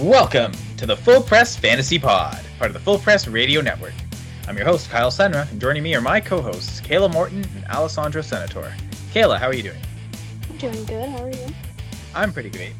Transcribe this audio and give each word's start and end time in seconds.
Welcome 0.00 0.52
to 0.78 0.86
the 0.86 0.96
Full 0.96 1.20
Press 1.20 1.56
Fantasy 1.56 1.98
Pod, 1.98 2.40
part 2.58 2.70
of 2.70 2.72
the 2.72 2.80
Full 2.80 2.98
Press 2.98 3.28
Radio 3.28 3.60
Network. 3.60 3.92
I'm 4.48 4.56
your 4.56 4.64
host, 4.64 4.88
Kyle 4.88 5.10
Senra, 5.10 5.46
and 5.50 5.60
joining 5.60 5.82
me 5.82 5.94
are 5.94 6.00
my 6.00 6.20
co 6.20 6.40
hosts, 6.40 6.80
Kayla 6.80 7.12
Morton 7.12 7.44
and 7.54 7.66
Alessandro 7.66 8.22
Senator. 8.22 8.74
Kayla, 9.12 9.38
how 9.38 9.46
are 9.46 9.52
you 9.52 9.62
doing? 9.62 9.80
I'm 10.48 10.56
doing 10.56 10.84
good. 10.86 11.06
How 11.10 11.24
are 11.24 11.30
you? 11.30 11.46
I'm 12.14 12.32
pretty 12.32 12.48
great. 12.48 12.72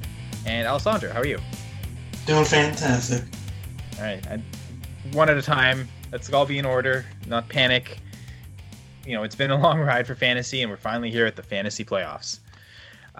And 0.46 0.66
Alessandro, 0.66 1.12
how 1.12 1.20
are 1.20 1.26
you? 1.26 1.38
Doing 2.24 2.46
fantastic. 2.46 3.24
All 3.98 4.04
right, 4.04 4.26
and 4.26 4.42
one 5.12 5.28
at 5.28 5.36
a 5.36 5.42
time. 5.42 5.88
Let's 6.12 6.32
all 6.32 6.46
be 6.46 6.56
in 6.56 6.64
order, 6.64 7.04
not 7.26 7.50
panic. 7.50 7.98
You 9.04 9.12
know, 9.12 9.24
it's 9.24 9.36
been 9.36 9.50
a 9.50 9.60
long 9.60 9.78
ride 9.80 10.06
for 10.06 10.14
fantasy, 10.14 10.62
and 10.62 10.70
we're 10.70 10.78
finally 10.78 11.10
here 11.10 11.26
at 11.26 11.36
the 11.36 11.42
fantasy 11.42 11.84
playoffs. 11.84 12.38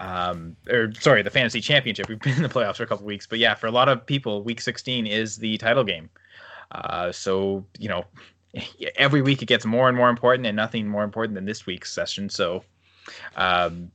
Um, 0.01 0.55
or 0.67 0.91
sorry, 0.95 1.21
the 1.21 1.29
fantasy 1.29 1.61
championship. 1.61 2.09
We've 2.09 2.19
been 2.19 2.35
in 2.35 2.41
the 2.41 2.49
playoffs 2.49 2.77
for 2.77 2.83
a 2.83 2.87
couple 2.87 3.05
weeks, 3.05 3.27
but 3.27 3.37
yeah, 3.37 3.53
for 3.53 3.67
a 3.67 3.71
lot 3.71 3.87
of 3.87 4.03
people, 4.03 4.41
week 4.41 4.59
16 4.59 5.05
is 5.05 5.37
the 5.37 5.57
title 5.59 5.83
game. 5.83 6.09
Uh, 6.71 7.11
so 7.11 7.63
you 7.77 7.87
know, 7.87 8.05
every 8.95 9.21
week 9.21 9.43
it 9.43 9.45
gets 9.45 9.63
more 9.63 9.87
and 9.87 9.95
more 9.95 10.09
important, 10.09 10.47
and 10.47 10.55
nothing 10.55 10.87
more 10.87 11.03
important 11.03 11.35
than 11.35 11.45
this 11.45 11.67
week's 11.67 11.93
session. 11.93 12.29
So, 12.29 12.63
um, 13.35 13.91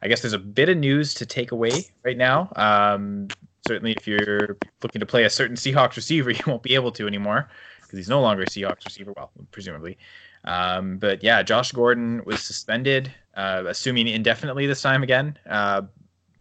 I 0.00 0.06
guess 0.06 0.20
there's 0.20 0.32
a 0.32 0.38
bit 0.38 0.68
of 0.68 0.76
news 0.76 1.12
to 1.14 1.26
take 1.26 1.50
away 1.50 1.86
right 2.04 2.16
now. 2.16 2.52
Um, 2.54 3.26
certainly, 3.66 3.92
if 3.98 4.06
you're 4.06 4.56
looking 4.84 5.00
to 5.00 5.06
play 5.06 5.24
a 5.24 5.30
certain 5.30 5.56
Seahawks 5.56 5.96
receiver, 5.96 6.30
you 6.30 6.42
won't 6.46 6.62
be 6.62 6.76
able 6.76 6.92
to 6.92 7.06
anymore 7.08 7.48
because 7.82 7.96
he's 7.96 8.08
no 8.08 8.20
longer 8.20 8.44
a 8.44 8.46
Seahawks 8.46 8.84
receiver. 8.84 9.12
Well, 9.16 9.32
presumably. 9.50 9.98
Um, 10.44 10.98
but 10.98 11.24
yeah, 11.24 11.42
Josh 11.42 11.72
Gordon 11.72 12.22
was 12.24 12.40
suspended, 12.42 13.12
uh, 13.38 13.62
assuming 13.68 14.08
indefinitely 14.08 14.66
this 14.66 14.82
time 14.82 15.02
again, 15.02 15.38
uh, 15.48 15.82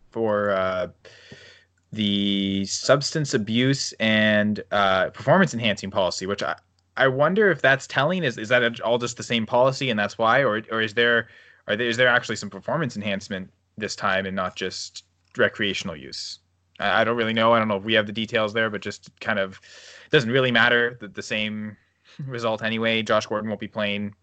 for 0.09 0.49
uh, 0.49 0.87
the 1.91 2.65
substance 2.65 3.35
abuse 3.35 3.93
and 3.99 4.63
uh, 4.71 5.11
performance 5.11 5.53
enhancing 5.53 5.91
policy, 5.91 6.25
which 6.25 6.41
I, 6.41 6.55
I 6.97 7.07
wonder 7.07 7.51
if 7.51 7.61
that's 7.61 7.85
telling. 7.85 8.23
Is 8.23 8.39
is 8.39 8.49
that 8.49 8.81
all 8.81 8.97
just 8.97 9.15
the 9.15 9.23
same 9.23 9.45
policy 9.45 9.91
and 9.91 9.99
that's 9.99 10.17
why, 10.17 10.43
or 10.43 10.63
or 10.71 10.81
is 10.81 10.95
there 10.95 11.27
are 11.67 11.75
there 11.75 11.87
is 11.87 11.97
there 11.97 12.07
actually 12.07 12.35
some 12.35 12.49
performance 12.49 12.95
enhancement 12.95 13.51
this 13.77 13.95
time 13.95 14.25
and 14.25 14.35
not 14.35 14.55
just 14.55 15.03
recreational 15.37 15.95
use? 15.95 16.39
I, 16.79 17.01
I 17.01 17.03
don't 17.03 17.15
really 17.15 17.33
know. 17.33 17.53
I 17.53 17.59
don't 17.59 17.67
know 17.67 17.77
if 17.77 17.83
we 17.83 17.93
have 17.93 18.07
the 18.07 18.11
details 18.11 18.53
there, 18.53 18.71
but 18.71 18.81
just 18.81 19.11
kind 19.19 19.37
of 19.37 19.61
doesn't 20.09 20.31
really 20.31 20.51
matter. 20.51 20.97
The, 20.99 21.09
the 21.09 21.21
same 21.21 21.77
result 22.25 22.63
anyway. 22.63 23.03
Josh 23.03 23.27
Gordon 23.27 23.49
won't 23.49 23.59
be 23.61 23.67
playing 23.67 24.15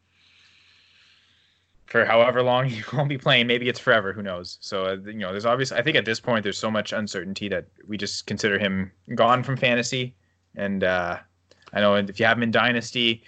for 1.86 2.04
however 2.04 2.42
long 2.42 2.64
he 2.68 2.82
won't 2.92 3.08
be 3.08 3.18
playing. 3.18 3.46
Maybe 3.46 3.68
it's 3.68 3.80
forever. 3.80 4.12
Who 4.12 4.22
knows? 4.22 4.58
So 4.60 4.86
uh, 4.86 4.96
you 5.04 5.14
know, 5.14 5.30
there's 5.30 5.46
obviously. 5.46 5.78
I 5.78 5.82
think 5.82 5.96
at 5.96 6.04
this 6.04 6.20
point, 6.20 6.42
there's 6.42 6.58
so 6.58 6.70
much 6.70 6.92
uncertainty 6.92 7.48
that 7.48 7.66
we 7.86 7.96
just 7.96 8.26
consider 8.26 8.58
him 8.58 8.90
gone 9.14 9.42
from 9.42 9.56
fantasy. 9.56 10.14
And 10.56 10.84
uh, 10.84 11.18
I 11.72 11.80
know 11.80 11.94
if 11.96 12.18
you 12.20 12.26
have 12.26 12.36
him 12.36 12.44
in 12.44 12.50
dynasty, 12.50 13.22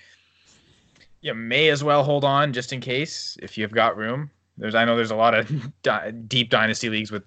you 1.20 1.34
may 1.34 1.68
as 1.68 1.82
well 1.82 2.04
hold 2.04 2.24
on 2.24 2.52
just 2.52 2.72
in 2.72 2.80
case 2.80 3.36
if 3.42 3.58
you've 3.58 3.72
got 3.72 3.96
room. 3.96 4.30
There's 4.58 4.74
I 4.74 4.84
know 4.86 4.96
there's 4.96 5.10
a 5.10 5.16
lot 5.16 5.34
of 5.34 5.50
di- 5.82 6.12
deep 6.12 6.50
dynasty 6.50 6.88
leagues 6.88 7.10
with 7.10 7.24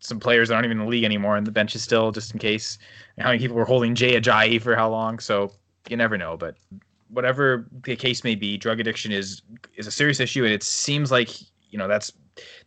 some 0.00 0.18
players 0.18 0.48
that 0.48 0.54
aren't 0.56 0.64
even 0.64 0.78
in 0.78 0.84
the 0.84 0.90
league 0.90 1.04
anymore, 1.04 1.36
and 1.36 1.46
the 1.46 1.52
bench 1.52 1.76
is 1.76 1.82
still 1.82 2.10
just 2.10 2.32
in 2.32 2.38
case. 2.38 2.78
how 3.18 3.28
many 3.28 3.38
people 3.38 3.56
were 3.56 3.64
holding 3.64 3.94
Jay 3.94 4.20
Ajayi 4.20 4.60
for 4.60 4.74
how 4.74 4.90
long? 4.90 5.18
So 5.20 5.52
you 5.88 5.96
never 5.96 6.18
know. 6.18 6.36
But 6.36 6.56
whatever 7.12 7.66
the 7.84 7.94
case 7.94 8.24
may 8.24 8.34
be, 8.34 8.56
drug 8.56 8.80
addiction 8.80 9.12
is 9.12 9.42
is 9.76 9.86
a 9.86 9.90
serious 9.90 10.20
issue, 10.20 10.44
and 10.44 10.52
it 10.52 10.62
seems 10.62 11.10
like 11.10 11.30
you 11.70 11.78
know 11.78 11.86
that's 11.86 12.12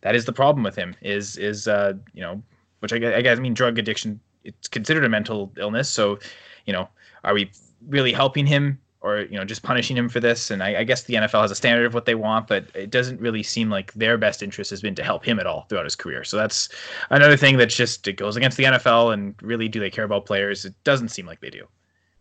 that 0.02 0.14
is 0.14 0.24
the 0.24 0.32
problem 0.32 0.62
with 0.62 0.76
him. 0.76 0.94
Is 1.02 1.36
is 1.36 1.68
uh 1.68 1.94
you 2.14 2.22
know 2.22 2.42
which 2.80 2.92
I, 2.92 2.96
I 3.16 3.22
guess 3.22 3.38
I 3.38 3.40
mean 3.40 3.54
drug 3.54 3.78
addiction 3.78 4.20
it's 4.44 4.68
considered 4.68 5.04
a 5.04 5.08
mental 5.08 5.52
illness. 5.58 5.88
So 5.88 6.18
you 6.66 6.72
know 6.72 6.88
are 7.24 7.34
we 7.34 7.50
really 7.88 8.12
helping 8.12 8.46
him 8.46 8.78
or 9.00 9.20
you 9.22 9.36
know 9.36 9.44
just 9.44 9.62
punishing 9.62 9.96
him 9.96 10.08
for 10.08 10.20
this? 10.20 10.50
And 10.50 10.62
I, 10.62 10.80
I 10.80 10.84
guess 10.84 11.04
the 11.04 11.14
NFL 11.14 11.42
has 11.42 11.50
a 11.50 11.56
standard 11.56 11.86
of 11.86 11.94
what 11.94 12.06
they 12.06 12.14
want, 12.14 12.46
but 12.46 12.66
it 12.74 12.90
doesn't 12.90 13.20
really 13.20 13.42
seem 13.42 13.68
like 13.68 13.92
their 13.94 14.16
best 14.16 14.42
interest 14.42 14.70
has 14.70 14.80
been 14.80 14.94
to 14.94 15.02
help 15.02 15.24
him 15.24 15.40
at 15.40 15.46
all 15.46 15.66
throughout 15.68 15.84
his 15.84 15.96
career. 15.96 16.22
So 16.22 16.36
that's 16.36 16.68
another 17.10 17.36
thing 17.36 17.56
that's 17.56 17.76
just 17.76 18.06
it 18.06 18.16
goes 18.16 18.36
against 18.36 18.56
the 18.56 18.64
NFL. 18.64 19.12
And 19.12 19.34
really, 19.42 19.68
do 19.68 19.80
they 19.80 19.90
care 19.90 20.04
about 20.04 20.26
players? 20.26 20.64
It 20.64 20.74
doesn't 20.84 21.08
seem 21.08 21.26
like 21.26 21.40
they 21.40 21.50
do. 21.50 21.66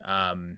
Um, 0.04 0.58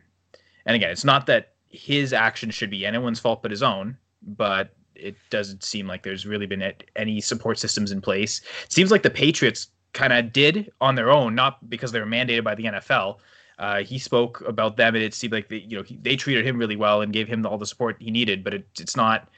and 0.66 0.76
again, 0.76 0.92
it's 0.92 1.06
not 1.06 1.26
that 1.28 1.54
his 1.70 2.14
action 2.14 2.50
should 2.50 2.70
be 2.70 2.86
anyone's 2.86 3.20
fault 3.20 3.42
but 3.42 3.52
his 3.52 3.64
own, 3.64 3.98
but 4.22 4.74
it 4.96 5.16
doesn't 5.30 5.64
seem 5.64 5.88
like 5.88 6.04
there's 6.04 6.26
really 6.26 6.46
been 6.46 6.74
any 6.96 7.22
support 7.22 7.60
systems 7.60 7.92
in 7.92 8.02
place. 8.02 8.42
It 8.66 8.72
seems 8.72 8.92
like 8.92 9.04
the 9.04 9.10
Patriots 9.10 9.68
kind 9.94 10.14
of 10.14 10.34
did 10.34 10.72
on 10.82 10.96
their 10.96 11.12
own, 11.12 11.36
not 11.36 11.70
because 11.70 11.92
they 11.92 12.00
were 12.00 12.06
mandated 12.06 12.44
by 12.44 12.56
the 12.56 12.64
NFL. 12.66 13.18
Uh, 13.60 13.84
he 13.84 13.98
spoke 13.98 14.42
about 14.42 14.78
them, 14.78 14.96
and 14.96 15.04
it 15.04 15.14
seemed 15.14 15.34
like 15.34 15.50
they, 15.50 15.58
you 15.58 15.78
know, 15.78 15.84
he, 15.84 15.98
they 15.98 16.16
treated 16.16 16.46
him 16.46 16.58
really 16.58 16.76
well 16.76 17.02
and 17.02 17.14
gave 17.14 17.28
him 17.28 17.46
all 17.46 17.58
the 17.58 17.66
support 17.66 17.98
he 18.00 18.12
needed. 18.12 18.44
But 18.44 18.54
it, 18.54 18.68
it's 18.80 18.96
not. 18.96 19.30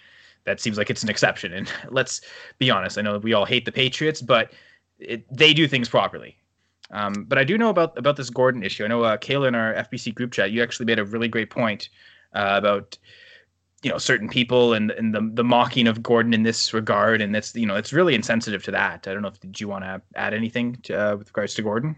That 0.46 0.60
seems 0.60 0.78
like 0.78 0.90
it's 0.90 1.04
an 1.04 1.10
exception. 1.10 1.54
And 1.54 1.72
let's 1.90 2.22
be 2.58 2.70
honest. 2.70 2.98
I 2.98 3.02
know 3.02 3.18
we 3.18 3.34
all 3.34 3.46
hate 3.46 3.66
the 3.66 3.72
Patriots, 3.72 4.22
but 4.22 4.52
it, 5.00 5.26
they 5.34 5.54
do 5.54 5.68
things 5.68 5.88
properly. 5.88 6.36
Um, 6.92 7.26
but 7.28 7.38
I 7.38 7.44
do 7.44 7.58
know 7.58 7.70
about 7.70 7.98
about 7.98 8.18
this 8.18 8.30
Gordon 8.30 8.64
issue. 8.64 8.84
I 8.84 8.88
know 8.88 9.04
uh, 9.04 9.18
Kayla 9.18 9.48
in 9.50 9.56
our 9.56 9.74
FPC 9.76 10.14
group 10.14 10.32
chat, 10.32 10.52
you 10.52 10.62
actually 10.64 10.88
made 10.88 11.00
a 11.00 11.06
really 11.06 11.28
great 11.28 11.50
point 11.50 11.90
uh, 12.34 12.56
about 12.58 12.98
you 13.82 13.90
know 13.90 13.98
certain 13.98 14.28
people 14.28 14.74
and 14.74 14.92
and 14.92 15.14
the 15.14 15.30
the 15.34 15.44
mocking 15.44 15.88
of 15.88 16.04
Gordon 16.04 16.34
in 16.34 16.44
this 16.44 16.74
regard, 16.74 17.22
and 17.22 17.34
that's 17.34 17.56
you 17.56 17.66
know 17.66 17.76
it's 17.76 17.94
really 17.94 18.16
insensitive 18.16 18.64
to 18.64 18.72
that. 18.72 19.08
I 19.08 19.14
don't 19.14 19.22
know 19.22 19.30
if 19.30 19.40
did 19.40 19.60
you 19.60 19.68
want 19.68 19.84
to 19.84 20.02
add 20.16 20.34
anything 20.34 20.76
to, 20.84 20.94
uh, 20.94 21.16
with 21.16 21.28
regards 21.28 21.54
to 21.56 21.62
Gordon. 21.62 21.96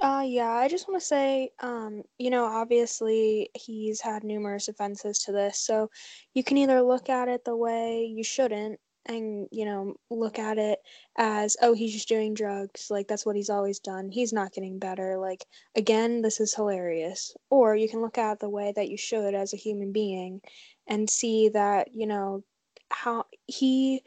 Uh, 0.00 0.22
yeah, 0.26 0.50
I 0.50 0.68
just 0.68 0.88
want 0.88 1.00
to 1.00 1.06
say, 1.06 1.52
um, 1.60 2.02
you 2.18 2.28
know, 2.28 2.44
obviously 2.44 3.48
he's 3.54 3.98
had 4.00 4.24
numerous 4.24 4.68
offenses 4.68 5.20
to 5.20 5.32
this, 5.32 5.58
so 5.58 5.90
you 6.34 6.44
can 6.44 6.58
either 6.58 6.82
look 6.82 7.08
at 7.08 7.28
it 7.28 7.44
the 7.44 7.56
way 7.56 8.04
you 8.04 8.22
shouldn't, 8.22 8.78
and 9.06 9.48
you 9.50 9.64
know 9.64 9.94
look 10.10 10.38
at 10.38 10.58
it 10.58 10.78
as 11.16 11.56
oh 11.62 11.72
he's 11.72 11.92
just 11.92 12.08
doing 12.08 12.34
drugs 12.34 12.88
like 12.90 13.06
that's 13.06 13.24
what 13.24 13.36
he's 13.36 13.50
always 13.50 13.78
done 13.78 14.10
he's 14.10 14.32
not 14.32 14.52
getting 14.52 14.78
better 14.78 15.16
like 15.18 15.44
again 15.76 16.22
this 16.22 16.40
is 16.40 16.54
hilarious. 16.54 17.34
Or 17.50 17.76
you 17.76 17.88
can 17.88 18.00
look 18.00 18.18
at 18.18 18.40
the 18.40 18.48
way 18.48 18.72
that 18.74 18.88
you 18.88 18.96
should 18.96 19.34
as 19.34 19.52
a 19.52 19.58
human 19.58 19.92
being 19.92 20.40
and 20.88 21.08
see 21.08 21.48
that 21.50 21.88
you 21.94 22.06
know 22.06 22.42
how 22.90 23.24
he 23.46 24.02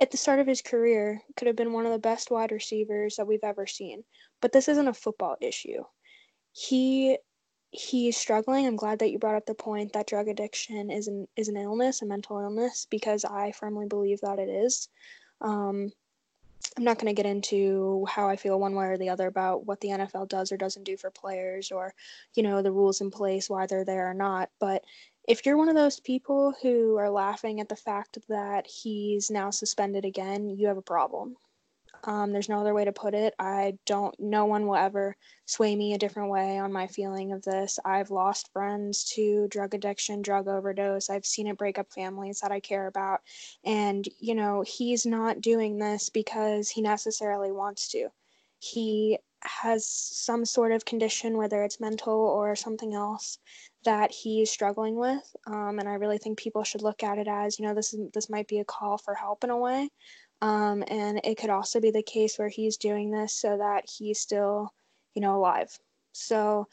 at 0.00 0.10
the 0.10 0.16
start 0.16 0.40
of 0.40 0.46
his 0.46 0.62
career 0.62 1.20
could 1.36 1.46
have 1.46 1.56
been 1.56 1.72
one 1.72 1.86
of 1.86 1.92
the 1.92 1.98
best 1.98 2.30
wide 2.30 2.52
receivers 2.52 3.16
that 3.16 3.26
we've 3.26 3.44
ever 3.44 3.66
seen. 3.66 4.02
But 4.40 4.52
this 4.52 4.68
isn't 4.68 4.88
a 4.88 4.94
football 4.94 5.36
issue. 5.40 5.84
He 6.52 7.18
he's 7.70 8.16
struggling. 8.16 8.66
I'm 8.66 8.76
glad 8.76 8.98
that 8.98 9.10
you 9.10 9.18
brought 9.18 9.36
up 9.36 9.46
the 9.46 9.54
point 9.54 9.92
that 9.92 10.06
drug 10.06 10.28
addiction 10.28 10.90
is 10.90 11.08
an 11.08 11.28
is 11.36 11.48
an 11.48 11.56
illness, 11.56 12.02
a 12.02 12.06
mental 12.06 12.38
illness, 12.40 12.86
because 12.90 13.24
I 13.24 13.52
firmly 13.52 13.86
believe 13.86 14.20
that 14.22 14.38
it 14.38 14.48
is. 14.48 14.88
Um, 15.40 15.92
I'm 16.76 16.84
not 16.84 16.98
going 16.98 17.14
to 17.14 17.20
get 17.20 17.30
into 17.30 18.06
how 18.08 18.28
I 18.28 18.36
feel 18.36 18.60
one 18.60 18.74
way 18.74 18.86
or 18.86 18.98
the 18.98 19.08
other 19.08 19.26
about 19.26 19.66
what 19.66 19.80
the 19.80 19.88
NFL 19.88 20.28
does 20.28 20.52
or 20.52 20.56
doesn't 20.56 20.84
do 20.84 20.96
for 20.96 21.10
players, 21.10 21.70
or 21.70 21.94
you 22.34 22.42
know 22.42 22.62
the 22.62 22.72
rules 22.72 23.00
in 23.00 23.10
place, 23.10 23.48
why 23.48 23.66
they're 23.66 23.84
there 23.84 24.10
or 24.10 24.14
not. 24.14 24.50
But 24.58 24.84
if 25.28 25.46
you're 25.46 25.56
one 25.56 25.68
of 25.68 25.76
those 25.76 26.00
people 26.00 26.54
who 26.62 26.96
are 26.96 27.10
laughing 27.10 27.60
at 27.60 27.68
the 27.68 27.76
fact 27.76 28.18
that 28.28 28.66
he's 28.66 29.30
now 29.30 29.50
suspended 29.50 30.04
again, 30.04 30.50
you 30.50 30.66
have 30.66 30.78
a 30.78 30.82
problem. 30.82 31.36
Um, 32.04 32.32
there's 32.32 32.48
no 32.48 32.60
other 32.60 32.74
way 32.74 32.84
to 32.84 32.92
put 32.92 33.14
it. 33.14 33.34
I 33.38 33.74
don't, 33.86 34.14
no 34.18 34.46
one 34.46 34.66
will 34.66 34.76
ever 34.76 35.16
sway 35.46 35.74
me 35.76 35.94
a 35.94 35.98
different 35.98 36.30
way 36.30 36.58
on 36.58 36.72
my 36.72 36.86
feeling 36.86 37.32
of 37.32 37.42
this. 37.42 37.78
I've 37.84 38.10
lost 38.10 38.52
friends 38.52 39.04
to 39.16 39.48
drug 39.48 39.74
addiction, 39.74 40.22
drug 40.22 40.48
overdose. 40.48 41.10
I've 41.10 41.26
seen 41.26 41.46
it 41.46 41.58
break 41.58 41.78
up 41.78 41.92
families 41.92 42.40
that 42.40 42.52
I 42.52 42.60
care 42.60 42.86
about. 42.86 43.20
And, 43.64 44.08
you 44.18 44.34
know, 44.34 44.64
he's 44.66 45.04
not 45.04 45.40
doing 45.40 45.78
this 45.78 46.08
because 46.08 46.68
he 46.68 46.82
necessarily 46.82 47.52
wants 47.52 47.88
to. 47.88 48.08
He 48.58 49.18
has 49.42 49.86
some 49.86 50.44
sort 50.44 50.72
of 50.72 50.84
condition, 50.84 51.36
whether 51.36 51.62
it's 51.62 51.80
mental 51.80 52.14
or 52.14 52.54
something 52.54 52.94
else, 52.94 53.38
that 53.84 54.10
he's 54.10 54.50
struggling 54.50 54.96
with. 54.96 55.22
Um, 55.46 55.78
and 55.78 55.88
I 55.88 55.94
really 55.94 56.18
think 56.18 56.38
people 56.38 56.62
should 56.62 56.82
look 56.82 57.02
at 57.02 57.18
it 57.18 57.26
as, 57.28 57.58
you 57.58 57.66
know, 57.66 57.74
this 57.74 57.94
is 57.94 58.10
this 58.12 58.28
might 58.28 58.48
be 58.48 58.58
a 58.58 58.64
call 58.64 58.98
for 58.98 59.14
help 59.14 59.42
in 59.44 59.50
a 59.50 59.56
way. 59.56 59.88
Um, 60.42 60.82
and 60.88 61.20
it 61.24 61.36
could 61.36 61.50
also 61.50 61.80
be 61.80 61.90
the 61.90 62.02
case 62.02 62.38
where 62.38 62.48
he's 62.48 62.76
doing 62.76 63.10
this 63.10 63.34
so 63.34 63.58
that 63.58 63.84
he's 63.88 64.18
still, 64.18 64.72
you 65.14 65.20
know, 65.20 65.36
alive. 65.36 65.78
So 66.12 66.66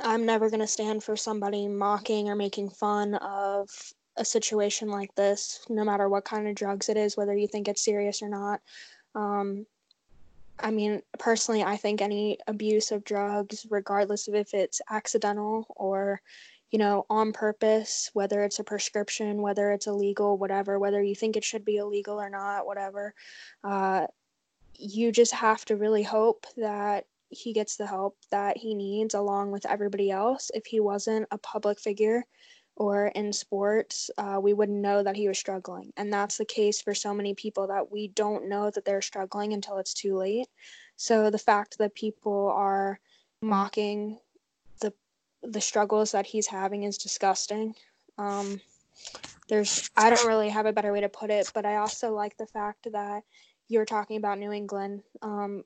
I'm 0.00 0.26
never 0.26 0.50
going 0.50 0.60
to 0.60 0.66
stand 0.66 1.02
for 1.02 1.16
somebody 1.16 1.68
mocking 1.68 2.28
or 2.28 2.36
making 2.36 2.70
fun 2.70 3.14
of 3.14 3.70
a 4.16 4.24
situation 4.24 4.88
like 4.88 5.14
this, 5.14 5.64
no 5.68 5.84
matter 5.84 6.08
what 6.08 6.24
kind 6.24 6.46
of 6.46 6.54
drugs 6.54 6.88
it 6.88 6.96
is, 6.96 7.16
whether 7.16 7.34
you 7.34 7.48
think 7.48 7.66
it's 7.66 7.84
serious 7.84 8.22
or 8.22 8.28
not. 8.28 8.60
Um, 9.14 9.66
I 10.58 10.70
mean, 10.70 11.02
personally, 11.18 11.64
I 11.64 11.76
think 11.76 12.00
any 12.00 12.38
abuse 12.46 12.92
of 12.92 13.04
drugs, 13.04 13.66
regardless 13.70 14.28
of 14.28 14.34
if 14.34 14.54
it's 14.54 14.80
accidental 14.90 15.66
or 15.76 16.20
you 16.74 16.78
know, 16.78 17.06
on 17.08 17.32
purpose, 17.32 18.10
whether 18.14 18.42
it's 18.42 18.58
a 18.58 18.64
prescription, 18.64 19.40
whether 19.40 19.70
it's 19.70 19.86
illegal, 19.86 20.36
whatever, 20.36 20.76
whether 20.76 21.00
you 21.00 21.14
think 21.14 21.36
it 21.36 21.44
should 21.44 21.64
be 21.64 21.76
illegal 21.76 22.20
or 22.20 22.28
not, 22.28 22.66
whatever. 22.66 23.14
Uh, 23.62 24.08
you 24.76 25.12
just 25.12 25.32
have 25.32 25.64
to 25.64 25.76
really 25.76 26.02
hope 26.02 26.46
that 26.56 27.06
he 27.28 27.52
gets 27.52 27.76
the 27.76 27.86
help 27.86 28.16
that 28.32 28.56
he 28.56 28.74
needs 28.74 29.14
along 29.14 29.52
with 29.52 29.64
everybody 29.66 30.10
else. 30.10 30.50
If 30.52 30.66
he 30.66 30.80
wasn't 30.80 31.28
a 31.30 31.38
public 31.38 31.78
figure 31.78 32.24
or 32.74 33.06
in 33.06 33.32
sports, 33.32 34.10
uh, 34.18 34.40
we 34.42 34.52
wouldn't 34.52 34.82
know 34.82 35.00
that 35.00 35.14
he 35.14 35.28
was 35.28 35.38
struggling. 35.38 35.92
And 35.96 36.12
that's 36.12 36.38
the 36.38 36.44
case 36.44 36.82
for 36.82 36.92
so 36.92 37.14
many 37.14 37.34
people 37.34 37.68
that 37.68 37.92
we 37.92 38.08
don't 38.08 38.48
know 38.48 38.72
that 38.72 38.84
they're 38.84 39.00
struggling 39.00 39.52
until 39.52 39.78
it's 39.78 39.94
too 39.94 40.16
late. 40.16 40.48
So 40.96 41.30
the 41.30 41.38
fact 41.38 41.78
that 41.78 41.94
people 41.94 42.48
are 42.48 42.98
mocking 43.40 44.18
the 45.44 45.60
struggles 45.60 46.12
that 46.12 46.26
he's 46.26 46.46
having 46.46 46.84
is 46.84 46.98
disgusting. 46.98 47.74
Um, 48.18 48.60
there's 49.48 49.90
I 49.96 50.10
don't 50.10 50.26
really 50.26 50.48
have 50.48 50.66
a 50.66 50.72
better 50.72 50.92
way 50.92 51.00
to 51.00 51.08
put 51.08 51.30
it, 51.30 51.50
but 51.54 51.66
I 51.66 51.76
also 51.76 52.12
like 52.12 52.36
the 52.36 52.46
fact 52.46 52.90
that 52.92 53.22
you 53.68 53.78
were 53.78 53.84
talking 53.84 54.16
about 54.16 54.38
New 54.38 54.52
England. 54.52 55.02
Um, 55.22 55.64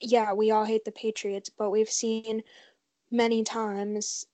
yeah, 0.00 0.32
we 0.32 0.50
all 0.50 0.64
hate 0.64 0.84
the 0.84 0.92
Patriots, 0.92 1.48
but 1.48 1.70
we've 1.70 1.90
seen 1.90 2.42
many 3.10 3.44
times 3.44 4.26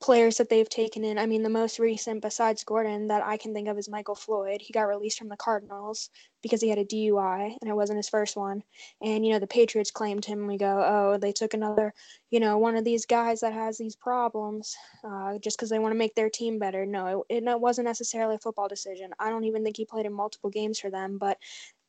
players 0.00 0.38
that 0.38 0.48
they've 0.48 0.68
taken 0.68 1.04
in. 1.04 1.18
I 1.18 1.26
mean, 1.26 1.42
the 1.42 1.50
most 1.50 1.78
recent, 1.78 2.22
besides 2.22 2.64
Gordon, 2.64 3.08
that 3.08 3.22
I 3.22 3.36
can 3.36 3.52
think 3.52 3.68
of 3.68 3.76
is 3.76 3.88
Michael 3.88 4.14
Floyd. 4.14 4.62
He 4.62 4.72
got 4.72 4.88
released 4.88 5.18
from 5.18 5.28
the 5.28 5.36
Cardinals 5.36 6.08
because 6.42 6.62
he 6.62 6.70
had 6.70 6.78
a 6.78 6.84
DUI 6.86 7.56
and 7.60 7.70
it 7.70 7.74
wasn't 7.74 7.98
his 7.98 8.08
first 8.08 8.34
one. 8.34 8.62
And, 9.02 9.26
you 9.26 9.32
know, 9.32 9.38
the 9.38 9.46
Patriots 9.46 9.90
claimed 9.90 10.24
him. 10.24 10.46
We 10.46 10.56
go, 10.56 10.82
oh, 10.86 11.18
they 11.18 11.32
took 11.32 11.52
another, 11.52 11.92
you 12.30 12.40
know, 12.40 12.56
one 12.56 12.76
of 12.76 12.84
these 12.84 13.04
guys 13.04 13.40
that 13.40 13.52
has 13.52 13.76
these 13.76 13.94
problems 13.94 14.74
uh, 15.04 15.38
just 15.38 15.58
because 15.58 15.68
they 15.68 15.78
want 15.78 15.92
to 15.92 15.98
make 15.98 16.14
their 16.14 16.30
team 16.30 16.58
better. 16.58 16.86
No, 16.86 17.24
it, 17.28 17.44
it 17.46 17.60
wasn't 17.60 17.86
necessarily 17.86 18.36
a 18.36 18.40
football 18.40 18.68
decision. 18.68 19.10
I 19.18 19.28
don't 19.28 19.44
even 19.44 19.62
think 19.62 19.76
he 19.76 19.84
played 19.84 20.06
in 20.06 20.14
multiple 20.14 20.48
games 20.48 20.78
for 20.78 20.90
them, 20.90 21.18
but 21.18 21.36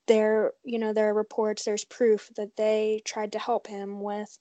there, 0.08 0.52
you 0.66 0.80
know, 0.80 0.92
there 0.92 1.10
are 1.10 1.14
reports, 1.14 1.64
there's 1.64 1.86
proof 1.86 2.30
that 2.36 2.58
they 2.58 3.02
tried 3.06 3.32
to 3.32 3.40
help 3.40 3.68
him 3.68 4.02
with 4.02 4.38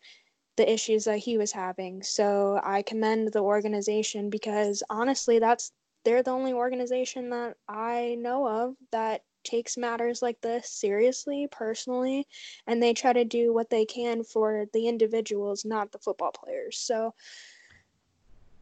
the 0.56 0.70
issues 0.70 1.04
that 1.04 1.18
he 1.18 1.38
was 1.38 1.52
having. 1.52 2.02
So 2.02 2.60
I 2.62 2.82
commend 2.82 3.32
the 3.32 3.40
organization 3.40 4.30
because 4.30 4.82
honestly, 4.90 5.38
that's 5.38 5.72
they're 6.04 6.22
the 6.22 6.30
only 6.30 6.52
organization 6.52 7.30
that 7.30 7.56
I 7.68 8.16
know 8.18 8.46
of 8.46 8.74
that 8.90 9.22
takes 9.44 9.76
matters 9.76 10.22
like 10.22 10.40
this 10.40 10.70
seriously, 10.70 11.48
personally, 11.50 12.26
and 12.66 12.82
they 12.82 12.94
try 12.94 13.12
to 13.12 13.24
do 13.24 13.52
what 13.52 13.70
they 13.70 13.84
can 13.84 14.22
for 14.22 14.66
the 14.72 14.88
individuals, 14.88 15.64
not 15.64 15.92
the 15.92 15.98
football 15.98 16.32
players. 16.32 16.78
So 16.78 17.14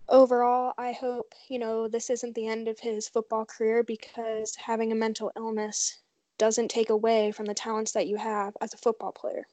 overall, 0.08 0.72
I 0.78 0.92
hope, 0.92 1.32
you 1.48 1.58
know, 1.58 1.88
this 1.88 2.10
isn't 2.10 2.34
the 2.34 2.48
end 2.48 2.68
of 2.68 2.78
his 2.78 3.08
football 3.08 3.44
career 3.44 3.82
because 3.82 4.56
having 4.56 4.92
a 4.92 4.96
mental 4.96 5.32
illness 5.36 5.98
doesn't 6.38 6.70
take 6.70 6.90
away 6.90 7.32
from 7.32 7.46
the 7.46 7.54
talents 7.54 7.92
that 7.92 8.06
you 8.06 8.16
have 8.16 8.56
as 8.60 8.72
a 8.72 8.78
football 8.78 9.12
player 9.12 9.46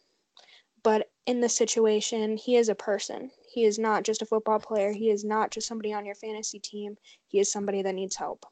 but 0.86 1.10
in 1.26 1.42
this 1.42 1.58
situation, 1.58 2.38
he 2.38 2.58
is 2.58 2.70
a 2.70 2.76
person. 2.76 3.32
He 3.52 3.64
is 3.64 3.80
not 3.80 4.04
just 4.04 4.22
a 4.22 4.26
football 4.26 4.60
player. 4.60 4.92
He 4.92 5.10
is 5.10 5.26
not 5.26 5.50
just 5.50 5.68
somebody 5.68 5.92
on 5.92 6.06
your 6.06 6.14
fantasy 6.14 6.60
team. 6.60 6.96
He 7.28 7.40
is 7.40 7.52
somebody 7.52 7.82
that 7.82 7.96
needs 7.96 8.16
help. 8.16 8.46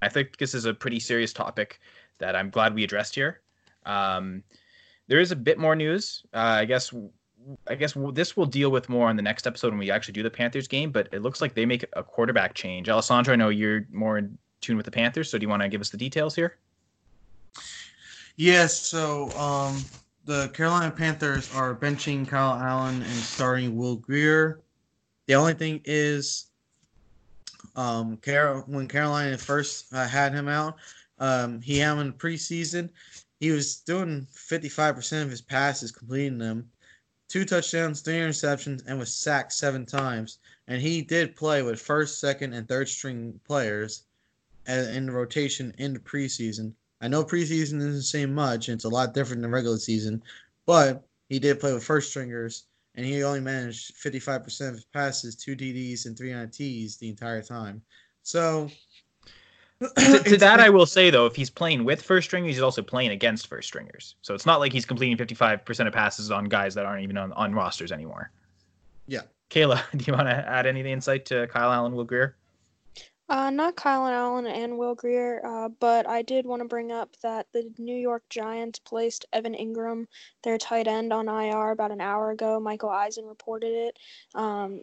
I 0.00 0.08
think 0.08 0.36
this 0.38 0.54
is 0.54 0.64
a 0.64 0.72
pretty 0.72 1.00
serious 1.00 1.32
topic 1.32 1.80
that 2.18 2.36
I'm 2.36 2.50
glad 2.50 2.72
we 2.72 2.84
addressed 2.84 3.16
here. 3.16 3.40
Um, 3.84 4.44
there 5.08 5.18
is 5.18 5.32
a 5.32 5.36
bit 5.36 5.58
more 5.58 5.74
news. 5.74 6.22
Uh, 6.32 6.60
I 6.60 6.66
guess 6.66 6.94
I 7.66 7.74
guess 7.74 7.94
this 8.12 8.36
will 8.36 8.46
deal 8.46 8.70
with 8.70 8.88
more 8.88 9.08
on 9.08 9.16
the 9.16 9.22
next 9.22 9.44
episode 9.44 9.70
when 9.70 9.78
we 9.78 9.90
actually 9.90 10.12
do 10.12 10.22
the 10.22 10.30
Panthers 10.30 10.68
game. 10.68 10.92
But 10.92 11.08
it 11.10 11.22
looks 11.22 11.40
like 11.40 11.54
they 11.54 11.66
make 11.66 11.84
a 11.94 12.04
quarterback 12.04 12.54
change. 12.54 12.88
Alessandro, 12.88 13.32
I 13.32 13.36
know 13.36 13.48
you're 13.48 13.86
more 13.90 14.18
in 14.18 14.38
tune 14.60 14.76
with 14.76 14.86
the 14.86 14.92
Panthers, 14.92 15.28
so 15.28 15.36
do 15.36 15.42
you 15.42 15.48
want 15.48 15.62
to 15.62 15.68
give 15.68 15.80
us 15.80 15.90
the 15.90 15.96
details 15.96 16.36
here? 16.36 16.58
Yes, 18.36 18.80
so 18.80 19.30
um, 19.32 19.84
the 20.24 20.48
Carolina 20.50 20.90
Panthers 20.90 21.52
are 21.54 21.74
benching 21.74 22.26
Kyle 22.26 22.54
Allen 22.58 23.02
and 23.02 23.04
starting 23.04 23.76
Will 23.76 23.96
Grier. 23.96 24.60
The 25.26 25.34
only 25.34 25.54
thing 25.54 25.80
is, 25.84 26.46
um, 27.76 28.16
Car- 28.18 28.62
when 28.66 28.88
Carolina 28.88 29.36
first 29.36 29.92
uh, 29.92 30.06
had 30.06 30.32
him 30.32 30.48
out, 30.48 30.76
um, 31.18 31.60
he 31.60 31.78
had 31.78 31.92
him 31.92 31.98
in 31.98 32.12
preseason. 32.12 32.90
He 33.40 33.50
was 33.50 33.76
doing 33.76 34.26
55% 34.32 35.22
of 35.22 35.30
his 35.30 35.42
passes, 35.42 35.90
completing 35.90 36.38
them. 36.38 36.70
Two 37.28 37.44
touchdowns, 37.44 38.00
three 38.00 38.14
interceptions, 38.14 38.82
and 38.86 38.98
was 38.98 39.14
sacked 39.14 39.52
seven 39.52 39.86
times. 39.86 40.38
And 40.66 40.80
he 40.80 41.02
did 41.02 41.36
play 41.36 41.62
with 41.62 41.80
first, 41.80 42.20
second, 42.20 42.52
and 42.54 42.68
third 42.68 42.88
string 42.88 43.40
players 43.44 44.04
in 44.66 45.06
the 45.06 45.12
rotation 45.12 45.74
in 45.78 45.92
the 45.94 46.00
preseason. 46.00 46.74
I 47.00 47.08
know 47.08 47.24
preseason 47.24 47.76
isn't 47.76 47.92
the 47.92 48.02
same 48.02 48.34
much, 48.34 48.68
and 48.68 48.74
it's 48.76 48.84
a 48.84 48.88
lot 48.88 49.14
different 49.14 49.42
than 49.42 49.50
regular 49.50 49.78
season, 49.78 50.22
but 50.66 51.02
he 51.28 51.38
did 51.38 51.60
play 51.60 51.72
with 51.72 51.84
first 51.84 52.10
stringers, 52.10 52.64
and 52.94 53.06
he 53.06 53.22
only 53.22 53.40
managed 53.40 53.94
55% 53.96 54.68
of 54.68 54.74
his 54.74 54.84
passes, 54.84 55.34
two 55.34 55.56
TDs, 55.56 56.06
and 56.06 56.16
three 56.16 56.30
INTs 56.30 56.98
the 56.98 57.08
entire 57.08 57.42
time. 57.42 57.80
So. 58.22 58.70
to, 59.80 60.22
to 60.24 60.36
that, 60.38 60.60
I 60.60 60.68
will 60.68 60.86
say 60.86 61.08
though, 61.08 61.26
if 61.26 61.34
he's 61.34 61.48
playing 61.48 61.84
with 61.84 62.02
first 62.02 62.28
stringers, 62.28 62.56
he's 62.56 62.62
also 62.62 62.82
playing 62.82 63.10
against 63.10 63.46
first 63.46 63.68
stringers. 63.68 64.16
So 64.20 64.34
it's 64.34 64.44
not 64.44 64.60
like 64.60 64.72
he's 64.72 64.84
completing 64.84 65.16
55% 65.16 65.86
of 65.86 65.92
passes 65.94 66.30
on 66.30 66.44
guys 66.46 66.74
that 66.74 66.84
aren't 66.84 67.02
even 67.02 67.16
on, 67.16 67.32
on 67.32 67.54
rosters 67.54 67.92
anymore. 67.92 68.30
Yeah. 69.06 69.22
Kayla, 69.48 69.82
do 69.96 70.04
you 70.06 70.12
want 70.12 70.28
to 70.28 70.34
add 70.34 70.66
any 70.66 70.80
insight 70.90 71.24
to 71.26 71.46
Kyle 71.46 71.72
Allen 71.72 71.94
Will 71.94 72.04
Grier? 72.04 72.36
Uh, 73.30 73.48
not 73.48 73.76
Kyle 73.76 74.08
Allen 74.08 74.46
and 74.48 74.76
Will 74.76 74.96
Grier, 74.96 75.40
uh, 75.46 75.68
but 75.68 76.08
I 76.08 76.22
did 76.22 76.46
want 76.46 76.62
to 76.62 76.68
bring 76.68 76.90
up 76.90 77.16
that 77.22 77.46
the 77.52 77.72
New 77.78 77.94
York 77.94 78.24
Giants 78.28 78.80
placed 78.80 79.24
Evan 79.32 79.54
Engram, 79.54 80.06
their 80.42 80.58
tight 80.58 80.88
end, 80.88 81.12
on 81.12 81.28
IR 81.28 81.70
about 81.70 81.92
an 81.92 82.00
hour 82.00 82.32
ago. 82.32 82.58
Michael 82.58 82.90
Eisen 82.90 83.26
reported 83.26 83.72
it. 83.72 83.98
Um, 84.34 84.82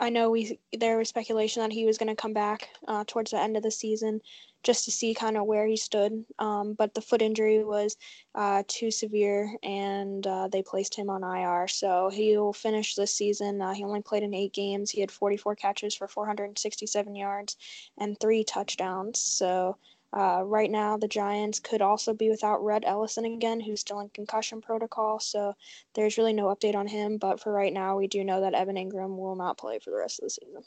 I 0.00 0.10
know 0.10 0.30
we 0.30 0.58
there 0.72 0.98
was 0.98 1.08
speculation 1.08 1.62
that 1.62 1.72
he 1.72 1.86
was 1.86 1.98
going 1.98 2.08
to 2.08 2.20
come 2.20 2.32
back 2.32 2.68
uh, 2.86 3.04
towards 3.06 3.30
the 3.30 3.40
end 3.40 3.56
of 3.56 3.62
the 3.62 3.70
season 3.70 4.20
just 4.62 4.84
to 4.84 4.90
see 4.90 5.14
kind 5.14 5.36
of 5.36 5.46
where 5.46 5.66
he 5.66 5.76
stood. 5.76 6.24
Um, 6.38 6.74
but 6.74 6.92
the 6.92 7.00
foot 7.00 7.22
injury 7.22 7.62
was 7.64 7.96
uh, 8.34 8.64
too 8.66 8.90
severe, 8.90 9.54
and 9.62 10.26
uh, 10.26 10.48
they 10.48 10.62
placed 10.62 10.94
him 10.94 11.08
on 11.08 11.22
IR. 11.22 11.68
So 11.68 12.10
he'll 12.10 12.52
finish 12.52 12.94
this 12.94 13.14
season. 13.14 13.62
Uh, 13.62 13.74
he 13.74 13.84
only 13.84 14.02
played 14.02 14.24
in 14.24 14.34
eight 14.34 14.52
games. 14.52 14.90
He 14.90 15.00
had 15.00 15.10
44 15.10 15.54
catches 15.54 15.94
for 15.94 16.08
467 16.08 17.14
yards 17.14 17.56
and 17.96 18.18
three 18.18 18.42
touchdowns. 18.42 19.20
So 19.20 19.78
uh, 20.12 20.42
right 20.44 20.70
now, 20.70 20.96
the 20.96 21.08
Giants 21.08 21.60
could 21.60 21.82
also 21.82 22.14
be 22.14 22.30
without 22.30 22.64
Rhett 22.64 22.84
Ellison 22.86 23.24
again, 23.24 23.60
who's 23.60 23.80
still 23.80 24.00
in 24.00 24.08
concussion 24.10 24.60
protocol. 24.60 25.20
So 25.20 25.54
there's 25.94 26.16
really 26.16 26.32
no 26.32 26.46
update 26.46 26.74
on 26.74 26.86
him. 26.86 27.18
But 27.18 27.40
for 27.40 27.52
right 27.52 27.72
now, 27.72 27.96
we 27.96 28.06
do 28.06 28.24
know 28.24 28.40
that 28.40 28.54
Evan 28.54 28.76
Engram 28.76 29.16
will 29.16 29.36
not 29.36 29.58
play 29.58 29.78
for 29.78 29.90
the 29.90 29.96
rest 29.96 30.20
of 30.20 30.24
the 30.24 30.30
season. 30.30 30.62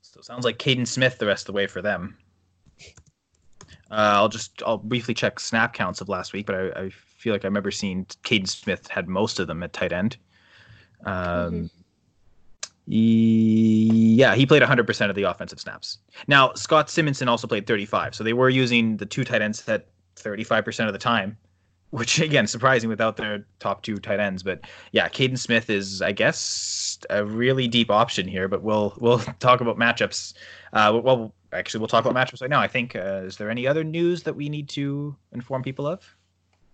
Still 0.00 0.22
sounds 0.22 0.44
like 0.44 0.58
Kaden 0.58 0.86
Smith 0.86 1.18
the 1.18 1.26
rest 1.26 1.42
of 1.42 1.46
the 1.46 1.56
way 1.56 1.66
for 1.66 1.82
them. 1.82 2.16
Uh, 3.90 4.16
I'll 4.16 4.28
just 4.28 4.62
I'll 4.64 4.78
briefly 4.78 5.14
check 5.14 5.38
snap 5.38 5.74
counts 5.74 6.00
of 6.00 6.08
last 6.08 6.32
week, 6.32 6.46
but 6.46 6.54
I, 6.54 6.84
I 6.84 6.90
feel 6.90 7.34
like 7.34 7.44
I 7.44 7.48
remember 7.48 7.70
seeing 7.70 8.06
Kaden 8.24 8.48
Smith 8.48 8.88
had 8.88 9.08
most 9.08 9.38
of 9.38 9.46
them 9.46 9.62
at 9.62 9.72
tight 9.72 9.92
end. 9.92 10.16
Um, 11.04 11.14
mm-hmm. 11.14 11.66
Yeah, 12.94 14.34
he 14.34 14.44
played 14.44 14.60
100% 14.60 15.08
of 15.08 15.16
the 15.16 15.22
offensive 15.22 15.58
snaps. 15.58 15.98
Now, 16.28 16.52
Scott 16.52 16.90
Simonson 16.90 17.26
also 17.26 17.46
played 17.46 17.66
35, 17.66 18.14
so 18.14 18.22
they 18.22 18.34
were 18.34 18.50
using 18.50 18.98
the 18.98 19.06
two 19.06 19.24
tight 19.24 19.40
ends 19.40 19.66
at 19.66 19.86
35% 20.16 20.86
of 20.88 20.92
the 20.92 20.98
time, 20.98 21.38
which 21.90 22.20
again, 22.20 22.46
surprising 22.46 22.90
without 22.90 23.16
their 23.16 23.46
top 23.60 23.82
two 23.82 23.96
tight 23.96 24.20
ends. 24.20 24.42
But 24.42 24.60
yeah, 24.92 25.08
Kaden 25.08 25.38
Smith 25.38 25.70
is, 25.70 26.02
I 26.02 26.12
guess, 26.12 26.98
a 27.08 27.24
really 27.24 27.66
deep 27.66 27.90
option 27.90 28.28
here. 28.28 28.46
But 28.46 28.62
we'll 28.62 28.94
we'll 29.00 29.18
talk 29.40 29.62
about 29.62 29.78
matchups. 29.78 30.34
Uh, 30.74 31.00
well, 31.02 31.34
actually, 31.54 31.78
we'll 31.80 31.88
talk 31.88 32.04
about 32.04 32.14
matchups 32.14 32.42
right 32.42 32.50
now. 32.50 32.60
I 32.60 32.68
think. 32.68 32.94
Uh, 32.94 33.22
is 33.24 33.38
there 33.38 33.50
any 33.50 33.66
other 33.66 33.84
news 33.84 34.22
that 34.24 34.34
we 34.34 34.50
need 34.50 34.68
to 34.70 35.16
inform 35.32 35.62
people 35.62 35.86
of? 35.86 36.04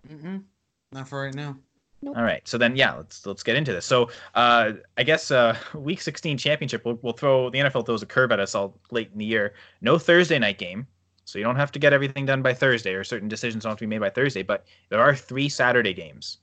Mm-mm. 0.08 0.42
Not 0.90 1.08
for 1.08 1.22
right 1.22 1.34
now. 1.34 1.56
Nope. 2.00 2.16
All 2.16 2.22
right. 2.22 2.46
So 2.46 2.58
then, 2.58 2.76
yeah, 2.76 2.94
let's 2.94 3.26
let's 3.26 3.42
get 3.42 3.56
into 3.56 3.72
this. 3.72 3.84
So, 3.84 4.10
uh, 4.34 4.72
I 4.96 5.02
guess 5.02 5.30
uh, 5.30 5.56
Week 5.74 6.00
16 6.00 6.38
championship. 6.38 6.84
We'll, 6.84 6.98
we'll 7.02 7.12
throw 7.12 7.50
the 7.50 7.58
NFL 7.58 7.86
throws 7.86 8.02
a 8.02 8.06
curve 8.06 8.30
at 8.30 8.40
us 8.40 8.54
all 8.54 8.78
late 8.90 9.10
in 9.12 9.18
the 9.18 9.24
year. 9.24 9.54
No 9.80 9.98
Thursday 9.98 10.38
night 10.38 10.58
game, 10.58 10.86
so 11.24 11.38
you 11.38 11.44
don't 11.44 11.56
have 11.56 11.72
to 11.72 11.78
get 11.78 11.92
everything 11.92 12.24
done 12.24 12.40
by 12.40 12.54
Thursday, 12.54 12.94
or 12.94 13.02
certain 13.02 13.28
decisions 13.28 13.64
don't 13.64 13.70
have 13.70 13.78
to 13.78 13.82
be 13.82 13.88
made 13.88 14.00
by 14.00 14.10
Thursday. 14.10 14.42
But 14.42 14.66
there 14.90 15.00
are 15.00 15.14
three 15.14 15.48
Saturday 15.48 15.92
games. 15.92 16.38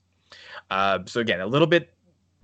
Uh, 0.70 1.00
so 1.06 1.22
again, 1.22 1.40
a 1.40 1.48
little 1.48 1.68
bit 1.68 1.94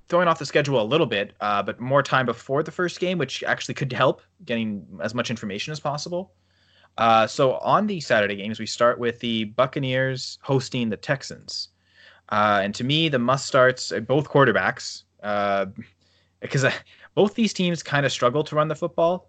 throwing 0.07 0.27
off 0.27 0.39
the 0.39 0.45
schedule 0.45 0.81
a 0.81 0.83
little 0.83 1.05
bit, 1.05 1.33
uh, 1.39 1.63
but 1.63 1.79
more 1.79 2.03
time 2.03 2.25
before 2.25 2.63
the 2.63 2.71
first 2.71 2.99
game, 2.99 3.17
which 3.17 3.43
actually 3.43 3.73
could 3.73 3.91
help 3.91 4.21
getting 4.45 4.85
as 5.01 5.15
much 5.15 5.29
information 5.29 5.71
as 5.71 5.79
possible. 5.79 6.33
Uh, 6.97 7.25
so 7.25 7.53
on 7.59 7.87
the 7.87 7.99
Saturday 7.99 8.35
games, 8.35 8.59
we 8.59 8.65
start 8.65 8.99
with 8.99 9.19
the 9.19 9.45
Buccaneers 9.45 10.37
hosting 10.41 10.89
the 10.89 10.97
Texans. 10.97 11.69
Uh, 12.31 12.61
and 12.63 12.73
to 12.75 12.83
me, 12.83 13.09
the 13.09 13.19
must 13.19 13.45
starts 13.45 13.91
both 14.07 14.29
quarterbacks, 14.29 15.03
because 16.41 16.63
uh, 16.63 16.67
uh, 16.67 16.71
both 17.13 17.35
these 17.35 17.53
teams 17.53 17.83
kind 17.83 18.05
of 18.05 18.11
struggle 18.11 18.43
to 18.45 18.55
run 18.55 18.67
the 18.67 18.75
football. 18.75 19.27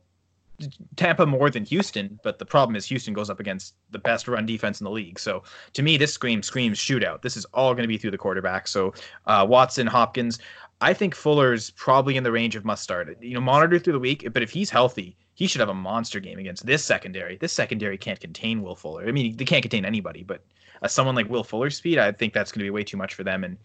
Tampa 0.95 1.27
more 1.27 1.51
than 1.51 1.65
Houston, 1.65 2.21
but 2.23 2.39
the 2.39 2.47
problem 2.47 2.77
is 2.77 2.87
Houston 2.87 3.13
goes 3.13 3.29
up 3.29 3.41
against 3.41 3.75
the 3.91 3.99
best 3.99 4.29
run 4.29 4.47
defense 4.47 4.81
in 4.81 4.85
the 4.85 4.91
league. 4.91 5.19
So 5.19 5.43
to 5.73 5.83
me, 5.83 5.97
this 5.97 6.15
screams 6.15 6.47
screams 6.47 6.79
shootout. 6.79 7.23
This 7.23 7.37
is 7.37 7.45
all 7.47 7.75
going 7.75 7.83
to 7.83 7.89
be 7.89 7.99
through 7.99 8.13
the 8.13 8.19
quarterback. 8.19 8.69
So 8.69 8.95
uh, 9.27 9.45
Watson, 9.49 9.89
Hopkins. 9.89 10.39
I 10.81 10.93
think 10.93 11.15
Fuller's 11.15 11.71
probably 11.71 12.17
in 12.17 12.23
the 12.23 12.31
range 12.31 12.55
of 12.55 12.65
must 12.65 12.83
start. 12.83 13.17
You 13.21 13.35
know, 13.35 13.41
monitor 13.41 13.79
through 13.79 13.95
the 13.95 13.99
week, 13.99 14.29
but 14.33 14.43
if 14.43 14.51
he's 14.51 14.71
healthy, 14.71 15.17
he 15.35 15.47
should 15.47 15.61
have 15.61 15.69
a 15.69 15.75
monster 15.75 16.21
game 16.21 16.39
against 16.39 16.67
this 16.67 16.85
secondary. 16.85 17.37
This 17.37 17.53
secondary 17.53 17.99
can't 17.99 18.21
contain 18.21 18.63
Will 18.63 18.77
Fuller. 18.77 19.09
I 19.09 19.13
mean, 19.13 19.37
they 19.37 19.45
can't 19.45 19.63
contain 19.63 19.85
anybody, 19.85 20.23
but 20.23 20.45
uh, 20.83 20.89
someone 20.89 21.15
like 21.15 21.29
Will 21.29 21.45
Fuller's 21.45 21.77
speed, 21.77 21.99
I 21.99 22.13
think 22.13 22.33
that's 22.33 22.53
going 22.53 22.61
to 22.61 22.65
be 22.65 22.71
way 22.71 22.85
too 22.85 22.97
much 22.97 23.15
for 23.15 23.25
them. 23.25 23.45
And 23.45 23.57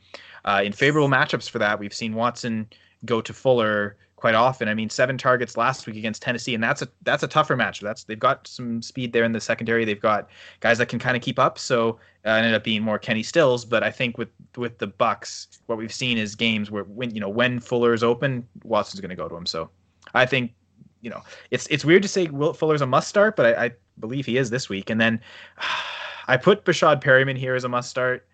uh, 0.45 0.61
in 0.63 0.71
favorable 0.71 1.09
matchups 1.09 1.49
for 1.49 1.59
that, 1.59 1.79
we've 1.79 1.93
seen 1.93 2.13
Watson 2.13 2.67
go 3.05 3.21
to 3.21 3.33
Fuller 3.33 3.97
quite 4.17 4.35
often. 4.35 4.67
I 4.67 4.73
mean, 4.73 4.89
seven 4.89 5.17
targets 5.17 5.55
last 5.55 5.87
week 5.87 5.95
against 5.95 6.21
Tennessee, 6.21 6.53
and 6.53 6.63
that's 6.63 6.81
a 6.81 6.89
that's 7.03 7.23
a 7.23 7.27
tougher 7.27 7.55
match. 7.55 7.79
That's 7.79 8.03
they've 8.03 8.19
got 8.19 8.47
some 8.47 8.81
speed 8.81 9.13
there 9.13 9.23
in 9.23 9.31
the 9.31 9.39
secondary. 9.39 9.85
They've 9.85 10.01
got 10.01 10.29
guys 10.59 10.77
that 10.79 10.89
can 10.89 10.99
kind 10.99 11.15
of 11.15 11.23
keep 11.23 11.39
up. 11.39 11.57
So 11.57 11.99
uh, 12.25 12.31
ended 12.31 12.53
up 12.53 12.63
being 12.63 12.83
more 12.83 12.99
Kenny 12.99 13.23
Stills. 13.23 13.63
But 13.63 13.83
I 13.83 13.91
think 13.91 14.17
with 14.17 14.29
with 14.57 14.79
the 14.79 14.87
Bucks, 14.87 15.47
what 15.67 15.77
we've 15.77 15.93
seen 15.93 16.17
is 16.17 16.35
games 16.35 16.69
where 16.69 16.83
when 16.83 17.13
you 17.13 17.21
know 17.21 17.29
when 17.29 17.59
Fuller 17.59 17.93
is 17.93 18.03
open, 18.03 18.45
Watson's 18.63 18.99
going 18.99 19.09
to 19.09 19.15
go 19.15 19.29
to 19.29 19.35
him. 19.35 19.45
So 19.45 19.69
I 20.13 20.25
think 20.25 20.53
you 21.01 21.09
know 21.09 21.21
it's 21.51 21.67
it's 21.67 21.85
weird 21.85 22.01
to 22.01 22.09
say 22.09 22.27
Will 22.27 22.53
Fuller's 22.53 22.81
a 22.81 22.87
must 22.87 23.07
start, 23.07 23.35
but 23.35 23.57
I, 23.57 23.65
I 23.65 23.71
believe 23.99 24.25
he 24.25 24.37
is 24.37 24.49
this 24.49 24.67
week. 24.67 24.89
And 24.89 24.99
then 24.99 25.21
I 26.27 26.37
put 26.37 26.65
Breshad 26.65 27.01
Perriman 27.01 27.37
here 27.37 27.55
as 27.55 27.63
a 27.63 27.69
must 27.69 27.89
start. 27.89 28.27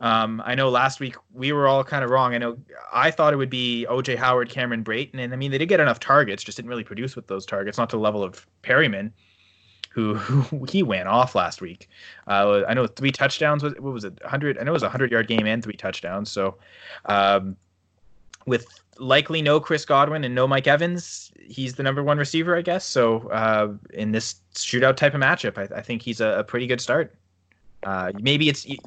Um, 0.00 0.42
I 0.44 0.54
know 0.54 0.68
last 0.68 1.00
week 1.00 1.16
we 1.32 1.52
were 1.52 1.66
all 1.66 1.82
kind 1.82 2.04
of 2.04 2.10
wrong. 2.10 2.34
I 2.34 2.38
know 2.38 2.58
I 2.92 3.10
thought 3.10 3.32
it 3.32 3.36
would 3.36 3.50
be 3.50 3.86
OJ 3.88 4.16
Howard, 4.16 4.50
Cameron 4.50 4.84
Brate, 4.84 5.10
and, 5.14 5.32
I 5.32 5.36
mean 5.36 5.50
they 5.50 5.58
did 5.58 5.68
get 5.68 5.80
enough 5.80 6.00
targets, 6.00 6.44
just 6.44 6.56
didn't 6.56 6.68
really 6.68 6.84
produce 6.84 7.16
with 7.16 7.28
those 7.28 7.46
targets, 7.46 7.78
not 7.78 7.88
to 7.90 7.96
the 7.96 8.02
level 8.02 8.22
of 8.22 8.46
Perriman, 8.62 9.10
who, 9.90 10.14
who 10.14 10.64
he 10.66 10.82
went 10.82 11.08
off 11.08 11.34
last 11.34 11.62
week. 11.62 11.88
Uh, 12.26 12.62
I 12.68 12.74
know 12.74 12.86
three 12.86 13.12
touchdowns. 13.12 13.62
What 13.62 13.80
was 13.80 14.04
it? 14.04 14.20
Hundred. 14.22 14.58
I 14.58 14.64
know 14.64 14.72
it 14.72 14.74
was 14.74 14.82
a 14.82 14.90
hundred 14.90 15.10
yard 15.10 15.28
game 15.28 15.46
and 15.46 15.64
three 15.64 15.76
touchdowns. 15.76 16.30
So, 16.30 16.56
um, 17.06 17.56
with 18.44 18.66
likely 18.98 19.42
no 19.42 19.60
Chris 19.60 19.84
Godwin 19.84 20.24
and 20.24 20.34
no 20.34 20.46
Mike 20.46 20.66
Evans, 20.66 21.32
he's 21.40 21.74
the 21.74 21.82
number 21.82 22.02
one 22.02 22.18
receiver, 22.18 22.56
I 22.56 22.62
guess. 22.62 22.84
So 22.84 23.28
uh, 23.28 23.72
in 23.92 24.12
this 24.12 24.36
shootout 24.54 24.96
type 24.96 25.14
of 25.14 25.20
matchup, 25.20 25.58
I, 25.58 25.78
I 25.78 25.82
think 25.82 26.02
he's 26.02 26.20
a, 26.20 26.38
a 26.38 26.44
pretty 26.44 26.66
good 26.66 26.80
start. 26.80 27.14
Uh, 27.86 28.10
maybe 28.20 28.48
it's 28.48 28.64
the 28.64 28.78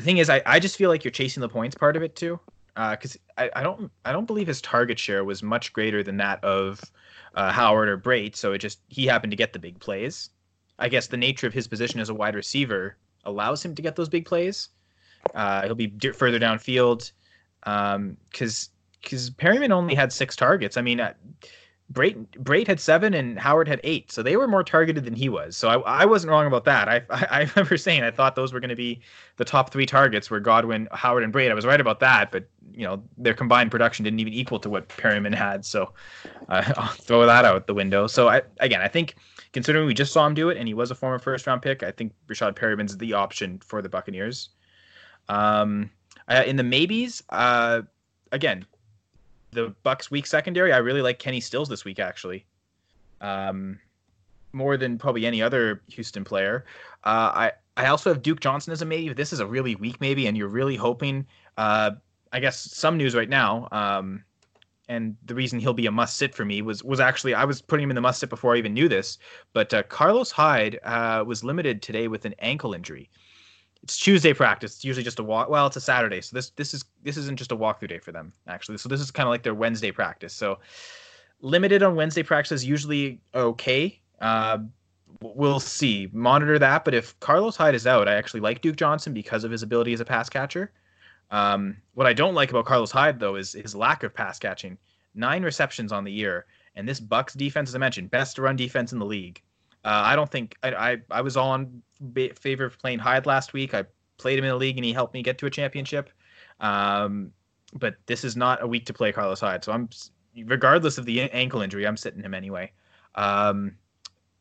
thing 0.00 0.18
is 0.18 0.28
I, 0.28 0.42
I 0.44 0.58
just 0.58 0.76
feel 0.76 0.90
like 0.90 1.04
you're 1.04 1.12
chasing 1.12 1.40
the 1.40 1.48
points 1.48 1.76
part 1.76 1.96
of 1.96 2.02
it 2.02 2.16
too. 2.16 2.38
Because 2.74 3.16
uh, 3.38 3.42
I, 3.42 3.60
I 3.60 3.62
don't 3.62 3.90
I 4.04 4.10
don't 4.10 4.26
believe 4.26 4.48
his 4.48 4.60
target 4.60 4.98
share 4.98 5.22
was 5.22 5.40
much 5.40 5.72
greater 5.72 6.02
than 6.02 6.16
that 6.16 6.42
of 6.42 6.80
uh, 7.36 7.52
Howard 7.52 7.88
or 7.88 7.96
Brate 7.96 8.34
so 8.34 8.52
it 8.52 8.58
just 8.58 8.80
he 8.88 9.06
happened 9.06 9.30
to 9.30 9.36
get 9.36 9.52
the 9.52 9.60
big 9.60 9.78
plays. 9.78 10.30
I 10.80 10.88
guess 10.88 11.06
the 11.06 11.16
nature 11.16 11.46
of 11.46 11.54
his 11.54 11.68
position 11.68 12.00
as 12.00 12.08
a 12.08 12.14
wide 12.14 12.34
receiver 12.34 12.96
allows 13.24 13.64
him 13.64 13.74
to 13.76 13.82
get 13.82 13.94
those 13.94 14.08
big 14.08 14.26
plays. 14.26 14.70
Uh, 15.32 15.62
he'll 15.62 15.76
be 15.76 15.92
further 16.12 16.40
downfield. 16.40 17.12
Because 17.60 17.94
um, 17.94 18.16
because 18.32 19.30
Perriman 19.30 19.70
only 19.70 19.94
had 19.94 20.12
six 20.12 20.34
targets. 20.34 20.76
I 20.76 20.82
mean 20.82 20.98
Brate, 21.92 22.24
Brate 22.38 22.68
had 22.68 22.78
seven 22.78 23.14
and 23.14 23.38
Howard 23.38 23.66
had 23.66 23.80
eight, 23.82 24.12
so 24.12 24.22
they 24.22 24.36
were 24.36 24.46
more 24.46 24.62
targeted 24.62 25.04
than 25.04 25.14
he 25.14 25.28
was. 25.28 25.56
So 25.56 25.68
I, 25.68 26.02
I 26.02 26.04
wasn't 26.04 26.30
wrong 26.30 26.46
about 26.46 26.64
that. 26.64 26.88
I, 26.88 27.02
I, 27.10 27.26
I 27.30 27.40
remember 27.40 27.76
saying 27.76 28.02
I 28.04 28.12
thought 28.12 28.36
those 28.36 28.52
were 28.52 28.60
going 28.60 28.70
to 28.70 28.76
be 28.76 29.00
the 29.36 29.44
top 29.44 29.72
three 29.72 29.86
targets 29.86 30.30
were 30.30 30.38
Godwin, 30.38 30.88
Howard, 30.92 31.24
and 31.24 31.32
Brate. 31.32 31.50
I 31.50 31.54
was 31.54 31.66
right 31.66 31.80
about 31.80 31.98
that, 32.00 32.30
but 32.30 32.48
you 32.72 32.84
know 32.86 33.02
their 33.18 33.34
combined 33.34 33.72
production 33.72 34.04
didn't 34.04 34.20
even 34.20 34.32
equal 34.32 34.60
to 34.60 34.70
what 34.70 34.88
Perriman 34.88 35.34
had. 35.34 35.64
So 35.64 35.92
uh, 36.48 36.72
I'll 36.76 36.88
throw 36.88 37.26
that 37.26 37.44
out 37.44 37.66
the 37.66 37.74
window. 37.74 38.06
So 38.06 38.28
I 38.28 38.42
again, 38.60 38.80
I 38.80 38.88
think 38.88 39.16
considering 39.52 39.86
we 39.86 39.94
just 39.94 40.12
saw 40.12 40.24
him 40.26 40.34
do 40.34 40.48
it 40.48 40.56
and 40.56 40.68
he 40.68 40.74
was 40.74 40.92
a 40.92 40.94
former 40.94 41.18
first 41.18 41.46
round 41.46 41.60
pick, 41.60 41.82
I 41.82 41.90
think 41.90 42.12
Breshad 42.28 42.54
Perriman's 42.54 42.96
the 42.96 43.14
option 43.14 43.58
for 43.64 43.82
the 43.82 43.88
Buccaneers. 43.88 44.50
Um, 45.28 45.90
uh, 46.28 46.44
in 46.46 46.54
the 46.54 46.62
maybes, 46.62 47.22
uh, 47.30 47.82
again, 48.30 48.64
the 49.52 49.74
Bucks 49.82 50.10
weak 50.10 50.26
secondary, 50.26 50.72
I 50.72 50.78
really 50.78 51.02
like 51.02 51.18
Kenny 51.18 51.40
Stills 51.40 51.68
this 51.68 51.84
week 51.84 51.98
actually. 51.98 52.44
Um, 53.20 53.78
more 54.52 54.76
than 54.76 54.98
probably 54.98 55.26
any 55.26 55.42
other 55.42 55.82
Houston 55.88 56.24
player. 56.24 56.64
Uh, 57.04 57.30
I 57.34 57.52
I 57.76 57.86
also 57.86 58.10
have 58.12 58.22
Duke 58.22 58.40
Johnson 58.40 58.72
as 58.72 58.82
a 58.82 58.84
maybe. 58.84 59.12
This 59.12 59.32
is 59.32 59.40
a 59.40 59.46
really 59.46 59.74
weak 59.76 60.00
maybe, 60.00 60.26
and 60.26 60.36
you're 60.36 60.48
really 60.48 60.76
hoping. 60.76 61.26
Uh, 61.56 61.92
I 62.32 62.40
guess 62.40 62.58
some 62.58 62.96
news 62.96 63.14
right 63.14 63.28
now. 63.28 63.68
Um, 63.72 64.24
and 64.88 65.16
the 65.24 65.34
reason 65.34 65.60
he'll 65.60 65.72
be 65.72 65.86
a 65.86 65.90
must 65.90 66.16
sit 66.16 66.34
for 66.34 66.44
me 66.44 66.62
was 66.62 66.82
was 66.82 66.98
actually 66.98 67.34
I 67.34 67.44
was 67.44 67.62
putting 67.62 67.84
him 67.84 67.90
in 67.90 67.94
the 67.94 68.00
must 68.00 68.20
sit 68.20 68.28
before 68.28 68.54
I 68.54 68.58
even 68.58 68.74
knew 68.74 68.88
this. 68.88 69.18
But 69.52 69.72
uh, 69.72 69.82
Carlos 69.84 70.30
Hyde 70.30 70.80
uh, 70.82 71.24
was 71.26 71.44
limited 71.44 71.80
today 71.80 72.08
with 72.08 72.24
an 72.24 72.34
ankle 72.40 72.74
injury 72.74 73.08
it's 73.82 73.98
Tuesday 73.98 74.34
practice. 74.34 74.76
It's 74.76 74.84
usually 74.84 75.04
just 75.04 75.18
a 75.18 75.22
walk. 75.22 75.48
Well, 75.48 75.66
it's 75.66 75.76
a 75.76 75.80
Saturday, 75.80 76.20
so 76.20 76.36
this 76.36 76.50
this 76.50 76.74
is 76.74 76.84
this 77.02 77.16
isn't 77.16 77.38
just 77.38 77.52
a 77.52 77.56
walkthrough 77.56 77.88
day 77.88 77.98
for 77.98 78.12
them 78.12 78.32
actually. 78.46 78.78
So 78.78 78.88
this 78.88 79.00
is 79.00 79.10
kind 79.10 79.26
of 79.26 79.30
like 79.30 79.42
their 79.42 79.54
Wednesday 79.54 79.90
practice. 79.90 80.34
So 80.34 80.58
limited 81.40 81.82
on 81.82 81.96
Wednesday 81.96 82.22
practice 82.22 82.52
is 82.52 82.64
usually 82.64 83.20
okay. 83.34 84.00
Uh, 84.20 84.58
we'll 85.22 85.60
see. 85.60 86.08
Monitor 86.12 86.58
that. 86.58 86.84
But 86.84 86.94
if 86.94 87.18
Carlos 87.20 87.56
Hyde 87.56 87.74
is 87.74 87.86
out, 87.86 88.08
I 88.08 88.14
actually 88.14 88.40
like 88.40 88.60
Duke 88.60 88.76
Johnson 88.76 89.14
because 89.14 89.44
of 89.44 89.50
his 89.50 89.62
ability 89.62 89.92
as 89.92 90.00
a 90.00 90.04
pass 90.04 90.28
catcher. 90.28 90.72
Um, 91.30 91.76
what 91.94 92.06
I 92.06 92.12
don't 92.12 92.34
like 92.34 92.50
about 92.50 92.66
Carlos 92.66 92.90
Hyde 92.90 93.18
though 93.18 93.36
is 93.36 93.52
his 93.52 93.74
lack 93.74 94.02
of 94.02 94.12
pass 94.12 94.38
catching. 94.38 94.76
Nine 95.14 95.42
receptions 95.42 95.90
on 95.90 96.04
the 96.04 96.12
year, 96.12 96.46
and 96.76 96.88
this 96.88 97.00
Bucks 97.00 97.34
defense, 97.34 97.70
as 97.70 97.74
I 97.74 97.78
mentioned, 97.78 98.10
best 98.10 98.38
run 98.38 98.56
defense 98.56 98.92
in 98.92 98.98
the 99.00 99.06
league. 99.06 99.42
Uh, 99.84 100.02
I 100.04 100.16
don't 100.16 100.30
think 100.30 100.56
I, 100.62 100.72
I, 100.72 100.96
I 101.10 101.20
was 101.22 101.36
all 101.36 101.54
in 101.54 101.82
favor 102.34 102.64
of 102.64 102.78
playing 102.78 102.98
Hyde 102.98 103.26
last 103.26 103.52
week. 103.52 103.74
I 103.74 103.84
played 104.18 104.38
him 104.38 104.44
in 104.44 104.50
the 104.50 104.56
league 104.56 104.76
and 104.76 104.84
he 104.84 104.92
helped 104.92 105.14
me 105.14 105.22
get 105.22 105.38
to 105.38 105.46
a 105.46 105.50
championship. 105.50 106.10
Um, 106.60 107.32
but 107.74 107.96
this 108.06 108.24
is 108.24 108.36
not 108.36 108.62
a 108.62 108.66
week 108.66 108.84
to 108.86 108.92
play 108.92 109.12
Carlos 109.12 109.40
Hyde. 109.40 109.64
So 109.64 109.72
I'm 109.72 109.88
regardless 110.44 110.98
of 110.98 111.06
the 111.06 111.22
ankle 111.30 111.62
injury, 111.62 111.86
I'm 111.86 111.96
sitting 111.96 112.22
him 112.22 112.34
anyway. 112.34 112.72
Um, 113.14 113.76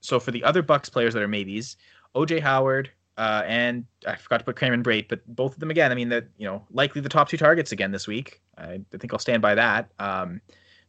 so 0.02 0.20
for 0.20 0.32
the 0.32 0.44
other 0.44 0.62
Bucks 0.62 0.90
players 0.90 1.14
that 1.14 1.24
are 1.24 1.28
maybes, 1.28 1.78
OJ 2.16 2.42
Howard 2.42 2.90
uh, 3.20 3.44
and 3.46 3.86
I 4.08 4.16
forgot 4.16 4.38
to 4.38 4.46
put 4.46 4.56
Cameron 4.56 4.82
Brate, 4.82 5.10
but 5.10 5.20
both 5.36 5.54
of 5.54 5.60
them 5.60 5.70
again. 5.70 5.92
I 5.92 5.96
mean 5.96 6.08
that 6.10 6.28
you 6.38 6.48
know 6.48 6.66
likely 6.72 7.02
the 7.02 7.10
top 7.10 7.28
two 7.28 7.36
targets 7.36 7.74
again 7.74 7.92
this 7.92 8.08
week. 8.08 8.42
I, 8.58 8.80
I 8.94 8.98
think 8.98 9.12
I'll 9.12 9.20
stand 9.20 9.42
by 9.42 9.56
that. 9.56 9.92
Um, 10.00 10.40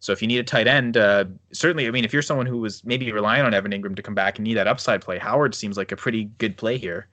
so 0.01 0.13
if 0.13 0.23
you 0.23 0.29
need 0.29 0.39
a 0.39 0.43
tight 0.43 0.67
end, 0.67 0.97
uh, 0.97 1.27
certainly, 1.53 1.87
I 1.87 1.91
mean, 1.91 2.07
if 2.07 2.13
you're 2.13 2.23
someone 2.23 2.47
who 2.47 2.59
was 2.59 2.83
maybe 2.85 3.13
relying 3.13 3.45
on 3.45 3.53
Evan 3.53 3.71
Engram 3.71 3.95
to 3.97 4.03
come 4.03 4.15
back 4.15 4.39
and 4.39 4.45
need 4.45 4.55
that 4.55 4.67
upside 4.67 5.03
play, 5.03 5.19
Howard 5.19 5.55
seems 5.55 5.77
like 5.77 5.93
a 5.93 5.97
pretty 5.97 6.25
good 6.39 6.57
play 6.57 6.79
here. 6.79 7.07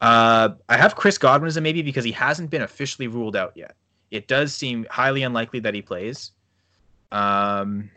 Uh, 0.00 0.50
I 0.68 0.76
have 0.76 0.94
Chris 0.94 1.18
Godwin 1.18 1.48
as 1.48 1.56
a 1.56 1.60
maybe 1.60 1.82
because 1.82 2.04
he 2.04 2.12
hasn't 2.12 2.48
been 2.48 2.62
officially 2.62 3.08
ruled 3.08 3.34
out 3.34 3.52
yet. 3.56 3.74
It 4.12 4.28
does 4.28 4.54
seem 4.54 4.86
highly 4.90 5.24
unlikely 5.24 5.58
that 5.60 5.74
he 5.74 5.82
plays. 5.82 6.30
Um, 7.10 7.90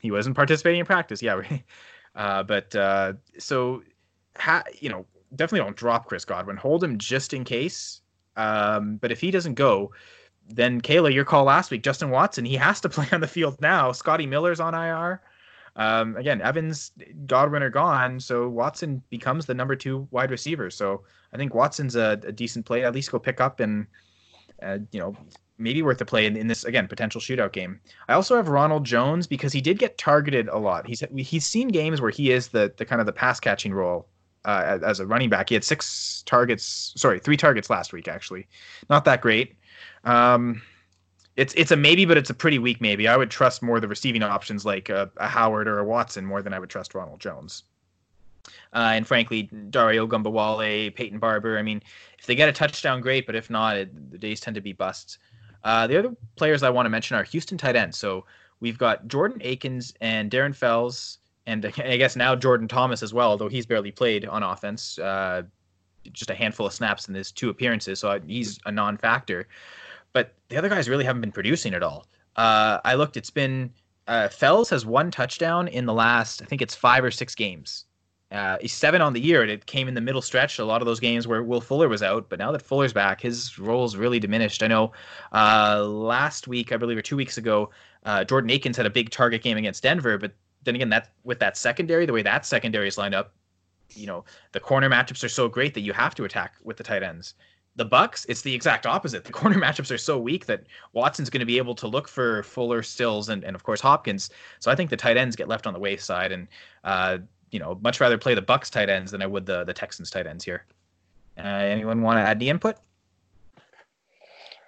he 0.00 0.10
wasn't 0.10 0.36
participating 0.36 0.80
in 0.80 0.86
practice, 0.86 1.22
yeah. 1.22 1.40
uh, 2.14 2.42
but 2.42 2.74
uh, 2.76 3.14
so, 3.38 3.82
ha- 4.36 4.64
you 4.78 4.90
know, 4.90 5.06
definitely 5.36 5.64
don't 5.64 5.76
drop 5.76 6.06
Chris 6.06 6.26
Godwin. 6.26 6.58
Hold 6.58 6.84
him 6.84 6.98
just 6.98 7.32
in 7.32 7.44
case. 7.44 8.02
Um, 8.36 8.96
but 8.96 9.10
if 9.10 9.20
he 9.20 9.30
doesn't 9.30 9.54
go, 9.54 9.92
then 10.48 10.80
Kayla, 10.80 11.12
your 11.12 11.24
call 11.24 11.44
last 11.44 11.70
week, 11.70 11.82
Justin 11.82 12.10
Watson, 12.10 12.44
he 12.44 12.56
has 12.56 12.80
to 12.82 12.88
play 12.90 13.06
on 13.12 13.20
the 13.20 13.28
field 13.28 13.60
now. 13.60 13.92
Scotty 13.92 14.26
Miller's 14.26 14.60
on 14.60 14.74
IR. 14.74 15.20
Um, 15.76 16.16
again, 16.16 16.42
Evans, 16.42 16.92
Godwin 17.26 17.62
are 17.62 17.70
gone, 17.70 18.20
so 18.20 18.48
Watson 18.48 19.02
becomes 19.08 19.46
the 19.46 19.54
number 19.54 19.74
two 19.74 20.06
wide 20.10 20.30
receiver. 20.30 20.70
So 20.70 21.02
I 21.32 21.38
think 21.38 21.54
Watson's 21.54 21.96
a, 21.96 22.20
a 22.24 22.32
decent 22.32 22.66
play. 22.66 22.84
At 22.84 22.94
least 22.94 23.10
go 23.10 23.18
pick 23.18 23.40
up 23.40 23.60
and 23.60 23.86
uh, 24.62 24.78
you 24.90 25.00
know 25.00 25.16
maybe 25.58 25.82
worth 25.82 26.00
a 26.00 26.04
play 26.04 26.26
in, 26.26 26.36
in, 26.36 26.46
this 26.46 26.64
again 26.64 26.88
potential 26.88 27.20
shootout 27.20 27.52
game. 27.52 27.80
I 28.08 28.14
also 28.14 28.36
have 28.36 28.48
Ronald 28.48 28.84
Jones 28.84 29.26
because 29.26 29.52
he 29.52 29.60
did 29.60 29.78
get 29.78 29.96
targeted 29.96 30.48
a 30.48 30.58
lot. 30.58 30.86
He's 30.86 31.02
he's 31.16 31.46
seen 31.46 31.68
games 31.68 32.02
where 32.02 32.10
he 32.10 32.32
is 32.32 32.48
the 32.48 32.72
the 32.76 32.84
kind 32.84 33.00
of 33.00 33.06
the 33.06 33.12
pass 33.12 33.40
catching 33.40 33.72
role 33.72 34.08
uh, 34.44 34.78
as 34.84 35.00
a 35.00 35.06
running 35.06 35.30
back. 35.30 35.48
He 35.48 35.54
had 35.54 35.64
six 35.64 36.22
targets, 36.26 36.92
sorry, 36.96 37.18
three 37.18 37.36
targets 37.36 37.70
last 37.70 37.92
week 37.92 38.08
actually, 38.08 38.46
not 38.90 39.04
that 39.06 39.22
great. 39.22 39.56
Um, 40.04 40.62
it's 41.36 41.54
it's 41.54 41.70
a 41.70 41.76
maybe, 41.76 42.04
but 42.04 42.16
it's 42.16 42.30
a 42.30 42.34
pretty 42.34 42.58
weak 42.58 42.80
maybe. 42.80 43.08
I 43.08 43.16
would 43.16 43.30
trust 43.30 43.62
more 43.62 43.80
the 43.80 43.88
receiving 43.88 44.22
options 44.22 44.66
like 44.66 44.88
a, 44.88 45.10
a 45.16 45.28
Howard 45.28 45.66
or 45.66 45.78
a 45.78 45.84
Watson 45.84 46.26
more 46.26 46.42
than 46.42 46.52
I 46.52 46.58
would 46.58 46.70
trust 46.70 46.94
Ronald 46.94 47.20
Jones. 47.20 47.64
Uh, 48.74 48.92
and 48.94 49.06
frankly, 49.06 49.44
Dare 49.70 49.94
Ogunbowale, 49.94 50.94
Peyton 50.94 51.18
Barber. 51.18 51.58
I 51.58 51.62
mean, 51.62 51.82
if 52.18 52.26
they 52.26 52.34
get 52.34 52.48
a 52.48 52.52
touchdown, 52.52 53.00
great. 53.00 53.26
But 53.26 53.34
if 53.34 53.48
not, 53.48 53.76
it, 53.76 54.10
the 54.10 54.18
days 54.18 54.40
tend 54.40 54.56
to 54.56 54.60
be 54.60 54.72
busts. 54.72 55.18
Uh, 55.64 55.86
the 55.86 55.98
other 55.98 56.14
players 56.36 56.62
I 56.62 56.70
want 56.70 56.86
to 56.86 56.90
mention 56.90 57.16
are 57.16 57.22
Houston 57.22 57.56
tight 57.56 57.76
ends. 57.76 57.96
So 57.96 58.26
we've 58.60 58.78
got 58.78 59.06
Jordan 59.08 59.40
Akins 59.42 59.94
and 60.00 60.30
Darren 60.30 60.54
Fells, 60.54 61.18
and 61.46 61.64
I 61.78 61.96
guess 61.96 62.16
now 62.16 62.34
Jordan 62.34 62.68
Thomas 62.68 63.02
as 63.02 63.14
well, 63.14 63.30
although 63.30 63.48
he's 63.48 63.64
barely 63.64 63.92
played 63.92 64.26
on 64.26 64.42
offense. 64.42 64.98
Uh, 64.98 65.42
just 66.12 66.30
a 66.30 66.34
handful 66.34 66.66
of 66.66 66.72
snaps 66.72 67.08
in 67.08 67.14
his 67.14 67.30
two 67.30 67.48
appearances, 67.48 68.00
so 68.00 68.18
he's 68.26 68.58
a 68.66 68.72
non-factor 68.72 69.46
but 70.12 70.34
the 70.48 70.56
other 70.56 70.68
guys 70.68 70.88
really 70.88 71.04
haven't 71.04 71.20
been 71.20 71.32
producing 71.32 71.74
at 71.74 71.82
all. 71.82 72.06
Uh, 72.36 72.78
I 72.84 72.94
looked; 72.94 73.16
it's 73.16 73.30
been 73.30 73.72
uh, 74.06 74.28
Fells 74.28 74.70
has 74.70 74.84
one 74.84 75.10
touchdown 75.10 75.68
in 75.68 75.86
the 75.86 75.92
last, 75.92 76.42
I 76.42 76.44
think 76.44 76.62
it's 76.62 76.74
five 76.74 77.04
or 77.04 77.10
six 77.10 77.34
games. 77.34 77.86
Uh, 78.30 78.56
he's 78.60 78.72
seven 78.72 79.02
on 79.02 79.12
the 79.12 79.20
year, 79.20 79.42
and 79.42 79.50
it 79.50 79.66
came 79.66 79.88
in 79.88 79.94
the 79.94 80.00
middle 80.00 80.22
stretch. 80.22 80.58
A 80.58 80.64
lot 80.64 80.80
of 80.80 80.86
those 80.86 81.00
games 81.00 81.28
where 81.28 81.42
Will 81.42 81.60
Fuller 81.60 81.88
was 81.88 82.02
out, 82.02 82.30
but 82.30 82.38
now 82.38 82.50
that 82.50 82.62
Fuller's 82.62 82.92
back, 82.92 83.20
his 83.20 83.58
role's 83.58 83.94
really 83.94 84.18
diminished. 84.18 84.62
I 84.62 84.68
know 84.68 84.92
uh, 85.32 85.84
last 85.84 86.48
week, 86.48 86.72
I 86.72 86.78
believe, 86.78 86.96
or 86.96 87.02
two 87.02 87.16
weeks 87.16 87.36
ago, 87.36 87.70
uh, 88.04 88.24
Jordan 88.24 88.50
Akins 88.50 88.76
had 88.76 88.86
a 88.86 88.90
big 88.90 89.10
target 89.10 89.42
game 89.42 89.58
against 89.58 89.82
Denver, 89.82 90.16
but 90.16 90.32
then 90.64 90.74
again, 90.74 90.88
that 90.88 91.10
with 91.24 91.40
that 91.40 91.58
secondary, 91.58 92.06
the 92.06 92.12
way 92.12 92.22
that 92.22 92.46
secondary 92.46 92.88
is 92.88 92.96
lined 92.96 93.14
up, 93.14 93.34
you 93.90 94.06
know, 94.06 94.24
the 94.52 94.60
corner 94.60 94.88
matchups 94.88 95.22
are 95.22 95.28
so 95.28 95.46
great 95.46 95.74
that 95.74 95.82
you 95.82 95.92
have 95.92 96.14
to 96.14 96.24
attack 96.24 96.54
with 96.62 96.78
the 96.78 96.84
tight 96.84 97.02
ends. 97.02 97.34
The 97.76 97.84
Bucks, 97.84 98.26
it's 98.28 98.42
the 98.42 98.54
exact 98.54 98.86
opposite. 98.86 99.24
The 99.32 99.32
corner 99.32 99.58
matchups 99.58 99.90
are 99.90 99.98
so 99.98 100.18
weak 100.18 100.46
that 100.46 100.64
Watson's 100.92 101.30
going 101.30 101.40
to 101.40 101.46
be 101.46 101.56
able 101.56 101.74
to 101.76 101.86
look 101.86 102.06
for 102.06 102.42
Fuller, 102.42 102.82
Stills, 102.82 103.28
and, 103.28 103.44
and 103.44 103.56
of 103.56 103.62
course 103.62 103.80
Hopkins. 103.80 104.30
So 104.60 104.70
I 104.70 104.74
think 104.74 104.90
the 104.90 104.96
tight 104.96 105.16
ends 105.16 105.36
get 105.36 105.48
left 105.48 105.66
on 105.66 105.72
the 105.72 105.80
wayside, 105.80 106.32
and 106.32 106.48
uh, 106.84 107.18
you 107.50 107.58
know, 107.58 107.78
much 107.82 108.00
rather 108.00 108.18
play 108.18 108.34
the 108.34 108.42
Bucks 108.42 108.70
tight 108.70 108.88
ends 108.88 109.12
than 109.12 109.22
I 109.22 109.26
would 109.26 109.46
the 109.46 109.64
the 109.64 109.74
Texans 109.74 110.10
tight 110.10 110.26
ends 110.26 110.44
here. 110.44 110.64
Uh, 111.38 111.42
anyone 111.42 112.02
want 112.02 112.18
to 112.18 112.22
add 112.22 112.38
the 112.38 112.50
input? 112.50 112.76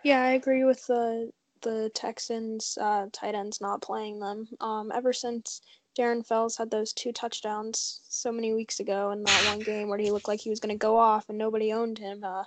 Yeah, 0.02 0.23
I 0.23 0.32
agree 0.32 0.64
with 0.64 0.87
the 0.87 1.30
the 1.62 1.90
Texans 1.94 2.78
uh, 2.80 3.06
tight 3.12 3.34
ends 3.34 3.61
not 3.61 3.82
playing 3.82 4.20
them. 4.20 4.49
Um, 4.61 4.92
ever 4.94 5.12
since 5.12 5.62
Darren 5.96 6.26
Fells 6.26 6.56
had 6.56 6.70
those 6.70 6.92
two 6.92 7.12
touchdowns 7.12 8.00
so 8.08 8.32
many 8.32 8.52
weeks 8.52 8.80
ago 8.80 9.11
in 9.12 9.23
that 9.25 9.44
one 9.46 9.58
game 9.64 9.88
where 9.88 9.99
he 9.99 10.11
looked 10.11 10.28
like 10.28 10.40
he 10.40 10.50
was 10.50 10.61
going 10.61 10.75
to 10.75 10.78
go 10.78 10.99
off 10.99 11.28
and 11.28 11.38
nobody 11.38 11.73
owned 11.73 11.99
him. 11.99 12.23
Uh, 12.23 12.44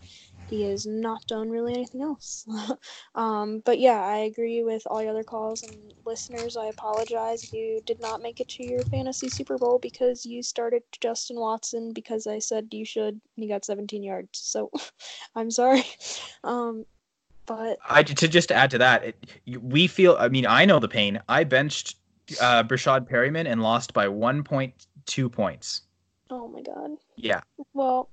he 0.49 0.63
has 0.63 0.85
not 0.85 1.25
done 1.27 1.49
really 1.49 1.73
anything 1.73 2.01
else. 2.01 2.45
um, 3.15 3.61
but 3.65 3.79
yeah, 3.79 4.01
I 4.01 4.19
agree 4.19 4.63
with 4.63 4.83
all 4.87 4.99
the 4.99 5.07
other 5.07 5.23
calls 5.23 5.63
and 5.63 5.93
listeners. 6.05 6.55
I 6.55 6.67
apologize 6.67 7.43
if 7.43 7.51
you 7.51 7.81
did 7.85 7.99
not 7.99 8.21
make 8.21 8.39
it 8.39 8.47
to 8.49 8.63
your 8.63 8.85
fantasy 8.85 9.29
Super 9.29 9.57
Bowl 9.57 9.77
because 9.77 10.25
you 10.25 10.41
started 10.41 10.83
Justin 11.01 11.39
Watson 11.39 11.91
because 11.93 12.27
I 12.27 12.39
said 12.39 12.67
you 12.71 12.85
should 12.85 13.13
and 13.15 13.21
he 13.43 13.47
got 13.47 13.65
17 13.65 14.03
yards. 14.03 14.39
So 14.39 14.71
I'm 15.35 15.51
sorry. 15.51 15.83
Um, 16.43 16.85
but 17.45 17.79
I 17.89 18.03
to 18.03 18.27
just 18.27 18.51
add 18.51 18.71
to 18.71 18.77
that, 18.77 19.03
it, 19.03 19.61
we 19.61 19.87
feel. 19.87 20.15
I 20.19 20.29
mean, 20.29 20.45
I 20.45 20.65
know 20.65 20.79
the 20.79 20.87
pain. 20.87 21.19
I 21.27 21.43
benched 21.43 21.95
uh, 22.39 22.63
Breshad 22.63 23.09
Perriman 23.09 23.47
and 23.47 23.61
lost 23.61 23.93
by 23.93 24.07
1.2 24.07 25.31
points. 25.31 25.81
Oh 26.29 26.47
my 26.47 26.61
god. 26.61 26.91
Yeah. 27.15 27.41
Well. 27.73 28.11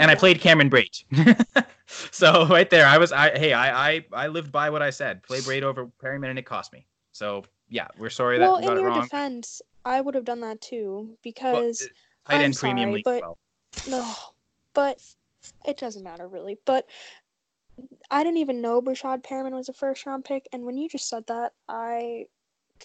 And 0.00 0.10
I 0.10 0.14
played 0.14 0.40
Cameron 0.40 0.70
Brate. 0.70 1.04
so 2.10 2.46
right 2.46 2.68
there, 2.70 2.86
I 2.86 2.98
was. 2.98 3.12
I 3.12 3.38
hey, 3.38 3.52
I, 3.52 3.90
I 3.92 4.04
I 4.12 4.26
lived 4.28 4.50
by 4.50 4.70
what 4.70 4.82
I 4.82 4.90
said. 4.90 5.22
Play 5.22 5.40
Brate 5.40 5.62
over 5.62 5.86
Perriman, 6.02 6.30
and 6.30 6.38
it 6.38 6.46
cost 6.46 6.72
me. 6.72 6.86
So 7.12 7.44
yeah, 7.68 7.86
we're 7.98 8.10
sorry 8.10 8.38
well, 8.38 8.54
that 8.56 8.60
we 8.62 8.66
got 8.66 8.76
in 8.76 8.82
your 8.82 8.90
wrong. 8.90 9.02
defense, 9.02 9.60
I 9.84 10.00
would 10.00 10.14
have 10.14 10.24
done 10.24 10.40
that 10.40 10.60
too 10.60 11.16
because 11.22 11.80
well, 11.82 11.90
tight 12.28 12.36
I'm 12.36 12.44
end 12.46 12.56
premium 12.56 12.88
sorry, 12.90 12.94
league. 12.96 13.04
but- 13.04 13.20
well. 13.22 13.38
no, 13.88 14.14
but 14.74 14.98
it 15.66 15.76
doesn't 15.78 16.02
matter 16.02 16.26
really. 16.26 16.58
But 16.64 16.86
I 18.10 18.24
didn't 18.24 18.38
even 18.38 18.60
know 18.60 18.80
Breshad 18.82 19.22
Perriman 19.22 19.52
was 19.52 19.68
a 19.68 19.72
first 19.72 20.06
round 20.06 20.24
pick, 20.24 20.48
and 20.52 20.64
when 20.64 20.76
you 20.76 20.88
just 20.88 21.08
said 21.08 21.26
that, 21.28 21.52
I 21.68 22.24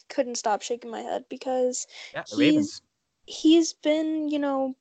couldn't 0.10 0.36
stop 0.36 0.62
shaking 0.62 0.92
my 0.92 1.00
head 1.02 1.24
because 1.30 1.88
Yeah, 2.14 2.24
he's- 2.28 2.38
Ravens. 2.38 2.82
he's 3.26 3.74
been, 3.74 4.28
you 4.30 4.40
know, 4.40 4.76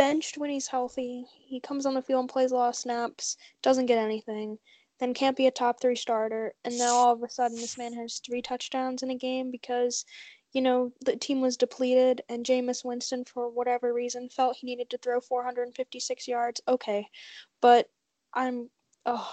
benched 0.00 0.38
when 0.38 0.48
he's 0.48 0.66
healthy. 0.66 1.26
He 1.30 1.60
comes 1.60 1.84
on 1.84 1.92
the 1.92 2.00
field 2.00 2.20
and 2.20 2.28
plays 2.30 2.52
a 2.52 2.54
lot 2.54 2.70
of 2.70 2.74
snaps, 2.74 3.36
doesn't 3.60 3.84
get 3.84 3.98
anything, 3.98 4.58
then 4.98 5.12
can't 5.12 5.36
be 5.36 5.46
a 5.46 5.50
top 5.50 5.78
three 5.78 5.94
starter, 5.94 6.54
and 6.64 6.78
now 6.78 6.94
all 6.94 7.12
of 7.12 7.22
a 7.22 7.28
sudden 7.28 7.58
this 7.58 7.76
man 7.76 7.92
has 7.92 8.18
three 8.18 8.40
touchdowns 8.40 9.02
in 9.02 9.10
a 9.10 9.14
game 9.14 9.50
because, 9.50 10.06
you 10.54 10.62
know, 10.62 10.90
the 11.04 11.16
team 11.16 11.42
was 11.42 11.58
depleted 11.58 12.22
and 12.30 12.46
Jameis 12.46 12.82
Winston, 12.82 13.26
for 13.26 13.50
whatever 13.50 13.92
reason, 13.92 14.30
felt 14.30 14.56
he 14.56 14.66
needed 14.66 14.88
to 14.88 14.96
throw 14.96 15.20
456 15.20 16.26
yards. 16.26 16.62
Okay, 16.66 17.06
but 17.60 17.90
I'm, 18.32 18.70
oh, 19.04 19.30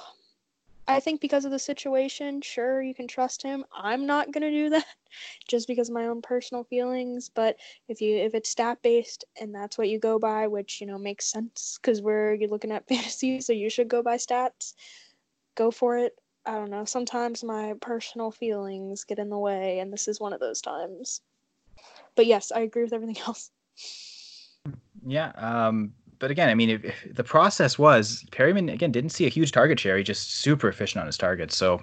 I 0.87 0.99
think 1.01 1.19
because 1.19 1.43
of 1.43 1.51
the 1.51 1.59
situation, 1.59 2.41
sure, 2.41 2.81
you 2.81 2.93
can 2.93 3.07
trust 3.07 3.43
him. 3.43 3.65
I'm 3.73 4.05
not 4.05 4.31
gonna 4.31 4.49
do 4.49 4.69
that 4.69 4.85
just 5.47 5.67
because 5.67 5.89
of 5.89 5.95
my 5.95 6.07
own 6.07 6.21
personal 6.21 6.63
feelings, 6.63 7.29
but 7.29 7.57
if 7.89 8.01
you 8.01 8.15
if 8.17 8.33
it's 8.33 8.49
stat 8.49 8.79
based 8.81 9.25
and 9.39 9.53
that's 9.53 9.77
what 9.77 9.89
you 9.89 9.99
go 9.99 10.17
by, 10.17 10.47
which 10.47 10.79
you 10.79 10.87
know 10.87 10.97
makes 10.97 11.25
sense 11.25 11.77
because 11.81 12.01
we're 12.01 12.35
you're 12.35 12.49
looking 12.49 12.71
at 12.71 12.87
fantasy, 12.89 13.41
so 13.41 13.51
you 13.53 13.69
should 13.69 13.89
go 13.89 14.01
by 14.01 14.15
stats. 14.15 14.73
Go 15.55 15.71
for 15.71 15.97
it. 15.97 16.17
I 16.45 16.53
don't 16.53 16.69
know. 16.69 16.85
Sometimes 16.85 17.43
my 17.43 17.73
personal 17.81 18.31
feelings 18.31 19.03
get 19.03 19.19
in 19.19 19.29
the 19.29 19.37
way, 19.37 19.79
and 19.79 19.91
this 19.91 20.07
is 20.07 20.19
one 20.21 20.33
of 20.33 20.39
those 20.39 20.61
times. 20.61 21.21
But 22.15 22.27
yes, 22.27 22.51
I 22.51 22.61
agree 22.61 22.83
with 22.83 22.93
everything 22.93 23.21
else. 23.27 23.51
Yeah. 25.05 25.31
Um, 25.35 25.93
but 26.19 26.31
again, 26.31 26.49
I 26.49 26.55
mean, 26.55 26.69
if, 26.69 26.85
if 26.85 27.15
the 27.15 27.23
process 27.23 27.77
was 27.77 28.25
Perriman 28.31 28.71
again 28.71 28.91
didn't 28.91 29.11
see 29.11 29.25
a 29.25 29.29
huge 29.29 29.51
target 29.51 29.79
share. 29.79 29.97
He 29.97 30.03
just 30.03 30.35
super 30.35 30.67
efficient 30.67 31.01
on 31.01 31.07
his 31.07 31.17
targets. 31.17 31.55
So, 31.55 31.81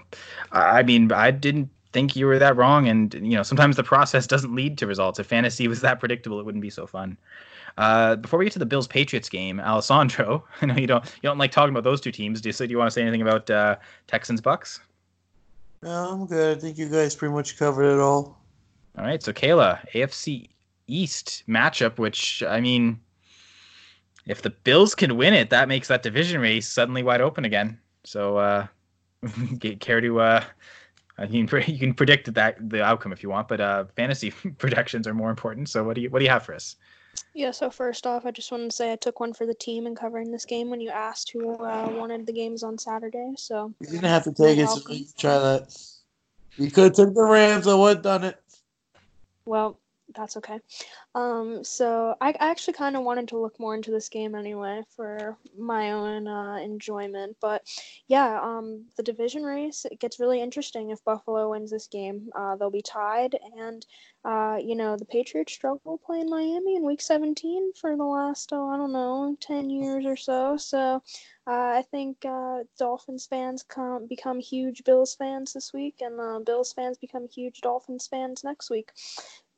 I 0.53 0.83
mean, 0.83 1.11
I 1.13 1.31
didn't 1.31 1.71
think 1.93 2.17
you 2.17 2.27
were 2.27 2.39
that 2.39 2.57
wrong. 2.57 2.89
And 2.89 3.15
you 3.15 3.37
know, 3.37 3.43
sometimes 3.43 3.77
the 3.77 3.85
process 3.95 4.27
doesn't 4.27 4.55
lead 4.55 4.79
to 4.79 4.87
results. 4.87 5.19
If 5.19 5.27
fantasy 5.27 5.69
was 5.69 5.81
that 5.81 6.01
predictable, 6.01 6.41
it 6.41 6.45
wouldn't 6.45 6.63
be 6.63 6.71
so 6.71 6.87
fun. 6.87 7.17
Uh, 7.77 8.17
before 8.17 8.39
we 8.39 8.45
get 8.45 8.53
to 8.53 8.59
the 8.59 8.67
Bills 8.67 8.87
Patriots 8.87 9.29
game, 9.29 9.59
Alessandro, 9.59 10.45
I 10.63 10.67
know 10.67 10.77
you 10.77 10.87
don't 10.87 11.05
you 11.05 11.23
don't 11.23 11.39
like 11.39 11.53
talking 11.53 11.71
about 11.71 11.85
those 11.85 12.01
two 12.01 12.13
teams. 12.13 12.41
Do 12.41 12.51
you, 12.51 12.53
so 12.53 12.67
do 12.67 12.71
you 12.71 12.79
want 12.79 12.89
to 12.89 12.93
say 12.93 13.03
anything 13.03 13.23
about 13.23 13.49
uh, 13.51 13.77
Texans 14.07 14.41
Bucks? 14.41 14.81
No, 15.83 15.91
I'm 15.91 16.27
good. 16.27 16.59
I 16.59 16.61
think 16.61 16.79
you 16.79 16.89
guys 16.89 17.15
pretty 17.15 17.35
much 17.35 17.59
covered 17.59 17.95
it 17.95 18.01
all. 18.01 18.39
All 18.97 19.05
right, 19.05 19.23
so 19.23 19.33
Kayla, 19.33 19.87
AFC 19.93 20.49
East 20.87 21.43
matchup, 21.49 21.99
which 21.99 22.43
I 22.43 22.61
mean, 22.61 23.01
if 24.27 24.43
the 24.43 24.51
Bills 24.51 24.95
can 24.95 25.17
win 25.17 25.35
it, 25.35 25.51
that 25.51 25.69
makes 25.69 25.89
that 25.89 26.03
division 26.03 26.41
race 26.41 26.67
suddenly 26.67 27.03
wide 27.03 27.21
open 27.21 27.45
again. 27.45 27.79
So, 28.05 28.37
uh, 28.37 28.67
get 29.59 29.81
care 29.81 30.01
to 30.01 30.21
uh, 30.21 30.45
I 31.17 31.27
mean, 31.27 31.49
you 31.67 31.79
can 31.79 31.95
predict 31.95 32.33
that 32.35 32.69
the 32.69 32.83
outcome 32.83 33.13
if 33.13 33.23
you 33.23 33.29
want, 33.29 33.49
but 33.49 33.61
uh, 33.61 33.85
fantasy 33.97 34.31
projections 34.59 35.07
are 35.07 35.15
more 35.15 35.31
important. 35.31 35.69
So, 35.69 35.85
what 35.85 35.95
do 35.95 36.01
you 36.01 36.11
what 36.11 36.19
do 36.19 36.25
you 36.25 36.31
have 36.31 36.45
for 36.45 36.55
us? 36.55 36.77
Yeah, 37.33 37.53
so 37.53 37.71
first 37.71 38.07
off, 38.07 38.27
I 38.27 38.33
just 38.33 38.51
wanted 38.51 38.71
to 38.71 38.77
say 38.77 38.93
I 38.93 38.97
took 38.97 39.21
one 39.21 39.33
for 39.33 39.47
the 39.47 39.55
team 39.55 39.87
in 39.87 39.95
covering 39.95 40.33
this 40.33 40.45
game 40.45 40.69
when 40.69 40.81
you 40.81 40.91
asked 40.91 41.31
who 41.31 41.55
uh, 41.55 41.89
wanted 41.93 42.27
the 42.27 42.33
games 42.33 42.65
on 42.65 42.77
Saturday. 42.77 43.35
So 43.37 43.73
You 43.81 43.87
didn't 43.87 44.05
have 44.05 44.25
to 44.25 44.33
take 44.33 44.59
it, 44.59 44.69
so 44.69 44.81
you 44.91 45.05
can 45.05 45.15
try 45.17 45.39
that. 45.39 45.77
You 46.57 46.71
could 46.71 46.85
have 46.85 46.93
took 46.95 47.15
the 47.15 47.23
Rams. 47.23 47.67
I 47.67 47.75
would 47.75 47.97
have 47.97 48.03
done 48.03 48.25
it. 48.25 48.41
Well, 49.45 49.79
that's 50.15 50.37
okay. 50.37 50.61
Um, 51.15 51.65
so 51.65 52.15
I, 52.21 52.31
I 52.31 52.51
actually 52.51 52.75
kind 52.75 52.97
of 52.97 53.03
wanted 53.03 53.29
to 53.29 53.39
look 53.39 53.59
more 53.59 53.75
into 53.75 53.91
this 53.91 54.09
game 54.09 54.35
anyway 54.35 54.83
for 54.95 55.37
my 55.59 55.93
own 55.93 56.29
uh, 56.29 56.57
enjoyment. 56.57 57.37
But 57.41 57.63
yeah, 58.07 58.41
um, 58.43 58.85
the 58.97 59.03
division 59.03 59.43
race 59.43 59.87
it 59.91 60.01
gets 60.01 60.21
really 60.21 60.41
interesting 60.43 60.91
if 60.91 61.05
Buffalo 61.05 61.51
wins 61.51 61.71
this 61.71 61.87
game. 61.87 62.31
Uh, 62.37 62.57
they'll 62.57 62.71
be 62.71 62.83
tied, 62.83 63.37
and 63.59 63.85
uh, 64.25 64.59
you 64.63 64.77
know 64.77 64.97
the 64.97 65.07
Patriots 65.07 65.53
struggle 65.53 65.99
playing 66.05 66.31
Miami 66.31 66.77
in 66.77 66.85
Week 66.85 67.01
17 67.01 67.73
for 67.81 67.97
the 67.97 68.05
last 68.05 68.51
oh 68.53 68.69
I 68.69 68.77
don't 68.77 68.93
know 68.93 69.37
10 69.41 69.71
years 69.71 70.05
or 70.07 70.17
so. 70.17 70.57
So. 70.57 71.03
Uh, 71.47 71.77
I 71.77 71.85
think 71.91 72.25
uh, 72.25 72.61
Dolphins 72.79 73.27
fans 73.27 73.63
come 73.63 74.07
become 74.07 74.41
huge 74.41 74.83
Bills 74.83 75.15
fans 75.15 75.53
this 75.53 75.75
week, 75.75 75.97
and 76.01 76.19
uh, 76.19 76.39
Bills 76.39 76.73
fans 76.73 76.97
become 76.97 77.29
huge 77.29 77.61
Dolphins 77.61 78.07
fans 78.07 78.43
next 78.45 78.71
week. 78.71 78.93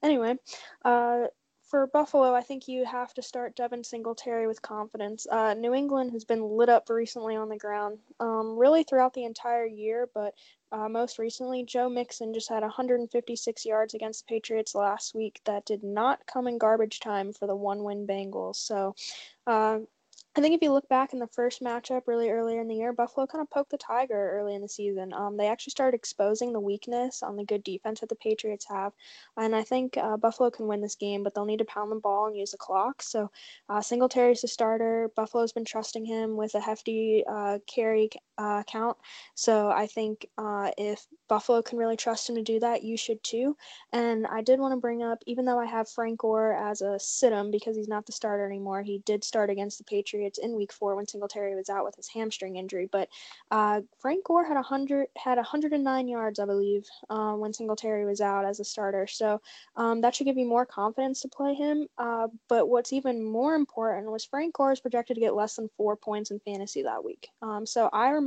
Anyway, 0.02 0.36
uh, 0.84 1.24
for 1.66 1.88
Buffalo, 1.88 2.32
I 2.32 2.42
think 2.42 2.68
you 2.68 2.84
have 2.84 3.12
to 3.14 3.22
start 3.22 3.56
Devin 3.56 3.82
Singletary 3.82 4.46
with 4.46 4.62
confidence. 4.62 5.26
Uh, 5.28 5.54
New 5.54 5.74
England 5.74 6.12
has 6.12 6.24
been 6.24 6.42
lit 6.42 6.68
up 6.68 6.88
recently 6.88 7.34
on 7.34 7.48
the 7.48 7.56
ground, 7.56 7.98
um, 8.20 8.56
really 8.56 8.84
throughout 8.84 9.14
the 9.14 9.24
entire 9.24 9.66
year, 9.66 10.08
but 10.14 10.34
uh, 10.70 10.88
most 10.88 11.18
recently, 11.18 11.64
Joe 11.64 11.88
Mixon 11.88 12.32
just 12.32 12.48
had 12.48 12.62
156 12.62 13.64
yards 13.64 13.94
against 13.94 14.26
the 14.26 14.32
Patriots 14.34 14.74
last 14.74 15.14
week. 15.14 15.40
That 15.44 15.64
did 15.64 15.82
not 15.82 16.26
come 16.26 16.46
in 16.46 16.58
garbage 16.58 17.00
time 17.00 17.32
for 17.32 17.46
the 17.46 17.56
one 17.56 17.82
win 17.82 18.06
Bengals. 18.06 18.56
So, 18.56 18.94
uh, 19.46 19.80
I 20.36 20.42
think 20.42 20.54
if 20.54 20.60
you 20.60 20.70
look 20.70 20.86
back 20.90 21.14
in 21.14 21.18
the 21.18 21.26
first 21.28 21.62
matchup 21.62 22.02
really 22.06 22.28
earlier 22.28 22.60
in 22.60 22.68
the 22.68 22.74
year, 22.74 22.92
Buffalo 22.92 23.26
kind 23.26 23.40
of 23.40 23.48
poked 23.48 23.70
the 23.70 23.78
tiger 23.78 24.32
early 24.32 24.54
in 24.54 24.60
the 24.60 24.68
season. 24.68 25.14
Um, 25.14 25.38
they 25.38 25.48
actually 25.48 25.70
started 25.70 25.96
exposing 25.96 26.52
the 26.52 26.60
weakness 26.60 27.22
on 27.22 27.36
the 27.36 27.44
good 27.44 27.64
defense 27.64 28.00
that 28.00 28.10
the 28.10 28.16
Patriots 28.16 28.66
have. 28.68 28.92
And 29.38 29.56
I 29.56 29.62
think 29.62 29.96
uh, 29.96 30.18
Buffalo 30.18 30.50
can 30.50 30.66
win 30.66 30.82
this 30.82 30.94
game, 30.94 31.22
but 31.22 31.34
they'll 31.34 31.46
need 31.46 31.60
to 31.60 31.64
pound 31.64 31.90
the 31.90 31.96
ball 31.96 32.26
and 32.26 32.36
use 32.36 32.50
the 32.50 32.58
clock. 32.58 33.02
So 33.02 33.30
uh, 33.70 33.80
Singletary's 33.80 34.42
the 34.42 34.48
starter. 34.48 35.10
Buffalo's 35.16 35.52
been 35.52 35.64
trusting 35.64 36.04
him 36.04 36.36
with 36.36 36.54
a 36.54 36.60
hefty 36.60 37.24
uh, 37.26 37.60
carry 37.66 38.10
uh, 38.38 38.62
count. 38.64 38.96
So 39.34 39.70
I 39.70 39.86
think 39.86 40.28
uh, 40.36 40.70
if 40.76 41.06
Buffalo 41.28 41.62
can 41.62 41.78
really 41.78 41.96
trust 41.96 42.28
him 42.28 42.36
to 42.36 42.42
do 42.42 42.60
that, 42.60 42.82
you 42.82 42.96
should 42.96 43.22
too. 43.22 43.56
And 43.92 44.26
I 44.26 44.42
did 44.42 44.60
want 44.60 44.72
to 44.72 44.80
bring 44.80 45.02
up, 45.02 45.22
even 45.26 45.44
though 45.44 45.58
I 45.58 45.66
have 45.66 45.88
Frank 45.88 46.20
Gore 46.20 46.52
as 46.52 46.82
a 46.82 46.98
sit-em 46.98 47.50
because 47.50 47.76
he's 47.76 47.88
not 47.88 48.06
the 48.06 48.12
starter 48.12 48.46
anymore, 48.46 48.82
he 48.82 48.98
did 48.98 49.24
start 49.24 49.50
against 49.50 49.78
the 49.78 49.84
Patriots 49.84 50.38
in 50.38 50.54
Week 50.56 50.72
Four 50.72 50.96
when 50.96 51.06
Singletary 51.06 51.54
was 51.54 51.70
out 51.70 51.84
with 51.84 51.96
his 51.96 52.08
hamstring 52.08 52.56
injury. 52.56 52.88
But 52.90 53.08
uh, 53.50 53.80
Frank 53.98 54.24
Gore 54.24 54.44
had 54.44 54.56
hundred 54.56 55.08
had 55.16 55.36
109 55.38 56.08
yards, 56.08 56.38
I 56.38 56.44
believe, 56.44 56.86
uh, 57.08 57.32
when 57.32 57.52
Singletary 57.52 58.04
was 58.04 58.20
out 58.20 58.44
as 58.44 58.60
a 58.60 58.64
starter. 58.64 59.06
So 59.06 59.40
um, 59.76 60.00
that 60.02 60.14
should 60.14 60.26
give 60.26 60.36
you 60.36 60.46
more 60.46 60.66
confidence 60.66 61.20
to 61.22 61.28
play 61.28 61.54
him. 61.54 61.88
Uh, 61.98 62.28
but 62.48 62.68
what's 62.68 62.92
even 62.92 63.22
more 63.22 63.54
important 63.54 64.10
was 64.10 64.24
Frank 64.24 64.54
Gore 64.54 64.72
is 64.72 64.80
projected 64.80 65.14
to 65.14 65.20
get 65.20 65.34
less 65.34 65.56
than 65.56 65.70
four 65.76 65.96
points 65.96 66.30
in 66.30 66.40
fantasy 66.40 66.82
that 66.82 67.04
week. 67.04 67.28
Um, 67.42 67.64
so 67.64 67.88
I 67.92 68.10
remember 68.10 68.25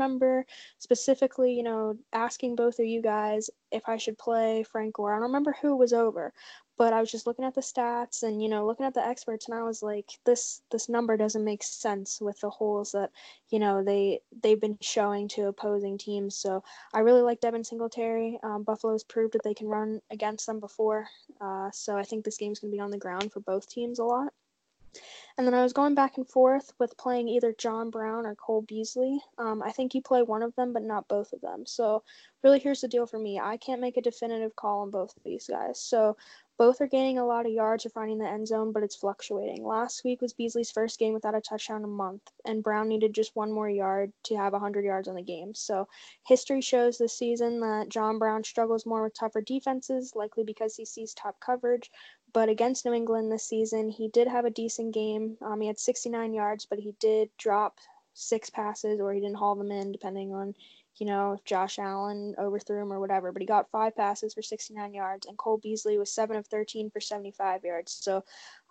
specifically, 0.78 1.54
you 1.54 1.64
know, 1.64 1.98
asking 2.14 2.56
both 2.56 2.80
of 2.80 2.86
you 2.86 3.02
guys 3.02 3.50
if 3.72 3.88
I 3.88 3.98
should 3.98 4.18
play 4.18 4.64
Frank 4.64 4.96
Gore. 4.96 5.14
I 5.14 5.18
don't 5.18 5.24
remember 5.24 5.56
who 5.62 5.76
was 5.76 5.94
over, 5.94 6.34
but 6.78 6.94
I 6.94 7.02
was 7.02 7.12
just 7.12 7.28
looking 7.28 7.44
at 7.46 7.54
the 7.54 7.62
stats 7.62 8.24
and 8.24 8.42
you 8.42 8.48
know 8.48 8.66
looking 8.66 8.86
at 8.86 8.94
the 8.94 9.06
experts, 9.06 9.48
and 9.48 9.58
I 9.58 9.64
was 9.64 9.84
like, 9.84 10.10
this 10.26 10.62
this 10.72 10.88
number 10.90 11.18
doesn't 11.18 11.44
make 11.44 11.62
sense 11.62 12.22
with 12.22 12.40
the 12.40 12.50
holes 12.50 12.94
that 12.94 13.12
you 13.50 13.60
know 13.60 13.84
they 13.84 14.22
they've 14.42 14.62
been 14.62 14.78
showing 14.82 15.28
to 15.30 15.48
opposing 15.48 15.98
teams. 15.98 16.38
So 16.38 16.64
I 16.94 17.00
really 17.00 17.22
like 17.22 17.42
Devin 17.42 17.66
Singletary. 17.66 18.40
Um, 18.44 18.64
Buffalo's 18.64 19.04
proved 19.04 19.34
that 19.34 19.44
they 19.44 19.54
can 19.54 19.68
run 19.68 20.02
against 20.10 20.46
them 20.46 20.60
before, 20.62 21.08
uh, 21.42 21.70
so 21.72 21.98
I 21.98 22.04
think 22.04 22.24
this 22.24 22.38
game's 22.38 22.60
gonna 22.60 22.72
be 22.72 22.80
on 22.80 22.92
the 22.92 22.98
ground 22.98 23.34
for 23.34 23.42
both 23.42 23.70
teams 23.70 24.00
a 24.00 24.06
lot. 24.06 24.34
And 25.38 25.48
then 25.48 25.54
I 25.54 25.64
was 25.64 25.72
going 25.72 25.96
back 25.96 26.18
and 26.18 26.28
forth 26.28 26.74
with 26.80 26.98
playing 26.98 27.30
either 27.30 27.56
John 27.58 27.90
Brown 27.90 28.26
or 28.26 28.36
Cole 28.36 28.62
Beasley. 28.62 29.22
Um, 29.38 29.64
I 29.64 29.72
think 29.72 29.94
you 29.94 30.02
play 30.02 30.22
one 30.22 30.44
of 30.44 30.54
them, 30.56 30.74
but 30.74 30.84
not 30.84 31.08
both 31.08 31.32
of 31.32 31.40
them. 31.40 31.66
So, 31.66 32.04
really, 32.44 32.60
here's 32.60 32.82
the 32.82 32.90
deal 32.90 33.06
for 33.06 33.20
me 33.20 33.40
I 33.40 33.56
can't 33.56 33.80
make 33.80 33.96
a 33.96 34.02
definitive 34.02 34.56
call 34.56 34.82
on 34.82 34.92
both 34.92 35.16
of 35.16 35.24
these 35.24 35.48
guys. 35.48 35.80
So, 35.80 36.18
both 36.60 36.82
are 36.82 36.88
gaining 36.88 37.18
a 37.18 37.26
lot 37.26 37.46
of 37.46 37.54
yards 37.54 37.86
or 37.86 37.90
finding 37.90 38.18
the 38.18 38.28
end 38.28 38.46
zone, 38.46 38.74
but 38.74 38.84
it's 38.84 38.98
fluctuating. 38.98 39.64
Last 39.64 40.04
week 40.04 40.22
was 40.22 40.34
Beasley's 40.34 40.70
first 40.70 41.00
game 41.00 41.14
without 41.14 41.34
a 41.34 41.40
touchdown 41.40 41.86
a 41.86 41.88
month, 41.88 42.22
and 42.44 42.62
Brown 42.62 42.90
needed 42.90 43.14
just 43.14 43.34
one 43.34 43.50
more 43.50 43.70
yard 43.70 44.12
to 44.24 44.36
have 44.36 44.52
100 44.52 44.84
yards 44.84 45.08
on 45.08 45.16
the 45.16 45.22
game. 45.22 45.56
So, 45.56 45.88
history 46.28 46.60
shows 46.60 46.98
this 46.98 47.18
season 47.18 47.62
that 47.62 47.88
John 47.88 48.20
Brown 48.20 48.44
struggles 48.44 48.86
more 48.86 49.04
with 49.04 49.14
tougher 49.18 49.40
defenses, 49.40 50.18
likely 50.18 50.44
because 50.44 50.76
he 50.76 50.84
sees 50.84 51.14
top 51.14 51.40
coverage, 51.40 51.90
but 52.34 52.50
against 52.50 52.86
New 52.86 52.94
England 52.94 53.32
this 53.32 53.48
season, 53.48 53.90
he 53.90 54.08
did 54.08 54.28
have 54.28 54.46
a 54.46 54.50
decent 54.50 54.94
game. 54.94 55.38
Um, 55.42 55.62
he 55.62 55.68
had 55.68 55.80
69 55.80 56.34
yards, 56.34 56.66
but 56.66 56.80
he 56.80 56.94
did 57.00 57.30
drop 57.38 57.80
six 58.14 58.50
passes 58.50 59.00
or 59.00 59.14
he 59.14 59.20
didn't 59.20 59.38
haul 59.38 59.56
them 59.56 59.72
in, 59.72 59.92
depending 59.92 60.34
on, 60.34 60.54
you 60.98 61.06
know, 61.06 61.34
if 61.34 61.44
Josh 61.46 61.80
Allen 61.80 62.36
overthrew 62.38 62.82
him 62.82 62.92
or 62.92 63.00
whatever. 63.00 63.32
But 63.32 63.42
he 63.42 63.46
got 63.46 63.72
five 63.72 63.96
passes 63.96 64.34
for 64.34 64.42
69 64.42 64.94
yards, 64.94 65.26
and 65.28 65.38
Cole 65.38 65.58
Beasley 65.58 65.98
was 65.98 66.12
seven 66.12 66.36
of 66.36 66.48
13 66.48 66.90
for 66.90 67.00
75 67.00 67.64
yards. 67.64 67.92
So 67.92 68.24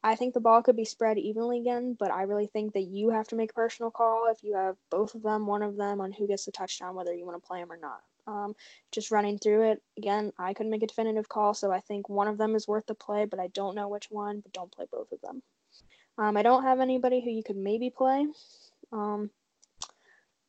I 0.02 0.14
think 0.14 0.34
the 0.34 0.40
ball 0.40 0.62
could 0.62 0.76
be 0.76 0.84
spread 0.84 1.18
evenly 1.18 1.58
again, 1.58 1.96
but 1.98 2.12
I 2.12 2.22
really 2.22 2.46
think 2.46 2.74
that 2.74 2.82
you 2.82 3.10
have 3.10 3.28
to 3.28 3.36
make 3.36 3.50
a 3.50 3.54
personal 3.54 3.90
call 3.90 4.28
if 4.30 4.44
you 4.44 4.54
have 4.54 4.76
both 4.90 5.14
of 5.14 5.22
them, 5.22 5.46
one 5.46 5.62
of 5.62 5.76
them, 5.76 6.00
on 6.00 6.12
who 6.12 6.26
gets 6.26 6.44
the 6.44 6.52
touchdown, 6.52 6.94
whether 6.94 7.14
you 7.14 7.26
want 7.26 7.42
to 7.42 7.46
play 7.46 7.60
them 7.60 7.72
or 7.72 7.78
not. 7.78 8.02
Um, 8.28 8.54
just 8.92 9.10
running 9.10 9.38
through 9.38 9.70
it 9.70 9.82
again, 9.96 10.32
I 10.38 10.52
couldn't 10.52 10.70
make 10.70 10.82
a 10.82 10.86
definitive 10.86 11.28
call, 11.28 11.54
so 11.54 11.72
I 11.72 11.80
think 11.80 12.08
one 12.08 12.28
of 12.28 12.36
them 12.36 12.54
is 12.54 12.68
worth 12.68 12.86
the 12.86 12.94
play, 12.94 13.24
but 13.24 13.40
I 13.40 13.48
don't 13.48 13.74
know 13.74 13.88
which 13.88 14.10
one. 14.10 14.40
But 14.40 14.52
don't 14.52 14.70
play 14.70 14.84
both 14.92 15.10
of 15.12 15.20
them. 15.22 15.42
Um, 16.18 16.36
I 16.36 16.42
don't 16.42 16.64
have 16.64 16.80
anybody 16.80 17.20
who 17.20 17.30
you 17.30 17.42
could 17.42 17.56
maybe 17.56 17.90
play. 17.90 18.26
Um, 18.92 19.30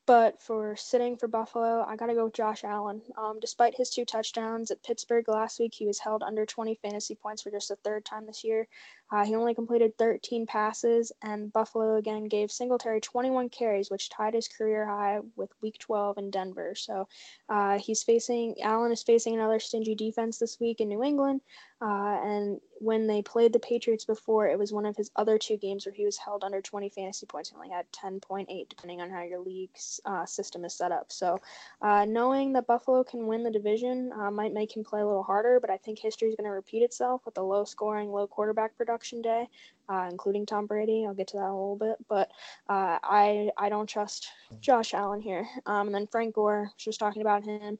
but 0.10 0.42
for 0.42 0.76
sitting 0.76 1.18
for 1.18 1.28
Buffalo, 1.28 1.86
I 1.88 1.96
got 1.96 2.08
to 2.08 2.15
go 2.15 2.26
with 2.26 2.34
Josh 2.34 2.63
Allen. 2.63 3.02
Um, 3.15 3.39
despite 3.39 3.78
his 3.78 3.92
two 3.92 4.06
touchdowns 4.06 4.72
at 4.72 4.82
Pittsburgh 4.82 5.30
last 5.30 5.60
week, 5.60 5.76
he 5.76 5.86
was 5.86 6.00
held 6.00 6.24
under 6.24 6.48
20 6.48 6.74
fantasy 6.82 7.13
points 7.13 7.44
for 7.44 7.52
just 7.52 7.70
the 7.70 7.76
third 7.76 8.06
time 8.06 8.26
this 8.26 8.44
year. 8.44 8.68
Uh, 9.12 9.26
he 9.26 9.36
only 9.36 9.56
completed 9.56 9.98
13 9.98 10.45
passes, 10.45 11.12
and 11.24 11.52
Buffalo 11.52 11.95
again 11.95 12.26
gave 12.26 12.52
Singletary 12.52 13.02
21 13.02 13.50
carries, 13.50 13.89
which 13.89 14.10
tied 14.10 14.36
his 14.36 14.48
career 14.48 14.86
high 14.86 15.19
with 15.36 15.50
Week 15.62 15.78
12 15.80 16.19
in 16.19 16.30
Denver. 16.30 16.76
So 16.76 17.08
uh, 17.50 17.80
he's 17.80 18.04
facing 18.04 18.62
Allen 18.62 18.91
is 18.91 19.02
facing 19.02 19.34
another 19.34 19.60
stingy 19.60 19.95
defense 19.95 20.38
this 20.38 20.60
week 20.60 20.80
in 20.80 20.89
New 20.89 21.04
England. 21.04 21.41
Uh, 21.82 22.19
and 22.24 22.60
when 22.80 23.08
they 23.08 23.22
played 23.22 23.54
the 23.54 23.60
Patriots 23.60 24.04
before, 24.04 24.50
it 24.50 24.60
was 24.60 24.74
one 24.74 24.86
of 24.86 24.98
his 24.98 25.12
other 25.15 25.38
two 25.38 25.56
games 25.56 25.86
where 25.86 25.95
he 25.95 26.04
was 26.04 26.17
held 26.17 26.43
under 26.43 26.62
20 26.62 26.89
fantasy 26.89 27.26
points. 27.26 27.50
He 27.50 27.56
only 27.56 27.69
had 27.69 27.89
10.8, 27.93 28.67
depending 28.67 29.02
on 29.02 29.10
how 29.10 29.24
your 29.24 29.39
league's 29.39 30.02
uh, 30.06 30.26
system 30.26 30.65
is 30.65 30.74
set 30.74 30.91
up. 30.91 31.10
So, 31.10 31.39
uh, 31.82 32.06
knowing 32.06 32.52
that 32.54 32.67
Buffalo 32.67 33.04
can 33.06 33.28
win 33.28 33.43
the 33.43 33.50
division 33.50 34.12
uh, 34.12 34.30
might 34.30 34.54
make 34.54 34.76
him 34.76 34.84
play 34.84 35.00
a 35.00 35.06
little 35.06 35.24
harder, 35.24 35.60
but 35.62 35.69
I 35.69 35.78
think 35.78 36.00
history 36.00 36.28
is 36.28 36.36
going 36.36 36.50
to 36.50 36.54
repeat 36.54 36.84
itself 36.84 37.22
with 37.26 37.38
a 37.38 37.41
low 37.41 37.63
scoring, 37.63 38.12
low 38.12 38.28
quarterback 38.28 38.76
production 38.76 38.98
day, 39.21 39.47
uh, 39.89 40.07
including 40.09 40.45
Tom 40.45 40.65
Brady. 40.65 41.05
I'll 41.05 41.13
get 41.13 41.27
to 41.29 41.38
that 41.38 41.49
a 41.49 41.53
little 41.53 41.77
bit, 41.77 41.97
but 42.07 42.29
uh, 42.69 42.99
I 43.03 43.49
I 43.57 43.69
don't 43.69 43.88
trust 43.88 44.29
Josh 44.62 44.93
Allen 44.93 45.21
here. 45.21 45.47
Um, 45.65 45.88
and 45.88 45.95
then 45.95 46.07
Frank 46.07 46.35
Gore, 46.35 46.71
just 46.77 46.99
talking 46.99 47.21
about 47.21 47.43
him, 47.43 47.77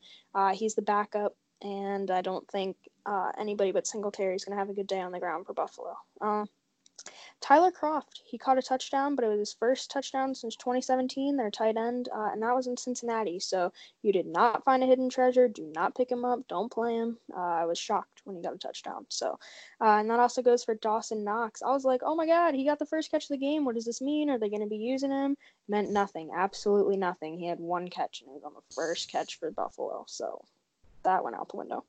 he's 0.54 0.76
the 0.76 0.82
backup 0.82 1.36
and 1.62 2.10
I 2.10 2.22
don't 2.22 2.48
think 2.50 2.78
uh, 3.06 3.32
anybody 3.38 3.72
but 3.72 3.88
Singletary 3.88 4.36
is 4.36 4.46
going 4.46 4.56
to 4.56 4.60
have 4.60 4.70
a 4.70 4.74
good 4.74 4.88
day 4.88 5.02
on 5.02 5.12
the 5.12 5.20
ground 5.20 5.46
for 5.46 5.54
Buffalo. 5.54 5.96
Tyler 7.42 7.72
Kroft, 7.72 8.22
he 8.26 8.38
caught 8.38 8.58
a 8.58 8.62
touchdown, 8.62 9.16
but 9.16 9.26
it 9.26 9.30
was 9.30 9.40
his 9.40 9.54
first 9.54 9.92
touchdown 9.92 10.36
since 10.36 10.56
2017, 10.56 11.38
their 11.38 11.52
tight 11.52 11.78
end, 11.78 12.10
uh, 12.14 12.30
and 12.32 12.42
that 12.42 12.56
was 12.56 12.68
in 12.68 12.78
Cincinnati. 12.78 13.40
So 13.40 13.72
you 14.02 14.12
did 14.12 14.26
not 14.26 14.64
find 14.64 14.84
a 14.84 14.86
hidden 14.86 15.10
treasure. 15.10 15.48
Do 15.48 15.72
not 15.76 15.96
pick 15.96 16.12
him 16.12 16.26
up. 16.26 16.48
Don't 16.48 16.72
play 16.72 16.96
him. 16.96 17.18
Uh, 17.36 17.40
I 17.40 17.66
was 17.66 17.78
shocked 17.78 18.22
when 18.24 18.36
he 18.36 18.42
got 18.42 18.56
a 18.56 18.58
touchdown. 18.58 19.06
So, 19.10 19.40
uh, 19.82 19.98
and 20.00 20.10
that 20.10 20.20
also 20.20 20.42
goes 20.42 20.64
for 20.64 20.76
Dawson 20.76 21.24
Knox. 21.24 21.62
I 21.62 21.72
was 21.72 21.86
like, 21.86 22.02
oh 22.04 22.16
my 22.16 22.26
God, 22.26 22.56
he 22.56 22.66
got 22.66 22.80
the 22.80 22.86
first 22.86 23.12
catch 23.12 23.24
of 23.26 23.30
the 23.30 23.38
game. 23.38 23.66
What 23.66 23.76
does 23.76 23.86
this 23.86 24.02
mean? 24.02 24.30
Are 24.30 24.38
they 24.38 24.50
going 24.50 24.62
to 24.62 24.68
be 24.68 24.78
using 24.78 25.12
him? 25.12 25.38
Meant 25.68 25.92
nothing. 25.92 26.32
Absolutely 26.36 26.98
nothing. 26.98 27.38
He 27.38 27.48
had 27.48 27.60
one 27.60 27.90
catch, 27.90 28.22
and 28.22 28.30
it 28.30 28.34
was 28.34 28.44
on 28.44 28.54
the 28.54 28.76
first 28.76 29.12
catch 29.12 29.40
for 29.40 29.52
Buffalo. 29.52 30.06
So 30.08 30.44
that 31.04 31.24
went 31.24 31.36
out 31.36 31.50
the 31.50 31.58
window. 31.58 31.86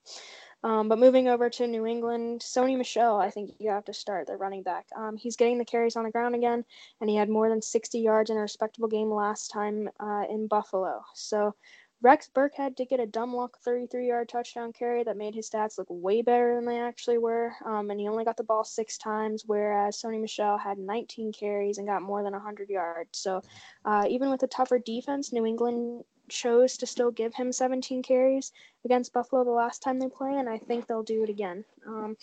Um, 0.63 0.89
but 0.89 0.99
moving 0.99 1.29
over 1.29 1.49
to 1.51 1.67
New 1.67 1.87
England, 1.87 2.43
Sony 2.43 2.77
Michel, 2.77 3.17
I 3.17 3.31
think 3.31 3.55
you 3.59 3.71
have 3.71 3.85
to 3.87 3.95
start 3.95 4.27
the 4.27 4.37
running 4.37 4.63
back. 4.63 4.87
Um, 4.95 5.17
he's 5.17 5.37
getting 5.37 5.59
the 5.59 5.65
carries 5.65 5.97
on 5.97 6.05
the 6.05 6.11
ground 6.11 6.35
again, 6.35 6.65
and 7.01 7.09
he 7.09 7.17
had 7.17 7.31
more 7.31 7.49
than 7.49 7.63
60 7.63 7.99
yards 7.99 8.31
in 8.31 8.37
a 8.37 8.41
respectable 8.41 8.89
game 8.89 9.11
last 9.11 9.51
time 9.51 9.89
uh, 10.01 10.25
in 10.29 10.49
Buffalo. 10.49 11.03
So 11.15 11.55
Rex 12.03 12.31
Burkhead 12.35 12.77
did 12.77 12.89
get 12.89 13.01
a 13.01 13.07
dumb 13.07 13.35
luck 13.35 13.59
33 13.63 14.09
yard 14.09 14.29
touchdown 14.29 14.73
carry 14.73 15.05
that 15.05 15.19
made 15.19 15.35
his 15.35 15.51
stats 15.51 15.77
look 15.77 15.87
way 15.91 16.23
better 16.23 16.55
than 16.55 16.65
they 16.65 16.81
actually 16.81 17.19
were. 17.19 17.53
Um, 17.65 17.91
and 17.91 18.01
he 18.01 18.09
only 18.09 18.25
got 18.25 18.39
the 18.39 18.45
ball 18.45 18.65
six 18.65 18.97
times, 18.97 19.45
whereas 19.47 20.01
Sony 20.01 20.21
Michel 20.21 20.57
had 20.57 20.79
19 20.79 21.33
carries 21.33 21.77
and 21.77 21.87
got 21.87 22.01
more 22.01 22.23
than 22.23 22.33
100 22.33 22.71
yards. 22.71 23.19
So 23.19 23.43
uh, 23.85 24.07
even 24.09 24.31
with 24.31 24.43
a 24.43 24.47
tougher 24.47 24.79
defense, 24.79 25.31
New 25.33 25.45
England 25.45 26.05
chose 26.31 26.77
to 26.79 26.87
still 26.87 27.11
give 27.11 27.35
him 27.35 27.53
17 27.53 28.03
carries 28.03 28.53
against 28.85 29.13
Buffalo 29.13 29.45
the 29.45 29.51
last 29.51 29.83
time 29.83 29.99
they 29.99 30.09
play, 30.09 30.37
and 30.37 30.49
I 30.49 30.59
think 30.59 30.87
they'll 30.87 31.03
do 31.03 31.23
it 31.23 31.31
again. 31.31 31.65
Um, 31.87 32.17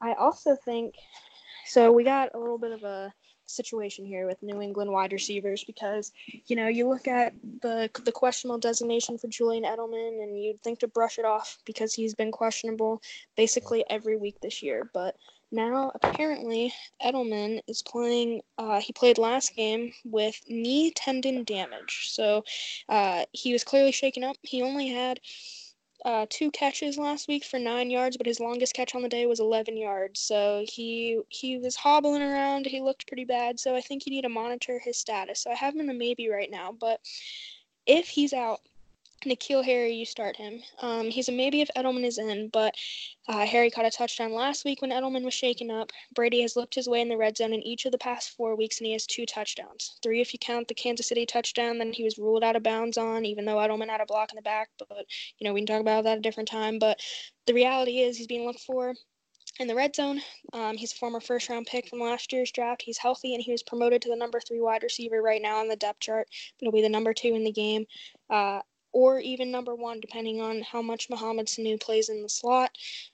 I 0.00 0.14
also 0.14 0.56
think 0.56 0.94
so. 1.66 1.92
We 1.92 2.04
got 2.04 2.34
a 2.34 2.38
little 2.38 2.58
bit 2.58 2.72
of 2.72 2.82
a 2.82 3.12
situation 3.46 4.04
here 4.04 4.26
with 4.26 4.42
New 4.42 4.60
England 4.60 4.90
wide 4.90 5.12
receivers 5.12 5.64
because 5.64 6.12
you 6.46 6.54
know 6.54 6.68
you 6.68 6.88
look 6.88 7.08
at 7.08 7.34
the 7.62 7.90
the 8.04 8.12
questionable 8.12 8.58
designation 8.58 9.18
for 9.18 9.28
Julian 9.28 9.64
Edelman 9.64 10.22
and 10.22 10.40
you'd 10.40 10.62
think 10.62 10.78
to 10.80 10.88
brush 10.88 11.18
it 11.18 11.24
off 11.24 11.58
because 11.64 11.92
he's 11.92 12.14
been 12.14 12.30
questionable 12.30 13.02
basically 13.36 13.84
every 13.90 14.16
week 14.16 14.40
this 14.40 14.62
year, 14.62 14.88
but 14.94 15.16
now, 15.52 15.92
apparently, 15.94 16.72
Edelman 17.04 17.60
is 17.66 17.82
playing. 17.82 18.42
Uh, 18.56 18.80
he 18.80 18.92
played 18.92 19.18
last 19.18 19.56
game 19.56 19.92
with 20.04 20.40
knee 20.48 20.92
tendon 20.92 21.44
damage, 21.44 22.08
so 22.10 22.44
uh, 22.88 23.24
he 23.32 23.52
was 23.52 23.64
clearly 23.64 23.92
shaken 23.92 24.22
up. 24.22 24.36
He 24.42 24.62
only 24.62 24.88
had 24.88 25.20
uh, 26.04 26.26
two 26.30 26.50
catches 26.50 26.96
last 26.96 27.28
week 27.28 27.44
for 27.44 27.58
nine 27.58 27.90
yards, 27.90 28.16
but 28.16 28.26
his 28.26 28.40
longest 28.40 28.74
catch 28.74 28.94
on 28.94 29.02
the 29.02 29.08
day 29.08 29.26
was 29.26 29.40
11 29.40 29.76
yards. 29.76 30.20
So 30.20 30.64
he 30.68 31.20
he 31.28 31.58
was 31.58 31.76
hobbling 31.76 32.22
around. 32.22 32.66
He 32.66 32.80
looked 32.80 33.06
pretty 33.06 33.24
bad. 33.24 33.58
So 33.60 33.74
I 33.74 33.80
think 33.80 34.06
you 34.06 34.10
need 34.10 34.22
to 34.22 34.28
monitor 34.28 34.78
his 34.78 34.98
status. 34.98 35.42
So 35.42 35.50
I 35.50 35.54
have 35.54 35.74
him 35.74 35.80
in 35.80 35.90
a 35.90 35.94
maybe 35.94 36.28
right 36.28 36.50
now, 36.50 36.74
but 36.78 37.00
if 37.86 38.08
he's 38.08 38.32
out, 38.32 38.60
N'Keal 39.26 39.64
Harry, 39.64 39.92
you 39.92 40.06
start 40.06 40.36
him. 40.36 40.62
Um, 40.80 41.10
he's 41.10 41.28
a 41.28 41.32
maybe 41.32 41.60
if 41.60 41.68
Edelman 41.76 42.04
is 42.04 42.16
in, 42.16 42.48
but 42.48 42.74
uh, 43.28 43.44
Harry 43.44 43.70
caught 43.70 43.84
a 43.84 43.90
touchdown 43.90 44.32
last 44.32 44.64
week 44.64 44.80
when 44.80 44.90
Edelman 44.90 45.24
was 45.24 45.34
shaken 45.34 45.70
up. 45.70 45.92
Brady 46.14 46.40
has 46.40 46.56
looked 46.56 46.74
his 46.74 46.88
way 46.88 47.02
in 47.02 47.08
the 47.10 47.18
red 47.18 47.36
zone 47.36 47.52
in 47.52 47.62
each 47.62 47.84
of 47.84 47.92
the 47.92 47.98
past 47.98 48.34
four 48.36 48.56
weeks, 48.56 48.78
and 48.78 48.86
he 48.86 48.92
has 48.94 49.06
two 49.06 49.26
touchdowns. 49.26 49.98
Three 50.02 50.22
if 50.22 50.32
you 50.32 50.38
count 50.38 50.68
the 50.68 50.74
Kansas 50.74 51.08
City 51.08 51.26
touchdown 51.26 51.76
that 51.78 51.94
he 51.94 52.02
was 52.02 52.18
ruled 52.18 52.42
out 52.42 52.56
of 52.56 52.62
bounds 52.62 52.96
on, 52.96 53.26
even 53.26 53.44
though 53.44 53.56
Edelman 53.56 53.88
had 53.88 54.00
a 54.00 54.06
block 54.06 54.32
in 54.32 54.36
the 54.36 54.42
back. 54.42 54.70
But, 54.78 55.04
you 55.38 55.46
know, 55.46 55.52
we 55.52 55.60
can 55.60 55.66
talk 55.66 55.80
about 55.80 56.04
that 56.04 56.18
a 56.18 56.22
different 56.22 56.48
time. 56.48 56.78
But 56.78 57.00
the 57.46 57.54
reality 57.54 57.98
is 57.98 58.16
he's 58.16 58.26
being 58.26 58.46
looked 58.46 58.60
for 58.60 58.94
in 59.58 59.68
the 59.68 59.74
red 59.74 59.94
zone. 59.94 60.20
Um, 60.52 60.76
he's 60.76 60.92
a 60.92 60.96
former 60.96 61.20
first 61.20 61.48
round 61.48 61.66
pick 61.66 61.88
from 61.88 62.00
last 62.00 62.32
year's 62.32 62.52
draft. 62.52 62.82
He's 62.82 62.98
healthy 62.98 63.34
and 63.34 63.42
he 63.42 63.52
was 63.52 63.62
promoted 63.62 64.00
to 64.02 64.08
the 64.08 64.16
number 64.16 64.40
three 64.40 64.60
wide 64.60 64.82
receiver 64.82 65.20
right 65.20 65.42
now 65.42 65.58
on 65.58 65.68
the 65.68 65.76
depth 65.76 66.00
chart. 66.00 66.28
He'll 66.58 66.72
be 66.72 66.82
the 66.82 66.88
number 66.88 67.12
two 67.12 67.34
in 67.34 67.44
the 67.44 67.52
game, 67.52 67.84
uh, 68.30 68.60
or 68.92 69.20
even 69.20 69.50
number 69.50 69.74
one, 69.74 70.00
depending 70.00 70.40
on 70.40 70.62
how 70.62 70.82
much 70.82 71.10
Mohamed 71.10 71.46
Sanu 71.46 71.80
plays 71.80 72.08
in 72.08 72.22
the 72.22 72.28
slot. 72.28 72.70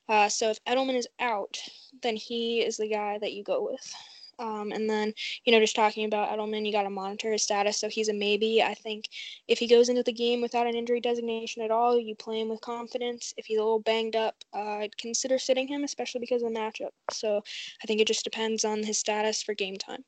Uh, 0.09 0.29
so 0.29 0.51
if 0.51 0.65
Edelman 0.65 0.97
is 0.97 1.09
out, 1.21 1.59
then 2.03 2.17
he 2.17 2.61
is 2.61 2.77
the 2.77 2.89
guy 2.89 3.19
that 3.19 3.33
you 3.33 3.43
go 3.43 3.65
with. 3.65 3.95
Um, 4.39 4.73
and 4.73 4.89
then, 4.89 5.15
you 5.45 5.53
know, 5.53 5.61
just 5.61 5.77
talking 5.77 6.05
about 6.05 6.29
Edelman, 6.29 6.67
you 6.67 6.73
got 6.73 6.83
to 6.83 6.91
monitor 6.91 7.33
his 7.33 7.43
status. 7.43 7.79
So 7.79 7.89
he's 7.89 8.09
a 8.09 8.12
maybe. 8.12 8.62
I 8.62 8.75
think 8.75 9.07
if 9.49 9.59
he 9.59 9.67
goes 9.67 9.89
into 9.89 10.03
the 10.03 10.12
game 10.12 10.43
without 10.43 10.67
an 10.67 10.75
injury 10.75 11.01
designation 11.01 11.62
at 11.62 11.71
all, 11.71 11.99
you 11.99 12.15
play 12.15 12.41
him 12.41 12.51
with 12.51 12.61
confidence. 12.61 13.33
If 13.37 13.47
he's 13.47 13.59
a 13.59 13.62
little 13.62 13.81
banged 13.81 14.17
up, 14.17 14.35
uh, 14.55 14.79
I'd 14.79 14.97
consider 14.99 15.39
sitting 15.39 15.69
him, 15.69 15.85
especially 15.85 16.21
because 16.21 16.43
of 16.43 16.53
the 16.53 16.59
matchup. 16.59 16.91
So 17.11 17.43
I 17.83 17.87
think 17.87 18.01
it 18.01 18.07
just 18.07 18.25
depends 18.25 18.65
on 18.65 18.83
his 18.83 18.99
status 18.99 19.43
for 19.43 19.55
game 19.55 19.77
time. 19.77 20.05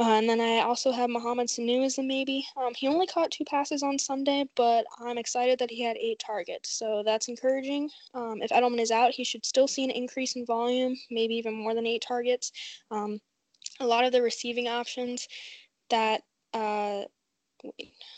Uh, 0.00 0.14
and 0.18 0.28
then 0.28 0.40
I 0.40 0.58
also 0.60 0.92
have 0.92 1.10
Mohamed 1.10 1.48
Sanu 1.48 1.84
as 1.84 1.98
a 1.98 2.02
maybe. 2.04 2.46
Um, 2.56 2.72
he 2.74 2.86
only 2.86 3.06
caught 3.06 3.32
two 3.32 3.44
passes 3.44 3.82
on 3.82 3.98
Sunday, 3.98 4.44
but 4.54 4.86
I'm 5.00 5.18
excited 5.18 5.58
that 5.58 5.72
he 5.72 5.82
had 5.82 5.96
eight 5.96 6.20
targets, 6.20 6.70
so 6.70 7.02
that's 7.04 7.26
encouraging. 7.26 7.90
Um, 8.14 8.40
if 8.40 8.50
Edelman 8.50 8.80
is 8.80 8.92
out, 8.92 9.10
he 9.10 9.24
should 9.24 9.44
still 9.44 9.66
see 9.66 9.82
an 9.82 9.90
increase 9.90 10.36
in 10.36 10.46
volume, 10.46 10.96
maybe 11.10 11.34
even 11.34 11.54
more 11.54 11.74
than 11.74 11.86
eight 11.86 12.04
targets. 12.06 12.52
Um, 12.92 13.20
a 13.80 13.86
lot 13.86 14.04
of 14.04 14.12
the 14.12 14.22
receiving 14.22 14.68
options 14.68 15.26
that 15.90 16.22
uh, 16.54 17.02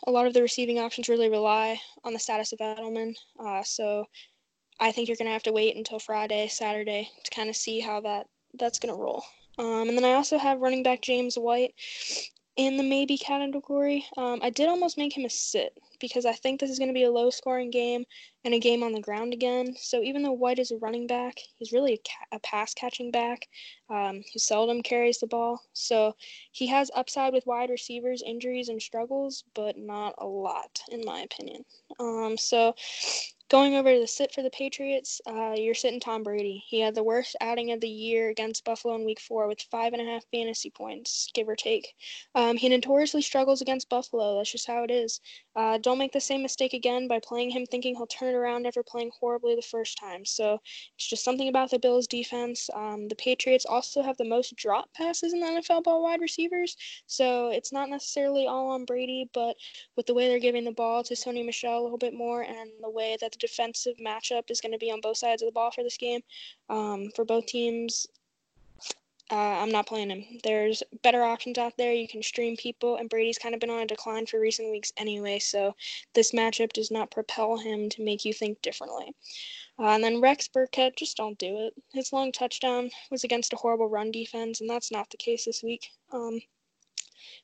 a 0.06 0.10
lot 0.10 0.26
of 0.26 0.34
the 0.34 0.42
receiving 0.42 0.78
options 0.78 1.08
really 1.08 1.30
rely 1.30 1.80
on 2.04 2.12
the 2.12 2.18
status 2.18 2.52
of 2.52 2.58
Edelman. 2.58 3.14
Uh, 3.38 3.62
so 3.62 4.04
I 4.78 4.92
think 4.92 5.08
you're 5.08 5.16
going 5.16 5.28
to 5.28 5.32
have 5.32 5.42
to 5.44 5.52
wait 5.52 5.76
until 5.76 5.98
Friday, 5.98 6.48
Saturday 6.48 7.08
to 7.24 7.30
kind 7.30 7.48
of 7.48 7.56
see 7.56 7.80
how 7.80 8.00
that 8.02 8.26
that's 8.58 8.78
going 8.78 8.94
to 8.94 9.00
roll. 9.00 9.24
Um, 9.58 9.88
and 9.88 9.96
then 9.96 10.04
I 10.04 10.14
also 10.14 10.38
have 10.38 10.60
running 10.60 10.82
back 10.82 11.02
James 11.02 11.36
White 11.36 11.74
in 12.56 12.76
the 12.76 12.82
maybe 12.82 13.16
category. 13.16 14.04
Um, 14.16 14.40
I 14.42 14.50
did 14.50 14.68
almost 14.68 14.98
make 14.98 15.16
him 15.16 15.24
a 15.24 15.30
sit 15.30 15.78
because 16.00 16.26
I 16.26 16.32
think 16.32 16.60
this 16.60 16.70
is 16.70 16.78
going 16.78 16.88
to 16.88 16.94
be 16.94 17.04
a 17.04 17.10
low 17.10 17.30
scoring 17.30 17.70
game 17.70 18.04
and 18.44 18.54
a 18.54 18.58
game 18.58 18.82
on 18.82 18.92
the 18.92 19.00
ground 19.00 19.32
again. 19.32 19.74
So 19.76 20.02
even 20.02 20.22
though 20.22 20.32
White 20.32 20.58
is 20.58 20.70
a 20.70 20.76
running 20.78 21.06
back, 21.06 21.34
he's 21.56 21.72
really 21.72 21.94
a, 21.94 21.98
ca- 21.98 22.36
a 22.36 22.40
pass 22.40 22.74
catching 22.74 23.10
back 23.10 23.46
um, 23.88 24.22
who 24.32 24.38
seldom 24.38 24.82
carries 24.82 25.20
the 25.20 25.26
ball. 25.26 25.62
So 25.72 26.14
he 26.52 26.66
has 26.66 26.90
upside 26.94 27.32
with 27.32 27.46
wide 27.46 27.70
receivers, 27.70 28.22
injuries, 28.26 28.68
and 28.68 28.80
struggles, 28.80 29.44
but 29.54 29.78
not 29.78 30.14
a 30.18 30.26
lot, 30.26 30.80
in 30.90 31.02
my 31.04 31.20
opinion. 31.20 31.64
Um, 31.98 32.36
so 32.36 32.74
Going 33.50 33.74
over 33.74 33.92
to 33.92 33.98
the 33.98 34.06
sit 34.06 34.32
for 34.32 34.42
the 34.42 34.50
Patriots, 34.50 35.20
uh, 35.26 35.54
you're 35.56 35.74
sitting 35.74 35.98
Tom 35.98 36.22
Brady. 36.22 36.62
He 36.68 36.78
had 36.78 36.94
the 36.94 37.02
worst 37.02 37.34
outing 37.40 37.72
of 37.72 37.80
the 37.80 37.88
year 37.88 38.28
against 38.28 38.64
Buffalo 38.64 38.94
in 38.94 39.04
Week 39.04 39.18
Four 39.18 39.48
with 39.48 39.60
five 39.60 39.92
and 39.92 40.00
a 40.00 40.04
half 40.04 40.24
fantasy 40.30 40.70
points, 40.70 41.28
give 41.34 41.48
or 41.48 41.56
take. 41.56 41.96
Um, 42.36 42.56
he 42.56 42.68
notoriously 42.68 43.22
struggles 43.22 43.60
against 43.60 43.88
Buffalo. 43.88 44.36
That's 44.36 44.52
just 44.52 44.68
how 44.68 44.84
it 44.84 44.90
is. 44.92 45.20
Uh, 45.56 45.78
don't 45.78 45.98
make 45.98 46.12
the 46.12 46.20
same 46.20 46.42
mistake 46.42 46.72
again 46.72 47.08
by 47.08 47.18
playing 47.18 47.50
him 47.50 47.66
thinking 47.66 47.94
he'll 47.94 48.06
turn 48.06 48.34
around 48.34 48.66
after 48.66 48.82
playing 48.82 49.10
horribly 49.18 49.54
the 49.56 49.62
first 49.62 49.98
time. 49.98 50.24
So 50.24 50.60
it's 50.96 51.08
just 51.08 51.24
something 51.24 51.48
about 51.48 51.70
the 51.70 51.78
Bills' 51.78 52.06
defense. 52.06 52.70
Um, 52.74 53.08
the 53.08 53.16
Patriots 53.16 53.66
also 53.66 54.02
have 54.02 54.16
the 54.16 54.24
most 54.24 54.54
drop 54.56 54.92
passes 54.94 55.32
in 55.32 55.40
the 55.40 55.46
NFL 55.46 55.84
ball 55.84 56.02
wide 56.02 56.20
receivers, 56.20 56.76
so 57.06 57.50
it's 57.50 57.72
not 57.72 57.88
necessarily 57.88 58.46
all 58.46 58.70
on 58.70 58.84
Brady, 58.84 59.28
but 59.34 59.56
with 59.96 60.06
the 60.06 60.14
way 60.14 60.28
they're 60.28 60.38
giving 60.38 60.64
the 60.64 60.72
ball 60.72 61.02
to 61.04 61.14
Sony 61.14 61.44
Michel 61.44 61.80
a 61.80 61.82
little 61.82 61.98
bit 61.98 62.14
more 62.14 62.42
and 62.42 62.70
the 62.80 62.90
way 62.90 63.16
that 63.20 63.32
the 63.32 63.38
defensive 63.38 63.96
matchup 63.96 64.50
is 64.50 64.60
going 64.60 64.72
to 64.72 64.78
be 64.78 64.90
on 64.90 65.00
both 65.00 65.16
sides 65.16 65.42
of 65.42 65.46
the 65.46 65.52
ball 65.52 65.70
for 65.70 65.82
this 65.82 65.96
game. 65.96 66.20
Um, 66.68 67.10
for 67.16 67.24
both 67.24 67.46
teams, 67.46 68.06
uh, 69.30 69.34
I'm 69.34 69.70
not 69.70 69.86
playing 69.86 70.10
him. 70.10 70.24
There's 70.42 70.82
better 71.02 71.22
options 71.22 71.56
out 71.58 71.76
there. 71.76 71.92
You 71.92 72.08
can 72.08 72.22
stream 72.22 72.56
people, 72.56 72.96
and 72.96 73.08
Brady's 73.08 73.38
kind 73.38 73.54
of 73.54 73.60
been 73.60 73.70
on 73.70 73.82
a 73.82 73.86
decline 73.86 74.26
for 74.26 74.40
recent 74.40 74.70
weeks 74.70 74.92
anyway, 74.96 75.38
so 75.38 75.74
this 76.14 76.32
matchup 76.32 76.72
does 76.72 76.90
not 76.90 77.10
propel 77.10 77.56
him 77.56 77.88
to 77.90 78.02
make 78.02 78.24
you 78.24 78.32
think 78.32 78.60
differently. 78.62 79.14
Uh, 79.78 79.90
and 79.90 80.04
then 80.04 80.20
Rex 80.20 80.48
Burkhead, 80.48 80.96
just 80.96 81.16
don't 81.16 81.38
do 81.38 81.66
it. 81.66 81.74
His 81.92 82.12
long 82.12 82.32
touchdown 82.32 82.90
was 83.10 83.24
against 83.24 83.52
a 83.52 83.56
horrible 83.56 83.88
run 83.88 84.10
defense, 84.10 84.60
and 84.60 84.68
that's 84.68 84.90
not 84.90 85.08
the 85.10 85.16
case 85.16 85.44
this 85.44 85.62
week. 85.62 85.86
Um, 86.12 86.40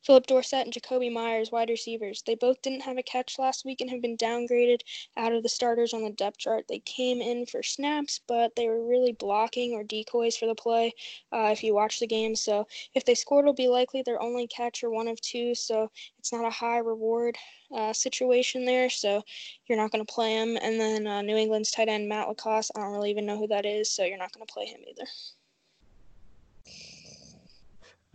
Phillip 0.02 0.26
Dorsett 0.26 0.64
and 0.64 0.72
Jakobi 0.72 1.12
Myers, 1.12 1.50
wide 1.50 1.70
receivers. 1.70 2.22
They 2.22 2.34
both 2.34 2.62
didn't 2.62 2.82
have 2.82 2.98
a 2.98 3.02
catch 3.02 3.38
last 3.38 3.64
week 3.64 3.80
and 3.80 3.90
have 3.90 4.02
been 4.02 4.16
downgraded 4.16 4.80
out 5.16 5.32
of 5.32 5.42
the 5.42 5.48
starters 5.48 5.92
on 5.92 6.02
the 6.02 6.10
depth 6.10 6.38
chart. 6.38 6.66
They 6.68 6.80
came 6.80 7.20
in 7.20 7.46
for 7.46 7.62
snaps, 7.62 8.20
but 8.26 8.54
they 8.56 8.68
were 8.68 8.86
really 8.86 9.12
blocking 9.12 9.72
or 9.74 9.84
decoys 9.84 10.36
for 10.36 10.46
the 10.46 10.54
play 10.54 10.92
uh, 11.32 11.50
if 11.52 11.62
you 11.62 11.74
watch 11.74 12.00
the 12.00 12.06
game. 12.06 12.34
So 12.34 12.66
if 12.94 13.04
they 13.04 13.14
scored, 13.14 13.44
it'll 13.44 13.54
be 13.54 13.68
likely 13.68 14.02
their 14.02 14.22
only 14.22 14.46
catch 14.46 14.82
or 14.82 14.90
one 14.90 15.08
of 15.08 15.20
two. 15.20 15.54
So 15.54 15.90
it's 16.18 16.32
not 16.32 16.44
a 16.44 16.50
high 16.50 16.78
reward 16.78 17.36
uh, 17.74 17.92
situation 17.92 18.64
there. 18.64 18.90
So 18.90 19.22
you're 19.66 19.78
not 19.78 19.90
going 19.92 20.04
to 20.04 20.12
play 20.12 20.34
him. 20.34 20.56
And 20.60 20.80
then 20.80 21.06
uh, 21.06 21.22
New 21.22 21.36
England's 21.36 21.70
tight 21.70 21.88
end, 21.88 22.08
Matt 22.08 22.28
LaCosse, 22.28 22.70
I 22.76 22.80
don't 22.80 22.92
really 22.92 23.10
even 23.10 23.26
know 23.26 23.38
who 23.38 23.48
that 23.48 23.66
is. 23.66 23.90
So 23.90 24.04
you're 24.04 24.18
not 24.18 24.32
going 24.32 24.46
to 24.46 24.52
play 24.52 24.66
him 24.66 24.80
either. 24.88 25.06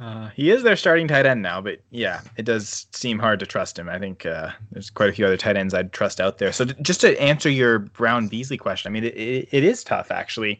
Uh, 0.01 0.29
he 0.29 0.49
is 0.49 0.63
their 0.63 0.75
starting 0.75 1.07
tight 1.07 1.27
end 1.27 1.43
now, 1.43 1.61
but 1.61 1.79
yeah, 1.91 2.21
it 2.35 2.43
does 2.43 2.87
seem 2.91 3.19
hard 3.19 3.39
to 3.39 3.45
trust 3.45 3.77
him. 3.77 3.87
I 3.87 3.99
think 3.99 4.25
uh, 4.25 4.49
there's 4.71 4.89
quite 4.89 5.09
a 5.09 5.13
few 5.13 5.27
other 5.27 5.37
tight 5.37 5.55
ends 5.55 5.75
I'd 5.75 5.93
trust 5.93 6.19
out 6.19 6.39
there. 6.39 6.51
So 6.51 6.65
t- 6.65 6.73
just 6.81 7.01
to 7.01 7.21
answer 7.21 7.51
your 7.51 7.77
Brown 7.77 8.27
Beasley 8.27 8.57
question, 8.57 8.89
I 8.89 8.93
mean, 8.93 9.03
it, 9.03 9.15
it, 9.15 9.49
it 9.51 9.63
is 9.63 9.83
tough 9.83 10.09
actually. 10.09 10.59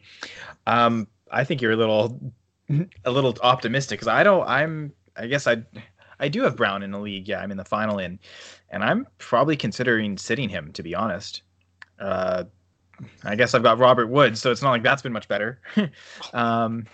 Um, 0.68 1.08
I 1.32 1.42
think 1.42 1.60
you're 1.60 1.72
a 1.72 1.76
little 1.76 2.20
a 3.04 3.10
little 3.10 3.36
optimistic 3.42 3.98
because 3.98 4.06
I 4.06 4.22
don't. 4.22 4.46
I'm. 4.46 4.92
I 5.16 5.26
guess 5.26 5.48
I 5.48 5.64
I 6.20 6.28
do 6.28 6.42
have 6.42 6.56
Brown 6.56 6.84
in 6.84 6.92
the 6.92 7.00
league. 7.00 7.26
Yeah, 7.26 7.40
I'm 7.40 7.50
in 7.50 7.56
the 7.56 7.64
final 7.64 7.98
in, 7.98 8.20
and 8.70 8.84
I'm 8.84 9.08
probably 9.18 9.56
considering 9.56 10.18
sitting 10.18 10.50
him 10.50 10.72
to 10.74 10.84
be 10.84 10.94
honest. 10.94 11.42
Uh, 11.98 12.44
I 13.24 13.34
guess 13.34 13.54
I've 13.54 13.64
got 13.64 13.78
Robert 13.78 14.06
Woods, 14.06 14.40
so 14.40 14.52
it's 14.52 14.62
not 14.62 14.70
like 14.70 14.84
that's 14.84 15.02
been 15.02 15.12
much 15.12 15.26
better. 15.26 15.60
um, 16.32 16.86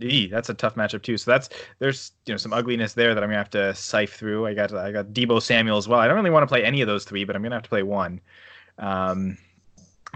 Eee, 0.00 0.26
that's 0.26 0.48
a 0.48 0.54
tough 0.54 0.74
matchup 0.74 1.02
too. 1.02 1.16
So 1.16 1.30
that's 1.30 1.48
there's 1.78 2.12
you 2.26 2.34
know 2.34 2.38
some 2.38 2.52
ugliness 2.52 2.94
there 2.94 3.14
that 3.14 3.22
I'm 3.22 3.28
gonna 3.28 3.38
have 3.38 3.50
to 3.50 3.74
sift 3.74 4.14
through. 4.14 4.46
I 4.46 4.54
got 4.54 4.72
I 4.74 4.92
got 4.92 5.06
Deebo 5.06 5.40
Samuel 5.40 5.76
as 5.76 5.88
well. 5.88 6.00
I 6.00 6.06
don't 6.06 6.16
really 6.16 6.30
want 6.30 6.42
to 6.42 6.46
play 6.46 6.64
any 6.64 6.80
of 6.80 6.88
those 6.88 7.04
three, 7.04 7.24
but 7.24 7.36
I'm 7.36 7.42
gonna 7.42 7.54
have 7.54 7.62
to 7.62 7.68
play 7.68 7.82
one. 7.82 8.20
Um, 8.78 9.38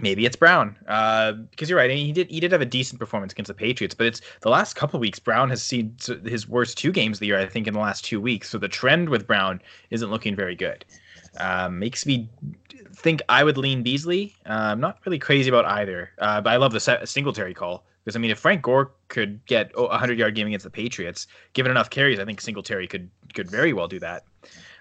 maybe 0.00 0.26
it's 0.26 0.36
Brown 0.36 0.76
because 0.80 1.32
uh, 1.62 1.66
you're 1.66 1.78
right. 1.78 1.90
He 1.90 2.12
did 2.12 2.30
he 2.30 2.40
did 2.40 2.52
have 2.52 2.60
a 2.60 2.66
decent 2.66 2.98
performance 2.98 3.32
against 3.32 3.48
the 3.48 3.54
Patriots, 3.54 3.94
but 3.94 4.06
it's 4.06 4.20
the 4.42 4.50
last 4.50 4.74
couple 4.74 5.00
weeks. 5.00 5.18
Brown 5.18 5.50
has 5.50 5.62
seen 5.62 5.96
his 6.24 6.48
worst 6.48 6.78
two 6.78 6.92
games 6.92 7.16
of 7.16 7.20
the 7.20 7.26
year, 7.26 7.38
I 7.38 7.46
think, 7.46 7.66
in 7.66 7.74
the 7.74 7.80
last 7.80 8.04
two 8.04 8.20
weeks. 8.20 8.50
So 8.50 8.58
the 8.58 8.68
trend 8.68 9.08
with 9.08 9.26
Brown 9.26 9.60
isn't 9.90 10.10
looking 10.10 10.36
very 10.36 10.54
good. 10.54 10.84
Um, 11.38 11.78
makes 11.78 12.06
me 12.06 12.28
think 12.94 13.22
I 13.28 13.44
would 13.44 13.56
lean 13.56 13.82
Beasley. 13.82 14.34
Uh, 14.46 14.52
I'm 14.52 14.80
not 14.80 14.98
really 15.06 15.18
crazy 15.18 15.48
about 15.48 15.64
either, 15.64 16.10
uh, 16.18 16.40
but 16.40 16.50
I 16.50 16.56
love 16.56 16.72
the 16.72 17.00
Singletary 17.04 17.54
call. 17.54 17.84
Because 18.10 18.18
I 18.18 18.22
mean, 18.22 18.32
if 18.32 18.40
Frank 18.40 18.62
Gore 18.62 18.90
could 19.06 19.46
get 19.46 19.70
a 19.76 19.96
hundred 19.96 20.18
yard 20.18 20.34
game 20.34 20.48
against 20.48 20.64
the 20.64 20.70
Patriots, 20.70 21.28
given 21.52 21.70
enough 21.70 21.90
carries, 21.90 22.18
I 22.18 22.24
think 22.24 22.40
Singletary 22.40 22.88
could 22.88 23.08
could 23.34 23.48
very 23.48 23.72
well 23.72 23.86
do 23.86 24.00
that. 24.00 24.24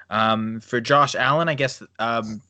Um, 0.09 0.61
for 0.61 0.81
Josh 0.81 1.13
Allen, 1.13 1.47
I 1.47 1.53
guess 1.53 1.83
um, 1.99 2.41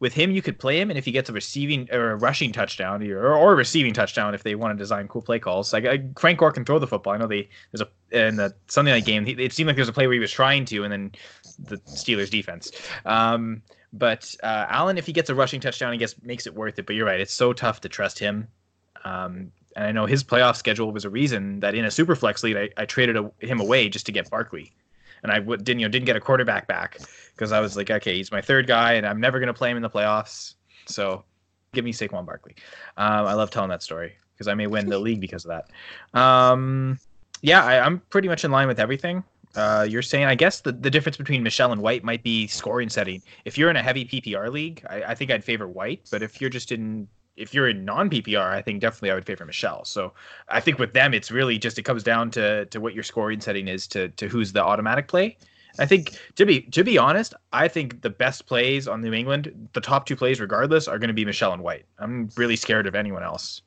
with 0.00 0.14
him 0.14 0.30
you 0.30 0.40
could 0.40 0.58
play 0.58 0.80
him, 0.80 0.88
and 0.88 0.98
if 0.98 1.04
he 1.04 1.12
gets 1.12 1.28
a 1.28 1.34
receiving 1.34 1.90
or 1.92 2.12
a 2.12 2.16
rushing 2.16 2.52
touchdown 2.52 3.06
or, 3.06 3.34
or 3.34 3.52
a 3.52 3.54
receiving 3.54 3.92
touchdown, 3.92 4.34
if 4.34 4.44
they 4.44 4.54
want 4.54 4.72
to 4.72 4.82
design 4.82 5.06
cool 5.08 5.20
play 5.20 5.38
calls, 5.38 5.74
like 5.74 5.84
Frank 6.18 6.38
Gore 6.38 6.52
can 6.52 6.64
throw 6.64 6.78
the 6.78 6.86
football. 6.86 7.12
I 7.12 7.18
know 7.18 7.26
they 7.26 7.50
there's 7.70 7.82
a 7.82 8.28
in 8.28 8.36
the 8.36 8.54
Sunday 8.68 8.92
night 8.92 9.04
game, 9.04 9.26
it 9.26 9.52
seemed 9.52 9.66
like 9.66 9.76
there 9.76 9.82
was 9.82 9.90
a 9.90 9.92
play 9.92 10.06
where 10.06 10.14
he 10.14 10.20
was 10.20 10.32
trying 10.32 10.64
to, 10.64 10.84
and 10.84 10.90
then 10.90 11.12
the 11.58 11.76
Steelers 11.80 12.30
defense. 12.30 12.72
Um, 13.04 13.60
but 13.92 14.34
uh, 14.42 14.64
Allen, 14.70 14.96
if 14.96 15.04
he 15.04 15.12
gets 15.12 15.28
a 15.28 15.34
rushing 15.34 15.60
touchdown, 15.60 15.92
I 15.92 15.96
guess 15.96 16.14
makes 16.22 16.46
it 16.46 16.54
worth 16.54 16.78
it. 16.78 16.86
But 16.86 16.96
you're 16.96 17.04
right, 17.04 17.20
it's 17.20 17.34
so 17.34 17.52
tough 17.52 17.82
to 17.82 17.90
trust 17.90 18.18
him. 18.18 18.48
Um, 19.04 19.52
and 19.76 19.84
I 19.84 19.92
know 19.92 20.06
his 20.06 20.22
playoff 20.24 20.56
schedule 20.56 20.92
was 20.92 21.04
a 21.04 21.10
reason 21.10 21.60
that 21.60 21.74
in 21.74 21.84
a 21.84 21.90
super 21.90 22.14
flex 22.14 22.42
league 22.42 22.56
I, 22.56 22.70
I 22.76 22.84
traded 22.84 23.16
a, 23.16 23.30
him 23.40 23.60
away 23.60 23.88
just 23.88 24.06
to 24.06 24.12
get 24.12 24.30
Barkley, 24.30 24.72
and 25.22 25.32
I 25.32 25.38
w- 25.38 25.56
didn't 25.56 25.80
you 25.80 25.86
know 25.86 25.90
didn't 25.90 26.06
get 26.06 26.16
a 26.16 26.20
quarterback 26.20 26.66
back 26.66 26.98
because 27.34 27.52
I 27.52 27.60
was 27.60 27.76
like 27.76 27.90
okay 27.90 28.16
he's 28.16 28.32
my 28.32 28.40
third 28.40 28.66
guy 28.66 28.94
and 28.94 29.06
I'm 29.06 29.20
never 29.20 29.40
gonna 29.40 29.54
play 29.54 29.70
him 29.70 29.76
in 29.76 29.82
the 29.82 29.90
playoffs 29.90 30.54
so 30.86 31.24
give 31.72 31.84
me 31.84 31.92
Saquon 31.92 32.24
Barkley. 32.24 32.54
Um, 32.96 33.26
I 33.26 33.34
love 33.34 33.50
telling 33.50 33.70
that 33.70 33.82
story 33.82 34.14
because 34.34 34.48
I 34.48 34.54
may 34.54 34.66
win 34.66 34.88
the 34.88 34.98
league 34.98 35.20
because 35.20 35.44
of 35.44 35.50
that. 35.50 36.18
Um, 36.18 36.98
yeah, 37.42 37.64
I, 37.64 37.86
am 37.86 38.00
pretty 38.10 38.28
much 38.28 38.44
in 38.44 38.50
line 38.50 38.68
with 38.68 38.80
everything. 38.80 39.22
Uh, 39.54 39.86
you're 39.88 40.02
saying 40.02 40.24
I 40.24 40.34
guess 40.34 40.60
the, 40.60 40.72
the 40.72 40.90
difference 40.90 41.16
between 41.16 41.42
Michel 41.42 41.72
and 41.72 41.80
White 41.80 42.02
might 42.02 42.22
be 42.22 42.46
scoring 42.46 42.88
setting. 42.88 43.22
If 43.44 43.56
you're 43.56 43.70
in 43.70 43.76
a 43.76 43.82
heavy 43.82 44.04
PPR 44.04 44.50
league, 44.50 44.84
I, 44.88 45.02
I 45.02 45.14
think 45.14 45.30
I'd 45.30 45.44
favor 45.44 45.68
White, 45.68 46.08
but 46.10 46.22
if 46.22 46.40
you're 46.40 46.50
just 46.50 46.72
in 46.72 47.06
if 47.36 47.52
you're 47.52 47.68
in 47.68 47.84
non 47.84 48.10
PPR, 48.10 48.52
I 48.52 48.62
think 48.62 48.80
definitely 48.80 49.10
I 49.10 49.14
would 49.14 49.26
favor 49.26 49.44
Michel. 49.44 49.84
So 49.84 50.12
I 50.48 50.60
think 50.60 50.78
with 50.78 50.92
them, 50.92 51.14
it's 51.14 51.30
really 51.30 51.58
just 51.58 51.78
it 51.78 51.82
comes 51.82 52.02
down 52.02 52.30
to 52.32 52.66
to 52.66 52.80
what 52.80 52.94
your 52.94 53.02
scoring 53.02 53.40
setting 53.40 53.68
is 53.68 53.86
to 53.88 54.08
to 54.10 54.28
who's 54.28 54.52
the 54.52 54.62
automatic 54.62 55.08
play. 55.08 55.36
I 55.78 55.86
think 55.86 56.18
to 56.36 56.46
be 56.46 56.62
to 56.62 56.84
be 56.84 56.98
honest, 56.98 57.34
I 57.52 57.68
think 57.68 58.02
the 58.02 58.10
best 58.10 58.46
plays 58.46 58.86
on 58.86 59.00
New 59.00 59.12
England, 59.12 59.68
the 59.72 59.80
top 59.80 60.06
two 60.06 60.16
plays 60.16 60.40
regardless, 60.40 60.86
are 60.86 60.98
going 60.98 61.08
to 61.08 61.14
be 61.14 61.24
Michel 61.24 61.52
and 61.52 61.62
White. 61.62 61.86
I'm 61.98 62.30
really 62.36 62.56
scared 62.56 62.86
of 62.86 62.94
anyone 62.94 63.22
else 63.22 63.62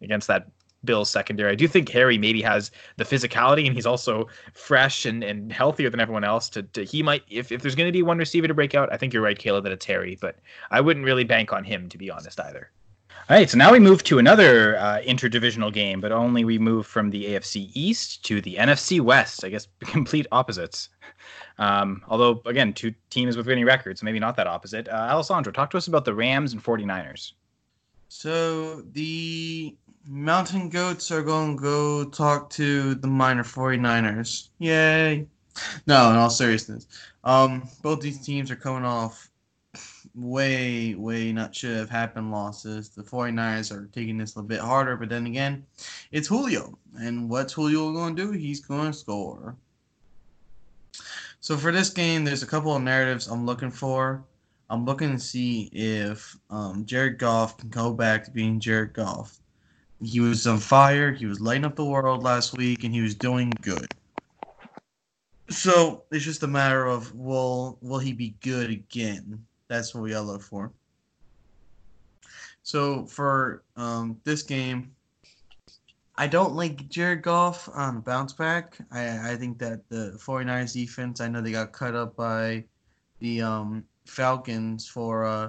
against 0.00 0.26
that 0.28 0.48
Bills 0.84 1.08
secondary. 1.08 1.52
I 1.52 1.54
do 1.54 1.68
think 1.68 1.88
Harry 1.90 2.18
maybe 2.18 2.42
has 2.42 2.72
the 2.96 3.04
physicality 3.04 3.66
and 3.66 3.74
he's 3.74 3.86
also 3.86 4.26
fresh 4.52 5.06
and, 5.06 5.22
and 5.22 5.52
healthier 5.52 5.88
than 5.88 6.00
everyone 6.00 6.24
else. 6.24 6.48
To, 6.50 6.62
to 6.64 6.82
he 6.82 7.04
might 7.04 7.22
if, 7.30 7.52
if 7.52 7.62
there's 7.62 7.76
going 7.76 7.86
to 7.86 7.92
be 7.92 8.02
one 8.02 8.18
receiver 8.18 8.48
to 8.48 8.54
break 8.54 8.74
out, 8.74 8.92
I 8.92 8.96
think 8.96 9.12
you're 9.12 9.22
right, 9.22 9.38
Kayla, 9.38 9.62
that 9.62 9.70
it's 9.70 9.86
Harry. 9.86 10.18
But 10.20 10.40
I 10.72 10.80
wouldn't 10.80 11.06
really 11.06 11.22
bank 11.24 11.52
on 11.52 11.62
him 11.62 11.88
to 11.90 11.98
be 11.98 12.10
honest 12.10 12.40
either. 12.40 12.70
All 13.32 13.38
right, 13.38 13.48
so 13.48 13.56
now 13.56 13.72
we 13.72 13.78
move 13.78 14.04
to 14.04 14.18
another 14.18 14.76
uh, 14.76 15.00
interdivisional 15.06 15.72
game, 15.72 16.02
but 16.02 16.12
only 16.12 16.44
we 16.44 16.58
move 16.58 16.86
from 16.86 17.08
the 17.08 17.24
AFC 17.24 17.70
East 17.72 18.22
to 18.26 18.42
the 18.42 18.56
NFC 18.56 19.00
West. 19.00 19.42
I 19.42 19.48
guess 19.48 19.68
complete 19.80 20.26
opposites. 20.30 20.90
Um, 21.56 22.02
although, 22.08 22.42
again, 22.44 22.74
two 22.74 22.92
teams 23.08 23.38
with 23.38 23.46
winning 23.46 23.64
records, 23.64 24.02
maybe 24.02 24.20
not 24.20 24.36
that 24.36 24.46
opposite. 24.46 24.86
Uh, 24.86 25.08
Alessandro, 25.10 25.50
talk 25.50 25.70
to 25.70 25.78
us 25.78 25.86
about 25.86 26.04
the 26.04 26.12
Rams 26.12 26.52
and 26.52 26.62
49ers. 26.62 27.32
So 28.08 28.82
the 28.92 29.74
Mountain 30.06 30.68
Goats 30.68 31.10
are 31.10 31.22
going 31.22 31.56
to 31.56 31.62
go 31.62 32.04
talk 32.04 32.50
to 32.50 32.96
the 32.96 33.08
minor 33.08 33.44
49ers. 33.44 34.50
Yay. 34.58 35.26
No, 35.86 36.10
in 36.10 36.16
all 36.18 36.28
seriousness. 36.28 36.86
Um, 37.24 37.66
both 37.80 38.02
these 38.02 38.22
teams 38.22 38.50
are 38.50 38.56
coming 38.56 38.84
off 38.84 39.30
way, 40.14 40.94
way 40.94 41.32
not 41.32 41.54
should 41.54 41.76
have 41.76 41.90
happened 41.90 42.30
losses. 42.30 42.88
The 42.90 43.02
49ers 43.02 43.74
are 43.74 43.86
taking 43.92 44.18
this 44.18 44.34
a 44.34 44.38
little 44.38 44.48
bit 44.48 44.60
harder, 44.60 44.96
but 44.96 45.08
then 45.08 45.26
again, 45.26 45.64
it's 46.10 46.28
Julio. 46.28 46.78
And 46.98 47.28
what's 47.28 47.52
Julio 47.52 47.92
going 47.92 48.16
to 48.16 48.26
do? 48.26 48.32
He's 48.32 48.60
going 48.60 48.92
to 48.92 48.98
score. 48.98 49.56
So 51.40 51.56
for 51.56 51.72
this 51.72 51.90
game, 51.90 52.24
there's 52.24 52.42
a 52.42 52.46
couple 52.46 52.74
of 52.74 52.82
narratives 52.82 53.26
I'm 53.26 53.46
looking 53.46 53.70
for. 53.70 54.22
I'm 54.70 54.84
looking 54.84 55.12
to 55.12 55.18
see 55.18 55.68
if 55.72 56.36
um, 56.50 56.86
Jared 56.86 57.18
Goff 57.18 57.58
can 57.58 57.68
go 57.68 57.92
back 57.92 58.24
to 58.24 58.30
being 58.30 58.60
Jared 58.60 58.94
Goff. 58.94 59.38
He 60.02 60.20
was 60.20 60.46
on 60.46 60.58
fire. 60.58 61.12
He 61.12 61.26
was 61.26 61.40
lighting 61.40 61.64
up 61.64 61.76
the 61.76 61.84
world 61.84 62.22
last 62.22 62.56
week, 62.56 62.84
and 62.84 62.94
he 62.94 63.00
was 63.00 63.14
doing 63.14 63.52
good. 63.60 63.86
So 65.48 66.04
it's 66.10 66.24
just 66.24 66.42
a 66.42 66.46
matter 66.46 66.86
of 66.86 67.14
will 67.14 67.76
will 67.82 67.98
he 67.98 68.12
be 68.12 68.34
good 68.40 68.70
again? 68.70 69.44
That's 69.72 69.94
what 69.94 70.02
we 70.02 70.10
gotta 70.10 70.26
look 70.26 70.42
for. 70.42 70.70
So 72.62 73.06
for 73.06 73.64
um, 73.74 74.20
this 74.22 74.42
game, 74.42 74.94
I 76.16 76.26
don't 76.26 76.54
like 76.54 76.90
Jared 76.90 77.22
Goff 77.22 77.70
on 77.72 78.02
bounce 78.02 78.34
back. 78.34 78.76
I, 78.90 79.32
I 79.32 79.36
think 79.36 79.58
that 79.60 79.88
the 79.88 80.20
49ers 80.22 80.74
defense, 80.74 81.22
I 81.22 81.28
know 81.28 81.40
they 81.40 81.52
got 81.52 81.72
cut 81.72 81.94
up 81.94 82.14
by 82.14 82.64
the 83.20 83.40
um, 83.40 83.84
Falcons 84.04 84.86
for 84.86 85.24
uh, 85.24 85.48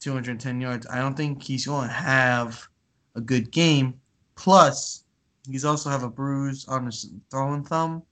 210 0.00 0.60
yards. 0.60 0.86
I 0.88 0.98
don't 0.98 1.16
think 1.16 1.42
he's 1.42 1.64
going 1.64 1.88
to 1.88 1.94
have 1.94 2.68
a 3.14 3.22
good 3.22 3.50
game. 3.50 3.98
Plus, 4.34 5.04
he's 5.50 5.64
also 5.64 5.88
have 5.88 6.02
a 6.02 6.10
bruise 6.10 6.68
on 6.68 6.84
his 6.84 7.08
throwing 7.30 7.64
thumb. 7.64 8.02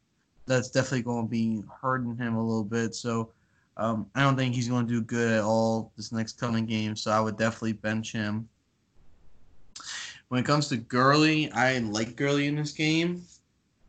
That's 0.47 0.71
definitely 0.71 1.03
going 1.03 1.27
to 1.27 1.31
be 1.31 1.63
hurting 1.83 2.17
him 2.17 2.37
a 2.37 2.43
little 2.43 2.65
bit. 2.65 2.95
So 2.95 3.31
um, 3.81 4.07
I 4.15 4.23
don't 4.23 4.37
think 4.37 4.55
he's 4.55 4.69
going 4.69 4.87
to 4.87 4.93
do 4.93 5.01
good 5.01 5.33
at 5.39 5.43
all 5.43 5.91
this 5.97 6.13
next 6.13 6.39
coming 6.39 6.67
game. 6.67 6.95
So 6.95 7.11
I 7.11 7.19
would 7.19 7.39
definitely 7.39 7.73
bench 7.73 8.13
him. 8.13 8.47
When 10.29 10.39
it 10.39 10.47
comes 10.47 10.69
to 10.69 10.77
Gurley, 10.77 11.51
I 11.53 11.79
like 11.79 12.15
Gurley 12.15 12.47
in 12.47 12.57
this 12.57 12.73
game, 12.73 13.23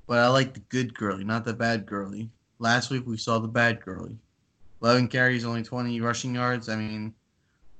but 0.07 0.19
I 0.19 0.29
like 0.29 0.53
the 0.53 0.61
good 0.61 0.93
Gurley, 0.93 1.25
not 1.25 1.43
the 1.43 1.53
bad 1.53 1.85
Gurley. 1.85 2.29
Last 2.57 2.89
week 2.89 3.05
we 3.05 3.17
saw 3.17 3.37
the 3.37 3.49
bad 3.49 3.81
Gurley. 3.81 4.17
11 4.81 5.09
carries, 5.09 5.45
only 5.45 5.61
20 5.61 5.99
rushing 5.99 6.33
yards. 6.33 6.69
I 6.69 6.77
mean, 6.77 7.13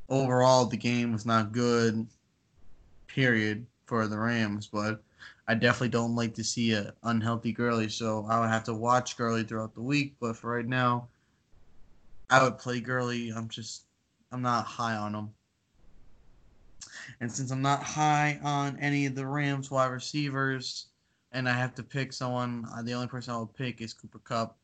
overall, 0.10 0.66
the 0.66 0.78
game 0.78 1.14
was 1.14 1.26
not 1.26 1.54
good, 1.54 2.06
period, 3.08 3.66
for 3.86 4.08
the 4.08 4.20
Rams, 4.20 4.68
but 4.68 5.02
I 5.48 5.56
definitely 5.56 5.90
don't 5.90 6.16
like 6.16 6.36
to 6.36 6.44
see 6.44 6.74
a 6.74 6.94
unhealthy 7.04 7.54
Gurley, 7.54 7.90
so 7.90 8.28
I 8.30 8.40
would 8.40 8.50
have 8.50 8.66
to 8.66 8.74
watch 8.74 9.18
Gurley 9.18 9.44
throughout 9.44 9.74
the 9.74 9.82
week, 9.82 10.16
but 10.20 10.36
for 10.36 10.56
right 10.56 10.68
now, 10.68 11.08
I 12.32 12.42
would 12.42 12.58
play 12.58 12.80
Gurley. 12.80 13.30
I'm 13.30 13.50
just, 13.50 13.84
I'm 14.32 14.42
not 14.42 14.66
high 14.66 14.96
on 14.96 15.14
him. 15.14 15.30
And 17.20 17.30
since 17.30 17.52
I'm 17.52 17.62
not 17.62 17.84
high 17.84 18.40
on 18.42 18.80
any 18.80 19.06
of 19.06 19.16
the 19.16 19.28
Rams 19.28 19.70
wide 19.70 19.92
receivers, 19.92 20.88
and 21.34 21.48
I 21.48 21.54
have 21.54 21.76
to 21.76 21.84
pick 21.84 22.14
someone, 22.14 22.66
the 22.84 22.94
only 22.94 23.08
person 23.08 23.34
I 23.34 23.38
would 23.38 23.54
pick 23.54 23.82
is 23.82 23.94
Cooper 23.94 24.20
Kupp. 24.20 24.58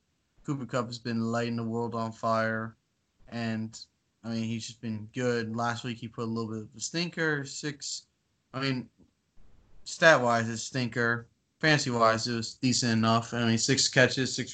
Cooper 0.45 0.65
Kupp 0.65 0.87
has 0.87 0.97
been 0.97 1.31
lighting 1.31 1.57
the 1.57 1.63
world 1.63 1.93
on 1.93 2.13
fire, 2.13 2.75
and 3.29 3.77
I 4.23 4.29
mean 4.29 4.45
he's 4.45 4.65
just 4.65 4.81
been 4.81 5.09
good. 5.13 5.55
Last 5.55 5.83
week 5.83 5.97
he 5.97 6.07
put 6.07 6.23
a 6.23 6.25
little 6.25 6.49
bit 6.49 6.61
of 6.63 6.69
a 6.75 6.79
stinker, 6.79 7.43
six. 7.45 8.03
I 8.53 8.61
mean, 8.61 8.89
stat 9.83 10.21
wise, 10.21 10.49
it's 10.49 10.63
stinker. 10.63 11.27
Fantasy 11.59 11.89
wise, 11.89 12.27
it 12.27 12.35
was 12.35 12.53
decent 12.53 12.93
enough. 12.93 13.33
I 13.33 13.45
mean, 13.45 13.57
six 13.57 13.89
catches, 13.89 14.33
six 14.33 14.53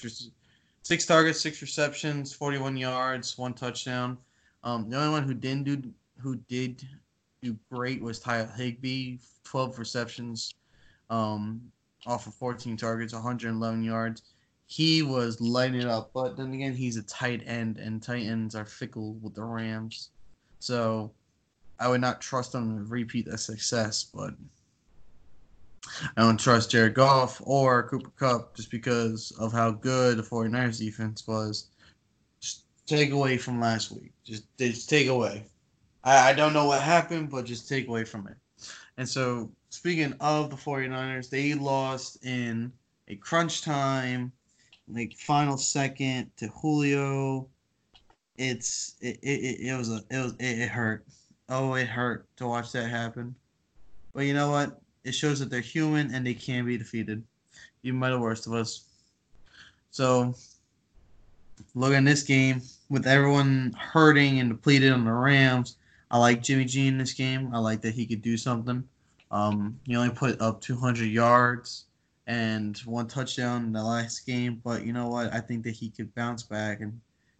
six 0.83 1.05
targets, 1.05 1.41
six 1.41 1.61
receptions, 1.61 2.33
forty-one 2.33 2.77
yards, 2.77 3.37
one 3.37 3.53
touchdown. 3.53 4.17
Um, 4.63 4.89
the 4.89 4.97
only 4.97 5.09
one 5.09 5.23
who 5.23 5.33
didn't 5.33 5.63
do 5.63 5.91
who 6.19 6.35
did 6.47 6.87
do 7.41 7.57
great 7.71 8.01
was 8.01 8.19
Tyler 8.19 8.51
Higbee, 8.55 9.17
twelve 9.43 9.79
receptions, 9.79 10.53
um, 11.09 11.61
off 12.05 12.27
of 12.27 12.33
fourteen 12.35 12.77
targets, 12.77 13.13
one 13.13 13.23
hundred 13.23 13.49
eleven 13.49 13.83
yards 13.83 14.21
he 14.73 15.03
was 15.03 15.39
lighting 15.39 15.81
it 15.81 15.87
up. 15.87 16.11
But 16.13 16.35
then 16.35 16.51
again, 16.53 16.73
he's 16.73 16.97
a 16.97 17.03
tight 17.03 17.43
end, 17.45 17.77
and 17.77 18.01
tight 18.01 18.25
ends 18.25 18.55
are 18.55 18.65
fickle 18.65 19.13
with 19.21 19.35
the 19.35 19.43
Rams. 19.43 20.09
So 20.59 21.11
I 21.79 21.87
would 21.87 22.01
not 22.01 22.21
trust 22.21 22.53
them 22.53 22.77
to 22.77 22.83
repeat 22.85 23.25
that 23.27 23.39
success. 23.39 24.03
But 24.03 24.33
I 26.17 26.21
don't 26.21 26.39
trust 26.39 26.71
Jared 26.71 26.93
Goff 26.93 27.41
or 27.43 27.87
Cooper 27.89 28.11
Kupp 28.17 28.55
just 28.55 28.71
because 28.71 29.31
of 29.39 29.51
how 29.51 29.71
good 29.71 30.17
the 30.17 30.23
49ers 30.23 30.79
defense 30.79 31.27
was. 31.27 31.67
Just 32.39 32.65
take 32.87 33.11
away 33.11 33.37
from 33.37 33.59
last 33.59 33.91
week. 33.91 34.11
Just, 34.23 34.45
just 34.57 34.89
take 34.89 35.07
away. 35.07 35.45
I, 36.03 36.29
I 36.29 36.33
don't 36.33 36.53
know 36.53 36.65
what 36.65 36.81
happened, 36.81 37.29
but 37.29 37.45
just 37.45 37.67
take 37.67 37.87
away 37.87 38.05
from 38.05 38.27
it. 38.27 38.35
And 38.97 39.07
so, 39.07 39.51
speaking 39.69 40.13
of 40.19 40.49
the 40.49 40.55
49ers, 40.55 41.29
they 41.29 41.53
lost 41.53 42.23
in 42.25 42.71
a 43.07 43.15
crunch 43.15 43.61
time 43.61 44.31
like 44.87 45.13
final 45.13 45.57
second 45.57 46.29
to 46.37 46.47
Julio. 46.49 47.47
It's 48.37 48.95
it, 49.01 49.19
it, 49.21 49.67
it 49.67 49.77
was 49.77 49.91
a 49.91 50.03
it 50.09 50.17
was 50.17 50.33
it, 50.39 50.59
it 50.59 50.69
hurt. 50.69 51.05
Oh, 51.49 51.75
it 51.75 51.87
hurt 51.87 52.27
to 52.37 52.47
watch 52.47 52.71
that 52.71 52.89
happen. 52.89 53.35
But 54.13 54.21
you 54.21 54.33
know 54.33 54.51
what? 54.51 54.79
It 55.03 55.13
shows 55.13 55.39
that 55.39 55.49
they're 55.49 55.61
human 55.61 56.13
and 56.13 56.25
they 56.25 56.33
can 56.33 56.65
be 56.65 56.77
defeated, 56.77 57.23
even 57.83 57.99
by 57.99 58.09
the 58.09 58.19
worst 58.19 58.47
of 58.47 58.53
us. 58.53 58.85
So, 59.91 60.33
look 61.75 61.93
at 61.93 62.05
this 62.05 62.23
game 62.23 62.61
with 62.89 63.07
everyone 63.07 63.75
hurting 63.77 64.39
and 64.39 64.49
depleted 64.49 64.91
on 64.91 65.05
the 65.05 65.11
Rams. 65.11 65.77
I 66.09 66.17
like 66.17 66.43
Jimmy 66.43 66.65
G 66.65 66.87
in 66.87 66.97
this 66.97 67.13
game. 67.13 67.49
I 67.53 67.59
like 67.59 67.81
that 67.81 67.93
he 67.93 68.05
could 68.05 68.21
do 68.21 68.37
something. 68.37 68.87
Um, 69.31 69.79
he 69.85 69.95
only 69.95 70.13
put 70.13 70.39
up 70.41 70.61
200 70.61 71.05
yards 71.05 71.85
and 72.27 72.77
one 72.79 73.07
touchdown 73.07 73.65
in 73.65 73.73
the 73.73 73.83
last 73.83 74.25
game. 74.25 74.61
But 74.63 74.85
you 74.85 74.93
know 74.93 75.07
what? 75.07 75.33
I 75.33 75.39
think 75.39 75.63
that 75.63 75.71
he 75.71 75.89
could 75.89 76.13
bounce 76.15 76.43
back 76.43 76.81
and 76.81 76.91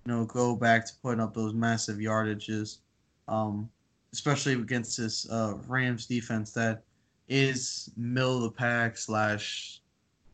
you 0.05 0.11
know 0.11 0.25
go 0.25 0.55
back 0.55 0.85
to 0.87 0.93
putting 1.01 1.21
up 1.21 1.33
those 1.33 1.53
massive 1.53 1.97
yardages, 1.97 2.79
um, 3.27 3.69
especially 4.11 4.53
against 4.53 4.97
this 4.97 5.29
uh, 5.29 5.55
Rams 5.67 6.05
defense 6.05 6.51
that 6.53 6.83
is 7.27 7.91
middle 7.95 8.37
of 8.37 8.43
the 8.43 8.51
pack 8.51 8.97
slash 8.97 9.81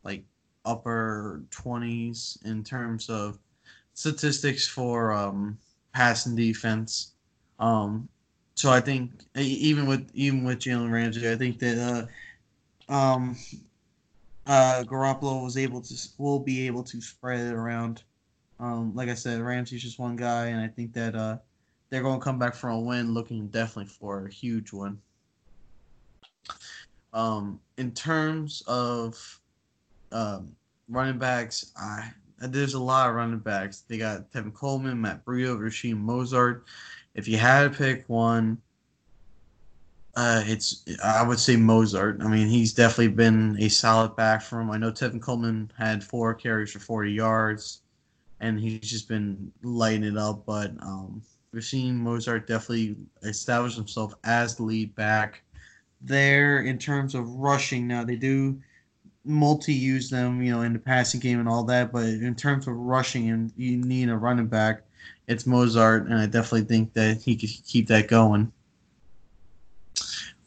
like 0.02 0.24
upper 0.64 1.42
twenties 1.50 2.38
in 2.44 2.64
terms 2.64 3.08
of 3.08 3.38
statistics 3.94 4.66
for 4.66 5.12
um, 5.12 5.58
passing 5.94 6.34
defense. 6.34 7.12
Um, 7.58 8.08
so 8.54 8.70
I 8.70 8.80
think 8.80 9.12
even 9.36 9.86
with 9.86 10.10
even 10.14 10.44
with 10.44 10.58
Jalen 10.58 10.90
Ramsey, 10.90 11.30
I 11.30 11.36
think 11.36 11.58
that 11.60 12.08
uh, 12.88 12.92
um, 12.92 13.36
uh, 14.46 14.84
Garoppolo 14.86 15.44
was 15.44 15.56
able 15.56 15.80
to 15.80 15.94
will 16.18 16.40
be 16.40 16.66
able 16.66 16.82
to 16.84 17.00
spread 17.00 17.40
it 17.40 17.54
around. 17.54 18.02
Um, 18.58 18.94
like 18.94 19.08
I 19.08 19.14
said, 19.14 19.40
Ramsey's 19.40 19.82
just 19.82 19.98
one 19.98 20.16
guy, 20.16 20.46
and 20.48 20.60
I 20.60 20.68
think 20.68 20.92
that 20.92 21.14
uh, 21.14 21.38
they're 21.88 22.02
going 22.02 22.20
to 22.20 22.24
come 22.24 22.38
back 22.38 22.54
from 22.54 22.70
a 22.70 22.80
win, 22.80 23.14
looking 23.14 23.48
definitely 23.48 23.86
for 23.86 24.26
a 24.26 24.30
huge 24.30 24.72
one. 24.72 24.98
Um, 27.12 27.60
in 27.76 27.92
terms 27.92 28.62
of 28.66 29.40
um, 30.12 30.54
running 30.88 31.18
backs, 31.18 31.72
I 31.76 32.10
there's 32.40 32.74
a 32.74 32.82
lot 32.82 33.08
of 33.08 33.14
running 33.14 33.38
backs. 33.38 33.84
They 33.86 33.98
got 33.98 34.30
Tevin 34.32 34.54
Coleman, 34.54 35.00
Matt 35.00 35.24
Breida, 35.24 35.58
Raheem 35.58 36.02
Mostert. 36.02 36.62
If 37.14 37.28
you 37.28 37.36
had 37.36 37.64
to 37.64 37.78
pick 37.78 38.08
one, 38.08 38.58
uh, 40.16 40.42
it's 40.46 40.84
I 41.04 41.22
would 41.22 41.38
say 41.38 41.56
Mostert. 41.56 42.24
I 42.24 42.28
mean, 42.28 42.48
he's 42.48 42.72
definitely 42.72 43.08
been 43.08 43.56
a 43.60 43.68
solid 43.68 44.16
back 44.16 44.42
for 44.42 44.60
him. 44.60 44.70
I 44.70 44.78
know 44.78 44.90
Tevin 44.90 45.20
Coleman 45.20 45.70
had 45.78 46.02
four 46.02 46.34
carries 46.34 46.72
for 46.72 46.78
40 46.78 47.12
yards, 47.12 47.82
and 48.40 48.58
he's 48.58 48.80
just 48.80 49.08
been 49.08 49.52
lighting 49.62 50.04
it 50.04 50.16
up. 50.16 50.44
But 50.46 50.72
um, 50.82 51.22
Raheem 51.52 52.02
Mostert 52.02 52.46
definitely 52.46 52.96
established 53.22 53.76
himself 53.76 54.14
as 54.24 54.56
the 54.56 54.62
lead 54.62 54.94
back. 54.94 55.42
There 56.00 56.62
in 56.62 56.78
terms 56.78 57.14
of 57.14 57.28
rushing. 57.28 57.86
Now 57.86 58.04
they 58.04 58.16
do 58.16 58.60
multi-use 59.24 60.08
them, 60.08 60.42
you 60.42 60.50
know, 60.50 60.62
in 60.62 60.72
the 60.72 60.78
passing 60.78 61.20
game 61.20 61.40
and 61.40 61.48
all 61.48 61.64
that. 61.64 61.92
But 61.92 62.04
in 62.06 62.34
terms 62.34 62.66
of 62.66 62.74
rushing, 62.74 63.30
and 63.30 63.52
you 63.56 63.76
need 63.76 64.08
a 64.08 64.16
running 64.16 64.46
back, 64.46 64.82
it's 65.28 65.44
Mostert, 65.44 66.06
and 66.06 66.14
I 66.14 66.26
definitely 66.26 66.62
think 66.62 66.92
that 66.94 67.22
he 67.22 67.36
could 67.36 67.50
keep 67.64 67.86
that 67.88 68.08
going. 68.08 68.50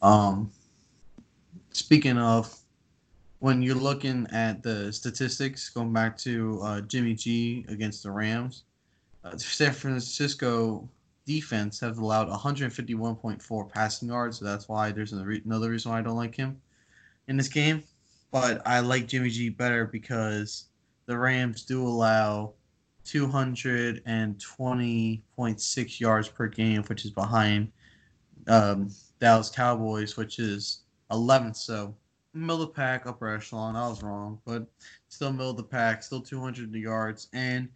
Um, 0.02 0.50
speaking 1.70 2.18
of, 2.18 2.54
when 3.38 3.62
you're 3.62 3.74
looking 3.74 4.26
at 4.32 4.62
the 4.62 4.92
statistics, 4.92 5.68
going 5.70 5.92
back 5.92 6.16
to 6.18 6.60
uh, 6.62 6.80
Jimmy 6.82 7.14
G 7.14 7.64
against 7.68 8.02
the 8.02 8.10
Rams, 8.10 8.64
uh, 9.24 9.36
San 9.36 9.72
Francisco 9.72 10.88
defense 11.26 11.80
have 11.80 11.98
allowed 11.98 12.28
151.4 12.28 13.70
passing 13.70 14.08
yards, 14.08 14.38
so 14.38 14.44
that's 14.44 14.68
why 14.68 14.92
there's 14.92 15.12
another 15.12 15.70
reason 15.70 15.90
why 15.90 15.98
I 15.98 16.02
don't 16.02 16.16
like 16.16 16.34
him 16.34 16.60
in 17.28 17.36
this 17.36 17.48
game. 17.48 17.82
But 18.30 18.62
I 18.66 18.80
like 18.80 19.06
Jimmy 19.06 19.30
G 19.30 19.48
better 19.48 19.86
because 19.86 20.66
the 21.06 21.16
Rams 21.16 21.64
do 21.64 21.86
allow 21.86 22.52
220.6 23.04 26.00
yards 26.00 26.28
per 26.28 26.48
game, 26.48 26.82
which 26.84 27.04
is 27.04 27.10
behind 27.10 27.70
um, 28.48 28.90
Dallas 29.20 29.50
Cowboys, 29.50 30.16
which 30.16 30.38
is 30.38 30.80
11th. 31.10 31.56
So 31.56 31.94
middle 32.32 32.62
of 32.62 32.68
the 32.68 32.74
pack, 32.74 33.06
upper 33.06 33.28
echelon. 33.28 33.76
I 33.76 33.88
was 33.88 34.02
wrong, 34.02 34.40
but 34.44 34.66
still 35.08 35.32
middle 35.32 35.50
of 35.50 35.56
the 35.56 35.62
pack, 35.62 36.02
still 36.02 36.20
200 36.20 36.74
yards. 36.74 37.28
And 37.32 37.68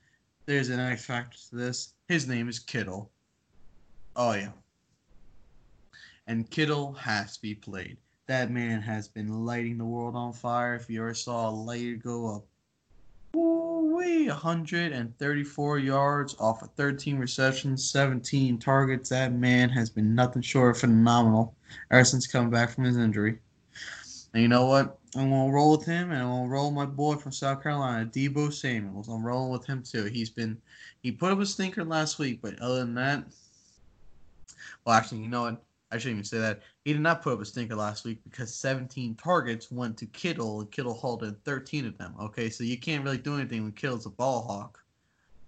there's 0.46 0.70
an 0.70 0.80
X 0.80 1.04
factor 1.04 1.38
to 1.50 1.56
this. 1.56 1.94
His 2.08 2.26
name 2.26 2.48
is 2.48 2.58
Kittle. 2.58 3.10
Oh 4.18 4.32
yeah. 4.32 4.50
And 6.26 6.50
Kittle 6.50 6.92
has 6.94 7.36
to 7.36 7.42
be 7.42 7.54
played. 7.54 7.98
That 8.26 8.50
man 8.50 8.82
has 8.82 9.06
been 9.06 9.46
lighting 9.46 9.78
the 9.78 9.84
world 9.84 10.16
on 10.16 10.32
fire. 10.32 10.74
If 10.74 10.90
you 10.90 11.00
ever 11.00 11.14
saw 11.14 11.48
a 11.48 11.52
light 11.52 12.02
go 12.02 12.34
up, 12.34 12.44
woo-wee, 13.32 14.26
134 14.26 15.78
yards 15.78 16.34
off 16.40 16.62
of 16.62 16.70
13 16.72 17.16
receptions, 17.16 17.88
17 17.90 18.58
targets. 18.58 19.08
That 19.08 19.34
man 19.34 19.70
has 19.70 19.88
been 19.88 20.16
nothing 20.16 20.42
short 20.42 20.74
of 20.74 20.80
phenomenal 20.80 21.54
ever 21.92 22.04
since 22.04 22.26
coming 22.26 22.50
back 22.50 22.70
from 22.70 22.84
his 22.84 22.98
injury. 22.98 23.38
And 24.34 24.42
you 24.42 24.48
know 24.48 24.66
what? 24.66 24.98
I'm 25.14 25.30
gonna 25.30 25.52
roll 25.52 25.78
with 25.78 25.86
him, 25.86 26.10
and 26.10 26.20
I'm 26.20 26.28
gonna 26.28 26.48
roll 26.48 26.72
my 26.72 26.86
boy 26.86 27.14
from 27.14 27.30
South 27.30 27.62
Carolina, 27.62 28.04
Deebo 28.04 28.52
Samuels. 28.52 29.08
I'm 29.08 29.24
rolling 29.24 29.52
with 29.52 29.64
him 29.64 29.84
too. 29.84 30.04
He's 30.06 30.28
been 30.28 30.60
he 31.02 31.12
put 31.12 31.30
up 31.30 31.38
a 31.38 31.46
stinker 31.46 31.84
last 31.84 32.18
week, 32.18 32.40
but 32.42 32.60
other 32.60 32.80
than 32.80 32.94
that, 32.94 33.24
well, 34.84 34.96
actually, 34.96 35.18
you 35.18 35.28
know 35.28 35.42
what? 35.42 35.62
I 35.90 35.96
shouldn't 35.96 36.16
even 36.16 36.24
say 36.24 36.38
that. 36.38 36.62
He 36.84 36.92
did 36.92 37.00
not 37.00 37.22
put 37.22 37.32
up 37.32 37.40
a 37.40 37.44
stinker 37.44 37.74
last 37.74 38.04
week 38.04 38.18
because 38.22 38.54
17 38.54 39.14
targets 39.14 39.70
went 39.70 39.96
to 39.98 40.06
Kittle, 40.06 40.60
and 40.60 40.70
Kittle 40.70 40.94
hauled 40.94 41.22
in 41.22 41.34
13 41.44 41.86
of 41.86 41.96
them. 41.96 42.14
Okay, 42.20 42.50
so 42.50 42.62
you 42.62 42.78
can't 42.78 43.04
really 43.04 43.18
do 43.18 43.36
anything 43.36 43.62
when 43.62 43.72
Kittle's 43.72 44.06
a 44.06 44.10
ball 44.10 44.42
hawk, 44.42 44.84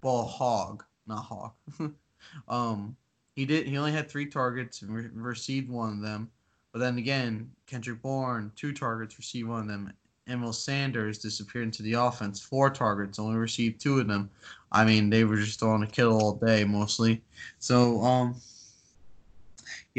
ball 0.00 0.24
hog, 0.24 0.82
not 1.06 1.24
hawk. 1.24 1.56
um, 2.48 2.96
he 3.36 3.44
did. 3.44 3.66
He 3.66 3.76
only 3.76 3.92
had 3.92 4.08
three 4.08 4.26
targets 4.26 4.82
and 4.82 4.94
re- 4.94 5.10
received 5.12 5.68
one 5.68 5.90
of 5.90 6.00
them. 6.00 6.30
But 6.72 6.78
then 6.78 6.98
again, 6.98 7.50
Kendrick 7.66 8.00
Bourne, 8.00 8.52
two 8.56 8.72
targets, 8.72 9.18
received 9.18 9.48
one 9.48 9.62
of 9.62 9.68
them. 9.68 9.92
Emil 10.28 10.52
Sanders 10.52 11.18
disappeared 11.18 11.64
into 11.64 11.82
the 11.82 11.94
offense, 11.94 12.40
four 12.40 12.70
targets, 12.70 13.18
only 13.18 13.36
received 13.36 13.80
two 13.80 13.98
of 13.98 14.06
them. 14.06 14.30
I 14.70 14.84
mean, 14.84 15.10
they 15.10 15.24
were 15.24 15.36
just 15.36 15.58
throwing 15.58 15.82
a 15.82 15.86
Kittle 15.86 16.20
all 16.20 16.34
day 16.34 16.64
mostly. 16.64 17.22
So, 17.58 18.00
um, 18.02 18.40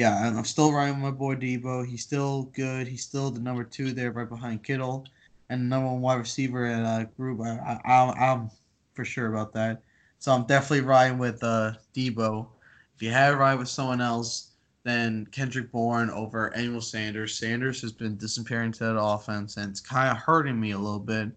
yeah, 0.01 0.33
I'm 0.35 0.45
still 0.45 0.73
riding 0.73 0.95
with 0.95 1.03
my 1.03 1.11
boy 1.11 1.35
Deebo. 1.35 1.85
He's 1.85 2.01
still 2.01 2.49
good. 2.55 2.87
He's 2.87 3.03
still 3.03 3.29
the 3.29 3.39
number 3.39 3.63
two 3.63 3.91
there, 3.91 4.11
right 4.11 4.27
behind 4.27 4.63
Kittle, 4.63 5.05
and 5.51 5.69
number 5.69 5.89
one 5.89 6.01
wide 6.01 6.15
receiver 6.15 6.65
at 6.65 6.83
uh, 6.83 7.03
group. 7.15 7.39
I, 7.41 7.79
I, 7.85 8.31
I'm 8.31 8.49
for 8.95 9.05
sure 9.05 9.27
about 9.27 9.53
that. 9.53 9.83
So 10.17 10.31
I'm 10.31 10.47
definitely 10.47 10.87
riding 10.87 11.19
with 11.19 11.43
uh, 11.43 11.73
Deebo. 11.93 12.47
If 12.95 13.03
you 13.03 13.11
had 13.11 13.29
to 13.29 13.37
ride 13.37 13.59
with 13.59 13.67
someone 13.67 14.01
else, 14.01 14.53
then 14.83 15.27
Kendrick 15.31 15.71
Bourne 15.71 16.09
over 16.09 16.47
Emmanuel 16.47 16.81
Sanders. 16.81 17.37
Sanders 17.37 17.79
has 17.83 17.91
been 17.91 18.17
disappearing 18.17 18.71
to 18.71 18.85
that 18.85 18.99
offense, 18.99 19.57
and 19.57 19.69
it's 19.69 19.81
kind 19.81 20.09
of 20.09 20.17
hurting 20.17 20.59
me 20.59 20.71
a 20.71 20.79
little 20.79 20.99
bit. 20.99 21.29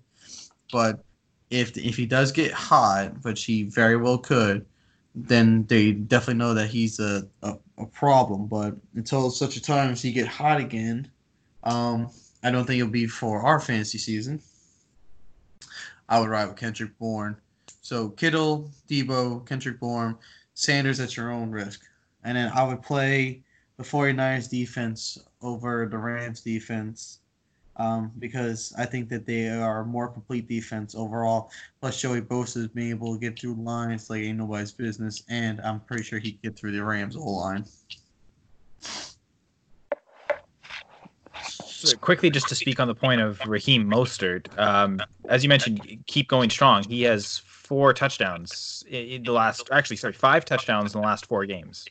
But 0.73 1.05
if 1.51 1.77
if 1.77 1.99
he 1.99 2.07
does 2.07 2.33
get 2.33 2.53
hot, 2.53 3.13
which 3.25 3.45
he 3.45 3.65
very 3.65 3.99
well 3.99 4.17
could, 4.17 4.65
then 5.15 5.67
they 5.67 5.93
definitely 5.93 6.39
know 6.39 6.55
that 6.55 6.69
he's 6.69 6.99
a, 6.99 7.29
a, 7.43 7.59
a 7.79 7.87
problem. 7.87 8.47
But 8.47 8.77
until 8.95 9.31
such 9.31 9.57
a 9.57 9.63
time 9.63 9.91
as 9.91 10.03
he 10.03 10.13
get 10.13 10.29
hot 10.29 10.61
again, 10.61 11.11
um, 11.63 12.11
I 12.43 12.51
don't 12.51 12.67
think 12.67 12.81
it'll 12.81 12.91
be 12.91 13.07
for 13.07 13.41
our 13.41 13.61
fantasy 13.61 13.99
season. 13.99 14.41
I 16.09 16.21
would 16.21 16.29
ride 16.29 16.47
with 16.47 16.57
Kendrick 16.57 16.99
Bourne. 16.99 17.37
So 17.81 18.11
Kittle, 18.11 18.71
Deebo, 18.89 19.47
Kendrick 19.47 19.81
Bourne, 19.81 20.17
Sanders 20.55 21.01
at 21.01 21.17
your 21.17 21.31
own 21.31 21.51
risk. 21.51 21.83
And 22.23 22.37
then 22.37 22.53
I 22.55 22.65
would 22.65 22.83
play 22.83 23.43
the 23.77 23.83
49ers 23.83 24.49
defense 24.49 25.19
over 25.43 25.87
the 25.87 25.99
Rams 25.99 26.41
defense 26.41 27.21
um, 27.77 28.13
because 28.19 28.73
I 28.79 28.87
think 28.87 29.09
that 29.11 29.27
they 29.27 29.49
are 29.49 29.85
more 29.85 30.09
complete 30.09 30.49
defense 30.49 30.95
overall. 30.95 31.51
Plus, 31.81 32.01
Joey 32.01 32.21
Bosa 32.23 32.59
is 32.59 32.69
being 32.69 32.91
able 32.91 33.15
to 33.15 33.21
get 33.21 33.39
through 33.39 33.55
lines 33.55 34.11
like 34.11 34.23
ain't 34.23 34.39
nobody's 34.39 34.73
business, 34.73 35.23
and 35.29 35.61
I'm 35.61 35.81
pretty 35.81 36.03
sure 36.03 36.19
he 36.19 36.33
can 36.33 36.41
get 36.43 36.59
through 36.59 36.73
the 36.73 36.85
Rams' 36.85 37.17
whole 37.17 37.41
line. 37.41 37.65
So 41.41 41.97
quickly, 41.99 42.31
just 42.31 42.49
to 42.49 42.55
speak 42.55 42.81
on 42.81 42.89
the 42.89 42.95
point 42.95 43.21
of 43.21 43.45
Raheem 43.45 43.85
Mostert, 43.85 44.47
um, 44.59 45.01
as 45.29 45.43
you 45.43 45.49
mentioned, 45.49 46.03
keep 46.07 46.29
going 46.29 46.49
strong. 46.49 46.83
He 46.85 47.03
has 47.03 47.39
four 47.45 47.93
touchdowns 47.93 48.85
in 48.89 49.23
the 49.23 49.33
last, 49.33 49.69
actually, 49.71 49.97
sorry, 49.97 50.15
five 50.15 50.45
touchdowns 50.45 50.95
in 50.95 51.01
the 51.01 51.07
last 51.07 51.27
four 51.27 51.45
games. 51.45 51.85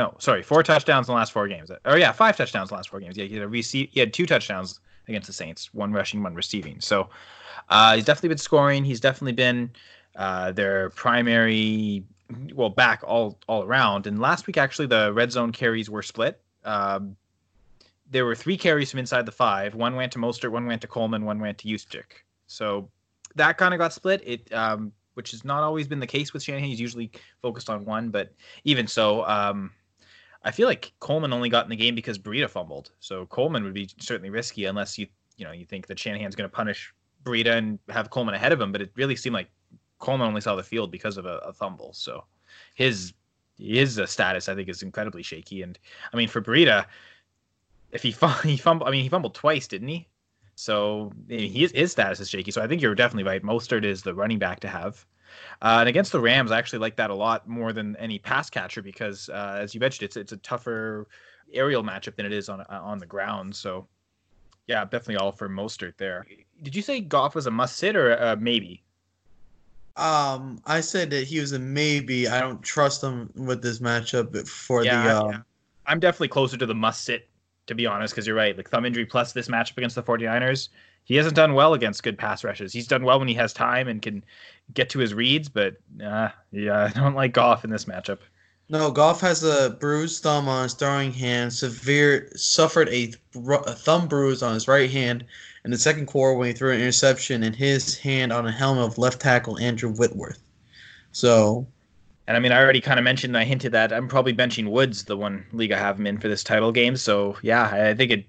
No, 0.00 0.14
sorry, 0.18 0.42
four 0.42 0.62
touchdowns 0.62 1.08
in 1.08 1.12
the 1.12 1.16
last 1.16 1.30
four 1.30 1.46
games. 1.46 1.70
Oh 1.84 1.94
yeah, 1.94 2.10
five 2.10 2.34
touchdowns 2.34 2.70
in 2.70 2.72
the 2.72 2.76
last 2.76 2.88
four 2.88 3.00
games. 3.00 3.18
Yeah, 3.18 3.26
he 3.26 3.36
had, 3.36 3.46
rece- 3.50 3.90
he 3.90 4.00
had 4.00 4.14
two 4.14 4.24
touchdowns 4.24 4.80
against 5.08 5.26
the 5.26 5.34
Saints, 5.34 5.74
one 5.74 5.92
rushing, 5.92 6.22
one 6.22 6.34
receiving. 6.34 6.80
So 6.80 7.10
uh, 7.68 7.96
he's 7.96 8.06
definitely 8.06 8.30
been 8.30 8.38
scoring. 8.38 8.82
He's 8.82 8.98
definitely 8.98 9.34
been 9.34 9.70
uh, 10.16 10.52
their 10.52 10.88
primary, 10.88 12.02
well, 12.54 12.70
back 12.70 13.02
all 13.06 13.38
all 13.46 13.62
around. 13.62 14.06
And 14.06 14.18
last 14.18 14.46
week, 14.46 14.56
actually, 14.56 14.86
the 14.86 15.12
red 15.12 15.32
zone 15.32 15.52
carries 15.52 15.90
were 15.90 16.02
split. 16.02 16.40
Um, 16.64 17.14
there 18.10 18.24
were 18.24 18.34
three 18.34 18.56
carries 18.56 18.90
from 18.90 19.00
inside 19.00 19.26
the 19.26 19.32
five. 19.32 19.74
One 19.74 19.96
went 19.96 20.12
to 20.12 20.18
Mostert, 20.18 20.50
one 20.50 20.64
went 20.64 20.80
to 20.80 20.86
Coleman, 20.86 21.26
one 21.26 21.40
went 21.40 21.58
to 21.58 21.68
Juszczyk. 21.68 22.24
So 22.46 22.88
that 23.34 23.58
kind 23.58 23.74
of 23.74 23.78
got 23.78 23.92
split. 23.92 24.22
It 24.24 24.50
um, 24.54 24.92
which 25.12 25.32
has 25.32 25.44
not 25.44 25.62
always 25.62 25.86
been 25.86 26.00
the 26.00 26.06
case 26.06 26.32
with 26.32 26.42
Shanahan. 26.42 26.70
He's 26.70 26.80
usually 26.80 27.10
focused 27.42 27.68
on 27.68 27.84
one, 27.84 28.08
but 28.08 28.32
even 28.64 28.86
so, 28.86 29.26
um, 29.26 29.70
I 30.42 30.50
feel 30.50 30.66
like 30.66 30.92
Coleman 31.00 31.32
only 31.32 31.48
got 31.48 31.64
in 31.64 31.70
the 31.70 31.76
game 31.76 31.94
because 31.94 32.18
Breida 32.18 32.48
fumbled. 32.48 32.92
So 33.00 33.26
Coleman 33.26 33.64
would 33.64 33.74
be 33.74 33.88
certainly 33.98 34.30
risky 34.30 34.64
unless 34.64 34.98
you 34.98 35.06
you 35.36 35.44
know 35.44 35.52
you 35.52 35.64
think 35.64 35.86
that 35.86 35.98
Shanahan's 35.98 36.34
going 36.34 36.48
to 36.48 36.54
punish 36.54 36.94
Breida 37.24 37.56
and 37.56 37.78
have 37.88 38.10
Coleman 38.10 38.34
ahead 38.34 38.52
of 38.52 38.60
him. 38.60 38.72
But 38.72 38.82
it 38.82 38.90
really 38.94 39.16
seemed 39.16 39.34
like 39.34 39.50
Coleman 39.98 40.28
only 40.28 40.40
saw 40.40 40.56
the 40.56 40.62
field 40.62 40.90
because 40.90 41.16
of 41.16 41.26
a, 41.26 41.38
a 41.38 41.52
fumble. 41.52 41.92
So 41.92 42.24
his 42.74 43.12
his 43.58 43.98
uh, 43.98 44.06
status 44.06 44.48
I 44.48 44.54
think 44.54 44.68
is 44.68 44.82
incredibly 44.82 45.22
shaky. 45.22 45.62
And 45.62 45.78
I 46.12 46.16
mean 46.16 46.28
for 46.28 46.40
Breida, 46.40 46.86
if 47.92 48.02
he 48.02 48.10
he 48.42 48.56
fumbled, 48.56 48.88
I 48.88 48.92
mean 48.92 49.02
he 49.02 49.08
fumbled 49.08 49.34
twice, 49.34 49.66
didn't 49.66 49.88
he? 49.88 50.08
So 50.54 51.12
his 51.28 51.72
his 51.72 51.92
status 51.92 52.20
is 52.20 52.30
shaky. 52.30 52.50
So 52.50 52.62
I 52.62 52.66
think 52.66 52.80
you're 52.80 52.94
definitely 52.94 53.24
right. 53.24 53.42
Mostert 53.42 53.84
is 53.84 54.02
the 54.02 54.14
running 54.14 54.38
back 54.38 54.60
to 54.60 54.68
have. 54.68 55.04
Uh, 55.62 55.78
and 55.80 55.88
against 55.88 56.12
the 56.12 56.20
Rams, 56.20 56.50
I 56.50 56.58
actually 56.58 56.80
like 56.80 56.96
that 56.96 57.10
a 57.10 57.14
lot 57.14 57.48
more 57.48 57.72
than 57.72 57.96
any 57.96 58.18
pass 58.18 58.50
catcher 58.50 58.82
because, 58.82 59.28
uh, 59.28 59.58
as 59.60 59.74
you 59.74 59.80
mentioned, 59.80 60.06
it's 60.06 60.16
it's 60.16 60.32
a 60.32 60.38
tougher 60.38 61.06
aerial 61.52 61.82
matchup 61.82 62.16
than 62.16 62.26
it 62.26 62.32
is 62.32 62.48
on 62.48 62.62
on 62.62 62.98
the 62.98 63.06
ground. 63.06 63.54
So, 63.54 63.86
yeah, 64.66 64.84
definitely 64.84 65.16
all 65.16 65.32
for 65.32 65.48
Mostert 65.48 65.96
there. 65.96 66.26
Did 66.62 66.76
you 66.76 66.82
say 66.82 67.00
Goff 67.00 67.34
was 67.34 67.46
a 67.46 67.50
must 67.50 67.76
sit 67.76 67.96
or 67.96 68.14
a 68.14 68.36
maybe? 68.36 68.82
Um, 69.96 70.60
I 70.66 70.80
said 70.80 71.10
that 71.10 71.26
he 71.26 71.40
was 71.40 71.52
a 71.52 71.58
maybe. 71.58 72.28
I 72.28 72.40
don't 72.40 72.62
trust 72.62 73.02
him 73.02 73.30
with 73.34 73.62
this 73.62 73.80
matchup 73.80 74.48
for 74.48 74.84
yeah, 74.84 75.04
the. 75.04 75.20
Um, 75.20 75.30
yeah. 75.30 75.38
I'm 75.86 76.00
definitely 76.00 76.28
closer 76.28 76.56
to 76.56 76.66
the 76.66 76.74
must 76.74 77.04
sit, 77.04 77.28
to 77.66 77.74
be 77.74 77.86
honest, 77.86 78.14
because 78.14 78.26
you're 78.26 78.36
right. 78.36 78.56
Like 78.56 78.68
thumb 78.68 78.84
injury 78.84 79.06
plus 79.06 79.32
this 79.32 79.48
matchup 79.48 79.76
against 79.76 79.96
the 79.96 80.02
49ers, 80.02 80.68
he 81.04 81.16
hasn't 81.16 81.36
done 81.36 81.54
well 81.54 81.74
against 81.74 82.02
good 82.02 82.18
pass 82.18 82.44
rushes. 82.44 82.72
He's 82.72 82.86
done 82.86 83.04
well 83.04 83.18
when 83.18 83.28
he 83.28 83.34
has 83.34 83.52
time 83.52 83.88
and 83.88 84.00
can 84.02 84.24
get 84.74 84.90
to 84.90 84.98
his 84.98 85.14
reads, 85.14 85.48
but 85.48 85.76
uh, 86.04 86.28
yeah, 86.52 86.90
I 86.94 86.98
don't 86.98 87.14
like 87.14 87.32
Goff 87.32 87.64
in 87.64 87.70
this 87.70 87.86
matchup. 87.86 88.18
No, 88.68 88.92
Goff 88.92 89.20
has 89.22 89.42
a 89.42 89.70
bruised 89.80 90.22
thumb 90.22 90.48
on 90.48 90.62
his 90.62 90.74
throwing 90.74 91.12
hand. 91.12 91.52
Severe 91.52 92.30
suffered 92.36 92.88
a, 92.90 93.12
a 93.34 93.74
thumb 93.74 94.06
bruise 94.06 94.44
on 94.44 94.54
his 94.54 94.68
right 94.68 94.88
hand 94.88 95.24
in 95.64 95.72
the 95.72 95.78
second 95.78 96.06
quarter 96.06 96.38
when 96.38 96.46
he 96.46 96.52
threw 96.52 96.72
an 96.72 96.80
interception 96.80 97.42
in 97.42 97.52
his 97.52 97.98
hand 97.98 98.32
on 98.32 98.46
a 98.46 98.52
helmet 98.52 98.84
of 98.84 98.96
left 98.96 99.20
tackle 99.20 99.58
Andrew 99.58 99.90
Whitworth. 99.90 100.40
So, 101.10 101.66
And 102.30 102.36
I 102.36 102.40
mean, 102.40 102.52
I 102.52 102.62
already 102.62 102.80
kind 102.80 103.00
of 103.00 103.02
mentioned, 103.02 103.36
I 103.36 103.42
hinted 103.42 103.72
that 103.72 103.92
I'm 103.92 104.06
probably 104.06 104.32
benching 104.32 104.70
Woods, 104.70 105.02
the 105.02 105.16
one 105.16 105.44
league 105.52 105.72
I 105.72 105.78
have 105.80 105.98
him 105.98 106.06
in 106.06 106.16
for 106.16 106.28
this 106.28 106.44
title 106.44 106.70
game. 106.70 106.94
So 106.94 107.36
yeah, 107.42 107.88
I 107.88 107.92
think 107.92 108.12
it 108.12 108.24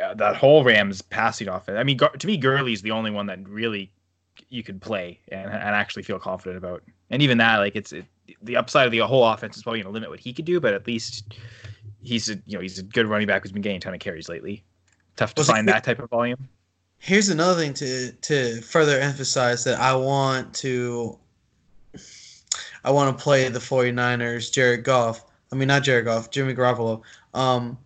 uh, 0.00 0.14
that 0.14 0.36
whole 0.36 0.62
Rams 0.62 1.02
passing 1.02 1.48
offense. 1.48 1.76
I 1.76 1.82
mean, 1.82 1.98
to 1.98 2.26
me, 2.28 2.36
Gurley's 2.36 2.82
the 2.82 2.92
only 2.92 3.10
one 3.10 3.26
that 3.26 3.44
really 3.48 3.90
you 4.48 4.62
could 4.62 4.80
play 4.80 5.18
and, 5.32 5.50
and 5.50 5.74
actually 5.74 6.04
feel 6.04 6.20
confident 6.20 6.56
about. 6.56 6.84
And 7.10 7.20
even 7.20 7.36
that, 7.38 7.56
like 7.56 7.74
it's 7.74 7.92
it, 7.92 8.04
the 8.42 8.54
upside 8.54 8.86
of 8.86 8.92
the 8.92 9.00
whole 9.00 9.26
offense 9.26 9.56
is 9.56 9.64
probably 9.64 9.80
going 9.80 9.92
to 9.92 9.92
limit 9.92 10.10
what 10.10 10.20
he 10.20 10.32
could 10.32 10.44
do, 10.44 10.60
but 10.60 10.72
at 10.72 10.86
least 10.86 11.34
he's 12.00 12.30
a 12.30 12.34
you 12.46 12.56
know 12.56 12.60
he's 12.60 12.78
a 12.78 12.84
good 12.84 13.08
running 13.08 13.26
back 13.26 13.42
who's 13.42 13.50
been 13.50 13.60
getting 13.60 13.78
a 13.78 13.80
ton 13.80 13.92
of 13.92 13.98
carries 13.98 14.28
lately. 14.28 14.62
Tough 15.16 15.34
to 15.34 15.40
well, 15.40 15.46
find 15.46 15.66
that 15.66 15.82
type 15.82 15.98
of 15.98 16.10
volume. 16.10 16.48
Here's 16.98 17.28
another 17.28 17.60
thing 17.60 17.74
to 17.74 18.12
to 18.12 18.60
further 18.60 19.00
emphasize 19.00 19.64
that 19.64 19.80
I 19.80 19.96
want 19.96 20.54
to 20.54 21.18
I 22.84 22.90
want 22.90 23.16
to 23.16 23.22
play 23.22 23.48
the 23.48 23.58
49ers, 23.58 24.52
Jared 24.52 24.84
Goff. 24.84 25.24
I 25.52 25.56
mean, 25.56 25.68
not 25.68 25.82
Jared 25.82 26.06
Goff, 26.06 26.30
Jimmy 26.30 26.54
Garoppolo. 26.54 27.02
Um, 27.34 27.78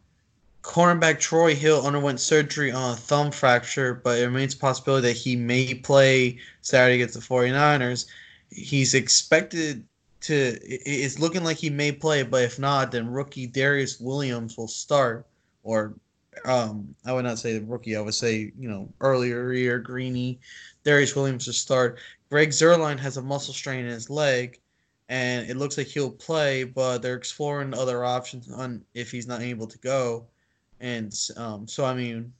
cornerback 0.63 1.21
Troy 1.21 1.55
Hill 1.55 1.87
underwent 1.87 2.19
surgery 2.19 2.73
on 2.73 2.93
a 2.93 2.97
thumb 2.97 3.31
fracture, 3.31 3.95
but 3.95 4.19
it 4.19 4.25
remains 4.27 4.55
a 4.55 4.59
possibility 4.59 5.09
that 5.09 5.17
he 5.17 5.37
may 5.37 5.75
play 5.75 6.39
Saturday 6.63 6.97
against 6.97 7.15
the 7.15 7.21
49ers. 7.21 8.07
He's 8.51 8.95
expected 8.95 9.85
to, 10.23 10.59
it's 10.63 11.19
looking 11.19 11.45
like 11.45 11.57
he 11.57 11.71
may 11.71 11.93
play, 11.93 12.23
but 12.23 12.43
if 12.43 12.59
not, 12.59 12.91
then 12.91 13.11
rookie 13.11 13.47
Darious 13.47 14.01
Williams 14.01 14.57
will 14.57 14.69
start. 14.69 15.27
Or 15.63 15.95
um, 16.45 16.95
I 17.05 17.13
would 17.13 17.25
not 17.25 17.39
say 17.39 17.59
the 17.59 17.65
rookie, 17.65 17.97
I 17.97 18.01
would 18.01 18.15
say, 18.15 18.53
you 18.59 18.69
know, 18.69 18.89
earlier 19.01 19.53
year 19.53 19.79
Greeny. 19.79 20.41
Darious 20.85 21.15
Williams 21.15 21.47
will 21.47 21.55
start. 21.55 21.99
Greg 22.31 22.51
Zuerlein 22.51 22.99
has 22.99 23.17
a 23.17 23.23
muscle 23.23 23.55
strain 23.55 23.85
in 23.85 23.91
his 23.91 24.11
leg 24.11 24.59
and 25.09 25.49
it 25.49 25.57
looks 25.57 25.79
like 25.79 25.87
he'll 25.87 26.11
play, 26.11 26.65
but 26.65 26.99
they're 26.99 27.15
exploring 27.15 27.75
other 27.75 28.05
options 28.05 28.51
on 28.51 28.85
if 28.95 29.11
he's 29.11 29.27
not 29.27 29.41
able 29.41 29.67
to 29.67 29.79
go. 29.79 30.27
And 30.81 31.15
um, 31.37 31.67
so, 31.67 31.85
I 31.85 31.95
mean, 31.95 32.33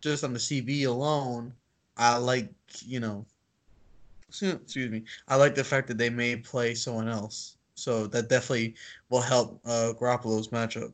just 0.00 0.24
on 0.24 0.32
the 0.32 0.38
CB 0.38 0.86
alone, 0.86 1.52
I 1.96 2.16
like 2.16 2.48
you 2.84 3.00
know, 3.00 3.24
excuse 4.28 4.90
me, 4.90 5.04
I 5.28 5.36
like 5.36 5.54
the 5.54 5.64
fact 5.64 5.88
that 5.88 5.98
they 5.98 6.10
may 6.10 6.36
play 6.36 6.74
someone 6.74 7.08
else. 7.08 7.56
So 7.76 8.06
that 8.08 8.28
definitely 8.28 8.74
will 9.10 9.20
help 9.20 9.60
uh, 9.64 9.92
Garoppolo's 9.98 10.48
matchup. 10.48 10.92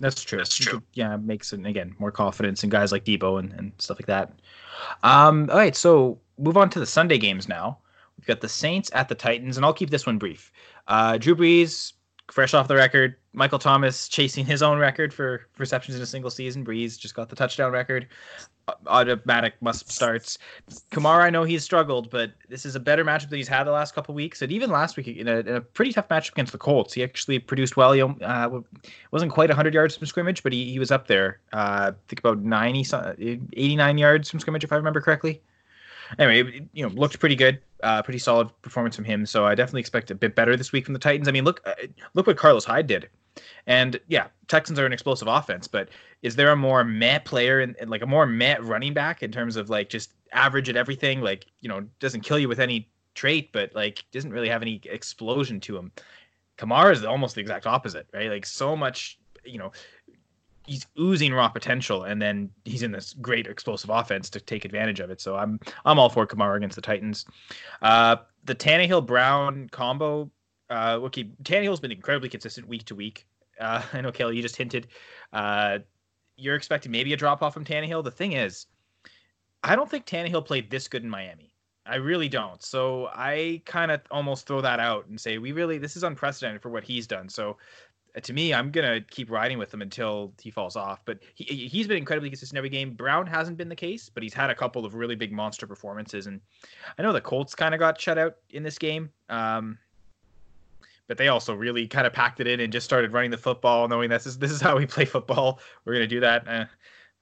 That's 0.00 0.22
true. 0.22 0.38
That's 0.38 0.56
true. 0.56 0.82
Yeah, 0.94 1.16
makes 1.16 1.52
it 1.52 1.64
again 1.64 1.94
more 1.98 2.10
confidence 2.10 2.64
in 2.64 2.70
guys 2.70 2.92
like 2.92 3.04
Deebo 3.04 3.38
and, 3.38 3.52
and 3.52 3.72
stuff 3.78 3.98
like 3.98 4.06
that. 4.06 4.32
Um, 5.02 5.48
all 5.50 5.56
right, 5.56 5.76
so 5.76 6.18
move 6.38 6.56
on 6.56 6.68
to 6.70 6.80
the 6.80 6.86
Sunday 6.86 7.18
games 7.18 7.48
now. 7.48 7.78
We've 8.24 8.34
got 8.36 8.40
the 8.40 8.48
Saints 8.48 8.90
at 8.94 9.10
the 9.10 9.14
Titans, 9.14 9.58
and 9.58 9.66
I'll 9.66 9.74
keep 9.74 9.90
this 9.90 10.06
one 10.06 10.16
brief. 10.16 10.50
Uh, 10.88 11.18
Drew 11.18 11.36
Brees, 11.36 11.92
fresh 12.30 12.54
off 12.54 12.68
the 12.68 12.74
record. 12.74 13.16
Michael 13.34 13.58
Thomas 13.58 14.08
chasing 14.08 14.46
his 14.46 14.62
own 14.62 14.78
record 14.78 15.12
for 15.12 15.46
receptions 15.58 15.94
in 15.94 16.02
a 16.02 16.06
single 16.06 16.30
season. 16.30 16.64
Brees 16.64 16.98
just 16.98 17.14
got 17.14 17.28
the 17.28 17.36
touchdown 17.36 17.70
record. 17.70 18.08
Automatic 18.86 19.60
must 19.60 19.92
starts. 19.92 20.38
Kamara, 20.90 21.24
I 21.24 21.28
know 21.28 21.44
he's 21.44 21.62
struggled, 21.62 22.08
but 22.08 22.32
this 22.48 22.64
is 22.64 22.76
a 22.76 22.80
better 22.80 23.04
matchup 23.04 23.28
than 23.28 23.36
he's 23.36 23.46
had 23.46 23.64
the 23.64 23.72
last 23.72 23.94
couple 23.94 24.14
weeks. 24.14 24.40
And 24.40 24.50
even 24.50 24.70
last 24.70 24.96
week, 24.96 25.06
in 25.08 25.28
a, 25.28 25.40
in 25.40 25.48
a, 25.48 25.60
pretty 25.60 25.92
tough 25.92 26.08
matchup 26.08 26.32
against 26.32 26.52
the 26.52 26.58
Colts, 26.58 26.94
he 26.94 27.04
actually 27.04 27.38
produced 27.40 27.76
well. 27.76 27.92
He 27.92 28.00
uh, 28.00 28.60
wasn't 29.10 29.32
quite 29.32 29.50
100 29.50 29.74
yards 29.74 29.98
from 29.98 30.06
scrimmage, 30.06 30.42
but 30.42 30.54
he, 30.54 30.72
he 30.72 30.78
was 30.78 30.90
up 30.90 31.08
there. 31.08 31.40
Uh, 31.52 31.92
I 31.92 31.94
think 32.08 32.20
about 32.20 32.38
90, 32.38 32.86
89 33.52 33.98
yards 33.98 34.30
from 34.30 34.40
scrimmage, 34.40 34.64
if 34.64 34.72
I 34.72 34.76
remember 34.76 35.02
correctly 35.02 35.42
anyway, 36.18 36.66
you 36.72 36.86
know, 36.86 36.94
looked 36.94 37.18
pretty 37.18 37.36
good, 37.36 37.60
uh, 37.84 38.02
pretty 38.02 38.18
solid 38.18 38.50
performance 38.62 38.96
from 38.96 39.04
him. 39.04 39.26
So 39.26 39.44
I 39.44 39.54
definitely 39.54 39.80
expect 39.80 40.10
a 40.10 40.14
bit 40.14 40.34
better 40.34 40.56
this 40.56 40.72
week 40.72 40.86
from 40.86 40.94
the 40.94 41.00
Titans. 41.00 41.28
I 41.28 41.32
mean, 41.32 41.44
look, 41.44 41.60
uh, 41.66 41.74
look 42.14 42.26
what 42.26 42.36
Carlos 42.36 42.64
Hyde 42.64 42.86
did. 42.86 43.08
And 43.66 44.00
yeah, 44.08 44.28
Texans 44.48 44.78
are 44.78 44.86
an 44.86 44.92
explosive 44.92 45.28
offense, 45.28 45.68
but 45.68 45.88
is 46.22 46.36
there 46.36 46.50
a 46.50 46.56
more 46.56 46.84
meh 46.84 47.18
player 47.18 47.60
and 47.60 47.76
like 47.88 48.02
a 48.02 48.06
more 48.06 48.26
meh 48.26 48.56
running 48.60 48.94
back 48.94 49.22
in 49.22 49.30
terms 49.30 49.56
of 49.56 49.70
like 49.70 49.88
just 49.88 50.12
average 50.32 50.68
at 50.68 50.76
everything? 50.76 51.20
Like, 51.20 51.46
you 51.60 51.68
know, 51.68 51.86
doesn't 52.00 52.22
kill 52.22 52.38
you 52.38 52.48
with 52.48 52.60
any 52.60 52.88
trait, 53.14 53.52
but 53.52 53.74
like 53.74 54.04
doesn't 54.12 54.32
really 54.32 54.48
have 54.48 54.62
any 54.62 54.80
explosion 54.84 55.60
to 55.60 55.76
him. 55.76 55.92
Kamara 56.56 56.92
is 56.92 57.04
almost 57.04 57.34
the 57.34 57.40
exact 57.40 57.66
opposite, 57.66 58.06
right? 58.14 58.30
Like 58.30 58.46
so 58.46 58.76
much, 58.76 59.18
you 59.44 59.58
know, 59.58 59.72
he's 60.66 60.86
oozing 60.98 61.32
raw 61.32 61.48
potential, 61.48 62.04
and 62.04 62.20
then 62.20 62.50
he's 62.64 62.82
in 62.82 62.92
this 62.92 63.14
great 63.14 63.46
explosive 63.46 63.90
offense 63.90 64.30
to 64.30 64.40
take 64.40 64.64
advantage 64.64 65.00
of 65.00 65.10
it. 65.10 65.20
So 65.20 65.36
I'm 65.36 65.60
I'm 65.84 65.98
all 65.98 66.08
for 66.08 66.26
Kamara 66.26 66.56
against 66.56 66.76
the 66.76 66.82
Titans. 66.82 67.26
Uh, 67.82 68.16
the 68.44 68.54
Tannehill 68.54 69.06
Brown 69.06 69.68
combo. 69.70 70.30
Uh, 70.70 70.98
okay, 71.02 71.30
Tannehill's 71.42 71.80
been 71.80 71.92
incredibly 71.92 72.28
consistent 72.28 72.66
week 72.68 72.84
to 72.86 72.94
week. 72.94 73.26
Uh, 73.60 73.82
I 73.92 74.00
know 74.00 74.12
Kelly, 74.12 74.36
you 74.36 74.42
just 74.42 74.56
hinted. 74.56 74.88
Uh, 75.32 75.78
you're 76.36 76.56
expecting 76.56 76.90
maybe 76.90 77.12
a 77.12 77.16
drop 77.16 77.42
off 77.42 77.54
from 77.54 77.64
Tannehill. 77.64 78.02
The 78.02 78.10
thing 78.10 78.32
is, 78.32 78.66
I 79.62 79.76
don't 79.76 79.90
think 79.90 80.06
Tannehill 80.06 80.44
played 80.44 80.70
this 80.70 80.88
good 80.88 81.04
in 81.04 81.08
Miami. 81.08 81.54
I 81.86 81.96
really 81.96 82.30
don't. 82.30 82.62
So 82.62 83.10
I 83.12 83.60
kind 83.66 83.90
of 83.90 84.00
almost 84.10 84.46
throw 84.46 84.62
that 84.62 84.80
out 84.80 85.06
and 85.06 85.20
say 85.20 85.36
we 85.36 85.52
really 85.52 85.76
this 85.76 85.96
is 85.96 86.02
unprecedented 86.02 86.62
for 86.62 86.70
what 86.70 86.82
he's 86.82 87.06
done. 87.06 87.28
So 87.28 87.58
to 88.22 88.32
me, 88.32 88.54
I'm 88.54 88.70
gonna 88.70 89.00
keep 89.00 89.30
riding 89.30 89.58
with 89.58 89.74
him 89.74 89.82
until 89.82 90.32
he 90.40 90.50
falls 90.50 90.76
off. 90.76 91.00
But 91.04 91.18
he 91.34 91.44
he's 91.44 91.88
been 91.88 91.96
incredibly 91.96 92.30
consistent 92.30 92.56
every 92.56 92.70
game. 92.70 92.94
Brown 92.94 93.26
hasn't 93.26 93.56
been 93.56 93.68
the 93.68 93.76
case, 93.76 94.08
but 94.08 94.22
he's 94.22 94.34
had 94.34 94.50
a 94.50 94.54
couple 94.54 94.84
of 94.84 94.94
really 94.94 95.16
big 95.16 95.32
monster 95.32 95.66
performances. 95.66 96.26
And 96.26 96.40
I 96.96 97.02
know 97.02 97.12
the 97.12 97.20
Colts 97.20 97.54
kind 97.54 97.74
of 97.74 97.80
got 97.80 98.00
shut 98.00 98.16
out 98.16 98.36
in 98.50 98.62
this 98.62 98.78
game, 98.78 99.10
um, 99.30 99.76
but 101.08 101.18
they 101.18 101.28
also 101.28 101.54
really 101.54 101.88
kind 101.88 102.06
of 102.06 102.12
packed 102.12 102.38
it 102.38 102.46
in 102.46 102.60
and 102.60 102.72
just 102.72 102.84
started 102.84 103.12
running 103.12 103.32
the 103.32 103.38
football, 103.38 103.88
knowing 103.88 104.10
this 104.10 104.26
is 104.26 104.38
this 104.38 104.52
is 104.52 104.60
how 104.60 104.76
we 104.76 104.86
play 104.86 105.04
football. 105.04 105.58
We're 105.84 105.94
gonna 105.94 106.06
do 106.06 106.20
that. 106.20 106.46
Eh. 106.46 106.66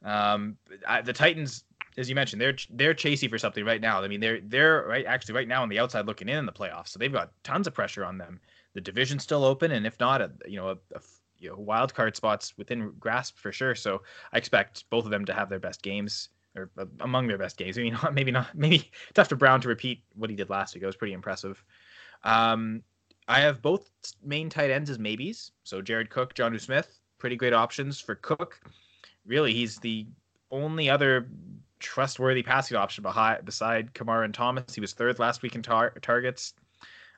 Um, 0.05 0.59
I, 0.87 1.01
the 1.01 1.15
Titans, 1.15 1.65
as 1.97 2.11
you 2.11 2.15
mentioned, 2.15 2.43
they're 2.43 2.57
they're 2.69 2.95
chasing 2.95 3.31
for 3.31 3.39
something 3.39 3.65
right 3.65 3.81
now. 3.81 4.03
I 4.03 4.09
mean, 4.09 4.21
they're 4.21 4.41
they're 4.43 4.85
right 4.87 5.07
actually 5.07 5.37
right 5.37 5.49
now 5.49 5.63
on 5.63 5.71
the 5.71 5.79
outside 5.79 6.05
looking 6.05 6.29
in 6.29 6.37
in 6.37 6.45
the 6.45 6.53
playoffs, 6.53 6.89
so 6.89 6.99
they've 6.99 7.11
got 7.11 7.33
tons 7.45 7.67
of 7.67 7.73
pressure 7.73 8.05
on 8.05 8.19
them 8.19 8.41
the 8.75 8.81
division's 8.81 9.23
still 9.23 9.45
open, 9.45 9.73
and 9.73 9.87
if 9.87 9.99
not, 10.01 10.21
a, 10.21 10.33
you 10.47 10.57
know, 10.57 10.71
a, 10.71 10.79
a 10.95 11.01
you 11.39 11.51
know, 11.51 11.57
wild 11.57 11.93
card 11.93 12.17
spots 12.17 12.57
within 12.57 12.93
grasp 13.01 13.39
for 13.39 13.53
sure. 13.53 13.75
So 13.75 14.03
I 14.33 14.39
expect 14.39 14.89
both 14.91 15.05
of 15.05 15.11
them 15.11 15.25
to 15.25 15.35
have 15.35 15.49
their 15.49 15.59
best 15.59 15.83
games 15.83 16.29
or 16.57 16.71
uh, 16.79 16.85
among 17.01 17.27
their 17.27 17.39
best 17.39 17.57
games. 17.57 17.77
I 17.77 17.83
mean, 17.83 17.99
maybe 18.13 18.31
not, 18.31 18.55
maybe 18.55 18.91
tough 19.15 19.29
for 19.29 19.37
Brown 19.37 19.61
to 19.63 19.69
repeat 19.69 20.03
what 20.15 20.31
he 20.31 20.37
did 20.37 20.51
last 20.51 20.75
week. 20.75 20.83
It 20.83 20.87
was 20.87 20.97
pretty 20.97 21.15
impressive. 21.15 21.63
Um, 22.23 22.83
I 23.29 23.41
have 23.41 23.61
both 23.61 23.91
main 24.25 24.49
tight 24.49 24.71
ends 24.71 24.89
as 24.91 24.99
maybes. 24.99 25.53
So 25.65 25.83
Jared 25.83 26.11
Cook, 26.11 26.35
Jonnu 26.35 26.61
Smith, 26.61 27.01
pretty 27.19 27.37
great 27.37 27.53
options 27.53 28.01
for 28.01 28.15
Cook. 28.17 28.61
Really, 29.27 29.53
he's 29.53 29.79
the 29.79 30.07
only 30.51 30.91
other 30.91 31.29
trustworthy 31.79 32.43
passing 32.43 32.77
option 32.77 33.03
behind 33.03 33.45
beside 33.45 33.93
Kamara 33.95 34.25
and 34.25 34.35
Thomas. 34.35 34.75
He 34.75 34.81
was 34.81 34.93
third 34.93 35.19
last 35.19 35.43
week 35.43 35.55
in 35.55 35.63
tar- 35.63 35.95
targets. 36.03 36.55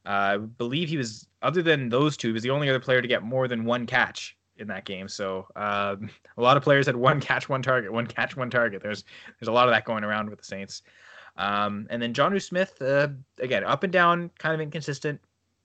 Uh, 0.06 0.08
I 0.08 0.36
believe 0.36 0.88
he 0.88 0.96
was, 0.96 1.26
other 1.42 1.62
than 1.62 1.88
those 1.88 2.16
two, 2.16 2.28
he 2.28 2.32
was 2.32 2.42
the 2.42 2.50
only 2.50 2.68
other 2.68 2.80
player 2.80 3.00
to 3.00 3.08
get 3.08 3.22
more 3.22 3.48
than 3.48 3.64
one 3.64 3.86
catch 3.86 4.36
in 4.56 4.68
that 4.68 4.84
game. 4.84 5.08
So 5.08 5.46
um, 5.56 6.10
a 6.36 6.42
lot 6.42 6.56
of 6.56 6.62
players 6.62 6.86
had 6.86 6.96
one 6.96 7.20
catch, 7.20 7.48
one 7.48 7.62
target, 7.62 7.92
one 7.92 8.06
catch, 8.06 8.36
one 8.36 8.50
target. 8.50 8.82
There's 8.82 9.04
there's 9.38 9.48
a 9.48 9.52
lot 9.52 9.68
of 9.68 9.74
that 9.74 9.84
going 9.84 10.04
around 10.04 10.30
with 10.30 10.38
the 10.38 10.44
Saints. 10.44 10.82
Um, 11.36 11.86
and 11.90 12.00
then 12.00 12.14
Jonnu 12.14 12.40
Smith, 12.40 12.80
uh, 12.80 13.08
again, 13.40 13.64
up 13.64 13.82
and 13.82 13.92
down, 13.92 14.30
kind 14.38 14.54
of 14.54 14.60
inconsistent, 14.60 15.20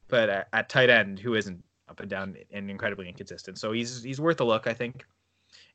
but 0.08 0.28
at, 0.28 0.48
at, 0.52 0.68
tight 0.68 0.90
end, 0.90 1.20
who 1.20 1.36
isn't 1.36 1.64
up 1.88 2.00
and 2.00 2.10
down 2.10 2.36
and 2.52 2.72
incredibly 2.72 3.08
inconsistent. 3.08 3.60
So 3.60 3.72
he's 3.72 4.02
he's 4.02 4.20
worth 4.20 4.42
a 4.42 4.44
look, 4.44 4.66
I 4.68 4.74
think, 4.74 5.06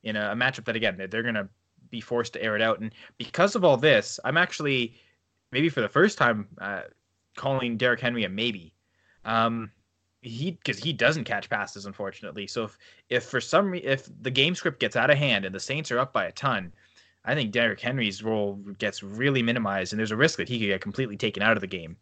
in 0.03 0.17
a, 0.17 0.33
a 0.33 0.35
matchup 0.35 0.65
that 0.65 0.77
again 0.77 0.97
they're 0.97 1.23
going 1.23 1.35
to 1.35 1.49
be 1.91 2.01
forced 2.01 2.33
to 2.33 2.43
air 2.43 2.57
it 2.57 2.63
out. 2.63 2.81
And 2.81 2.93
because 3.19 3.55
of 3.55 3.65
all 3.65 3.77
this, 3.77 4.19
I'm 4.25 4.37
actually 4.37 4.95
maybe 5.53 5.69
for 5.69 5.81
the 5.81 5.89
first 5.89 6.19
time 6.19 6.49
uh, 6.61 6.83
calling 7.37 7.77
Derrick 7.77 8.01
Henry 8.01 8.25
a 8.25 8.29
maybe. 8.29 8.75
Um, 9.25 9.71
he 10.21 10.53
because 10.53 10.79
he 10.79 10.93
doesn't 10.93 11.25
catch 11.25 11.51
passes, 11.51 11.87
unfortunately. 11.87 12.47
So 12.47 12.65
if 12.65 12.79
if 13.11 13.25
for 13.25 13.41
some 13.41 13.75
if 13.75 14.09
the 14.23 14.31
game 14.31 14.55
script 14.55 14.81
gets 14.81 14.97
out 14.97 15.11
of 15.11 15.19
hand 15.19 15.45
and 15.45 15.55
the 15.55 15.61
Saints 15.61 15.91
are 15.91 15.99
up 15.99 16.13
by 16.13 16.25
a 16.25 16.33
ton, 16.33 16.73
I 17.25 17.35
think 17.35 17.53
Derrick 17.53 17.81
Henry's 17.81 18.23
role 18.23 18.55
gets 18.79 19.03
really 19.03 19.43
minimized, 19.43 19.93
and 19.93 20.01
there's 20.01 20.11
a 20.11 20.17
risk 20.17 20.39
that 20.39 20.49
he 20.49 20.59
could 20.59 20.67
get 20.67 20.81
completely 20.81 21.17
taken 21.17 21.43
out 21.43 21.57
of 21.57 21.61
the 21.61 21.67
game. 21.67 21.97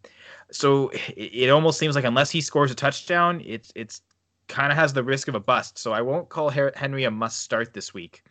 So 0.51 0.89
it, 0.91 1.30
it 1.33 1.51
almost 1.51 1.78
seems 1.78 1.95
like 1.95 2.05
unless 2.05 2.30
he 2.30 2.41
scores 2.41 2.70
a 2.70 2.74
touchdown, 2.76 3.43
it's 3.45 3.72
it's 3.74 4.03
kind 4.49 4.70
of 4.70 4.78
has 4.78 4.93
the 4.93 5.03
risk 5.03 5.28
of 5.28 5.35
a 5.35 5.41
bust. 5.41 5.78
So 5.78 5.93
I 5.93 6.01
won't 6.01 6.28
call 6.28 6.51
Henry 6.51 7.05
a 7.05 7.11
must 7.11 7.41
start 7.41 7.72
this 7.72 7.95
week. 7.95 8.22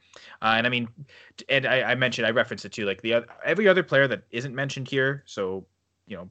Uh, 0.41 0.56
and 0.58 0.68
I 0.68 0.70
mean, 0.70 0.88
and 1.49 1.66
I, 1.66 1.91
I 1.91 1.95
mentioned 1.95 2.28
I 2.28 2.32
referenced 2.32 2.66
it 2.66 2.72
too, 2.72 2.86
like 2.86 3.02
the 3.02 3.26
every 3.43 3.68
other 3.68 3.84
player 3.84 4.08
that 4.08 4.24
isn't 4.32 4.54
mentioned 4.56 4.88
here. 4.88 5.24
So 5.26 5.66
you 6.08 6.18
know 6.18 6.30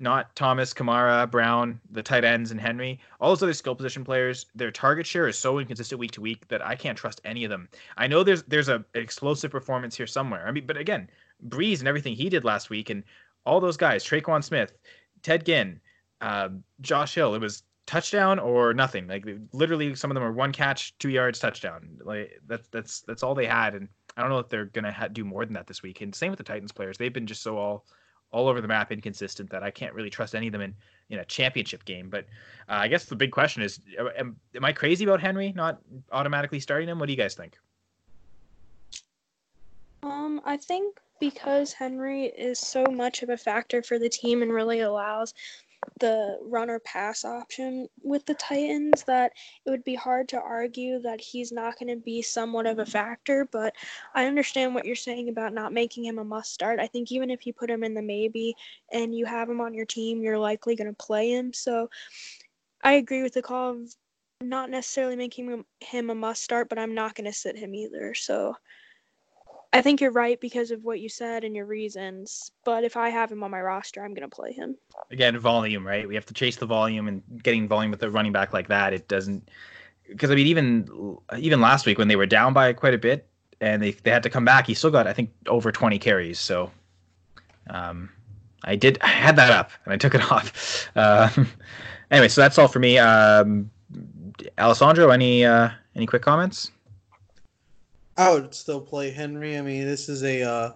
not 0.00 0.34
Thomas, 0.36 0.72
Kamara, 0.72 1.30
Brown, 1.30 1.80
the 1.90 2.02
tight 2.02 2.24
ends, 2.24 2.50
and 2.50 2.60
Henry. 2.60 3.00
All 3.20 3.30
those 3.30 3.42
other 3.42 3.52
skill 3.52 3.74
position 3.74 4.04
players, 4.04 4.46
their 4.54 4.70
target 4.70 5.06
share 5.06 5.28
is 5.28 5.38
so 5.38 5.58
inconsistent 5.58 5.98
week 5.98 6.12
to 6.12 6.20
week 6.20 6.46
that 6.48 6.64
I 6.64 6.76
can't 6.76 6.96
trust 6.96 7.20
any 7.24 7.44
of 7.44 7.50
them. 7.50 7.68
I 7.96 8.06
know 8.06 8.22
there's 8.22 8.42
there's 8.44 8.68
a 8.68 8.76
an 8.76 9.02
explosive 9.02 9.50
performance 9.50 9.96
here 9.96 10.06
somewhere. 10.06 10.46
I 10.46 10.52
mean, 10.52 10.66
but 10.66 10.76
again, 10.76 11.08
Brees 11.48 11.80
and 11.80 11.88
everything 11.88 12.14
he 12.14 12.28
did 12.28 12.44
last 12.44 12.70
week, 12.70 12.90
and 12.90 13.02
all 13.44 13.60
those 13.60 13.76
guys, 13.76 14.04
Tre'Quan 14.04 14.44
Smith, 14.44 14.72
Ted 15.22 15.44
Ginn, 15.44 15.80
uh, 16.20 16.50
Josh 16.80 17.14
Hill. 17.14 17.34
It 17.34 17.40
was 17.40 17.62
touchdown 17.86 18.38
or 18.38 18.74
nothing. 18.74 19.08
Like 19.08 19.26
literally, 19.52 19.94
some 19.94 20.10
of 20.10 20.14
them 20.14 20.24
are 20.24 20.32
one 20.32 20.52
catch, 20.52 20.96
two 20.98 21.08
yards, 21.08 21.38
touchdown. 21.38 21.98
Like 22.04 22.38
that's 22.46 22.68
that's 22.68 23.00
that's 23.00 23.22
all 23.22 23.34
they 23.34 23.46
had, 23.46 23.74
and 23.74 23.88
I 24.16 24.20
don't 24.20 24.30
know 24.30 24.38
if 24.38 24.48
they're 24.48 24.66
gonna 24.66 24.92
ha- 24.92 25.08
do 25.08 25.24
more 25.24 25.44
than 25.44 25.54
that 25.54 25.66
this 25.66 25.82
week. 25.82 26.00
And 26.02 26.14
same 26.14 26.30
with 26.30 26.38
the 26.38 26.44
Titans 26.44 26.72
players; 26.72 26.98
they've 26.98 27.12
been 27.12 27.26
just 27.26 27.42
so 27.42 27.56
all 27.56 27.86
all 28.30 28.48
over 28.48 28.60
the 28.60 28.68
map, 28.68 28.92
inconsistent 28.92 29.50
that 29.50 29.62
I 29.62 29.70
can't 29.70 29.94
really 29.94 30.10
trust 30.10 30.34
any 30.34 30.48
of 30.48 30.52
them 30.52 30.60
in 30.60 30.74
in 31.10 31.18
a 31.20 31.24
championship 31.24 31.84
game. 31.84 32.10
But 32.10 32.24
uh, 32.68 32.74
I 32.74 32.88
guess 32.88 33.06
the 33.06 33.16
big 33.16 33.32
question 33.32 33.62
is: 33.62 33.80
am, 34.16 34.36
am 34.54 34.64
I 34.64 34.72
crazy 34.72 35.04
about 35.04 35.20
Henry 35.20 35.52
not 35.52 35.80
automatically 36.12 36.60
starting 36.60 36.88
him? 36.88 36.98
What 36.98 37.06
do 37.06 37.12
you 37.12 37.18
guys 37.18 37.34
think? 37.34 37.58
Um, 40.02 40.40
I 40.44 40.56
think 40.56 40.98
because 41.20 41.72
Henry 41.72 42.26
is 42.26 42.58
so 42.58 42.84
much 42.84 43.22
of 43.22 43.30
a 43.30 43.36
factor 43.36 43.82
for 43.82 43.98
the 43.98 44.08
team 44.08 44.42
and 44.42 44.52
really 44.52 44.80
allows 44.80 45.34
the 46.00 46.38
runner 46.42 46.78
pass 46.80 47.24
option 47.24 47.88
with 48.02 48.24
the 48.26 48.34
Titans 48.34 49.04
that 49.04 49.32
it 49.64 49.70
would 49.70 49.84
be 49.84 49.94
hard 49.94 50.28
to 50.28 50.40
argue 50.40 51.00
that 51.00 51.20
he's 51.20 51.52
not 51.52 51.78
going 51.78 51.88
to 51.88 52.02
be 52.02 52.22
somewhat 52.22 52.66
of 52.66 52.78
a 52.78 52.86
factor. 52.86 53.48
But 53.50 53.74
I 54.14 54.26
understand 54.26 54.74
what 54.74 54.84
you're 54.84 54.96
saying 54.96 55.28
about 55.28 55.52
not 55.52 55.72
making 55.72 56.04
him 56.04 56.18
a 56.18 56.24
must 56.24 56.52
start. 56.52 56.80
I 56.80 56.86
think 56.86 57.10
even 57.10 57.30
if 57.30 57.46
you 57.46 57.52
put 57.52 57.70
him 57.70 57.84
in 57.84 57.94
the 57.94 58.02
maybe 58.02 58.54
and 58.92 59.14
you 59.14 59.26
have 59.26 59.48
him 59.48 59.60
on 59.60 59.74
your 59.74 59.86
team, 59.86 60.22
you're 60.22 60.38
likely 60.38 60.76
going 60.76 60.90
to 60.90 61.04
play 61.04 61.30
him. 61.30 61.52
So 61.52 61.90
I 62.82 62.92
agree 62.94 63.22
with 63.22 63.34
the 63.34 63.42
call 63.42 63.70
of 63.70 63.94
not 64.40 64.70
necessarily 64.70 65.16
making 65.16 65.64
him 65.80 66.10
a 66.10 66.14
must 66.14 66.42
start, 66.42 66.68
but 66.68 66.78
I'm 66.78 66.94
not 66.94 67.14
going 67.14 67.24
to 67.26 67.32
sit 67.32 67.56
him 67.56 67.74
either. 67.74 68.14
So 68.14 68.54
I 69.72 69.82
think 69.82 70.00
you're 70.00 70.12
right 70.12 70.40
because 70.40 70.70
of 70.70 70.84
what 70.84 71.00
you 71.00 71.08
said 71.08 71.44
and 71.44 71.54
your 71.54 71.66
reasons. 71.66 72.52
But 72.64 72.84
if 72.84 72.96
I 72.96 73.10
have 73.10 73.30
him 73.30 73.42
on 73.44 73.50
my 73.50 73.60
roster, 73.60 74.02
I'm 74.02 74.14
going 74.14 74.28
to 74.28 74.34
play 74.34 74.52
him. 74.52 74.76
Again, 75.10 75.38
volume, 75.38 75.86
right? 75.86 76.08
We 76.08 76.14
have 76.14 76.24
to 76.26 76.34
chase 76.34 76.56
the 76.56 76.66
volume, 76.66 77.06
and 77.06 77.22
getting 77.42 77.68
volume 77.68 77.90
with 77.90 78.02
a 78.02 78.10
running 78.10 78.32
back 78.32 78.52
like 78.52 78.68
that, 78.68 78.92
it 78.92 79.08
doesn't. 79.08 79.48
Because 80.08 80.30
I 80.30 80.34
mean, 80.34 80.46
even 80.46 81.18
even 81.36 81.60
last 81.60 81.84
week 81.84 81.98
when 81.98 82.08
they 82.08 82.16
were 82.16 82.26
down 82.26 82.54
by 82.54 82.72
quite 82.72 82.94
a 82.94 82.98
bit 82.98 83.28
and 83.60 83.82
they 83.82 83.90
they 83.90 84.10
had 84.10 84.22
to 84.22 84.30
come 84.30 84.44
back, 84.44 84.66
he 84.66 84.72
still 84.72 84.90
got 84.90 85.06
I 85.06 85.12
think 85.12 85.30
over 85.46 85.70
20 85.70 85.98
carries. 85.98 86.40
So, 86.40 86.70
um, 87.68 88.08
I 88.64 88.74
did 88.74 88.98
I 89.02 89.08
had 89.08 89.36
that 89.36 89.50
up 89.50 89.70
and 89.84 89.92
I 89.92 89.98
took 89.98 90.14
it 90.14 90.22
off. 90.32 90.88
Uh, 90.96 91.28
anyway, 92.10 92.28
so 92.28 92.40
that's 92.40 92.56
all 92.56 92.68
for 92.68 92.78
me. 92.78 92.96
Um, 92.96 93.70
Alessandro, 94.58 95.10
any 95.10 95.44
uh, 95.44 95.68
any 95.94 96.06
quick 96.06 96.22
comments? 96.22 96.70
I 98.18 98.32
would 98.32 98.52
still 98.52 98.80
play 98.80 99.12
Henry. 99.12 99.56
I 99.56 99.62
mean, 99.62 99.86
this 99.86 100.08
is 100.08 100.24
a 100.24 100.42
uh, 100.42 100.72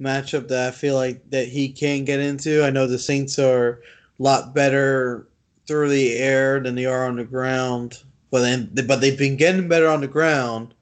matchup 0.00 0.46
that 0.46 0.68
I 0.68 0.70
feel 0.70 0.94
like 0.94 1.28
that 1.30 1.48
he 1.48 1.70
can 1.70 2.04
get 2.04 2.20
into. 2.20 2.64
I 2.64 2.70
know 2.70 2.86
the 2.86 3.00
Saints 3.00 3.36
are 3.40 3.82
a 4.18 4.22
lot 4.22 4.54
better 4.54 5.26
through 5.66 5.88
the 5.88 6.16
air 6.16 6.60
than 6.60 6.76
they 6.76 6.86
are 6.86 7.04
on 7.04 7.16
the 7.16 7.24
ground, 7.24 8.04
but 8.30 8.42
then 8.42 8.70
but 8.86 9.00
they've 9.00 9.18
been 9.18 9.36
getting 9.36 9.66
better 9.66 9.88
on 9.88 10.00
the 10.00 10.06
ground 10.06 10.72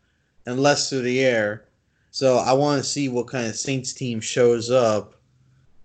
and 0.44 0.60
less 0.60 0.90
through 0.90 1.00
the 1.00 1.20
air. 1.24 1.64
So 2.10 2.36
I 2.36 2.52
want 2.52 2.82
to 2.82 2.88
see 2.88 3.08
what 3.08 3.28
kind 3.28 3.46
of 3.46 3.56
Saints 3.56 3.94
team 3.94 4.20
shows 4.20 4.70
up. 4.70 5.14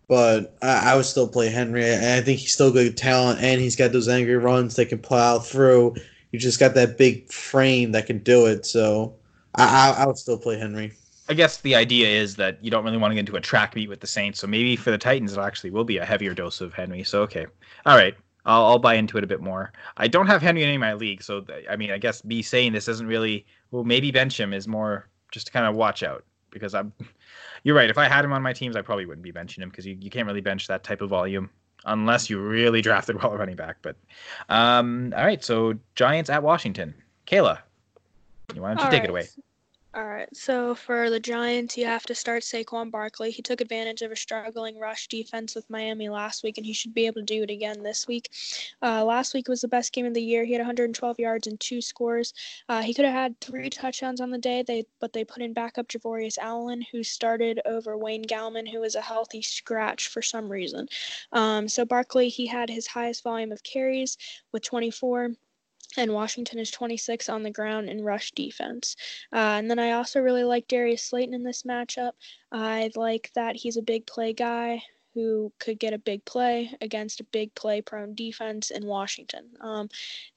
But 0.09 0.57
I, 0.61 0.91
I 0.91 0.95
would 0.97 1.05
still 1.05 1.29
play 1.29 1.47
Henry. 1.47 1.85
I, 1.85 2.17
I 2.17 2.21
think 2.21 2.41
he's 2.41 2.51
still 2.51 2.69
good 2.69 2.97
talent, 2.97 3.39
and 3.39 3.61
he's 3.61 3.77
got 3.77 3.93
those 3.93 4.09
angry 4.09 4.35
runs 4.35 4.75
that 4.75 4.89
can 4.89 4.99
plow 4.99 5.39
through. 5.39 5.95
You 6.33 6.39
just 6.39 6.59
got 6.59 6.73
that 6.73 6.97
big 6.97 7.31
frame 7.31 7.93
that 7.93 8.07
can 8.07 8.17
do 8.17 8.45
it. 8.47 8.65
So 8.65 9.15
I, 9.55 9.95
I, 9.97 10.05
would 10.05 10.17
still 10.17 10.37
play 10.37 10.57
Henry. 10.57 10.93
I 11.29 11.33
guess 11.33 11.61
the 11.61 11.75
idea 11.75 12.07
is 12.07 12.35
that 12.37 12.63
you 12.63 12.71
don't 12.71 12.83
really 12.83 12.97
want 12.97 13.11
to 13.11 13.15
get 13.15 13.21
into 13.21 13.35
a 13.35 13.41
track 13.41 13.75
meet 13.75 13.89
with 13.89 13.99
the 13.99 14.07
Saints. 14.07 14.39
So 14.39 14.47
maybe 14.47 14.75
for 14.75 14.91
the 14.91 14.97
Titans, 14.97 15.33
it 15.33 15.39
actually 15.39 15.71
will 15.71 15.83
be 15.83 15.97
a 15.97 16.05
heavier 16.05 16.33
dose 16.33 16.61
of 16.61 16.73
Henry. 16.73 17.03
So 17.03 17.21
okay, 17.23 17.47
all 17.85 17.97
right, 17.97 18.15
I'll, 18.45 18.65
I'll 18.65 18.79
buy 18.79 18.95
into 18.95 19.17
it 19.17 19.23
a 19.23 19.27
bit 19.27 19.41
more. 19.41 19.71
I 19.97 20.07
don't 20.07 20.27
have 20.27 20.41
Henry 20.41 20.63
in 20.63 20.67
any 20.67 20.75
of 20.75 20.81
my 20.81 20.93
league, 20.93 21.21
so 21.23 21.45
I 21.69 21.75
mean, 21.75 21.91
I 21.91 21.97
guess 21.97 22.23
me 22.23 22.41
saying 22.41 22.73
this 22.73 22.87
isn't 22.87 23.07
really 23.07 23.45
well. 23.71 23.83
Maybe 23.83 24.11
bench 24.11 24.39
him 24.39 24.53
is 24.53 24.67
more 24.67 25.09
just 25.31 25.47
to 25.47 25.53
kind 25.53 25.65
of 25.65 25.75
watch 25.75 26.03
out 26.03 26.23
because 26.49 26.73
I'm. 26.73 26.93
You're 27.63 27.75
right. 27.75 27.91
If 27.91 27.99
I 27.99 28.07
had 28.07 28.25
him 28.25 28.33
on 28.33 28.41
my 28.41 28.53
teams, 28.53 28.75
I 28.75 28.81
probably 28.81 29.05
wouldn't 29.05 29.23
be 29.23 29.31
benching 29.31 29.59
him 29.59 29.69
because 29.69 29.85
you, 29.85 29.95
you 29.99 30.09
can't 30.09 30.25
really 30.25 30.41
bench 30.41 30.65
that 30.67 30.83
type 30.83 31.01
of 31.01 31.11
volume 31.11 31.47
unless 31.85 32.27
you 32.27 32.39
really 32.39 32.81
drafted 32.87 33.21
well 33.21 33.37
running 33.37 33.55
back. 33.55 33.77
But 33.83 33.97
um, 34.49 35.13
all 35.15 35.23
right, 35.23 35.43
so 35.43 35.75
Giants 35.95 36.29
at 36.29 36.41
Washington. 36.41 36.95
Kayla, 37.27 37.59
why 38.55 38.69
don't 38.69 38.79
you 38.79 38.85
All 38.85 38.91
take 38.91 38.99
right. 38.99 39.03
it 39.05 39.09
away? 39.09 39.27
All 39.93 40.05
right. 40.05 40.29
So 40.33 40.73
for 40.73 41.09
the 41.09 41.19
Giants, 41.19 41.75
you 41.75 41.85
have 41.85 42.05
to 42.05 42.15
start 42.15 42.43
Saquon 42.43 42.89
Barkley. 42.89 43.29
He 43.29 43.41
took 43.41 43.59
advantage 43.59 44.01
of 44.01 44.11
a 44.13 44.15
struggling 44.15 44.79
rush 44.79 45.09
defense 45.09 45.53
with 45.53 45.69
Miami 45.69 46.07
last 46.07 46.43
week, 46.43 46.57
and 46.57 46.65
he 46.65 46.71
should 46.71 46.93
be 46.93 47.07
able 47.07 47.19
to 47.19 47.25
do 47.25 47.43
it 47.43 47.49
again 47.49 47.83
this 47.83 48.07
week. 48.07 48.29
Uh, 48.81 49.03
last 49.03 49.33
week 49.33 49.49
was 49.49 49.59
the 49.59 49.67
best 49.67 49.91
game 49.91 50.05
of 50.05 50.13
the 50.13 50.23
year. 50.23 50.45
He 50.45 50.53
had 50.53 50.59
112 50.59 51.19
yards 51.19 51.47
and 51.47 51.59
two 51.59 51.81
scores. 51.81 52.33
Uh, 52.69 52.81
he 52.81 52.93
could 52.93 53.03
have 53.03 53.13
had 53.13 53.41
three 53.41 53.69
touchdowns 53.69 54.21
on 54.21 54.29
the 54.29 54.37
day, 54.37 54.63
they 54.63 54.85
but 55.01 55.11
they 55.11 55.25
put 55.25 55.41
in 55.41 55.51
backup 55.51 55.89
Javorius 55.89 56.37
Allen, 56.37 56.85
who 56.93 57.03
started 57.03 57.59
over 57.65 57.97
Wayne 57.97 58.23
Gallman, 58.23 58.71
who 58.71 58.79
was 58.79 58.95
a 58.95 59.01
healthy 59.01 59.41
scratch 59.41 60.07
for 60.07 60.21
some 60.21 60.49
reason. 60.49 60.87
Um, 61.33 61.67
so 61.67 61.83
Barkley, 61.83 62.29
he 62.29 62.47
had 62.47 62.69
his 62.69 62.87
highest 62.87 63.23
volume 63.23 63.51
of 63.51 63.61
carries 63.63 64.17
with 64.53 64.63
24 64.63 65.31
and 65.97 66.13
Washington 66.13 66.59
is 66.59 66.71
26 66.71 67.29
on 67.29 67.43
the 67.43 67.51
ground 67.51 67.89
in 67.89 68.03
rush 68.03 68.31
defense. 68.31 68.95
Uh, 69.33 69.57
and 69.59 69.69
then 69.69 69.79
I 69.79 69.91
also 69.91 70.19
really 70.19 70.43
like 70.43 70.67
Darius 70.67 71.03
Slayton 71.03 71.33
in 71.33 71.43
this 71.43 71.63
matchup. 71.63 72.11
I 72.51 72.91
like 72.95 73.31
that 73.35 73.55
he's 73.55 73.77
a 73.77 73.81
big 73.81 74.05
play 74.05 74.33
guy 74.33 74.81
who 75.13 75.51
could 75.59 75.77
get 75.77 75.93
a 75.93 75.97
big 75.97 76.23
play 76.23 76.71
against 76.79 77.19
a 77.19 77.25
big 77.25 77.53
play 77.53 77.81
prone 77.81 78.15
defense 78.15 78.71
in 78.71 78.85
Washington. 78.85 79.45
Um, 79.59 79.89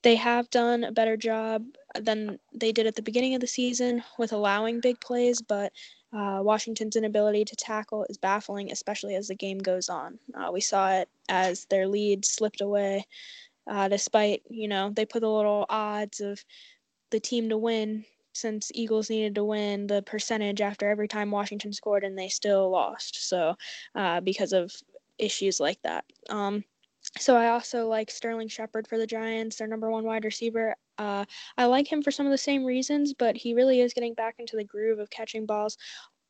they 0.02 0.16
have 0.16 0.50
done 0.50 0.84
a 0.84 0.92
better 0.92 1.16
job 1.16 1.64
than 1.94 2.38
they 2.52 2.72
did 2.72 2.86
at 2.86 2.96
the 2.96 3.02
beginning 3.02 3.34
of 3.34 3.40
the 3.40 3.46
season 3.46 4.02
with 4.18 4.32
allowing 4.32 4.80
big 4.80 5.00
plays, 5.00 5.40
but 5.40 5.72
uh, 6.12 6.40
Washington's 6.42 6.96
inability 6.96 7.44
to 7.44 7.56
tackle 7.56 8.06
is 8.08 8.18
baffling, 8.18 8.70
especially 8.70 9.16
as 9.16 9.28
the 9.28 9.34
game 9.34 9.58
goes 9.58 9.88
on. 9.88 10.18
Uh, 10.34 10.50
we 10.52 10.60
saw 10.60 10.92
it 10.92 11.08
as 11.28 11.64
their 11.66 11.88
lead 11.88 12.24
slipped 12.24 12.60
away 12.60 13.04
uh, 13.66 13.88
despite 13.88 14.42
you 14.48 14.68
know 14.68 14.90
they 14.90 15.06
put 15.06 15.20
the 15.20 15.30
little 15.30 15.66
odds 15.68 16.20
of 16.20 16.42
the 17.10 17.20
team 17.20 17.48
to 17.48 17.58
win 17.58 18.04
since 18.32 18.72
Eagles 18.74 19.10
needed 19.10 19.36
to 19.36 19.44
win 19.44 19.86
the 19.86 20.02
percentage 20.02 20.60
after 20.60 20.90
every 20.90 21.06
time 21.06 21.30
Washington 21.30 21.72
scored 21.72 22.02
and 22.02 22.18
they 22.18 22.28
still 22.28 22.68
lost. 22.70 23.28
So 23.28 23.54
uh, 23.94 24.20
because 24.20 24.52
of 24.52 24.72
issues 25.18 25.60
like 25.60 25.80
that. 25.82 26.04
Um, 26.28 26.64
so 27.18 27.36
I 27.36 27.50
also 27.50 27.86
like 27.86 28.10
Sterling 28.10 28.48
Shepard 28.48 28.88
for 28.88 28.98
the 28.98 29.06
Giants, 29.06 29.56
their 29.56 29.68
number 29.68 29.90
one 29.90 30.04
wide 30.04 30.24
receiver. 30.24 30.74
Uh, 30.98 31.24
I 31.56 31.66
like 31.66 31.90
him 31.90 32.02
for 32.02 32.10
some 32.10 32.26
of 32.26 32.32
the 32.32 32.38
same 32.38 32.64
reasons, 32.64 33.14
but 33.14 33.36
he 33.36 33.54
really 33.54 33.80
is 33.80 33.94
getting 33.94 34.14
back 34.14 34.36
into 34.38 34.56
the 34.56 34.64
groove 34.64 34.98
of 34.98 35.10
catching 35.10 35.46
balls 35.46 35.76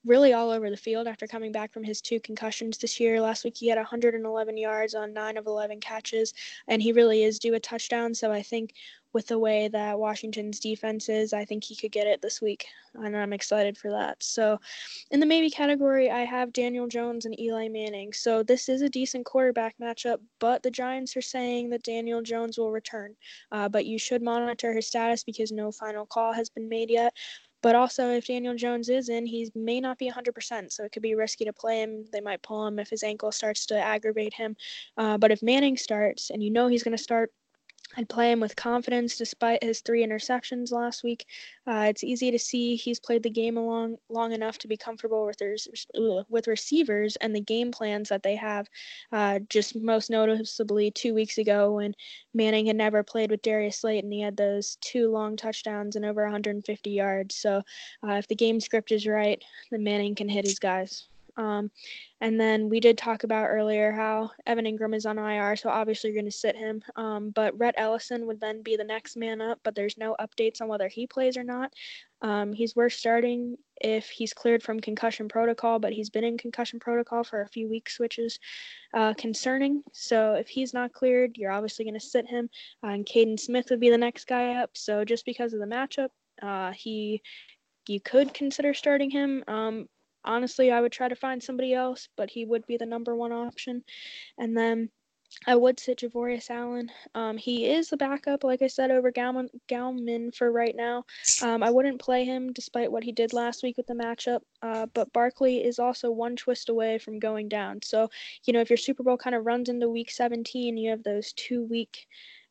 really 0.04 0.32
all 0.32 0.50
over 0.50 0.70
the 0.70 0.76
field 0.76 1.06
after 1.06 1.26
coming 1.26 1.52
back 1.52 1.72
from 1.72 1.84
his 1.84 2.00
two 2.00 2.20
concussions 2.20 2.78
this 2.78 3.00
year. 3.00 3.20
Last 3.20 3.44
week 3.44 3.56
he 3.56 3.68
had 3.68 3.78
111 3.78 4.56
yards 4.56 4.94
on 4.94 5.12
9 5.12 5.36
of 5.36 5.46
11 5.46 5.80
catches 5.80 6.34
and 6.68 6.82
he 6.82 6.92
really 6.92 7.22
is 7.22 7.38
due 7.38 7.54
a 7.54 7.60
touchdown, 7.60 8.14
so 8.14 8.30
I 8.30 8.42
think 8.42 8.74
with 9.14 9.28
the 9.28 9.38
way 9.38 9.68
that 9.68 9.98
Washington's 9.98 10.58
defense 10.58 11.08
is, 11.08 11.32
I 11.32 11.44
think 11.44 11.62
he 11.62 11.76
could 11.76 11.92
get 11.92 12.08
it 12.08 12.20
this 12.20 12.42
week 12.42 12.66
and 12.94 13.16
I'm 13.16 13.32
excited 13.32 13.78
for 13.78 13.90
that. 13.90 14.22
So 14.22 14.60
in 15.10 15.20
the 15.20 15.26
maybe 15.26 15.50
category, 15.50 16.10
I 16.10 16.24
have 16.24 16.52
Daniel 16.52 16.86
Jones 16.86 17.24
and 17.24 17.38
Eli 17.38 17.68
Manning. 17.68 18.12
So 18.12 18.42
this 18.42 18.68
is 18.68 18.82
a 18.82 18.88
decent 18.88 19.24
quarterback 19.24 19.76
matchup, 19.80 20.18
but 20.40 20.62
the 20.62 20.70
Giants 20.70 21.16
are 21.16 21.22
saying 21.22 21.70
that 21.70 21.82
Daniel 21.82 22.22
Jones 22.22 22.58
will 22.58 22.72
return. 22.72 23.14
Uh, 23.52 23.68
but 23.68 23.86
you 23.86 23.98
should 23.98 24.22
monitor 24.22 24.72
his 24.72 24.86
status 24.86 25.24
because 25.24 25.52
no 25.52 25.70
final 25.72 26.06
call 26.06 26.32
has 26.32 26.50
been 26.50 26.68
made 26.68 26.90
yet. 26.90 27.14
But 27.64 27.74
also, 27.74 28.10
if 28.10 28.26
Daniel 28.26 28.54
Jones 28.54 28.90
is 28.90 29.08
in, 29.08 29.24
he 29.24 29.50
may 29.54 29.80
not 29.80 29.96
be 29.96 30.10
100%, 30.10 30.70
so 30.70 30.84
it 30.84 30.92
could 30.92 31.00
be 31.00 31.14
risky 31.14 31.46
to 31.46 31.52
play 31.54 31.80
him. 31.80 32.04
They 32.12 32.20
might 32.20 32.42
pull 32.42 32.66
him 32.66 32.78
if 32.78 32.90
his 32.90 33.02
ankle 33.02 33.32
starts 33.32 33.64
to 33.66 33.78
aggravate 33.78 34.34
him. 34.34 34.54
Uh, 34.98 35.16
but 35.16 35.30
if 35.30 35.42
Manning 35.42 35.78
starts, 35.78 36.28
and 36.28 36.42
you 36.42 36.50
know 36.50 36.66
he's 36.66 36.82
going 36.82 36.94
to 36.94 37.02
start, 37.02 37.32
I'd 37.96 38.08
play 38.08 38.32
him 38.32 38.40
with 38.40 38.56
confidence 38.56 39.16
despite 39.16 39.62
his 39.62 39.80
three 39.80 40.04
interceptions 40.04 40.72
last 40.72 41.04
week. 41.04 41.26
Uh, 41.66 41.86
it's 41.88 42.02
easy 42.02 42.30
to 42.30 42.38
see 42.38 42.76
he's 42.76 42.98
played 42.98 43.22
the 43.22 43.30
game 43.30 43.56
along 43.56 43.98
long 44.08 44.32
enough 44.32 44.58
to 44.58 44.68
be 44.68 44.76
comfortable 44.76 45.26
with 45.26 45.40
with 46.28 46.48
receivers 46.48 47.16
and 47.16 47.34
the 47.34 47.40
game 47.40 47.70
plans 47.70 48.08
that 48.08 48.22
they 48.22 48.36
have. 48.36 48.68
Uh, 49.12 49.38
just 49.48 49.76
most 49.76 50.10
noticeably, 50.10 50.90
two 50.90 51.14
weeks 51.14 51.38
ago 51.38 51.74
when 51.74 51.94
Manning 52.34 52.66
had 52.66 52.76
never 52.76 53.02
played 53.02 53.30
with 53.30 53.42
Darius 53.42 53.78
Slayton, 53.78 54.10
he 54.10 54.20
had 54.20 54.36
those 54.36 54.76
two 54.80 55.10
long 55.10 55.36
touchdowns 55.36 55.96
and 55.96 56.04
over 56.04 56.22
150 56.24 56.90
yards. 56.90 57.36
So 57.36 57.62
uh, 58.06 58.14
if 58.14 58.26
the 58.28 58.34
game 58.34 58.60
script 58.60 58.92
is 58.92 59.06
right, 59.06 59.42
then 59.70 59.84
Manning 59.84 60.14
can 60.14 60.28
hit 60.28 60.44
his 60.44 60.58
guys. 60.58 61.08
Um, 61.36 61.70
and 62.20 62.40
then 62.40 62.68
we 62.68 62.80
did 62.80 62.96
talk 62.96 63.24
about 63.24 63.46
earlier 63.46 63.92
how 63.92 64.30
Evan 64.46 64.64
Engram 64.64 64.94
is 64.94 65.06
on 65.06 65.18
IR, 65.18 65.56
so 65.56 65.68
obviously 65.68 66.10
you're 66.10 66.20
going 66.20 66.30
to 66.30 66.36
sit 66.36 66.56
him. 66.56 66.82
Um, 66.96 67.30
but 67.30 67.58
Rhett 67.58 67.74
Ellison 67.76 68.26
would 68.26 68.40
then 68.40 68.62
be 68.62 68.76
the 68.76 68.84
next 68.84 69.16
man 69.16 69.40
up, 69.40 69.60
but 69.62 69.74
there's 69.74 69.98
no 69.98 70.16
updates 70.20 70.60
on 70.60 70.68
whether 70.68 70.88
he 70.88 71.06
plays 71.06 71.36
or 71.36 71.44
not. 71.44 71.72
Um, 72.22 72.52
he's 72.52 72.74
worth 72.74 72.94
starting 72.94 73.56
if 73.80 74.08
he's 74.08 74.32
cleared 74.32 74.62
from 74.62 74.80
concussion 74.80 75.28
protocol, 75.28 75.78
but 75.78 75.92
he's 75.92 76.08
been 76.08 76.24
in 76.24 76.38
concussion 76.38 76.78
protocol 76.78 77.24
for 77.24 77.42
a 77.42 77.48
few 77.48 77.68
weeks, 77.68 77.98
which 77.98 78.18
is 78.18 78.38
uh, 78.94 79.12
concerning. 79.14 79.82
So 79.92 80.34
if 80.34 80.48
he's 80.48 80.72
not 80.72 80.92
cleared, 80.92 81.36
you're 81.36 81.52
obviously 81.52 81.84
going 81.84 81.94
to 81.94 82.00
sit 82.00 82.26
him. 82.26 82.48
Uh, 82.82 82.88
and 82.88 83.06
Kaden 83.06 83.38
Smith 83.38 83.66
would 83.70 83.80
be 83.80 83.90
the 83.90 83.98
next 83.98 84.26
guy 84.26 84.54
up. 84.54 84.70
So 84.74 85.04
just 85.04 85.26
because 85.26 85.52
of 85.52 85.60
the 85.60 85.66
matchup, 85.66 86.08
uh, 86.42 86.72
he 86.72 87.22
you 87.86 88.00
could 88.00 88.32
consider 88.32 88.74
starting 88.74 89.10
him. 89.10 89.44
Um, 89.46 89.88
honestly, 90.24 90.70
I 90.70 90.80
would 90.80 90.92
try 90.92 91.08
to 91.08 91.16
find 91.16 91.42
somebody 91.42 91.74
else, 91.74 92.08
but 92.16 92.30
he 92.30 92.44
would 92.44 92.66
be 92.66 92.76
the 92.76 92.86
number 92.86 93.14
one 93.14 93.32
option. 93.32 93.84
And 94.38 94.56
then 94.56 94.90
I 95.46 95.56
would 95.56 95.80
sit 95.80 95.98
Javorius 95.98 96.50
Allen. 96.50 96.90
Um, 97.14 97.36
he 97.36 97.66
is 97.66 97.88
the 97.88 97.96
backup, 97.96 98.44
like 98.44 98.62
I 98.62 98.66
said, 98.66 98.90
over 98.90 99.10
Gallman 99.10 100.34
for 100.34 100.52
right 100.52 100.74
now. 100.76 101.04
Um, 101.42 101.62
I 101.62 101.70
wouldn't 101.70 102.00
play 102.00 102.24
him 102.24 102.52
despite 102.52 102.90
what 102.90 103.04
he 103.04 103.12
did 103.12 103.32
last 103.32 103.62
week 103.62 103.76
with 103.76 103.86
the 103.86 103.94
matchup. 103.94 104.40
Uh, 104.62 104.86
but 104.94 105.12
Barkley 105.12 105.64
is 105.64 105.78
also 105.78 106.10
one 106.10 106.36
twist 106.36 106.68
away 106.68 106.98
from 106.98 107.18
going 107.18 107.48
down. 107.48 107.80
So, 107.82 108.08
you 108.44 108.52
know, 108.52 108.60
if 108.60 108.70
your 108.70 108.76
Super 108.76 109.02
Bowl 109.02 109.16
kind 109.16 109.34
of 109.34 109.44
runs 109.44 109.68
into 109.68 109.88
week 109.88 110.10
17, 110.10 110.76
you 110.76 110.90
have 110.90 111.02
those 111.02 111.32
two 111.32 111.64
week 111.64 112.06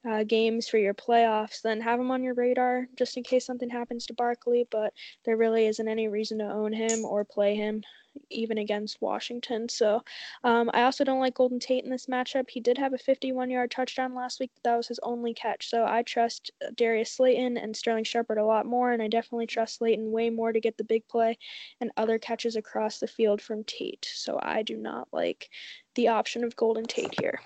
uh, 0.09 0.23
games 0.23 0.67
for 0.67 0.77
your 0.77 0.93
playoffs, 0.93 1.61
then 1.61 1.81
have 1.81 1.99
him 1.99 2.11
on 2.11 2.23
your 2.23 2.33
radar 2.33 2.87
just 2.97 3.17
in 3.17 3.23
case 3.23 3.45
something 3.45 3.69
happens 3.69 4.05
to 4.05 4.13
Barkley. 4.13 4.67
But 4.69 4.93
there 5.25 5.37
really 5.37 5.67
isn't 5.67 5.87
any 5.87 6.07
reason 6.07 6.39
to 6.39 6.51
own 6.51 6.73
him 6.73 7.05
or 7.05 7.23
play 7.23 7.55
him, 7.55 7.83
even 8.29 8.57
against 8.57 9.01
Washington. 9.01 9.69
So 9.69 10.03
um, 10.43 10.69
I 10.73 10.83
also 10.83 11.03
don't 11.03 11.19
like 11.19 11.35
Golden 11.35 11.59
Tate 11.59 11.83
in 11.83 11.89
this 11.89 12.07
matchup. 12.07 12.49
He 12.49 12.59
did 12.59 12.77
have 12.77 12.93
a 12.93 12.97
51 12.97 13.49
yard 13.49 13.71
touchdown 13.71 14.13
last 14.13 14.39
week, 14.39 14.51
but 14.55 14.63
that 14.63 14.77
was 14.77 14.87
his 14.87 14.99
only 15.03 15.33
catch. 15.33 15.69
So 15.69 15.85
I 15.85 16.03
trust 16.03 16.51
Darius 16.75 17.11
Slayton 17.11 17.57
and 17.57 17.75
Sterling 17.75 18.03
Shepard 18.03 18.37
a 18.37 18.45
lot 18.45 18.65
more, 18.65 18.91
and 18.91 19.01
I 19.01 19.07
definitely 19.07 19.47
trust 19.47 19.77
Slayton 19.77 20.11
way 20.11 20.29
more 20.29 20.51
to 20.51 20.59
get 20.59 20.77
the 20.77 20.83
big 20.83 21.07
play 21.07 21.37
and 21.81 21.91
other 21.97 22.19
catches 22.19 22.55
across 22.55 22.99
the 22.99 23.07
field 23.07 23.41
from 23.41 23.63
Tate. 23.63 24.09
So 24.13 24.39
I 24.41 24.63
do 24.63 24.77
not 24.77 25.07
like 25.11 25.49
the 25.95 26.09
option 26.09 26.43
of 26.43 26.55
Golden 26.55 26.85
Tate 26.85 27.19
here. 27.19 27.39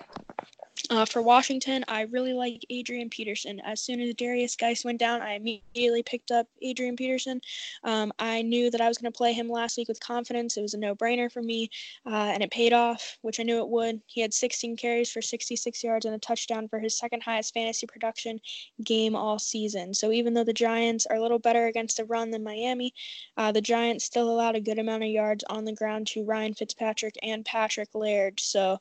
Uh, 0.90 1.04
for 1.04 1.20
Washington, 1.20 1.84
I 1.86 2.02
really 2.02 2.32
like 2.32 2.64
Adrian 2.70 3.10
Peterson. 3.10 3.60
As 3.60 3.82
soon 3.82 4.00
as 4.00 4.14
Darius 4.14 4.56
Guice 4.56 4.86
went 4.86 4.98
down, 4.98 5.20
I 5.20 5.34
immediately 5.34 6.02
picked 6.02 6.30
up 6.30 6.46
Adrian 6.62 6.96
Peterson. 6.96 7.42
Um, 7.84 8.10
I 8.18 8.40
knew 8.40 8.70
that 8.70 8.80
I 8.80 8.88
was 8.88 8.96
going 8.96 9.12
to 9.12 9.16
play 9.16 9.34
him 9.34 9.50
last 9.50 9.76
week 9.76 9.88
with 9.88 10.00
confidence. 10.00 10.56
It 10.56 10.62
was 10.62 10.72
a 10.72 10.78
no 10.78 10.94
brainer 10.94 11.30
for 11.30 11.42
me, 11.42 11.68
uh, 12.06 12.30
and 12.32 12.42
it 12.42 12.50
paid 12.50 12.72
off, 12.72 13.18
which 13.20 13.38
I 13.38 13.42
knew 13.42 13.58
it 13.58 13.68
would. 13.68 14.00
He 14.06 14.22
had 14.22 14.32
16 14.32 14.76
carries 14.78 15.12
for 15.12 15.20
66 15.20 15.84
yards 15.84 16.06
and 16.06 16.14
a 16.14 16.18
touchdown 16.18 16.68
for 16.68 16.78
his 16.78 16.96
second 16.96 17.22
highest 17.22 17.52
fantasy 17.52 17.86
production 17.86 18.40
game 18.82 19.14
all 19.14 19.38
season. 19.38 19.92
So 19.92 20.10
even 20.10 20.32
though 20.32 20.44
the 20.44 20.54
Giants 20.54 21.04
are 21.04 21.16
a 21.16 21.20
little 21.20 21.38
better 21.38 21.66
against 21.66 21.98
the 21.98 22.06
run 22.06 22.30
than 22.30 22.42
Miami, 22.42 22.94
uh, 23.36 23.52
the 23.52 23.60
Giants 23.60 24.06
still 24.06 24.30
allowed 24.30 24.56
a 24.56 24.60
good 24.60 24.78
amount 24.78 25.02
of 25.02 25.10
yards 25.10 25.44
on 25.50 25.66
the 25.66 25.74
ground 25.74 26.06
to 26.08 26.24
Ryan 26.24 26.54
Fitzpatrick 26.54 27.16
and 27.22 27.44
Patrick 27.44 27.90
Laird. 27.94 28.40
So 28.40 28.78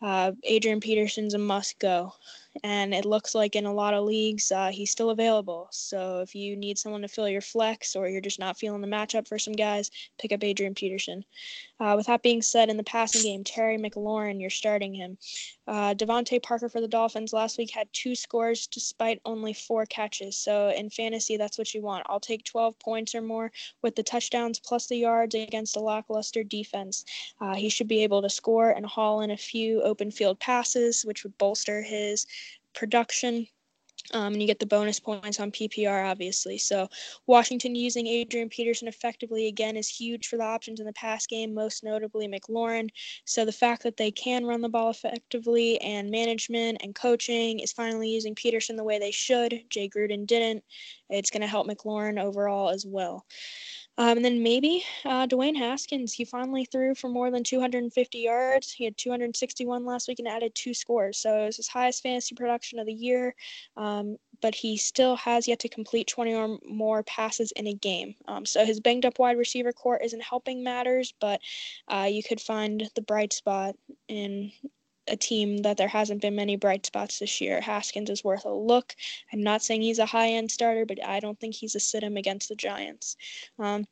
uh, 0.00 0.32
Adrian 0.44 0.78
Peterson's 0.78 1.34
a 1.34 1.47
must 1.48 1.78
go. 1.80 2.12
And 2.64 2.94
it 2.94 3.04
looks 3.04 3.34
like 3.34 3.56
in 3.56 3.66
a 3.66 3.72
lot 3.72 3.94
of 3.94 4.04
leagues, 4.04 4.50
uh, 4.50 4.70
he's 4.70 4.90
still 4.90 5.10
available. 5.10 5.68
So 5.70 6.20
if 6.20 6.34
you 6.34 6.56
need 6.56 6.78
someone 6.78 7.02
to 7.02 7.08
fill 7.08 7.28
your 7.28 7.40
flex 7.40 7.94
or 7.94 8.08
you're 8.08 8.20
just 8.20 8.38
not 8.38 8.58
feeling 8.58 8.80
the 8.80 8.86
matchup 8.86 9.28
for 9.28 9.38
some 9.38 9.54
guys, 9.54 9.90
pick 10.18 10.32
up 10.32 10.42
Adrian 10.42 10.74
Peterson. 10.74 11.24
Uh, 11.80 11.94
with 11.96 12.06
that 12.06 12.22
being 12.22 12.42
said, 12.42 12.68
in 12.68 12.76
the 12.76 12.82
passing 12.82 13.22
game, 13.22 13.44
Terry 13.44 13.78
McLaurin, 13.78 14.40
you're 14.40 14.50
starting 14.50 14.94
him. 14.94 15.16
Uh, 15.66 15.94
DeVante 15.94 16.42
Parker 16.42 16.68
for 16.68 16.80
the 16.80 16.88
Dolphins 16.88 17.32
last 17.32 17.58
week 17.58 17.70
had 17.70 17.88
two 17.92 18.14
scores 18.14 18.66
despite 18.66 19.20
only 19.24 19.52
four 19.52 19.86
catches. 19.86 20.36
So 20.36 20.70
in 20.70 20.90
fantasy, 20.90 21.36
that's 21.36 21.58
what 21.58 21.74
you 21.74 21.82
want. 21.82 22.06
I'll 22.08 22.18
take 22.18 22.44
12 22.44 22.78
points 22.78 23.14
or 23.14 23.20
more 23.20 23.52
with 23.82 23.94
the 23.94 24.02
touchdowns 24.02 24.58
plus 24.58 24.86
the 24.86 24.96
yards 24.96 25.34
against 25.34 25.76
a 25.76 25.80
lackluster 25.80 26.42
defense. 26.42 27.04
Uh, 27.40 27.54
he 27.54 27.68
should 27.68 27.86
be 27.86 28.02
able 28.02 28.22
to 28.22 28.30
score 28.30 28.70
and 28.70 28.86
haul 28.86 29.20
in 29.20 29.30
a 29.30 29.36
few 29.36 29.82
open 29.82 30.10
field 30.10 30.40
passes, 30.40 31.04
which 31.04 31.22
would 31.22 31.36
bolster 31.38 31.82
his 31.82 32.26
production. 32.74 33.46
Um, 34.14 34.32
and 34.32 34.40
you 34.40 34.46
get 34.46 34.58
the 34.58 34.66
bonus 34.66 34.98
points 34.98 35.38
on 35.38 35.50
PPR, 35.50 36.08
obviously. 36.08 36.56
So, 36.56 36.88
Washington 37.26 37.74
using 37.74 38.06
Adrian 38.06 38.48
Peterson 38.48 38.88
effectively 38.88 39.48
again 39.48 39.76
is 39.76 39.88
huge 39.88 40.28
for 40.28 40.36
the 40.36 40.44
options 40.44 40.80
in 40.80 40.86
the 40.86 40.92
pass 40.94 41.26
game, 41.26 41.52
most 41.52 41.84
notably 41.84 42.26
McLaurin. 42.26 42.88
So, 43.26 43.44
the 43.44 43.52
fact 43.52 43.82
that 43.82 43.96
they 43.96 44.10
can 44.10 44.46
run 44.46 44.62
the 44.62 44.68
ball 44.68 44.90
effectively 44.90 45.78
and 45.80 46.10
management 46.10 46.78
and 46.82 46.94
coaching 46.94 47.58
is 47.58 47.72
finally 47.72 48.08
using 48.08 48.34
Peterson 48.34 48.76
the 48.76 48.84
way 48.84 48.98
they 48.98 49.10
should. 49.10 49.64
Jay 49.68 49.90
Gruden 49.90 50.26
didn't. 50.26 50.64
It's 51.10 51.30
going 51.30 51.42
to 51.42 51.48
help 51.48 51.68
McLaurin 51.68 52.22
overall 52.22 52.70
as 52.70 52.86
well. 52.86 53.26
Um, 53.98 54.16
and 54.16 54.24
then 54.24 54.44
maybe 54.44 54.84
uh, 55.04 55.26
Dwayne 55.26 55.56
Haskins. 55.56 56.12
He 56.12 56.24
finally 56.24 56.64
threw 56.64 56.94
for 56.94 57.08
more 57.08 57.32
than 57.32 57.42
250 57.42 58.18
yards. 58.18 58.70
He 58.70 58.84
had 58.84 58.96
261 58.96 59.84
last 59.84 60.06
week 60.06 60.20
and 60.20 60.28
added 60.28 60.54
two 60.54 60.72
scores. 60.72 61.18
So 61.18 61.42
it 61.42 61.46
was 61.46 61.56
his 61.56 61.66
highest 61.66 62.04
fantasy 62.04 62.36
production 62.36 62.78
of 62.78 62.86
the 62.86 62.92
year. 62.92 63.34
Um, 63.76 64.16
but 64.40 64.54
he 64.54 64.76
still 64.76 65.16
has 65.16 65.48
yet 65.48 65.58
to 65.58 65.68
complete 65.68 66.06
20 66.06 66.34
or 66.34 66.58
more 66.64 67.02
passes 67.02 67.50
in 67.56 67.66
a 67.66 67.74
game. 67.74 68.14
Um, 68.28 68.46
so 68.46 68.64
his 68.64 68.78
banged 68.78 69.04
up 69.04 69.18
wide 69.18 69.36
receiver 69.36 69.72
core 69.72 69.98
isn't 69.98 70.22
helping 70.22 70.62
matters, 70.62 71.12
but 71.20 71.40
uh, 71.88 72.08
you 72.08 72.22
could 72.22 72.40
find 72.40 72.88
the 72.94 73.02
bright 73.02 73.32
spot 73.32 73.74
in 74.06 74.52
a 75.10 75.16
team 75.16 75.58
that 75.58 75.76
there 75.76 75.88
hasn't 75.88 76.22
been 76.22 76.36
many 76.36 76.56
bright 76.56 76.86
spots 76.86 77.18
this 77.18 77.40
year. 77.40 77.60
Haskins 77.60 78.10
is 78.10 78.24
worth 78.24 78.44
a 78.44 78.52
look. 78.52 78.94
I'm 79.32 79.42
not 79.42 79.62
saying 79.62 79.82
he's 79.82 79.98
a 79.98 80.06
high 80.06 80.30
end 80.30 80.50
starter, 80.50 80.86
but 80.86 81.04
I 81.04 81.20
don't 81.20 81.38
think 81.38 81.54
he's 81.54 81.74
a 81.74 81.80
sit 81.80 82.02
him 82.02 82.16
against 82.16 82.48
the 82.48 82.56
Giants. 82.56 83.16
Um, 83.58 83.86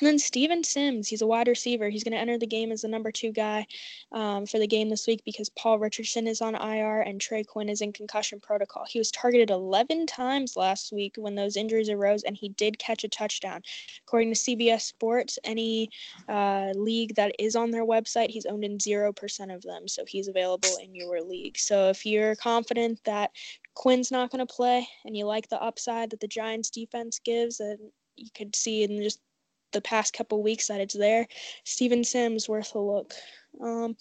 and 0.00 0.06
then 0.06 0.18
Steven 0.18 0.62
Sims, 0.62 1.08
he's 1.08 1.22
a 1.22 1.26
wide 1.26 1.48
receiver. 1.48 1.88
He's 1.88 2.04
going 2.04 2.12
to 2.12 2.18
enter 2.18 2.36
the 2.38 2.46
game 2.46 2.70
as 2.70 2.82
the 2.82 2.88
number 2.88 3.10
two 3.10 3.32
guy 3.32 3.66
um, 4.12 4.44
for 4.44 4.58
the 4.58 4.66
game 4.66 4.90
this 4.90 5.06
week 5.06 5.22
because 5.24 5.48
Paul 5.48 5.78
Richardson 5.78 6.26
is 6.26 6.42
on 6.42 6.54
IR 6.54 7.00
and 7.00 7.18
Trey 7.18 7.44
Quinn 7.44 7.70
is 7.70 7.80
in 7.80 7.94
concussion 7.94 8.38
protocol. 8.38 8.84
He 8.86 8.98
was 8.98 9.10
targeted 9.10 9.50
11 9.50 10.06
times 10.06 10.54
last 10.54 10.92
week 10.92 11.14
when 11.16 11.34
those 11.34 11.56
injuries 11.56 11.88
arose, 11.88 12.24
and 12.24 12.36
he 12.36 12.50
did 12.50 12.78
catch 12.78 13.04
a 13.04 13.08
touchdown. 13.08 13.62
According 14.06 14.34
to 14.34 14.38
CBS 14.38 14.82
Sports, 14.82 15.38
any 15.44 15.88
uh, 16.28 16.72
league 16.74 17.14
that 17.14 17.34
is 17.38 17.56
on 17.56 17.70
their 17.70 17.86
website, 17.86 18.28
he's 18.28 18.46
owned 18.46 18.64
in 18.64 18.76
0% 18.76 19.54
of 19.54 19.62
them. 19.62 19.88
So 19.88 20.04
he's 20.06 20.28
available 20.28 20.76
in 20.82 20.94
your 20.94 21.22
league. 21.22 21.56
So 21.56 21.88
if 21.88 22.04
you're 22.04 22.36
confident 22.36 23.00
that 23.04 23.30
Quinn's 23.74 24.10
not 24.10 24.30
going 24.30 24.46
to 24.46 24.54
play 24.54 24.86
and 25.06 25.16
you 25.16 25.24
like 25.24 25.48
the 25.48 25.62
upside 25.62 26.10
that 26.10 26.20
the 26.20 26.28
Giants 26.28 26.68
defense 26.68 27.18
gives, 27.18 27.60
and 27.60 27.78
you 28.16 28.28
could 28.34 28.54
see 28.56 28.82
in 28.82 29.02
just 29.02 29.20
the 29.76 29.82
past 29.82 30.14
couple 30.14 30.42
weeks 30.42 30.68
that 30.68 30.80
it's 30.80 30.96
there. 30.96 31.28
Steven 31.64 32.02
Sims 32.02 32.48
worth 32.48 32.74
a 32.74 32.78
look. 32.78 33.12
Um, 33.60 33.96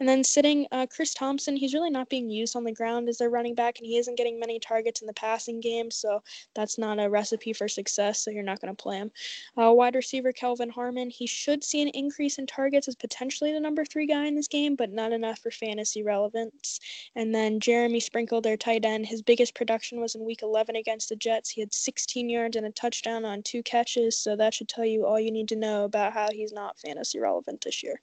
and 0.00 0.08
then 0.08 0.24
sitting 0.24 0.66
uh, 0.72 0.86
Chris 0.90 1.14
Thompson, 1.14 1.56
he's 1.56 1.74
really 1.74 1.90
not 1.90 2.08
being 2.08 2.30
used 2.30 2.56
on 2.56 2.64
the 2.64 2.72
ground 2.72 3.08
as 3.08 3.18
their 3.18 3.30
running 3.30 3.54
back, 3.54 3.78
and 3.78 3.86
he 3.86 3.96
isn't 3.98 4.16
getting 4.16 4.38
many 4.38 4.58
targets 4.58 5.00
in 5.00 5.06
the 5.06 5.12
passing 5.14 5.60
game, 5.60 5.90
so 5.90 6.22
that's 6.54 6.78
not 6.78 6.98
a 6.98 7.08
recipe 7.08 7.52
for 7.52 7.68
success. 7.68 8.20
So 8.20 8.30
you're 8.30 8.42
not 8.42 8.60
going 8.60 8.74
to 8.74 8.82
play 8.82 8.96
him. 8.96 9.10
Uh, 9.56 9.72
wide 9.72 9.94
receiver 9.94 10.32
Kelvin 10.32 10.70
Harmon, 10.70 11.10
he 11.10 11.26
should 11.26 11.64
see 11.64 11.82
an 11.82 11.88
increase 11.88 12.38
in 12.38 12.46
targets 12.46 12.88
as 12.88 12.96
potentially 12.96 13.52
the 13.52 13.60
number 13.60 13.84
three 13.84 14.06
guy 14.06 14.26
in 14.26 14.34
this 14.34 14.48
game, 14.48 14.76
but 14.76 14.92
not 14.92 15.12
enough 15.12 15.38
for 15.38 15.50
fantasy 15.50 16.02
relevance. 16.02 16.80
And 17.14 17.34
then 17.34 17.60
Jeremy 17.60 18.00
Sprinkle, 18.00 18.40
their 18.40 18.56
tight 18.56 18.84
end, 18.84 19.06
his 19.06 19.22
biggest 19.22 19.54
production 19.54 20.00
was 20.00 20.14
in 20.14 20.24
Week 20.24 20.42
11 20.42 20.76
against 20.76 21.08
the 21.08 21.16
Jets. 21.16 21.50
He 21.50 21.60
had 21.60 21.72
16 21.72 22.28
yards 22.28 22.56
and 22.56 22.66
a 22.66 22.70
touchdown 22.70 23.24
on 23.24 23.42
two 23.42 23.62
catches, 23.62 24.18
so 24.18 24.36
that 24.36 24.54
should 24.54 24.68
tell 24.68 24.84
you 24.84 25.06
all 25.06 25.20
you 25.20 25.30
need 25.30 25.48
to 25.48 25.56
know 25.56 25.84
about 25.84 26.12
how 26.12 26.28
he's 26.30 26.52
not 26.52 26.78
fantasy 26.78 27.18
relevant 27.18 27.62
this 27.62 27.82
year. 27.82 28.00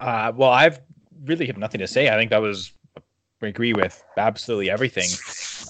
Uh, 0.00 0.32
well, 0.34 0.50
I've 0.50 0.80
really 1.24 1.46
have 1.46 1.58
nothing 1.58 1.80
to 1.80 1.86
say. 1.86 2.08
I 2.08 2.16
think 2.16 2.30
that 2.30 2.40
was 2.40 2.72
I 3.42 3.46
agree 3.46 3.72
with 3.72 4.02
absolutely 4.16 4.70
everything. 4.70 5.08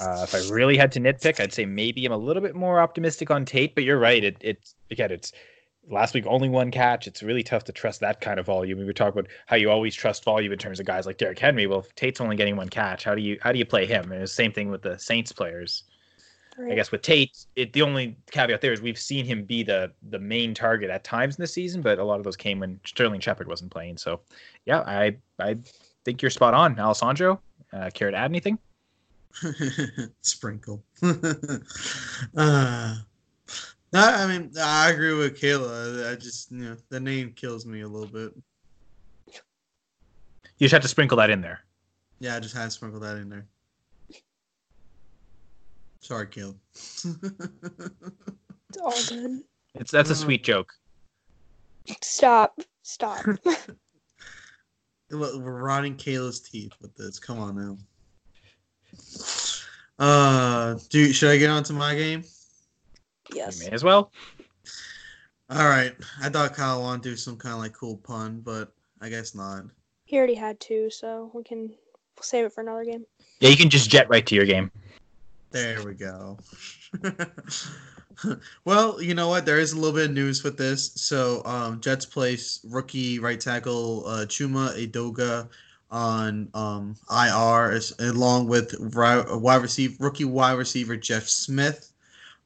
Uh, 0.01 0.22
if 0.24 0.35
I 0.35 0.53
really 0.53 0.76
had 0.76 0.93
to 0.93 1.01
nitpick, 1.01 1.41
I'd 1.41 1.53
say 1.53 1.66
maybe 1.66 2.05
I'm 2.05 2.12
a 2.12 2.16
little 2.16 2.43
bit 2.43 2.55
more 2.55 2.81
optimistic 2.81 3.31
on 3.31 3.45
Tate, 3.45 3.74
but 3.74 3.85
you're 3.85 3.99
right. 3.99 4.22
It 4.22 4.37
it 4.41 4.74
again, 4.91 5.11
it's 5.12 5.33
last 5.89 6.14
week 6.14 6.24
only 6.26 6.49
one 6.49 6.70
catch. 6.70 7.07
It's 7.07 7.22
really 7.22 7.43
tough 7.43 7.64
to 7.64 7.72
trust 7.72 8.01
that 8.01 8.20
kind 8.20 8.41
of 8.41 8.47
volume. 8.47 8.78
We 8.78 8.85
were 8.85 8.93
talking 8.93 9.18
about 9.20 9.31
how 9.47 9.57
you 9.57 9.70
always 9.70 9.95
trust 9.95 10.24
volume 10.24 10.53
in 10.53 10.59
terms 10.59 10.81
of 10.81 10.87
guys 10.87 11.07
like 11.07 11.18
Derrick 11.18 11.39
Henry. 11.39 11.66
Well, 11.66 11.87
Tate's 11.97 12.20
only 12.20 12.37
getting 12.37 12.57
one 12.57 12.68
catch, 12.68 13.05
how 13.05 13.14
do 13.14 13.22
you 13.22 13.39
how 13.41 13.53
do 13.53 13.59
you 13.59 13.66
play 13.66 13.87
him? 13.87 14.11
And 14.11 14.22
the 14.22 14.26
same 14.26 14.53
thing 14.53 14.70
with 14.70 14.83
the 14.83 14.99
Saints 14.99 15.33
players. 15.33 15.85
Right. 16.61 16.72
I 16.72 16.74
guess 16.74 16.92
with 16.92 17.00
Tate, 17.00 17.46
it, 17.56 17.72
the 17.72 17.80
only 17.80 18.18
caveat 18.30 18.61
there 18.61 18.74
is 18.74 18.82
we've 18.82 18.98
seen 18.98 19.24
him 19.24 19.44
be 19.44 19.62
the 19.62 19.92
the 20.11 20.18
main 20.18 20.52
target 20.52 20.90
at 20.90 21.04
times 21.04 21.36
in 21.36 21.42
the 21.42 21.46
season, 21.46 21.80
but 21.80 21.98
a 21.98 22.04
lot 22.04 22.18
of 22.18 22.24
those 22.24 22.36
came 22.36 22.61
when 22.61 22.78
Sterling 22.84 23.20
Shepard 23.20 23.48
wasn't 23.48 23.70
playing. 23.70 23.96
So, 23.96 24.20
yeah, 24.66 24.80
I 24.80 25.16
I 25.38 25.56
think 26.04 26.20
you're 26.20 26.30
spot 26.30 26.52
on, 26.52 26.78
Alessandro. 26.78 27.40
Uh, 27.72 27.88
care 27.94 28.11
to 28.11 28.16
add 28.16 28.30
anything? 28.30 28.58
Sprinkle. 30.20 30.82
uh, 31.02 31.14
no, 32.36 32.96
I 33.94 34.26
mean 34.26 34.50
I 34.61 34.90
agree 34.90 35.14
with 35.14 35.40
Kayla. 35.40 36.12
I 36.12 36.16
just 36.16 36.52
you 36.52 36.58
know 36.58 36.76
the 36.90 37.00
name 37.00 37.32
kills 37.32 37.64
me 37.64 37.80
a 37.80 37.88
little 37.88 38.06
bit. 38.06 38.34
You 40.58 40.66
just 40.66 40.72
have 40.72 40.82
to 40.82 40.88
sprinkle 40.88 41.16
that 41.16 41.30
in 41.30 41.40
there. 41.40 41.61
Yeah, 42.18 42.36
I 42.36 42.40
just 42.40 42.54
had 42.54 42.64
to 42.64 42.70
sprinkle 42.70 43.00
that 43.00 43.16
in 43.16 43.30
there. 43.30 43.46
Sorry, 46.11 46.26
Kayla. 46.26 46.56
It's 46.74 47.06
all 48.82 48.90
good. 49.08 49.42
It's 49.76 49.92
that's 49.92 50.11
a 50.11 50.12
Uh, 50.12 50.16
sweet 50.16 50.42
joke. 50.42 50.72
Stop. 52.02 52.58
Stop. 52.82 53.24
Look, 55.12 55.40
We're 55.40 55.62
rotting 55.62 55.94
Kayla's 55.96 56.40
teeth 56.40 56.72
with 56.82 56.96
this. 56.96 57.20
Come 57.20 57.38
on 57.38 57.54
now. 57.56 57.78
Uh, 60.00 60.80
do 60.88 61.12
should 61.12 61.30
I 61.30 61.36
get 61.36 61.48
on 61.48 61.62
to 61.62 61.72
my 61.74 61.94
game? 61.94 62.24
yes. 63.32 63.62
You 63.62 63.68
may 63.68 63.72
as 63.72 63.84
well. 63.84 64.11
All 65.48 65.68
right. 65.68 65.94
I 66.20 66.28
thought 66.28 66.54
Kyle 66.54 66.82
wanted 66.82 67.04
to 67.04 67.11
do 67.11 67.16
some 67.16 67.36
kind 67.36 67.52
of 67.54 67.61
like 67.61 67.72
cool 67.72 67.98
pun, 67.98 68.40
but 68.40 68.72
I 69.00 69.11
guess 69.11 69.36
not. 69.36 69.62
He 70.06 70.16
already 70.18 70.34
had 70.34 70.58
two, 70.58 70.90
so 70.90 71.30
we 71.34 71.44
can 71.44 71.72
save 72.20 72.46
it 72.46 72.52
for 72.52 72.62
another 72.62 72.84
game. 72.84 73.04
Yeah, 73.38 73.50
you 73.50 73.56
can 73.56 73.70
just 73.70 73.88
jet 73.90 74.08
right 74.08 74.26
to 74.26 74.34
your 74.34 74.44
game. 74.46 74.72
There 75.51 75.84
we 75.84 75.94
go. 75.94 76.38
well, 78.64 79.03
you 79.03 79.14
know 79.14 79.28
what? 79.28 79.46
There 79.46 79.59
is 79.59 79.72
a 79.72 79.76
little 79.76 79.94
bit 79.94 80.11
of 80.11 80.14
news 80.14 80.44
with 80.44 80.57
this. 80.57 80.92
So, 80.94 81.42
um, 81.44 81.80
Jets 81.80 82.07
place 82.07 82.61
rookie 82.68 83.18
right 83.18 83.40
tackle 83.40 84.07
uh, 84.07 84.26
Chuma 84.26 84.76
Edoga 84.78 85.48
on 85.90 86.48
um, 86.55 86.96
IR, 87.11 87.72
as, 87.72 87.92
along 87.98 88.46
with 88.46 88.74
wide 88.78 89.62
receiver 89.62 89.96
rookie 89.98 90.24
wide 90.24 90.53
receiver 90.53 90.96
Jeff 90.96 91.28
Smith. 91.28 91.92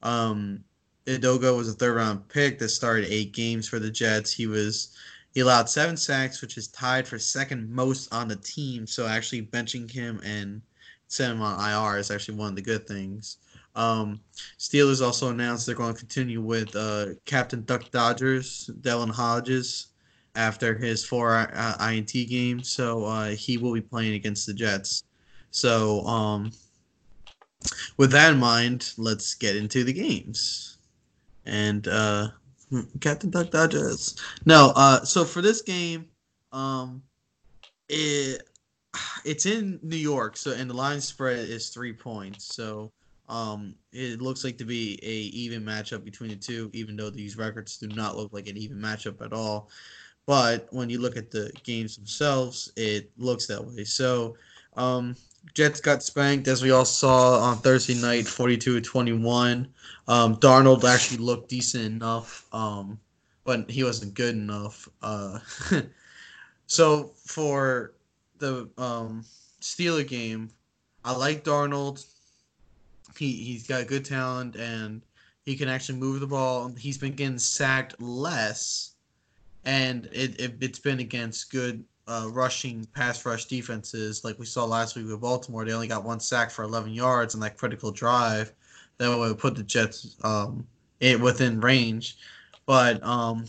Um, 0.01 0.63
Edoga 1.05 1.55
was 1.55 1.69
a 1.69 1.73
third 1.73 1.95
round 1.95 2.27
pick 2.29 2.57
that 2.59 2.69
started 2.69 3.05
eight 3.09 3.33
games 3.33 3.67
for 3.67 3.77
the 3.77 3.91
Jets. 3.91 4.31
He 4.31 4.47
was 4.47 4.95
he 5.33 5.41
allowed 5.41 5.69
seven 5.69 5.97
sacks, 5.97 6.41
which 6.41 6.57
is 6.57 6.69
tied 6.69 7.07
for 7.07 7.19
second 7.19 7.69
most 7.69 8.11
on 8.13 8.27
the 8.27 8.37
team. 8.37 8.87
So 8.87 9.05
actually 9.05 9.43
benching 9.43 9.91
him 9.91 10.19
and 10.23 10.61
sent 11.07 11.33
him 11.33 11.41
on 11.41 11.59
IR 11.59 11.97
is 11.97 12.11
actually 12.11 12.37
one 12.37 12.49
of 12.49 12.55
the 12.55 12.61
good 12.61 12.87
things. 12.87 13.37
Um, 13.75 14.21
Steelers 14.57 15.05
also 15.05 15.29
announced 15.29 15.65
they're 15.65 15.75
going 15.75 15.93
to 15.93 15.99
continue 15.99 16.41
with 16.41 16.75
uh, 16.75 17.07
Captain 17.25 17.63
Duck 17.63 17.91
Dodgers, 17.91 18.69
Devlin 18.81 19.09
Hodges, 19.09 19.87
after 20.35 20.77
his 20.77 21.05
four 21.05 21.49
uh, 21.53 21.91
INT 21.91 22.11
game. 22.11 22.61
So 22.61 23.05
uh, 23.05 23.29
he 23.29 23.57
will 23.57 23.73
be 23.73 23.81
playing 23.81 24.13
against 24.13 24.47
the 24.47 24.53
Jets. 24.53 25.03
So 25.51 26.01
um, 26.05 26.51
with 27.97 28.11
that 28.11 28.33
in 28.33 28.39
mind, 28.39 28.93
let's 28.97 29.33
get 29.33 29.55
into 29.55 29.83
the 29.83 29.93
games. 29.93 30.77
And 31.45 31.87
uh, 31.87 32.29
Captain 32.99 33.29
Duck 33.29 33.51
Dodgers. 33.51 34.15
No, 34.45 34.73
uh, 34.75 35.03
so 35.03 35.25
for 35.25 35.41
this 35.41 35.61
game, 35.61 36.07
um, 36.51 37.03
it 37.89 38.41
it's 39.25 39.45
in 39.45 39.79
New 39.81 39.95
York, 39.95 40.37
so 40.37 40.51
and 40.51 40.69
the 40.69 40.73
line 40.73 41.01
spread 41.01 41.49
is 41.49 41.69
three 41.69 41.93
points. 41.93 42.53
So 42.55 42.91
um, 43.27 43.75
it 43.91 44.21
looks 44.21 44.43
like 44.43 44.57
to 44.59 44.65
be 44.65 44.99
a 45.01 45.35
even 45.35 45.63
matchup 45.63 46.03
between 46.03 46.29
the 46.29 46.35
two, 46.35 46.69
even 46.73 46.95
though 46.95 47.09
these 47.09 47.37
records 47.37 47.77
do 47.77 47.87
not 47.87 48.17
look 48.17 48.33
like 48.33 48.47
an 48.47 48.57
even 48.57 48.77
matchup 48.77 49.21
at 49.21 49.33
all. 49.33 49.69
But 50.25 50.67
when 50.71 50.89
you 50.89 50.99
look 50.99 51.17
at 51.17 51.31
the 51.31 51.51
games 51.63 51.95
themselves, 51.95 52.71
it 52.75 53.11
looks 53.17 53.45
that 53.47 53.63
way. 53.63 53.83
So 53.83 54.35
um, 54.75 55.15
Jets 55.53 55.79
got 55.79 56.03
spanked, 56.03 56.47
as 56.47 56.61
we 56.61 56.71
all 56.71 56.85
saw 56.85 57.39
on 57.39 57.57
Thursday 57.57 57.93
night, 57.95 58.27
42 58.27 58.81
21. 58.81 59.67
Um, 60.07 60.35
Darnold 60.37 60.83
actually 60.83 61.17
looked 61.17 61.49
decent 61.49 61.85
enough, 61.85 62.45
um, 62.53 62.99
but 63.43 63.69
he 63.69 63.83
wasn't 63.83 64.13
good 64.13 64.35
enough. 64.35 64.89
Uh, 65.01 65.39
so 66.67 67.11
for 67.25 67.94
the 68.45 68.69
um, 68.77 69.25
Steeler 69.61 70.07
game, 70.07 70.49
I 71.03 71.15
like 71.15 71.43
Darnold. 71.43 72.05
He 73.17 73.31
he's 73.33 73.67
got 73.67 73.87
good 73.87 74.05
talent 74.05 74.55
and 74.55 75.01
he 75.45 75.55
can 75.55 75.69
actually 75.69 75.99
move 75.99 76.19
the 76.19 76.27
ball. 76.27 76.69
He's 76.77 76.97
been 76.97 77.13
getting 77.13 77.39
sacked 77.39 77.99
less, 78.01 78.91
and 79.63 80.07
it, 80.11 80.39
it 80.39 80.55
it's 80.61 80.79
been 80.79 80.99
against 80.99 81.51
good 81.51 81.83
uh, 82.07 82.27
rushing 82.31 82.85
pass 82.93 83.25
rush 83.25 83.45
defenses 83.45 84.23
like 84.23 84.37
we 84.37 84.45
saw 84.45 84.65
last 84.65 84.95
week 84.95 85.07
with 85.07 85.21
Baltimore. 85.21 85.65
They 85.65 85.73
only 85.73 85.87
got 85.87 86.03
one 86.03 86.19
sack 86.19 86.51
for 86.51 86.63
11 86.63 86.93
yards 86.93 87.33
in 87.33 87.39
that 87.39 87.57
critical 87.57 87.91
drive 87.91 88.51
that 88.97 89.15
would 89.15 89.39
put 89.39 89.55
the 89.55 89.63
Jets 89.63 90.15
um, 90.23 90.67
it 90.99 91.19
within 91.19 91.59
range. 91.61 92.17
But 92.65 93.03
um, 93.03 93.45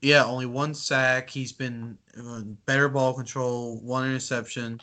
yeah, 0.00 0.24
only 0.24 0.46
one 0.46 0.74
sack. 0.74 1.28
He's 1.28 1.52
been 1.52 1.98
uh, 2.18 2.42
better 2.66 2.88
ball 2.88 3.14
control, 3.14 3.80
one 3.80 4.06
interception 4.06 4.80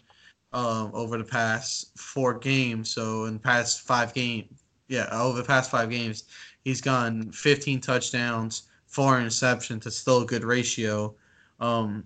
um, 0.54 0.92
over 0.94 1.18
the 1.18 1.24
past 1.24 1.98
four 1.98 2.34
games. 2.38 2.92
So 2.92 3.26
in 3.26 3.34
the 3.34 3.40
past 3.40 3.82
five 3.82 4.14
games, 4.14 4.64
yeah, 4.88 5.08
over 5.12 5.38
the 5.38 5.48
past 5.48 5.72
five 5.72 5.90
games, 5.90 6.26
he's 6.64 6.82
gone 6.82 7.32
15 7.32 7.82
touchdowns, 7.82 8.64
four 8.88 9.20
interceptions. 9.20 9.86
It's 9.86 9.98
still 9.98 10.22
a 10.22 10.26
good 10.26 10.44
ratio. 10.44 11.16
Um, 11.60 12.04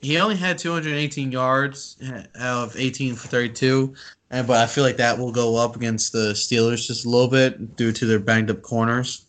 he 0.00 0.18
only 0.18 0.36
had 0.36 0.58
218 0.58 1.32
yards 1.32 1.96
out 2.38 2.64
of 2.64 2.76
18 2.76 3.16
for 3.16 3.28
32, 3.28 3.94
and 4.30 4.46
but 4.46 4.58
I 4.58 4.66
feel 4.66 4.84
like 4.84 4.96
that 4.98 5.18
will 5.18 5.32
go 5.32 5.56
up 5.56 5.74
against 5.74 6.12
the 6.12 6.32
Steelers 6.34 6.86
just 6.86 7.04
a 7.04 7.08
little 7.08 7.28
bit 7.28 7.76
due 7.76 7.92
to 7.92 8.06
their 8.06 8.20
banged 8.20 8.50
up 8.50 8.62
corners. 8.62 9.26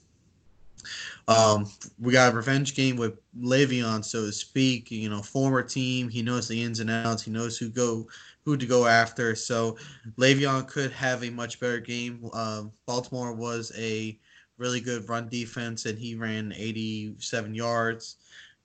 Um, 1.29 1.67
we 1.99 2.11
got 2.13 2.33
a 2.33 2.35
revenge 2.35 2.75
game 2.75 2.97
with 2.97 3.13
Le'Veon, 3.39 4.03
so 4.03 4.25
to 4.25 4.31
speak. 4.31 4.89
You 4.91 5.09
know, 5.09 5.21
former 5.21 5.61
team. 5.61 6.09
He 6.09 6.23
knows 6.23 6.47
the 6.47 6.61
ins 6.61 6.79
and 6.79 6.89
outs. 6.89 7.23
He 7.23 7.31
knows 7.31 7.57
who 7.57 7.69
go 7.69 8.07
who 8.45 8.57
to 8.57 8.65
go 8.65 8.87
after. 8.87 9.35
So 9.35 9.77
Le'Veon 10.17 10.67
could 10.67 10.91
have 10.91 11.23
a 11.23 11.29
much 11.29 11.59
better 11.59 11.79
game. 11.79 12.29
Um, 12.33 12.71
Baltimore 12.87 13.33
was 13.33 13.71
a 13.77 14.17
really 14.57 14.81
good 14.81 15.07
run 15.07 15.29
defense, 15.29 15.85
and 15.85 15.99
he 15.99 16.15
ran 16.15 16.51
87 16.57 17.53
yards. 17.53 18.17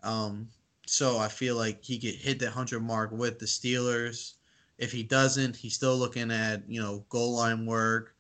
Um, 0.02 0.48
so 0.86 1.18
I 1.18 1.28
feel 1.28 1.56
like 1.56 1.82
he 1.84 1.98
could 1.98 2.14
hit 2.14 2.38
that 2.40 2.50
hundred 2.50 2.80
mark 2.80 3.10
with 3.12 3.38
the 3.38 3.46
Steelers. 3.46 4.34
If 4.78 4.90
he 4.90 5.02
doesn't, 5.02 5.56
he's 5.56 5.74
still 5.74 5.96
looking 5.96 6.30
at 6.30 6.62
you 6.68 6.80
know 6.80 7.04
goal 7.10 7.36
line 7.36 7.66
work, 7.66 8.13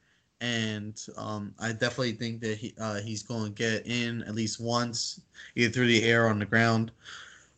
and 0.44 1.00
um, 1.16 1.54
I 1.58 1.72
definitely 1.72 2.12
think 2.12 2.42
that 2.42 2.58
he 2.58 2.74
uh, 2.78 3.00
he's 3.00 3.22
going 3.22 3.46
to 3.46 3.50
get 3.50 3.86
in 3.86 4.22
at 4.24 4.34
least 4.34 4.60
once, 4.60 5.20
either 5.56 5.72
through 5.72 5.86
the 5.86 6.02
air 6.02 6.26
or 6.26 6.28
on 6.28 6.38
the 6.38 6.44
ground. 6.44 6.90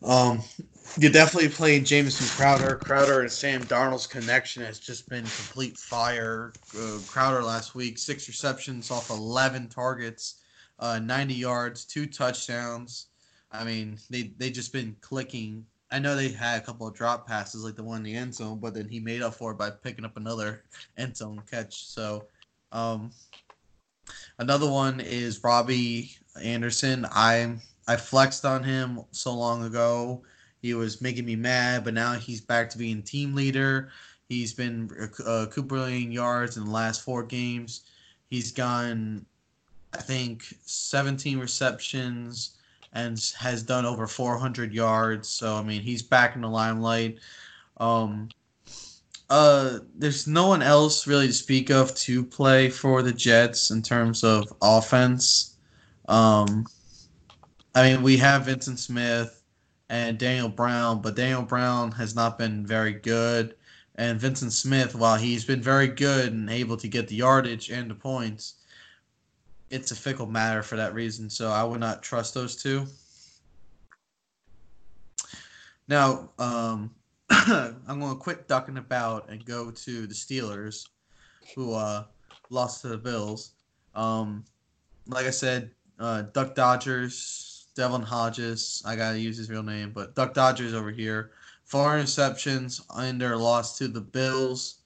Um, 0.05 0.41
you're 0.97 1.11
definitely 1.11 1.49
playing 1.49 1.85
Jamison 1.85 2.29
Crowder. 2.37 2.77
Crowder 2.77 3.23
and 3.23 3.33
Sam 3.33 3.65
Darnold's 3.65 4.07
connection 4.07 4.63
has 4.63 4.79
just 4.79 5.09
been 5.09 5.25
complete 5.25 5.77
fire. 5.77 6.53
Uh, 6.79 6.99
Crowder 7.09 7.43
last 7.43 7.75
week, 7.75 7.99
six 7.99 8.29
receptions 8.29 8.93
off 8.93 9.11
11 9.11 9.69
targets, 9.69 10.43
uh, 10.79 11.01
90 11.01 11.35
yards, 11.35 11.85
two 11.85 12.07
touchdowns. 12.07 13.09
I 13.51 13.65
mean, 13.65 13.99
they 14.11 14.33
they 14.39 14.51
just 14.51 14.73
been 14.73 14.95
clicking. 15.01 15.67
I 15.91 15.99
know 15.99 16.15
they 16.15 16.29
had 16.29 16.63
a 16.63 16.65
couple 16.65 16.87
of 16.87 16.95
drop 16.95 17.27
passes 17.27 17.65
like 17.65 17.75
the 17.75 17.83
one 17.83 17.99
in 17.99 18.03
the 18.05 18.15
end 18.15 18.35
zone, 18.35 18.61
but 18.61 18.75
then 18.75 18.89
he 18.89 19.01
made 19.01 19.23
up 19.23 19.35
for 19.35 19.53
it 19.53 19.59
by 19.59 19.71
picking 19.71 20.05
up 20.05 20.17
another 20.17 20.63
end 20.97 21.17
zone 21.17 21.43
catch. 21.51 21.87
So, 21.87 22.27
um, 22.77 23.11
another 24.39 24.71
one 24.71 25.01
is 25.01 25.43
Robbie 25.43 26.11
Anderson. 26.43 27.07
I 27.11 27.57
I 27.89 27.97
flexed 27.97 28.45
on 28.45 28.63
him 28.63 29.01
so 29.13 29.33
long 29.33 29.65
ago. 29.65 30.23
He 30.61 30.75
was 30.75 31.01
making 31.01 31.25
me 31.25 31.37
mad, 31.37 31.85
but 31.85 31.95
now 31.95 32.15
he's 32.15 32.41
back 32.41 32.69
to 32.71 32.79
being 32.79 33.03
team 33.03 33.35
leader. 33.35 33.91
He's 34.29 34.53
been 34.53 34.91
uh, 35.27 35.47
accumulating 35.49 36.13
yards 36.13 36.57
in 36.57 36.65
the 36.65 36.71
last 36.71 37.03
four 37.03 37.23
games. 37.23 37.83
He's 38.29 38.53
gone, 38.53 39.25
I 39.95 39.99
think, 39.99 40.45
17 40.67 41.39
receptions 41.39 42.59
and 42.93 43.19
has 43.39 43.63
done 43.63 43.87
over 43.87 44.07
400 44.07 44.75
yards. 44.75 45.29
So 45.29 45.57
I 45.57 45.63
mean, 45.63 45.81
he's 45.81 46.03
back 46.03 46.35
in 46.35 46.43
the 46.43 46.51
limelight. 46.51 47.21
Um, 47.79 48.29
uh, 49.29 49.79
there's 49.97 50.27
no 50.27 50.47
one 50.47 50.63
else 50.63 51.07
really 51.07 51.27
to 51.27 51.33
speak 51.33 51.71
of 51.71 51.95
to 51.97 52.25
play 52.25 52.71
for 52.71 53.03
the 53.03 53.13
Jets 53.13 53.71
in 53.71 53.83
terms 53.83 54.23
of 54.23 54.53
offense. 54.63 55.57
Um, 56.09 56.67
I 57.75 57.91
mean, 57.91 58.03
we 58.03 58.17
have 58.19 58.43
Vyncint 58.43 58.79
Smith 58.79 59.43
and 59.89 60.19
Daniel 60.19 60.49
Brown, 60.49 61.03
but 61.03 61.17
Daniel 61.17 61.43
Brown 61.43 61.91
has 61.93 62.15
not 62.15 62.39
been 62.39 62.67
very 62.67 62.93
good. 62.93 63.57
And 63.97 64.21
Vyncint 64.21 64.53
Smith, 64.53 64.95
while 64.95 65.17
he's 65.17 65.45
been 65.45 65.63
very 65.63 65.89
good 65.89 66.33
and 66.33 66.49
able 66.51 66.77
to 66.77 66.89
get 66.89 67.09
the 67.09 67.17
yardage 67.17 67.71
and 67.71 67.91
the 67.91 67.95
points, 67.95 68.57
it's 69.71 69.91
a 69.91 69.97
fickle 69.97 70.27
matter 70.27 70.63
for 70.63 70.77
that 70.77 70.95
reason. 70.95 71.29
So 71.29 71.51
I 71.51 71.65
would 71.65 71.81
not 71.81 72.03
trust 72.03 72.35
those 72.35 72.55
two. 72.57 72.87
Now, 75.89 76.31
um, 76.39 76.91
I'm 77.31 78.01
going 78.01 78.13
to 78.13 78.21
quit 78.21 78.49
ducking 78.49 78.79
about 78.79 79.29
and 79.31 79.45
go 79.45 79.71
to 79.71 80.07
the 80.07 80.15
Steelers. 80.15 80.87
who 81.55 81.75
uh, 81.75 82.05
lost 82.51 82.83
to 82.83 82.89
the 82.89 82.99
Bills. 82.99 83.53
Um, 83.95 84.45
like 85.07 85.27
I 85.27 85.31
said, 85.31 85.71
uh, 85.99 86.23
Duck 86.33 86.55
Dodgers, 86.55 87.67
Devlin 87.75 88.03
Hodges. 88.03 88.83
I 88.85 88.97
gotta 88.97 89.19
use 89.19 89.37
his 89.37 89.51
real 89.51 89.63
name, 89.63 89.93
but 89.95 90.15
Duck 90.15 90.35
Dodgers 90.35 90.75
over 90.75 90.91
here. 90.91 91.31
Four 91.65 91.97
interceptions 91.97 92.81
in 93.09 93.19
their 93.19 93.37
loss 93.37 93.77
to 93.79 93.89
the 93.89 94.01
Bills. 94.01 94.81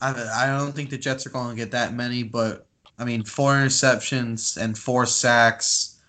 I, 0.00 0.10
I 0.34 0.46
don't 0.46 0.72
think 0.72 0.90
the 0.90 0.98
Jets 0.98 1.26
are 1.26 1.30
going 1.30 1.50
to 1.50 1.56
get 1.56 1.70
that 1.70 1.94
many, 1.94 2.22
but 2.22 2.66
I 2.98 3.04
mean, 3.04 3.24
four 3.24 3.52
interceptions 3.54 4.56
and 4.56 4.76
four 4.76 5.06
sacks, 5.06 6.00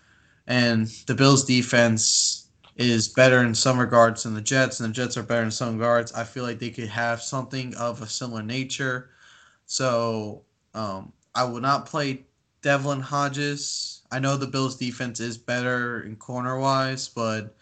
and 0.47 0.87
the 1.07 1.15
Bills' 1.15 1.45
defense 1.45 2.44
is 2.75 3.07
better 3.07 3.41
in 3.41 3.55
some 3.55 3.79
regards 3.79 4.23
than 4.23 4.33
the 4.33 4.41
Jets, 4.41 4.79
and 4.79 4.89
the 4.89 4.93
Jets 4.93 5.17
are 5.17 5.23
better 5.23 5.43
in 5.43 5.51
some 5.51 5.77
regards. 5.77 6.11
I 6.13 6.23
feel 6.23 6.43
like 6.43 6.59
they 6.59 6.69
could 6.69 6.89
have 6.89 7.21
something 7.21 7.73
of 7.75 8.01
a 8.01 8.07
similar 8.07 8.43
nature. 8.43 9.11
So 9.65 10.43
um, 10.73 11.13
I 11.33 11.45
would 11.45 11.61
not 11.63 11.85
play 11.85 12.25
Devlin 12.61 12.99
Hodges. 12.99 14.01
I 14.11 14.19
know 14.19 14.37
the 14.37 14.47
Bills' 14.47 14.75
defense 14.75 15.19
is 15.19 15.37
better 15.37 16.01
in 16.01 16.15
corner 16.17 16.59
wise, 16.59 17.07
but 17.07 17.55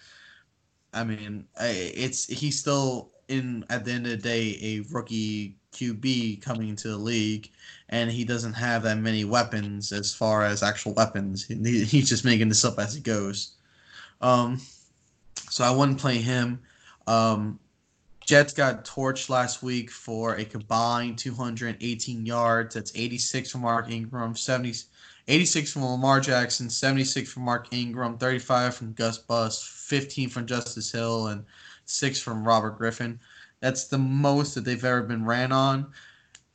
I 0.93 1.03
mean, 1.03 1.45
it's 1.59 2.25
he's 2.25 2.59
still 2.59 3.11
in 3.27 3.65
at 3.69 3.85
the 3.85 3.91
end 3.91 4.05
of 4.05 4.11
the 4.11 4.17
day 4.17 4.57
a 4.61 4.79
rookie 4.91 5.57
QB 5.73 6.41
coming 6.41 6.69
into 6.69 6.87
the 6.87 6.97
league, 6.97 7.49
and 7.89 8.11
he 8.11 8.23
doesn't 8.23 8.53
have 8.53 8.83
that 8.83 8.97
many 8.97 9.25
weapons 9.25 9.91
as 9.91 10.13
far 10.13 10.43
as 10.43 10.63
actual 10.63 10.93
weapons. 10.93 11.45
He, 11.45 11.83
he's 11.83 12.09
just 12.09 12.25
making 12.25 12.49
this 12.49 12.65
up 12.65 12.79
as 12.79 12.93
he 12.93 13.01
goes. 13.01 13.53
Um, 14.21 14.61
so 15.49 15.63
I 15.63 15.71
wouldn't 15.71 15.99
play 15.99 16.17
him. 16.17 16.59
Um, 17.07 17.59
Jets 18.25 18.53
got 18.53 18.85
torched 18.85 19.29
last 19.29 19.61
week 19.61 19.91
for 19.91 20.35
a 20.35 20.45
combined 20.45 21.17
218 21.17 22.25
yards. 22.25 22.75
That's 22.75 22.91
86 22.95 23.51
from 23.51 23.61
Mark 23.61 23.91
Ingram, 23.91 24.35
70, 24.35 24.73
86 25.27 25.73
from 25.73 25.85
Lamar 25.85 26.19
Jackson, 26.21 26.69
76 26.69 27.31
from 27.31 27.43
Mark 27.43 27.67
Ingram, 27.71 28.17
35 28.17 28.75
from 28.75 28.93
Gus 28.93 29.17
Bus, 29.17 29.61
15 29.61 30.29
from 30.29 30.45
Justice 30.45 30.91
Hill, 30.91 31.27
and 31.27 31.43
six 31.85 32.19
from 32.19 32.47
Robert 32.47 32.77
Griffin. 32.77 33.19
That's 33.59 33.85
the 33.87 33.97
most 33.97 34.55
that 34.55 34.65
they've 34.65 34.83
ever 34.83 35.03
been 35.03 35.25
ran 35.25 35.51
on. 35.51 35.91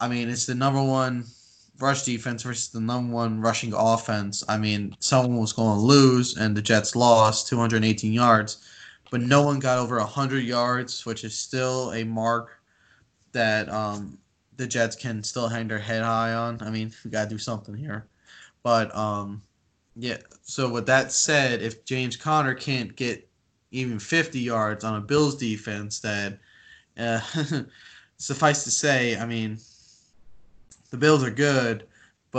I 0.01 0.09
mean, 0.09 0.29
it's 0.29 0.47
the 0.47 0.55
number 0.55 0.83
one 0.83 1.25
rush 1.79 2.05
defense 2.05 2.43
versus 2.43 2.69
the 2.69 2.81
number 2.81 3.13
one 3.13 3.41
rushing 3.41 3.73
offense. 3.75 4.45
I 4.49 4.59
mean, 4.59 4.97
someone 5.01 5.39
was 5.39 5.53
going 5.53 5.79
to 5.79 5.85
lose, 5.85 6.37
and 6.37 6.57
the 6.57 6.63
Jets 6.63 6.97
lost 6.97 7.49
218 7.49 8.13
yards, 8.13 8.59
but 9.11 9.21
no 9.21 9.43
one 9.43 9.59
got 9.59 9.79
over 9.79 9.99
100 9.99 10.45
yards, 10.45 11.07
which 11.07 11.25
is 11.25 11.37
still 11.37 11.93
a 11.93 12.05
mark 12.05 12.61
that 13.33 13.69
um, 13.69 14.19
the 14.57 14.67
Jets 14.67 14.97
can 14.97 15.23
still 15.23 15.49
hang 15.49 15.69
their 15.69 15.79
head 15.79 16.03
high 16.03 16.35
on. 16.35 16.61
I 16.61 16.71
mean, 16.71 16.93
we 17.05 17.11
got 17.11 17.25
to 17.25 17.31
do 17.31 17.39
something 17.39 17.75
here. 17.75 18.07
But 18.63 18.95
um, 18.95 19.43
yeah. 19.97 20.19
So 20.43 20.69
with 20.69 20.87
that 20.87 21.13
said, 21.13 21.63
if 21.63 21.85
James 21.85 22.17
Conner 22.17 22.55
can't 22.55 22.95
get 22.97 23.29
even 23.71 23.99
50 23.99 24.39
yards 24.39 24.85
on 24.85 24.97
a 24.97 25.01
Bills 25.01 25.37
defense, 25.37 26.01
that 26.01 26.39
uh, 26.99 27.21
suffice 28.19 28.65
to 28.65 28.71
say, 28.71 29.17
I 29.17 29.27
mean, 29.27 29.59
the 30.91 30.97
Bills 30.97 31.25
are 31.25 31.31
good, 31.31 31.88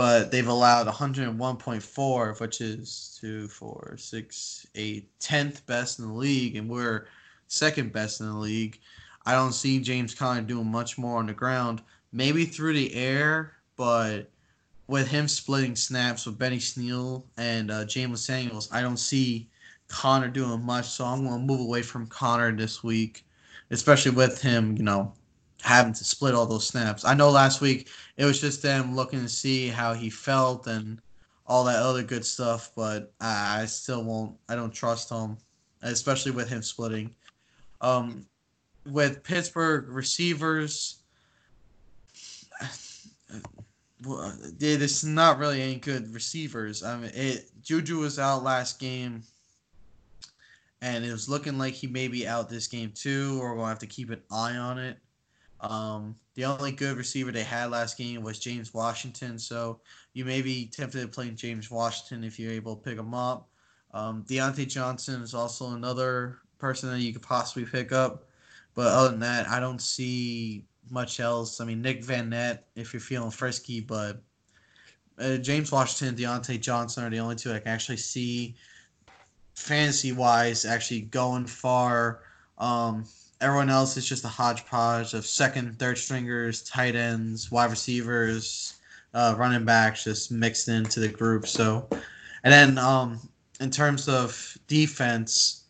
but 0.00 0.30
they've 0.30 0.48
allowed 0.48 0.86
101.4, 0.86 2.40
which 2.40 2.62
is 2.62 3.18
two, 3.20 3.46
four, 3.48 3.96
six, 3.98 4.66
eight, 4.74 5.10
tenth 5.20 5.66
best 5.66 5.98
in 5.98 6.08
the 6.08 6.14
league, 6.14 6.56
and 6.56 6.70
we're 6.70 7.06
second 7.48 7.92
best 7.92 8.22
in 8.22 8.26
the 8.26 8.34
league. 8.34 8.80
I 9.26 9.34
don't 9.34 9.52
see 9.52 9.78
James 9.78 10.14
Conner 10.14 10.40
doing 10.40 10.72
much 10.72 10.96
more 10.96 11.18
on 11.18 11.26
the 11.26 11.34
ground. 11.34 11.82
Maybe 12.12 12.46
through 12.46 12.72
the 12.72 12.94
air, 12.94 13.52
but 13.76 14.30
with 14.86 15.06
him 15.06 15.28
splitting 15.28 15.76
snaps 15.76 16.24
with 16.24 16.38
Benny 16.38 16.60
Snell 16.60 17.26
and 17.36 17.70
uh, 17.70 17.84
James 17.84 18.24
Samuels, 18.24 18.72
I 18.72 18.80
don't 18.80 18.96
see 18.96 19.50
Conner 19.88 20.28
doing 20.28 20.64
much. 20.64 20.86
So 20.86 21.04
I'm 21.04 21.26
going 21.26 21.40
to 21.40 21.46
move 21.46 21.60
away 21.60 21.82
from 21.82 22.06
Conner 22.06 22.56
this 22.56 22.82
week, 22.82 23.26
especially 23.70 24.12
with 24.12 24.40
him, 24.40 24.78
you 24.78 24.82
know, 24.82 25.12
having 25.62 25.92
to 25.92 26.04
split 26.04 26.34
all 26.34 26.46
those 26.46 26.66
snaps. 26.66 27.04
I 27.04 27.14
know 27.14 27.30
last 27.30 27.60
week 27.60 27.88
it 28.16 28.24
was 28.24 28.40
just 28.40 28.62
them 28.62 28.94
looking 28.94 29.20
to 29.20 29.28
see 29.28 29.68
how 29.68 29.94
he 29.94 30.10
felt 30.10 30.66
and 30.66 31.00
all 31.46 31.64
that 31.64 31.82
other 31.82 32.02
good 32.02 32.24
stuff, 32.24 32.70
but 32.76 33.12
I, 33.20 33.62
I 33.62 33.66
still 33.66 34.04
won't. 34.04 34.36
I 34.48 34.54
don't 34.54 34.72
trust 34.72 35.10
him, 35.10 35.36
especially 35.82 36.32
with 36.32 36.48
him 36.48 36.62
splitting. 36.62 37.14
Um, 37.80 38.26
with 38.86 39.22
Pittsburgh 39.22 39.88
receivers 39.88 41.00
well, 44.04 44.34
this 44.58 45.02
is 45.02 45.04
not 45.04 45.38
really 45.38 45.60
any 45.60 45.76
good 45.76 46.12
receivers. 46.12 46.82
I 46.82 46.96
mean, 46.96 47.10
it 47.14 47.50
Juju 47.62 47.98
was 47.98 48.18
out 48.18 48.42
last 48.42 48.78
game, 48.78 49.22
and 50.80 51.04
it 51.04 51.12
was 51.12 51.28
looking 51.28 51.58
like 51.58 51.74
he 51.74 51.86
may 51.86 52.08
be 52.08 52.26
out 52.26 52.48
this 52.48 52.66
game 52.66 52.92
too, 52.94 53.38
or 53.40 53.54
we'll 53.54 53.66
have 53.66 53.78
to 53.80 53.86
keep 53.86 54.10
an 54.10 54.22
eye 54.30 54.56
on 54.56 54.78
it. 54.78 54.96
Um, 55.62 56.16
the 56.34 56.44
only 56.44 56.72
good 56.72 56.96
receiver 56.96 57.32
they 57.32 57.42
had 57.42 57.70
last 57.70 57.98
game 57.98 58.22
was 58.22 58.38
James 58.38 58.72
Washington, 58.72 59.38
so 59.38 59.80
you 60.14 60.24
may 60.24 60.42
be 60.42 60.66
tempted 60.66 61.00
to 61.02 61.08
play 61.08 61.30
James 61.30 61.70
Washington 61.70 62.24
if 62.24 62.38
you're 62.38 62.52
able 62.52 62.76
to 62.76 62.82
pick 62.82 62.98
him 62.98 63.14
up. 63.14 63.48
Um, 63.92 64.24
Diontae 64.28 64.68
Johnson 64.68 65.22
is 65.22 65.34
also 65.34 65.72
another 65.72 66.38
person 66.58 66.90
that 66.90 67.00
you 67.00 67.12
could 67.12 67.22
possibly 67.22 67.64
pick 67.64 67.92
up, 67.92 68.24
but 68.74 68.86
other 68.86 69.10
than 69.10 69.20
that, 69.20 69.48
I 69.48 69.60
don't 69.60 69.82
see 69.82 70.64
much 70.90 71.20
else. 71.20 71.60
I 71.60 71.64
mean, 71.64 71.82
Nick 71.82 72.02
Vannett, 72.02 72.60
if 72.74 72.92
you're 72.92 73.00
feeling 73.00 73.30
frisky, 73.30 73.80
but 73.80 74.22
uh, 75.18 75.36
James 75.36 75.70
Washington, 75.70 76.16
Diontae 76.16 76.60
Johnson 76.60 77.04
are 77.04 77.10
the 77.10 77.18
only 77.18 77.36
two 77.36 77.52
I 77.52 77.58
can 77.58 77.68
actually 77.68 77.98
see 77.98 78.56
fantasy 79.54 80.12
wise 80.12 80.64
actually 80.64 81.02
going 81.02 81.46
far. 81.46 82.20
Um, 82.60 83.04
everyone 83.40 83.70
else 83.70 83.96
is 83.96 84.06
just 84.06 84.24
a 84.24 84.28
hodgepodge 84.28 85.14
of 85.14 85.26
second, 85.26 85.78
third 85.78 85.98
stringers, 85.98 86.62
tight 86.62 86.94
ends, 86.94 87.50
wide 87.50 87.70
receivers, 87.70 88.74
uh, 89.14 89.34
running 89.36 89.64
backs, 89.64 90.04
just 90.04 90.30
mixed 90.30 90.68
into 90.68 91.00
the 91.00 91.08
group. 91.08 91.46
So, 91.46 91.88
and 92.44 92.52
then 92.52 92.78
um, 92.78 93.18
in 93.60 93.70
terms 93.70 94.08
of 94.08 94.56
defense, 94.68 95.64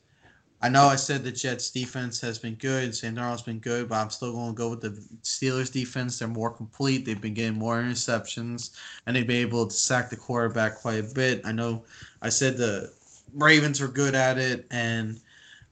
I 0.62 0.68
know 0.68 0.84
I 0.84 0.96
said 0.96 1.24
the 1.24 1.32
Jets 1.32 1.70
defense 1.70 2.20
has 2.20 2.38
been 2.38 2.54
good, 2.56 2.94
Sam 2.94 3.16
Darnold's 3.16 3.42
been 3.42 3.60
good, 3.60 3.88
but 3.88 3.94
I'm 3.94 4.10
still 4.10 4.32
going 4.32 4.50
to 4.50 4.54
go 4.54 4.68
with 4.68 4.82
the 4.82 4.90
Steelers 5.22 5.72
defense. 5.72 6.18
They're 6.18 6.28
more 6.28 6.50
complete. 6.50 7.06
They've 7.06 7.20
been 7.20 7.32
getting 7.32 7.58
more 7.58 7.80
interceptions, 7.80 8.76
and 9.06 9.16
they've 9.16 9.26
been 9.26 9.36
able 9.36 9.66
to 9.66 9.72
sack 9.72 10.10
the 10.10 10.16
quarterback 10.16 10.76
quite 10.76 10.98
a 10.98 11.14
bit. 11.14 11.40
I 11.46 11.52
know 11.52 11.84
I 12.20 12.28
said 12.28 12.58
the 12.58 12.92
Ravens 13.32 13.80
are 13.80 13.88
good 13.88 14.14
at 14.14 14.36
it, 14.36 14.66
and 14.70 15.18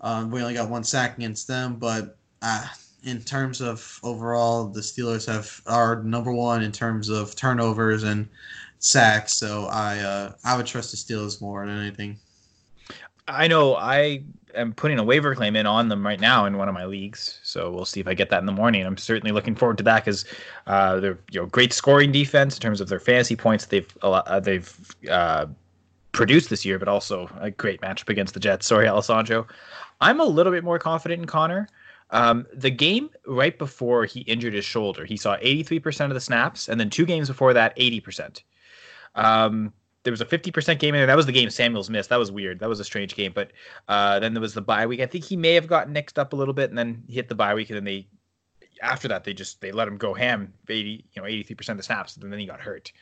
um, 0.01 0.31
we 0.31 0.41
only 0.41 0.55
got 0.55 0.71
one 0.71 0.85
sack 0.85 1.19
against 1.19 1.49
them, 1.49 1.77
but 1.77 2.17
uh, 2.43 2.67
in 3.05 3.21
terms 3.23 3.61
of 3.61 3.99
overall, 4.03 4.67
the 4.67 4.81
Steelers 4.81 5.27
have 5.27 5.61
are 5.67 6.03
number 6.03 6.33
one 6.33 6.63
in 6.63 6.73
terms 6.73 7.09
of 7.09 7.35
turnovers 7.35 8.03
and 8.03 8.29
sacks. 8.79 9.35
So 9.35 9.67
I 9.71 9.99
uh, 9.99 10.33
I 10.45 10.57
would 10.57 10.67
trust 10.67 10.91
the 10.91 10.97
Steelers 10.97 11.41
more 11.41 11.67
than 11.67 11.79
anything. 11.79 12.19
I 13.27 13.47
know 13.47 13.75
I 13.75 14.23
am 14.55 14.73
putting 14.73 14.99
a 14.99 15.05
waiver 15.05 15.35
claim 15.35 15.55
in 15.55 15.67
on 15.67 15.89
them 15.89 16.05
right 16.05 16.19
now 16.19 16.47
in 16.47 16.57
one 16.57 16.69
of 16.69 16.75
my 16.75 16.87
leagues, 16.87 17.39
so 17.43 17.71
we'll 17.71 17.85
see 17.85 18.01
if 18.01 18.09
I 18.09 18.15
get 18.15 18.31
that 18.31 18.39
in 18.41 18.47
the 18.47 18.53
morning. 18.53 18.87
I'm 18.87 18.97
certainly 18.97 19.33
looking 19.33 19.55
forward 19.55 19.77
to 19.79 19.85
that 19.85 20.05
because 20.05 20.25
uh, 20.67 21.01
they're 21.01 21.19
you 21.31 21.41
know 21.41 21.47
great 21.47 21.73
scoring 21.73 22.13
defense 22.13 22.57
in 22.57 22.61
terms 22.61 22.81
of 22.81 22.89
their 22.89 23.01
fantasy 23.01 23.37
points 23.37 23.67
they've 23.67 23.99
uh, 24.03 24.41
they've 24.41 24.97
uh, 25.11 25.47
produced 26.13 26.51
this 26.51 26.65
year, 26.65 26.79
but 26.79 26.89
also 26.89 27.31
a 27.41 27.51
great 27.51 27.81
matchup 27.81 28.09
against 28.09 28.35
the 28.35 28.41
Jets. 28.41 28.67
Sorry, 28.67 28.89
Alessandro. 28.89 29.47
I'm 30.01 30.21
a 30.21 30.25
little 30.25 30.53
bit 30.53 30.65
more 30.65 30.79
confident 30.79 31.21
in 31.21 31.27
Conner. 31.27 31.69
Um, 32.11 32.47
the 32.55 32.71
game 32.71 33.11
right 33.27 33.59
before 33.59 34.05
he 34.05 34.21
injured 34.21 34.55
his 34.55 34.65
shoulder, 34.65 35.05
he 35.05 35.17
saw 35.17 35.37
83% 35.39 36.07
of 36.07 36.15
the 36.15 36.21
snaps, 36.21 36.69
and 36.69 36.81
then 36.81 36.89
two 36.89 37.05
games 37.05 37.29
before 37.29 37.53
that, 37.53 37.77
80%. 37.77 38.43
Um, 39.15 39.73
there 40.05 40.13
was 40.13 40.21
a 40.21 40.27
50% 40.27 40.79
game 40.79 40.95
in 40.95 41.01
there. 41.01 41.07
That 41.07 41.17
was 41.17 41.27
the 41.27 41.33
game 41.33 41.51
Samuels 41.51 41.91
missed. 41.91 42.09
That 42.09 42.19
was 42.19 42.33
weird. 42.33 42.61
That 42.61 42.69
was 42.69 42.81
a 42.81 42.85
strange 42.85 43.15
game. 43.15 43.33
But 43.35 43.53
uh, 43.89 44.21
then 44.21 44.33
there 44.33 44.41
was 44.41 44.55
the 44.55 44.63
bye 44.63 44.87
week. 44.87 45.01
I 45.01 45.07
think 45.07 45.25
he 45.25 45.37
may 45.37 45.53
have 45.55 45.67
gotten 45.67 45.93
mixed 45.93 46.19
up 46.19 46.33
a 46.33 46.37
little 46.37 46.55
bit 46.55 46.71
and 46.71 46.79
then 46.79 47.03
hit 47.09 47.29
the 47.29 47.35
bye 47.35 47.55
week. 47.55 47.69
And 47.69 47.77
then 47.77 47.85
they, 47.85 48.07
after 48.81 49.09
that, 49.09 49.25
they 49.25 49.35
just, 49.35 49.61
they 49.61 49.73
let 49.73 49.89
him 49.89 49.99
go 49.99 50.15
ham 50.15 50.53
80, 50.69 51.05
you 51.13 51.23
know, 51.23 51.29
83% 51.29 51.69
of 51.71 51.77
the 51.77 51.83
snaps. 51.83 52.17
And 52.17 52.33
then 52.33 52.41
he 52.41 52.47
got 52.47 52.61
hurt. 52.61 52.93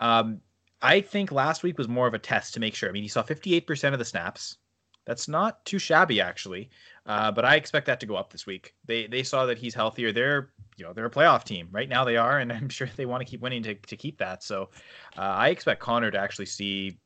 Um, 0.00 0.40
I 0.82 1.00
think 1.00 1.32
last 1.32 1.62
week 1.62 1.78
was 1.78 1.88
more 1.88 2.06
of 2.06 2.14
a 2.14 2.18
test 2.18 2.54
to 2.54 2.60
make 2.60 2.74
sure. 2.74 2.88
I 2.88 2.92
mean, 2.92 3.02
he 3.02 3.08
saw 3.08 3.22
58% 3.22 3.92
of 3.92 3.98
the 3.98 4.04
snaps. 4.04 4.58
That's 5.04 5.28
not 5.28 5.64
too 5.64 5.78
shabby, 5.78 6.20
actually. 6.20 6.70
Uh, 7.06 7.30
but 7.30 7.44
I 7.44 7.56
expect 7.56 7.86
that 7.86 8.00
to 8.00 8.06
go 8.06 8.16
up 8.16 8.32
this 8.32 8.46
week. 8.46 8.74
They 8.86 9.06
they 9.06 9.22
saw 9.22 9.44
that 9.46 9.58
he's 9.58 9.74
healthier. 9.74 10.12
They're 10.12 10.50
you 10.76 10.84
know 10.84 10.92
they're 10.92 11.04
a 11.04 11.10
playoff 11.10 11.44
team 11.44 11.68
right 11.70 11.88
now. 11.88 12.04
They 12.04 12.16
are, 12.16 12.38
and 12.38 12.52
I'm 12.52 12.68
sure 12.68 12.88
they 12.96 13.06
want 13.06 13.20
to 13.20 13.26
keep 13.26 13.40
winning 13.40 13.62
to 13.64 13.74
to 13.74 13.96
keep 13.96 14.18
that. 14.18 14.42
So 14.42 14.70
uh, 15.16 15.20
I 15.20 15.48
expect 15.48 15.80
Conner 15.80 16.10
to 16.10 16.18
actually 16.18 16.46
see 16.46 16.96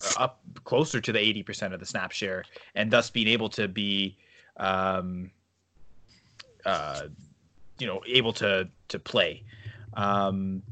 uh, 0.00 0.22
up 0.22 0.40
closer 0.62 1.00
to 1.00 1.12
the 1.12 1.18
80% 1.18 1.74
of 1.74 1.80
the 1.80 1.86
snap 1.86 2.12
share, 2.12 2.44
and 2.76 2.90
thus 2.90 3.10
being 3.10 3.26
able 3.26 3.48
to 3.50 3.66
be, 3.66 4.16
um, 4.58 5.30
uh, 6.64 7.02
you 7.80 7.86
know, 7.88 8.00
able 8.06 8.32
to 8.34 8.68
to 8.88 8.98
play. 9.00 9.42
Um, 9.94 10.62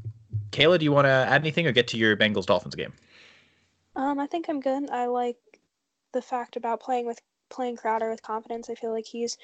Kayla, 0.51 0.79
do 0.79 0.85
you 0.85 0.93
want 0.93 1.05
to 1.05 1.11
add 1.11 1.41
anything 1.41 1.67
or 1.67 1.73
get 1.73 1.89
to 1.89 1.97
your 1.97 2.15
Bengals 2.15 2.45
Dolphins 2.45 2.75
game? 2.75 2.93
Um, 3.97 4.19
I 4.19 4.27
think 4.27 4.47
I'm 4.47 4.61
good. 4.61 4.89
I 4.91 5.07
like 5.07 5.37
the 6.13 6.21
fact 6.21 6.55
about 6.55 6.79
playing 6.81 7.05
with 7.05 7.19
playing 7.49 7.77
Crowder 7.77 8.09
with 8.09 8.21
confidence. 8.21 8.69
I 8.69 8.75
feel 8.75 8.91
like 8.91 9.05
he's 9.05 9.37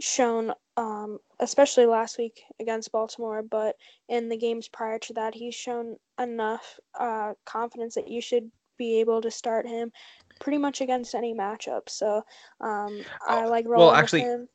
shown, 0.00 0.52
um, 0.76 1.18
especially 1.40 1.86
last 1.86 2.18
week 2.18 2.42
against 2.60 2.92
Baltimore, 2.92 3.42
but 3.42 3.76
in 4.08 4.28
the 4.28 4.36
games 4.36 4.68
prior 4.68 4.98
to 5.00 5.12
that, 5.14 5.34
he's 5.34 5.54
shown 5.54 5.96
enough 6.20 6.78
uh, 6.98 7.32
confidence 7.44 7.94
that 7.94 8.08
you 8.08 8.20
should 8.20 8.50
be 8.78 9.00
able 9.00 9.22
to 9.22 9.30
start 9.30 9.66
him 9.66 9.90
pretty 10.38 10.58
much 10.58 10.80
against 10.82 11.14
any 11.14 11.34
matchup. 11.34 11.88
So 11.88 12.22
um, 12.60 13.00
I 13.26 13.44
Oh, 13.44 13.48
like 13.48 13.66
well, 13.68 13.92
actually- 13.92 14.20
with 14.20 14.28
him. 14.28 14.48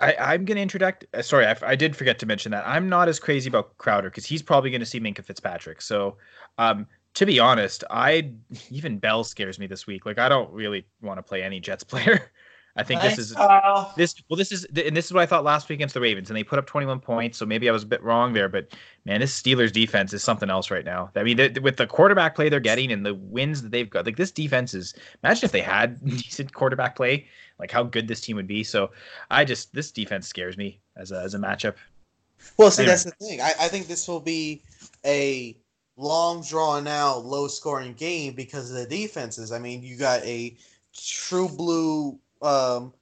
I, 0.00 0.16
I'm 0.18 0.44
going 0.44 0.56
to 0.56 0.62
interject. 0.62 1.06
uh, 1.14 1.22
Sorry, 1.22 1.46
I, 1.46 1.56
I 1.62 1.76
did 1.76 1.94
forget 1.94 2.18
to 2.18 2.26
mention 2.26 2.50
that. 2.52 2.66
I'm 2.66 2.88
not 2.88 3.08
as 3.08 3.20
crazy 3.20 3.48
about 3.48 3.78
Crowder 3.78 4.10
because 4.10 4.26
he's 4.26 4.42
probably 4.42 4.70
going 4.70 4.80
to 4.80 4.86
see 4.86 4.98
Minkah 4.98 5.24
Fitzpatrick. 5.24 5.80
So, 5.80 6.16
um, 6.58 6.86
to 7.14 7.26
be 7.26 7.38
honest, 7.38 7.84
I 7.90 8.30
even 8.70 8.98
Bell 8.98 9.24
scares 9.24 9.58
me 9.58 9.66
this 9.66 9.86
week. 9.86 10.04
Like, 10.06 10.18
I 10.18 10.28
don't 10.28 10.50
really 10.52 10.84
want 11.02 11.18
to 11.18 11.22
play 11.22 11.42
any 11.42 11.60
Jets 11.60 11.84
player. 11.92 12.30
I 12.76 12.82
think 12.82 13.02
this 13.02 13.18
is 13.18 13.32
Kyle. 13.34 13.92
this. 13.96 14.16
Well, 14.28 14.36
this 14.36 14.50
is 14.50 14.64
and 14.64 14.96
this 14.96 15.06
is 15.06 15.12
what 15.12 15.22
I 15.22 15.26
thought 15.26 15.44
last 15.44 15.68
week 15.68 15.76
against 15.76 15.94
the 15.94 16.00
Ravens, 16.00 16.28
and 16.28 16.36
they 16.36 16.42
put 16.42 16.58
up 16.58 16.66
21 16.66 16.98
points. 16.98 17.38
So 17.38 17.46
maybe 17.46 17.68
I 17.68 17.72
was 17.72 17.84
a 17.84 17.86
bit 17.86 18.02
wrong 18.02 18.32
there, 18.32 18.48
but 18.48 18.74
man, 19.04 19.20
this 19.20 19.40
Steelers 19.40 19.70
defense 19.70 20.12
is 20.12 20.24
something 20.24 20.50
else 20.50 20.72
right 20.72 20.84
now. 20.84 21.08
I 21.14 21.22
mean, 21.22 21.36
they- 21.36 21.50
with 21.50 21.76
the 21.76 21.86
quarterback 21.86 22.34
play 22.34 22.48
they're 22.48 22.58
getting 22.58 22.90
and 22.90 23.06
the 23.06 23.14
wins 23.14 23.62
that 23.62 23.70
they've 23.70 23.88
got, 23.88 24.06
like 24.06 24.16
this 24.16 24.32
defense 24.32 24.74
is. 24.74 24.92
Imagine 25.22 25.44
if 25.44 25.52
they 25.52 25.60
had 25.60 26.04
decent 26.16 26.52
quarterback 26.52 26.96
play, 26.96 27.28
like 27.60 27.70
how 27.70 27.84
good 27.84 28.08
this 28.08 28.20
team 28.20 28.34
would 28.34 28.48
be. 28.48 28.64
So 28.64 28.90
I 29.30 29.44
just 29.44 29.72
this 29.72 29.92
defense 29.92 30.26
scares 30.26 30.56
me 30.56 30.80
as 30.96 31.12
a 31.12 31.20
as 31.20 31.34
a 31.34 31.38
matchup. 31.38 31.76
Well, 32.56 32.72
see, 32.72 32.82
Anyway. 32.82 32.90
that's 32.90 33.04
the 33.04 33.12
thing. 33.12 33.40
I, 33.40 33.52
I 33.60 33.68
think 33.68 33.86
this 33.86 34.08
will 34.08 34.18
be 34.20 34.62
a 35.06 35.56
long, 35.96 36.42
drawn 36.42 36.86
out, 36.86 37.24
low 37.24 37.48
scoring 37.48 37.94
game 37.94 38.34
because 38.34 38.70
of 38.70 38.76
the 38.76 38.86
defenses. 38.86 39.52
I 39.52 39.58
mean, 39.58 39.82
you 39.82 39.96
got 39.96 40.22
a 40.22 40.56
true 40.96 41.48
blue 41.48 42.18
um, 42.42 42.92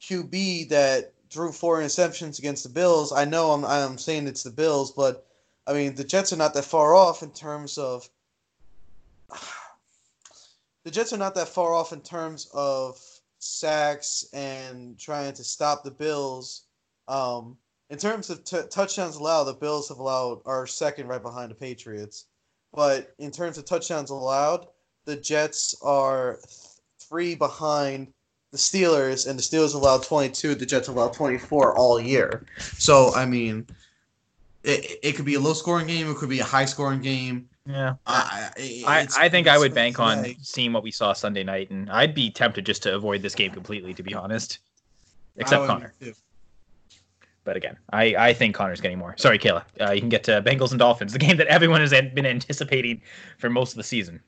QB 0.00 0.68
that 0.68 1.12
threw 1.30 1.52
four 1.52 1.80
interceptions 1.80 2.38
against 2.38 2.62
the 2.62 2.68
Bills. 2.68 3.12
I 3.12 3.24
know 3.24 3.52
I'm, 3.52 3.64
I'm 3.64 3.98
saying 3.98 4.26
it's 4.26 4.42
the 4.42 4.50
Bills, 4.50 4.92
but 4.92 5.26
I 5.66 5.72
mean, 5.72 5.94
the 5.94 6.04
Jets 6.04 6.32
are 6.32 6.36
not 6.36 6.54
that 6.54 6.64
far 6.64 6.94
off 6.94 7.22
in 7.22 7.30
terms 7.30 7.78
of. 7.78 8.08
The 10.84 10.90
Jets 10.90 11.12
are 11.12 11.16
not 11.16 11.36
that 11.36 11.46
far 11.46 11.72
off 11.74 11.92
in 11.92 12.00
terms 12.00 12.48
of 12.52 13.00
sacks 13.38 14.26
and 14.32 14.98
trying 14.98 15.32
to 15.34 15.44
stop 15.44 15.84
the 15.84 15.92
Bills. 15.92 16.62
Um, 17.06 17.56
in 17.88 17.98
terms 17.98 18.30
of 18.30 18.42
t- 18.42 18.62
touchdowns 18.68 19.14
allowed, 19.14 19.44
the 19.44 19.52
Bills 19.52 19.88
have 19.90 19.98
allowed 19.98 20.40
are 20.44 20.66
second 20.66 21.06
right 21.06 21.22
behind 21.22 21.52
the 21.52 21.54
Patriots. 21.54 22.24
But 22.74 23.14
in 23.18 23.30
terms 23.30 23.58
of 23.58 23.64
touchdowns 23.64 24.10
allowed, 24.10 24.66
the 25.04 25.16
Jets 25.16 25.74
are 25.82 26.38
th- 26.42 26.56
three 26.98 27.34
behind 27.34 28.12
the 28.50 28.56
Steelers, 28.58 29.26
and 29.28 29.38
the 29.38 29.42
Steelers 29.42 29.74
allowed 29.74 30.02
22. 30.02 30.54
The 30.54 30.66
Jets 30.66 30.88
allowed 30.88 31.12
24 31.12 31.76
all 31.76 32.00
year. 32.00 32.44
So 32.58 33.12
I 33.14 33.26
mean, 33.26 33.66
It, 34.62 34.98
it 35.02 35.12
could 35.16 35.24
be 35.24 35.34
a 35.34 35.40
low 35.40 35.54
scoring 35.54 35.86
game. 35.88 36.08
It 36.10 36.16
could 36.16 36.28
be 36.28 36.40
a 36.40 36.44
high 36.44 36.66
scoring 36.66 37.00
game. 37.00 37.48
Yeah. 37.66 37.94
I, 38.06 38.50
I, 38.86 39.06
I 39.18 39.28
think 39.28 39.48
I 39.48 39.58
would 39.58 39.74
bank 39.74 39.98
on 40.00 40.24
seeing 40.40 40.72
what 40.72 40.82
we 40.82 40.90
saw 40.90 41.12
Sunday 41.12 41.42
night, 41.44 41.70
and 41.70 41.90
I'd 41.90 42.14
be 42.14 42.30
tempted 42.30 42.64
just 42.66 42.82
to 42.84 42.94
avoid 42.94 43.22
this 43.22 43.34
game 43.34 43.50
completely, 43.52 43.92
to 43.94 44.02
be 44.02 44.14
honest. 44.14 44.58
Except 45.36 45.66
Conner. 45.66 45.94
too. 46.00 46.12
But 47.44 47.56
again, 47.56 47.76
I, 47.92 48.14
I 48.16 48.32
think 48.34 48.54
Conner's 48.54 48.80
getting 48.80 48.98
more. 48.98 49.14
Sorry, 49.18 49.38
Kayla. 49.38 49.64
Uh, 49.80 49.92
you 49.92 50.00
can 50.00 50.08
get 50.08 50.24
to 50.24 50.42
Bengals 50.42 50.70
and 50.70 50.78
Dolphins, 50.78 51.12
the 51.12 51.18
game 51.18 51.36
that 51.38 51.48
everyone 51.48 51.80
has 51.80 51.90
been 51.90 52.26
anticipating 52.26 53.02
for 53.38 53.50
most 53.50 53.72
of 53.72 53.76
the 53.76 53.84
season. 53.84 54.20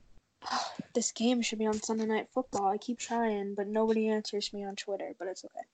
This 0.94 1.10
game 1.10 1.42
should 1.42 1.58
be 1.58 1.66
on 1.66 1.74
Sunday 1.82 2.06
Night 2.06 2.28
Football. 2.32 2.68
I 2.68 2.78
keep 2.78 3.00
trying, 3.00 3.56
but 3.56 3.66
nobody 3.66 4.08
answers 4.08 4.52
me 4.52 4.64
on 4.64 4.76
Twitter. 4.76 5.10
But 5.18 5.26
it's 5.26 5.44
okay. 5.44 5.64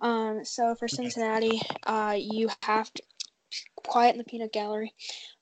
Um, 0.00 0.42
so 0.42 0.74
for 0.74 0.88
Cincinnati, 0.88 1.60
uh, 1.86 2.16
you 2.18 2.48
have 2.62 2.90
to 2.94 3.02
quiet 3.76 4.12
in 4.12 4.18
the 4.18 4.24
peanut 4.24 4.52
gallery. 4.52 4.92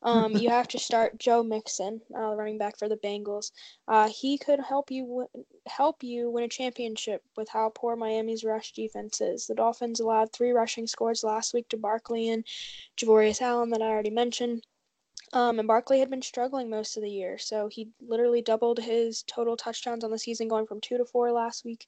Um, 0.02 0.36
you 0.36 0.50
have 0.50 0.68
to 0.68 0.78
start 0.78 1.18
Joe 1.18 1.42
Mixon, 1.42 2.00
uh, 2.14 2.34
running 2.34 2.58
back 2.58 2.78
for 2.78 2.88
the 2.88 2.96
Bengals. 2.96 3.52
Uh, 3.88 4.08
he 4.08 4.38
could 4.38 4.60
help 4.60 4.90
you 4.90 5.06
w- 5.06 5.46
help 5.66 6.02
you 6.02 6.30
win 6.30 6.44
a 6.44 6.48
championship 6.48 7.22
with 7.36 7.48
how 7.48 7.72
poor 7.74 7.96
Miami's 7.96 8.44
rush 8.44 8.72
defense 8.72 9.20
is. 9.20 9.46
The 9.46 9.54
Dolphins 9.54 10.00
allowed 10.00 10.32
three 10.32 10.50
rushing 10.50 10.86
scores 10.86 11.24
last 11.24 11.54
week 11.54 11.68
to 11.68 11.76
Barkley 11.76 12.28
and 12.30 12.44
Javorius 12.96 13.40
Allen 13.40 13.70
that 13.70 13.82
I 13.82 13.86
already 13.86 14.10
mentioned. 14.10 14.62
Um, 15.32 15.58
and 15.58 15.68
Barkley 15.68 15.98
had 15.98 16.10
been 16.10 16.20
struggling 16.20 16.68
most 16.68 16.96
of 16.96 17.02
the 17.02 17.10
year, 17.10 17.38
so 17.38 17.66
he 17.68 17.88
literally 18.06 18.42
doubled 18.42 18.78
his 18.78 19.22
total 19.22 19.56
touchdowns 19.56 20.04
on 20.04 20.10
the 20.10 20.18
season, 20.18 20.46
going 20.46 20.66
from 20.66 20.80
two 20.80 20.98
to 20.98 21.06
four 21.06 21.32
last 21.32 21.64
week. 21.64 21.86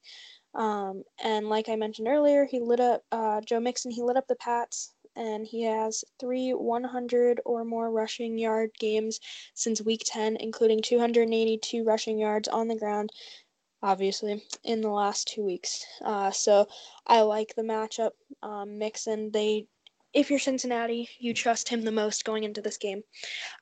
Um, 0.54 1.02
and 1.22 1.48
like 1.50 1.68
I 1.68 1.76
mentioned 1.76 2.08
earlier, 2.08 2.46
he 2.46 2.58
lit 2.58 2.80
up 2.80 3.02
uh, 3.12 3.42
Joe 3.42 3.60
Mixon. 3.60 3.90
He 3.90 4.02
lit 4.02 4.16
up 4.16 4.26
the 4.28 4.36
Pats, 4.36 4.93
and 5.16 5.46
he 5.46 5.62
has 5.62 6.04
three 6.18 6.52
100 6.52 7.40
or 7.44 7.64
more 7.64 7.90
rushing 7.90 8.38
yard 8.38 8.70
games 8.78 9.20
since 9.54 9.80
Week 9.80 10.02
10, 10.04 10.36
including 10.36 10.82
282 10.82 11.84
rushing 11.84 12.18
yards 12.18 12.48
on 12.48 12.68
the 12.68 12.76
ground. 12.76 13.10
Obviously, 13.82 14.42
in 14.62 14.80
the 14.80 14.90
last 14.90 15.28
two 15.28 15.44
weeks. 15.44 15.84
Uh, 16.02 16.30
so 16.30 16.66
I 17.06 17.20
like 17.20 17.54
the 17.54 17.62
matchup. 17.62 18.12
Um, 18.42 18.78
Mixon, 18.78 19.30
they 19.30 19.66
if 20.14 20.30
you're 20.30 20.38
Cincinnati, 20.38 21.08
you 21.18 21.34
trust 21.34 21.68
him 21.68 21.82
the 21.82 21.90
most 21.90 22.24
going 22.24 22.44
into 22.44 22.62
this 22.62 22.78
game. 22.78 23.02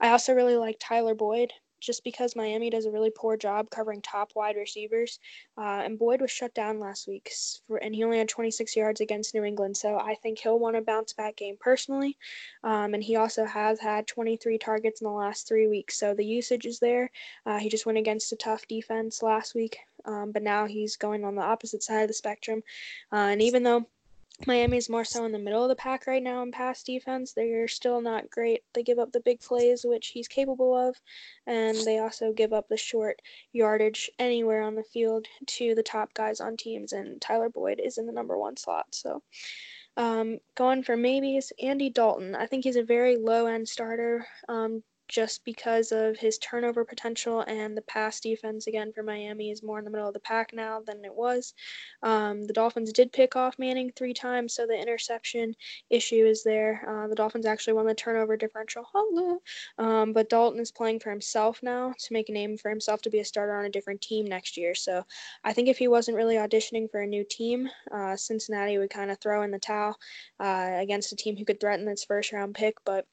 I 0.00 0.10
also 0.10 0.34
really 0.34 0.56
like 0.56 0.76
Tyler 0.78 1.14
Boyd 1.14 1.52
just 1.82 2.04
because 2.04 2.36
Miami 2.36 2.70
does 2.70 2.86
a 2.86 2.90
really 2.90 3.10
poor 3.14 3.36
job 3.36 3.68
covering 3.70 4.00
top 4.00 4.32
wide 4.34 4.56
receivers. 4.56 5.18
Uh, 5.58 5.82
and 5.84 5.98
Boyd 5.98 6.20
was 6.20 6.30
shut 6.30 6.54
down 6.54 6.78
last 6.78 7.08
week, 7.08 7.30
for, 7.66 7.76
and 7.78 7.94
he 7.94 8.04
only 8.04 8.18
had 8.18 8.28
26 8.28 8.76
yards 8.76 9.00
against 9.00 9.34
New 9.34 9.44
England. 9.44 9.76
So 9.76 9.98
I 9.98 10.14
think 10.14 10.38
he'll 10.38 10.58
want 10.58 10.76
a 10.76 10.80
bounce 10.80 11.12
back 11.12 11.36
game 11.36 11.56
personally. 11.60 12.16
Um, 12.64 12.94
and 12.94 13.02
he 13.02 13.16
also 13.16 13.44
has 13.44 13.80
had 13.80 14.06
23 14.06 14.58
targets 14.58 15.00
in 15.00 15.06
the 15.06 15.12
last 15.12 15.48
three 15.48 15.66
weeks. 15.66 15.98
So 15.98 16.14
the 16.14 16.24
usage 16.24 16.66
is 16.66 16.78
there. 16.78 17.10
Uh, 17.44 17.58
he 17.58 17.68
just 17.68 17.86
went 17.86 17.98
against 17.98 18.32
a 18.32 18.36
tough 18.36 18.66
defense 18.68 19.22
last 19.22 19.54
week, 19.54 19.78
um, 20.04 20.32
but 20.32 20.42
now 20.42 20.66
he's 20.66 20.96
going 20.96 21.24
on 21.24 21.34
the 21.34 21.42
opposite 21.42 21.82
side 21.82 22.02
of 22.02 22.08
the 22.08 22.14
spectrum. 22.14 22.62
Uh, 23.12 23.30
and 23.32 23.42
even 23.42 23.62
though 23.62 23.86
Miami's 24.46 24.88
more 24.88 25.04
so 25.04 25.24
in 25.24 25.32
the 25.32 25.38
middle 25.38 25.62
of 25.62 25.68
the 25.68 25.76
pack 25.76 26.06
right 26.06 26.22
now 26.22 26.42
in 26.42 26.50
pass 26.50 26.82
defense. 26.82 27.32
They're 27.32 27.68
still 27.68 28.00
not 28.00 28.30
great. 28.30 28.62
They 28.72 28.82
give 28.82 28.98
up 28.98 29.12
the 29.12 29.20
big 29.20 29.40
plays, 29.40 29.84
which 29.84 30.08
he's 30.08 30.26
capable 30.26 30.74
of, 30.74 30.96
and 31.46 31.76
they 31.84 31.98
also 31.98 32.32
give 32.32 32.52
up 32.52 32.68
the 32.68 32.76
short 32.76 33.22
yardage 33.52 34.10
anywhere 34.18 34.62
on 34.62 34.74
the 34.74 34.82
field 34.82 35.26
to 35.46 35.74
the 35.74 35.82
top 35.82 36.12
guys 36.14 36.40
on 36.40 36.56
teams. 36.56 36.92
And 36.92 37.20
Tyler 37.20 37.50
Boyd 37.50 37.80
is 37.82 37.98
in 37.98 38.06
the 38.06 38.12
number 38.12 38.36
one 38.36 38.56
slot. 38.56 38.86
So, 38.90 39.22
um, 39.96 40.38
going 40.56 40.82
for 40.82 40.96
maybes, 40.96 41.52
Andy 41.62 41.90
Dalton. 41.90 42.34
I 42.34 42.46
think 42.46 42.64
he's 42.64 42.76
a 42.76 42.82
very 42.82 43.16
low 43.16 43.46
end 43.46 43.68
starter. 43.68 44.26
Um, 44.48 44.82
just 45.08 45.44
because 45.44 45.92
of 45.92 46.16
his 46.16 46.38
turnover 46.38 46.84
potential 46.84 47.40
and 47.42 47.76
the 47.76 47.82
pass 47.82 48.20
defense 48.20 48.66
again 48.66 48.92
for 48.92 49.02
Miami 49.02 49.50
is 49.50 49.62
more 49.62 49.78
in 49.78 49.84
the 49.84 49.90
middle 49.90 50.08
of 50.08 50.14
the 50.14 50.20
pack 50.20 50.52
now 50.52 50.80
than 50.80 51.04
it 51.04 51.14
was. 51.14 51.54
Um, 52.02 52.46
the 52.46 52.52
Dolphins 52.52 52.92
did 52.92 53.12
pick 53.12 53.36
off 53.36 53.58
Manning 53.58 53.92
three 53.94 54.14
times, 54.14 54.54
so 54.54 54.66
the 54.66 54.80
interception 54.80 55.54
issue 55.90 56.24
is 56.24 56.42
there. 56.44 56.84
Uh, 56.88 57.08
the 57.08 57.14
Dolphins 57.14 57.46
actually 57.46 57.74
won 57.74 57.86
the 57.86 57.94
turnover 57.94 58.36
differential. 58.36 58.86
Um, 59.78 60.12
but 60.12 60.28
Dalton 60.28 60.60
is 60.60 60.72
playing 60.72 61.00
for 61.00 61.10
himself 61.10 61.62
now 61.62 61.92
to 61.98 62.12
make 62.12 62.28
a 62.28 62.32
name 62.32 62.56
for 62.56 62.70
himself 62.70 63.02
to 63.02 63.10
be 63.10 63.20
a 63.20 63.24
starter 63.24 63.56
on 63.56 63.64
a 63.64 63.70
different 63.70 64.00
team 64.00 64.26
next 64.26 64.56
year. 64.56 64.74
So 64.74 65.04
I 65.44 65.52
think 65.52 65.68
if 65.68 65.78
he 65.78 65.88
wasn't 65.88 66.16
really 66.16 66.36
auditioning 66.36 66.90
for 66.90 67.00
a 67.00 67.06
new 67.06 67.24
team, 67.28 67.68
uh, 67.94 68.16
Cincinnati 68.16 68.78
would 68.78 68.90
kind 68.90 69.10
of 69.10 69.18
throw 69.18 69.42
in 69.42 69.50
the 69.50 69.58
towel 69.58 69.96
uh, 70.40 70.72
against 70.74 71.12
a 71.12 71.16
team 71.16 71.36
who 71.36 71.44
could 71.44 71.60
threaten 71.60 71.88
its 71.88 72.04
first 72.04 72.32
round 72.32 72.54
pick. 72.54 72.76
But 72.84 73.06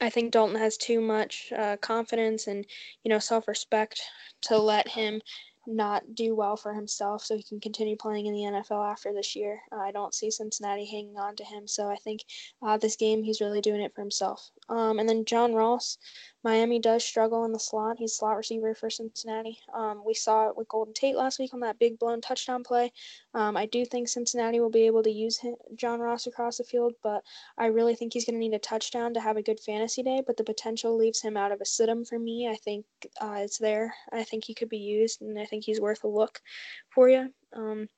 I 0.00 0.10
think 0.10 0.32
Dalton 0.32 0.56
has 0.56 0.76
too 0.76 1.00
much 1.00 1.52
uh, 1.56 1.76
confidence 1.78 2.46
and 2.46 2.66
you 3.02 3.08
know 3.08 3.18
self 3.18 3.48
respect 3.48 4.00
to 4.42 4.58
let 4.58 4.88
him 4.88 5.20
not 5.66 6.14
do 6.14 6.34
well 6.34 6.56
for 6.56 6.72
himself 6.72 7.22
so 7.22 7.36
he 7.36 7.42
can 7.42 7.60
continue 7.60 7.96
playing 7.96 8.26
in 8.26 8.32
the 8.32 8.40
NFL 8.40 8.90
after 8.90 9.12
this 9.12 9.36
year. 9.36 9.60
Uh, 9.70 9.76
I 9.76 9.92
don't 9.92 10.14
see 10.14 10.30
Cincinnati 10.30 10.86
hanging 10.86 11.18
on 11.18 11.36
to 11.36 11.44
him, 11.44 11.66
so 11.66 11.88
I 11.88 11.96
think 11.96 12.24
uh, 12.62 12.76
this 12.78 12.96
game 12.96 13.22
he's 13.22 13.40
really 13.40 13.60
doing 13.60 13.80
it 13.80 13.94
for 13.94 14.00
himself. 14.00 14.50
Um, 14.68 14.98
and 14.98 15.08
then 15.08 15.24
John 15.24 15.54
Ross, 15.54 15.98
Miami 16.42 16.78
does 16.78 17.04
struggle 17.04 17.44
in 17.44 17.52
the 17.52 17.58
slot. 17.58 17.96
He's 17.98 18.14
slot 18.14 18.36
receiver 18.36 18.74
for 18.74 18.88
Cincinnati. 18.88 19.58
Um, 19.74 20.02
we 20.04 20.14
saw 20.14 20.48
it 20.48 20.56
with 20.56 20.68
Golden 20.68 20.94
Tate 20.94 21.16
last 21.16 21.38
week 21.38 21.52
on 21.52 21.60
that 21.60 21.78
big 21.78 21.98
blown 21.98 22.20
touchdown 22.20 22.64
play. 22.64 22.92
Um, 23.34 23.56
I 23.56 23.66
do 23.66 23.84
think 23.84 24.08
Cincinnati 24.08 24.60
will 24.60 24.70
be 24.70 24.86
able 24.86 25.02
to 25.02 25.10
use 25.10 25.38
him, 25.38 25.54
John 25.76 26.00
Ross 26.00 26.26
across 26.26 26.58
the 26.58 26.64
field, 26.64 26.94
but 27.02 27.22
I 27.58 27.66
really 27.66 27.94
think 27.94 28.12
he's 28.12 28.24
going 28.24 28.36
to 28.36 28.40
need 28.40 28.54
a 28.54 28.58
touchdown 28.58 29.14
to 29.14 29.20
have 29.20 29.36
a 29.36 29.42
good 29.42 29.60
fantasy 29.60 30.02
day. 30.02 30.22
But 30.26 30.36
the 30.36 30.44
potential 30.44 30.96
leaves 30.96 31.20
him 31.20 31.36
out 31.36 31.52
of 31.52 31.60
a 31.60 31.66
sit-em 31.66 32.04
for 32.04 32.18
me. 32.18 32.48
I 32.48 32.56
think 32.56 32.86
uh, 33.20 33.36
it's 33.38 33.58
there. 33.58 33.94
I 34.12 34.24
think 34.24 34.44
he 34.44 34.54
could 34.54 34.68
be 34.68 34.78
used, 34.78 35.20
and 35.20 35.38
I 35.38 35.44
think 35.44 35.64
he's 35.64 35.80
worth 35.80 36.04
a 36.04 36.08
look 36.08 36.40
for 36.88 37.08
you. 37.08 37.32
Um, 37.52 37.88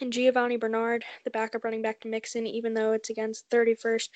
And 0.00 0.12
Giovani 0.12 0.56
Bernard, 0.56 1.04
the 1.24 1.30
backup 1.30 1.64
running 1.64 1.82
back 1.82 2.00
to 2.00 2.08
Mixon, 2.08 2.46
even 2.46 2.74
though 2.74 2.92
it's 2.92 3.10
against 3.10 3.48
31st 3.50 4.08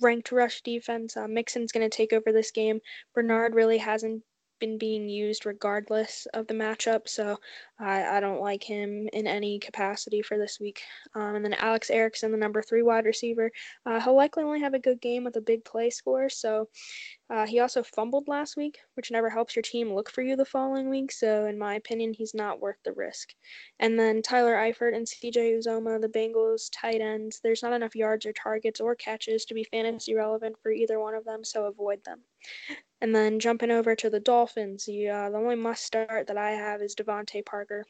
ranked 0.00 0.32
rush 0.32 0.60
defense, 0.62 1.16
uh, 1.16 1.26
Mixon's 1.26 1.72
going 1.72 1.88
to 1.88 1.96
take 1.96 2.12
over 2.12 2.32
this 2.32 2.50
game. 2.50 2.80
Bernard 3.14 3.54
really 3.54 3.78
hasn't 3.78 4.22
been 4.62 4.78
being 4.78 5.08
used 5.08 5.44
regardless 5.44 6.28
of 6.34 6.46
the 6.46 6.54
matchup, 6.54 7.08
so 7.08 7.36
I, 7.80 8.04
I 8.04 8.20
don't 8.20 8.40
like 8.40 8.62
him 8.62 9.08
in 9.12 9.26
any 9.26 9.58
capacity 9.58 10.22
for 10.22 10.38
this 10.38 10.60
week. 10.60 10.82
Um, 11.16 11.34
and 11.34 11.44
then 11.44 11.54
Alex 11.54 11.90
Erickson, 11.90 12.30
the 12.30 12.38
number 12.38 12.62
three 12.62 12.82
wide 12.82 13.04
receiver, 13.04 13.50
uh, 13.84 14.00
he'll 14.00 14.14
likely 14.14 14.44
only 14.44 14.60
have 14.60 14.74
a 14.74 14.78
good 14.78 15.00
game 15.00 15.24
with 15.24 15.34
a 15.34 15.40
big 15.40 15.64
play 15.64 15.90
score. 15.90 16.28
So 16.28 16.68
uh, 17.28 17.44
he 17.44 17.58
also 17.58 17.82
fumbled 17.82 18.28
last 18.28 18.56
week, 18.56 18.78
which 18.94 19.10
never 19.10 19.28
helps 19.28 19.56
your 19.56 19.64
team 19.64 19.92
look 19.92 20.08
for 20.08 20.22
you 20.22 20.36
the 20.36 20.44
following 20.44 20.88
week. 20.88 21.10
So 21.10 21.46
in 21.46 21.58
my 21.58 21.74
opinion, 21.74 22.14
he's 22.14 22.32
not 22.32 22.60
worth 22.60 22.78
the 22.84 22.92
risk. 22.92 23.30
And 23.80 23.98
then 23.98 24.22
Tyler 24.22 24.54
Eifert 24.54 24.94
and 24.94 25.04
CJ 25.04 25.58
Uzomah, 25.58 26.00
the 26.00 26.08
Bengals 26.08 26.70
tight 26.72 27.00
ends, 27.00 27.40
there's 27.42 27.64
not 27.64 27.72
enough 27.72 27.96
yards 27.96 28.26
or 28.26 28.32
targets 28.32 28.80
or 28.80 28.94
catches 28.94 29.44
to 29.46 29.54
be 29.54 29.64
fantasy 29.64 30.14
relevant 30.14 30.54
for 30.62 30.70
either 30.70 31.00
one 31.00 31.16
of 31.16 31.24
them, 31.24 31.42
so 31.42 31.64
avoid 31.64 32.04
them. 32.04 32.20
And 33.02 33.12
then 33.12 33.40
jumping 33.40 33.72
over 33.72 33.96
to 33.96 34.08
the 34.08 34.20
Dolphins, 34.20 34.84
the, 34.84 35.08
uh, 35.08 35.30
the 35.30 35.36
only 35.36 35.56
must 35.56 35.84
start 35.84 36.28
that 36.28 36.36
I 36.38 36.52
have 36.52 36.80
is 36.80 36.94
DeVante 36.94 37.44
Parker. 37.44 37.84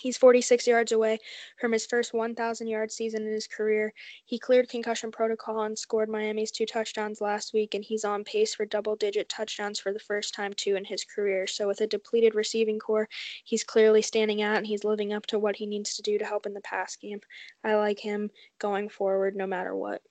He's 0.00 0.18
46 0.18 0.66
yards 0.66 0.90
away 0.90 1.20
from 1.60 1.70
his 1.70 1.86
first 1.86 2.12
1,000 2.12 2.66
yard 2.66 2.90
season 2.90 3.24
in 3.24 3.32
his 3.32 3.46
career. 3.46 3.94
He 4.24 4.36
cleared 4.36 4.68
concussion 4.68 5.12
protocol 5.12 5.62
and 5.62 5.78
scored 5.78 6.08
Miami's 6.08 6.50
two 6.50 6.66
touchdowns 6.66 7.20
last 7.20 7.54
week, 7.54 7.74
and 7.74 7.84
he's 7.84 8.04
on 8.04 8.24
pace 8.24 8.52
for 8.52 8.66
double 8.66 8.96
digit 8.96 9.28
touchdowns 9.28 9.78
for 9.78 9.92
the 9.92 10.00
first 10.00 10.34
time, 10.34 10.52
too, 10.52 10.74
in 10.74 10.84
his 10.84 11.04
career. 11.04 11.46
So, 11.46 11.68
with 11.68 11.80
a 11.80 11.86
depleted 11.86 12.34
receiving 12.34 12.80
core, 12.80 13.08
he's 13.44 13.62
clearly 13.62 14.02
standing 14.02 14.42
out 14.42 14.56
and 14.56 14.66
he's 14.66 14.82
living 14.82 15.12
up 15.12 15.26
to 15.26 15.38
what 15.38 15.54
he 15.54 15.66
needs 15.66 15.94
to 15.94 16.02
do 16.02 16.18
to 16.18 16.24
help 16.24 16.46
in 16.46 16.54
the 16.54 16.60
pass 16.62 16.96
game. 16.96 17.20
I 17.62 17.76
like 17.76 18.00
him 18.00 18.32
going 18.58 18.88
forward 18.88 19.36
no 19.36 19.46
matter 19.46 19.74
what. 19.76 20.02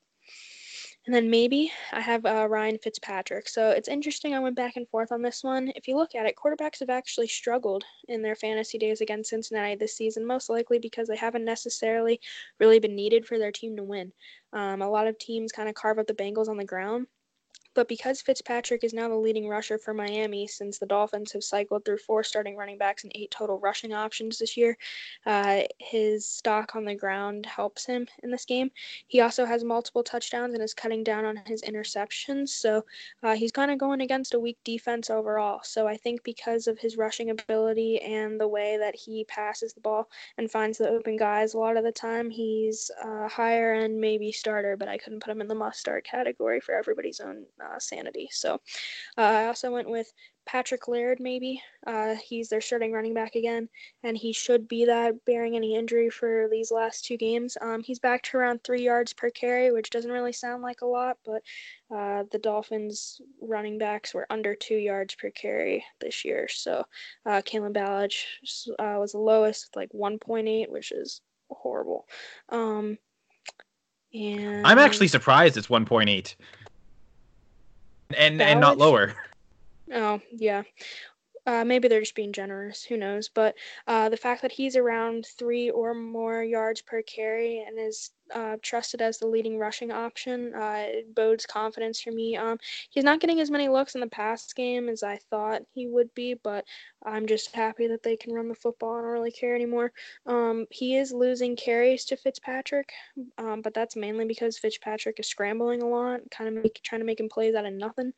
And 1.07 1.15
then 1.15 1.29
maybe 1.29 1.71
I 1.93 2.01
have 2.01 2.25
uh, 2.25 2.47
Ryan 2.49 2.77
Fitzpatrick. 2.77 3.47
So 3.47 3.69
it's 3.69 3.87
interesting. 3.87 4.33
I 4.33 4.39
went 4.39 4.57
back 4.57 4.75
and 4.75 4.85
forth 4.89 5.13
on 5.13 5.21
this 5.21 5.41
one. 5.41 5.71
If 5.73 5.87
you 5.87 5.95
look 5.95 6.15
at 6.15 6.25
it, 6.25 6.35
quarterbacks 6.35 6.81
have 6.81 6.89
actually 6.89 7.29
struggled 7.29 7.85
in 8.09 8.21
their 8.21 8.35
fantasy 8.35 8.77
days 8.77 8.99
against 8.99 9.29
Cincinnati 9.29 9.75
this 9.75 9.95
season, 9.95 10.27
most 10.27 10.49
likely 10.49 10.79
because 10.79 11.07
they 11.07 11.15
haven't 11.15 11.45
necessarily 11.45 12.19
really 12.59 12.79
been 12.79 12.93
needed 12.93 13.25
for 13.25 13.39
their 13.39 13.53
team 13.53 13.77
to 13.77 13.85
win. 13.85 14.11
Um, 14.51 14.81
a 14.81 14.89
lot 14.89 15.07
of 15.07 15.17
teams 15.17 15.53
kind 15.53 15.69
of 15.69 15.75
carve 15.75 15.97
up 15.97 16.07
the 16.07 16.13
Bengals 16.13 16.49
on 16.49 16.57
the 16.57 16.65
ground. 16.65 17.07
But 17.77 17.87
because 17.87 18.23
Fitzpatrick 18.23 18.83
is 18.83 18.91
now 18.91 19.07
the 19.07 19.15
leading 19.15 19.47
rusher 19.47 19.77
for 19.77 19.93
Miami 19.93 20.47
since 20.47 20.79
the 20.79 20.87
Dolphins 20.87 21.31
have 21.33 21.43
cycled 21.43 21.85
through 21.85 21.99
four 21.99 22.23
starting 22.23 22.55
running 22.57 22.79
backs 22.79 23.03
and 23.03 23.11
eight 23.13 23.29
total 23.29 23.59
rushing 23.59 23.93
options 23.93 24.39
this 24.39 24.57
year, 24.57 24.75
uh, 25.27 25.61
his 25.77 26.27
stock 26.27 26.75
on 26.75 26.85
the 26.85 26.95
ground 26.95 27.45
helps 27.45 27.85
him 27.85 28.07
in 28.23 28.31
this 28.31 28.45
game. 28.45 28.71
He 29.05 29.21
also 29.21 29.45
has 29.45 29.63
multiple 29.63 30.01
touchdowns 30.01 30.55
and 30.55 30.63
is 30.63 30.73
cutting 30.73 31.03
down 31.03 31.23
on 31.23 31.39
his 31.45 31.61
interceptions. 31.61 32.49
So 32.49 32.83
uh, 33.21 33.35
he's 33.35 33.51
kind 33.51 33.69
of 33.69 33.77
going 33.77 34.01
against 34.01 34.33
a 34.33 34.39
weak 34.39 34.57
defense 34.63 35.11
overall. 35.11 35.59
So 35.63 35.87
I 35.87 35.97
think 35.97 36.23
because 36.23 36.65
of 36.65 36.79
his 36.79 36.97
rushing 36.97 37.29
ability 37.29 37.99
and 37.99 38.41
the 38.41 38.47
way 38.47 38.77
that 38.77 38.95
he 38.95 39.23
passes 39.25 39.73
the 39.73 39.81
ball 39.81 40.09
and 40.39 40.49
finds 40.49 40.79
the 40.79 40.89
open 40.89 41.15
guys, 41.15 41.53
a 41.53 41.59
lot 41.59 41.77
of 41.77 41.83
the 41.83 41.91
time 41.91 42.31
he's 42.31 42.89
uh, 43.05 43.27
higher 43.27 43.75
end, 43.75 44.01
maybe 44.01 44.31
starter, 44.31 44.75
but 44.75 44.87
I 44.87 44.97
couldn't 44.97 45.21
put 45.21 45.31
him 45.31 45.41
in 45.41 45.47
the 45.47 45.53
must 45.53 45.79
start 45.79 46.03
category 46.05 46.59
for 46.59 46.73
everybody's 46.73 47.19
own 47.19 47.45
uh, 47.67 47.79
sanity. 47.79 48.29
So 48.31 48.55
uh, 49.17 49.21
I 49.21 49.45
also 49.47 49.71
went 49.71 49.89
with 49.89 50.11
Patrick 50.47 50.87
Laird, 50.87 51.19
maybe. 51.19 51.61
Uh, 51.85 52.15
he's 52.15 52.49
their 52.49 52.61
starting 52.61 52.91
running 52.91 53.13
back 53.13 53.35
again, 53.35 53.67
and 54.03 54.17
he 54.17 54.31
should 54.31 54.67
be 54.67 54.85
that, 54.85 55.13
bearing 55.25 55.55
any 55.55 55.75
injury 55.75 56.09
for 56.09 56.47
these 56.49 56.71
last 56.71 57.05
two 57.05 57.17
games. 57.17 57.57
Um, 57.61 57.83
he's 57.83 57.99
back 57.99 58.23
to 58.23 58.37
around 58.37 58.63
three 58.63 58.81
yards 58.81 59.13
per 59.13 59.29
carry, 59.29 59.71
which 59.71 59.89
doesn't 59.89 60.11
really 60.11 60.31
sound 60.31 60.63
like 60.63 60.81
a 60.81 60.85
lot, 60.85 61.17
but 61.25 61.43
uh, 61.93 62.23
the 62.31 62.39
Dolphins' 62.39 63.21
running 63.41 63.77
backs 63.77 64.13
were 64.13 64.25
under 64.29 64.55
two 64.55 64.77
yards 64.77 65.15
per 65.15 65.29
carry 65.29 65.83
this 65.99 66.23
year. 66.23 66.47
So 66.49 66.85
uh, 67.25 67.41
Kalen 67.45 67.73
Ballage 67.73 68.23
uh, 68.79 68.99
was 68.99 69.11
the 69.11 69.19
lowest 69.19 69.69
with 69.69 69.75
like 69.75 69.91
1.8, 69.91 70.69
which 70.69 70.91
is 70.91 71.21
horrible. 71.49 72.07
Um, 72.49 72.97
and 74.13 74.65
I'm 74.65 74.79
actually 74.79 75.09
surprised 75.09 75.57
it's 75.57 75.67
1.8 75.67 76.35
and 78.15 78.41
and 78.41 78.59
not 78.59 78.77
lower. 78.77 79.13
Oh 79.93 80.19
yeah. 80.31 80.63
Uh, 81.47 81.63
maybe 81.63 81.87
they're 81.87 82.01
just 82.01 82.13
being 82.13 82.33
generous. 82.33 82.83
Who 82.83 82.97
knows? 82.97 83.29
But 83.29 83.55
uh, 83.87 84.09
the 84.09 84.17
fact 84.17 84.41
that 84.41 84.51
he's 84.51 84.75
around 84.75 85.25
three 85.25 85.69
or 85.69 85.93
more 85.93 86.43
yards 86.43 86.81
per 86.81 87.01
carry 87.01 87.63
and 87.65 87.79
is 87.79 88.11
uh, 88.35 88.57
trusted 88.61 89.01
as 89.01 89.17
the 89.17 89.27
leading 89.27 89.57
rushing 89.57 89.89
option 89.89 90.53
uh, 90.53 90.87
bodes 91.15 91.45
confidence 91.45 92.01
for 92.01 92.11
me. 92.11 92.35
Um, 92.35 92.57
he's 92.89 93.05
not 93.05 93.21
getting 93.21 93.39
as 93.39 93.49
many 93.49 93.69
looks 93.69 93.95
in 93.95 94.01
the 94.01 94.07
past 94.07 94.55
game 94.57 94.89
as 94.89 95.03
I 95.03 95.19
thought 95.29 95.61
he 95.73 95.87
would 95.87 96.13
be, 96.13 96.33
but 96.33 96.65
I'm 97.05 97.25
just 97.25 97.55
happy 97.55 97.87
that 97.87 98.03
they 98.03 98.17
can 98.17 98.33
run 98.33 98.49
the 98.49 98.55
football. 98.55 98.97
I 98.97 99.01
don't 99.01 99.11
really 99.11 99.31
care 99.31 99.55
anymore. 99.55 99.93
Um, 100.25 100.65
he 100.69 100.97
is 100.97 101.13
losing 101.13 101.55
carries 101.55 102.03
to 102.05 102.17
Fitzpatrick, 102.17 102.91
um, 103.37 103.61
but 103.61 103.73
that's 103.73 103.95
mainly 103.95 104.25
because 104.25 104.57
Fitzpatrick 104.57 105.17
is 105.19 105.27
scrambling 105.29 105.81
a 105.81 105.87
lot, 105.87 106.19
kind 106.29 106.49
of 106.49 106.61
make, 106.61 106.81
trying 106.83 106.99
to 106.99 107.05
make 107.05 107.21
him 107.21 107.29
plays 107.29 107.55
out 107.55 107.65
of 107.65 107.73
nothing. 107.73 108.11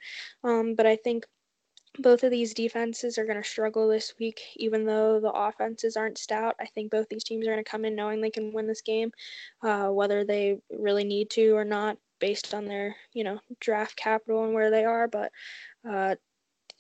Um, 0.44 0.74
but 0.74 0.88
I 0.88 0.96
think 0.96 1.26
both 2.00 2.24
of 2.24 2.32
these 2.32 2.54
defenses 2.54 3.18
are 3.18 3.26
going 3.26 3.42
to 3.42 3.48
struggle 3.48 3.88
this 3.88 4.14
week, 4.20 4.42
even 4.56 4.86
though 4.86 5.20
the 5.20 5.32
offenses 5.32 5.98
aren't 5.98 6.18
stout. 6.18 6.56
I 6.60 6.66
think 6.66 6.92
both 6.92 7.10
these 7.10 7.24
teams 7.24 7.46
are 7.46 7.52
going 7.52 7.64
to 7.64 7.70
come 7.70 7.86
in 7.86 7.96
knowing 7.96 8.22
they 8.22 8.32
can 8.32 8.54
win 8.54 8.68
this 8.68 8.82
game, 8.82 9.12
uh, 9.62 9.90
whether 9.90 10.24
they 10.24 10.60
really 10.70 11.04
need 11.04 11.30
to 11.32 11.56
or 11.56 11.66
not, 11.66 11.98
based 12.20 12.54
on 12.54 12.66
their 12.66 12.96
you 13.14 13.24
know 13.24 13.40
draft 13.60 13.96
capital 13.96 14.44
and 14.44 14.54
where 14.54 14.72
they 14.72 14.86
are. 14.86 15.08
But 15.08 15.32
uh, 15.88 16.16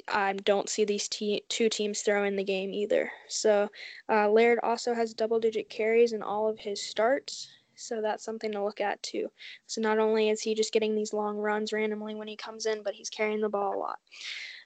I 0.07 0.33
don't 0.33 0.69
see 0.69 0.85
these 0.85 1.07
te- 1.07 1.43
two 1.49 1.69
teams 1.69 2.01
throwing 2.01 2.35
the 2.35 2.43
game 2.43 2.73
either. 2.73 3.11
So 3.27 3.69
uh, 4.09 4.29
Laird 4.29 4.59
also 4.63 4.93
has 4.93 5.13
double-digit 5.13 5.69
carries 5.69 6.13
in 6.13 6.23
all 6.23 6.47
of 6.49 6.57
his 6.59 6.81
starts. 6.81 7.49
So 7.75 8.01
that's 8.01 8.25
something 8.25 8.51
to 8.51 8.63
look 8.63 8.81
at 8.81 9.01
too. 9.03 9.27
So 9.67 9.81
not 9.81 9.99
only 9.99 10.29
is 10.29 10.41
he 10.41 10.53
just 10.53 10.73
getting 10.73 10.95
these 10.95 11.13
long 11.13 11.37
runs 11.37 11.71
randomly 11.71 12.13
when 12.15 12.27
he 12.27 12.35
comes 12.35 12.65
in, 12.65 12.83
but 12.83 12.93
he's 12.93 13.09
carrying 13.09 13.39
the 13.39 13.49
ball 13.49 13.75
a 13.75 13.79
lot. 13.79 13.99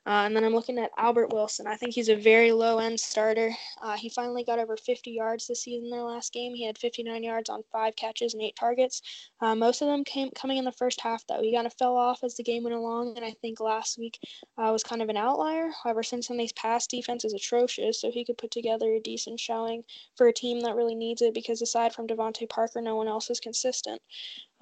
Uh, 0.06 0.24
and 0.26 0.36
then 0.36 0.44
I'm 0.44 0.54
looking 0.54 0.78
at 0.80 0.92
Albert 0.98 1.32
Wilson. 1.32 1.66
I 1.66 1.76
think 1.76 1.94
he's 1.94 2.10
a 2.10 2.16
very 2.16 2.52
low 2.52 2.80
end 2.80 3.00
starter. 3.00 3.52
Uh, 3.82 3.96
he 3.96 4.10
finally 4.10 4.44
got 4.44 4.60
over 4.60 4.76
50 4.76 5.12
yards 5.12 5.48
this 5.48 5.64
season. 5.64 5.90
Their 5.90 6.04
last 6.04 6.34
game, 6.34 6.54
he 6.54 6.66
had 6.66 6.78
59 6.78 7.24
yards 7.24 7.50
on 7.50 7.64
five 7.72 7.96
catches 7.96 8.34
and 8.34 8.44
eight 8.44 8.56
targets. 8.58 9.02
Uh, 9.40 9.56
most 9.56 9.82
of 9.82 9.88
them 9.88 10.04
came 10.04 10.30
coming 10.32 10.58
in 10.58 10.66
the 10.66 10.74
first 10.74 11.00
half, 11.00 11.26
though. 11.28 11.42
He 11.42 11.54
kind 11.56 11.68
of 11.68 11.74
fell 11.76 11.96
off 11.96 12.24
as 12.24 12.36
the 12.36 12.44
game 12.44 12.64
went 12.64 12.76
along, 12.76 13.16
and 13.16 13.26
I 13.26 13.32
think 13.42 13.62
last 13.62 13.98
week 13.98 14.20
uh, 14.58 14.70
was 14.72 14.84
kind 14.84 15.02
of 15.02 15.10
an 15.10 15.18
outlier. 15.18 15.70
However, 15.84 16.04
since 16.04 16.28
these 16.28 16.54
past 16.54 16.90
defense 16.90 17.24
is 17.24 17.34
atrocious, 17.34 18.02
so 18.02 18.12
he 18.12 18.26
could 18.26 18.38
put 18.38 18.52
together 18.52 18.94
a 18.94 19.00
decent 19.00 19.40
showing 19.40 19.84
for 20.18 20.28
a 20.28 20.34
team 20.34 20.60
that 20.62 20.76
really 20.76 20.96
needs 20.96 21.22
it 21.22 21.34
because 21.34 21.62
aside 21.62 21.94
from 21.94 22.08
DeVante 22.08 22.50
Parker, 22.50 22.82
no 22.82 22.96
one 22.96 23.08
else 23.08 23.30
is 23.30 23.40
consistent. 23.40 24.02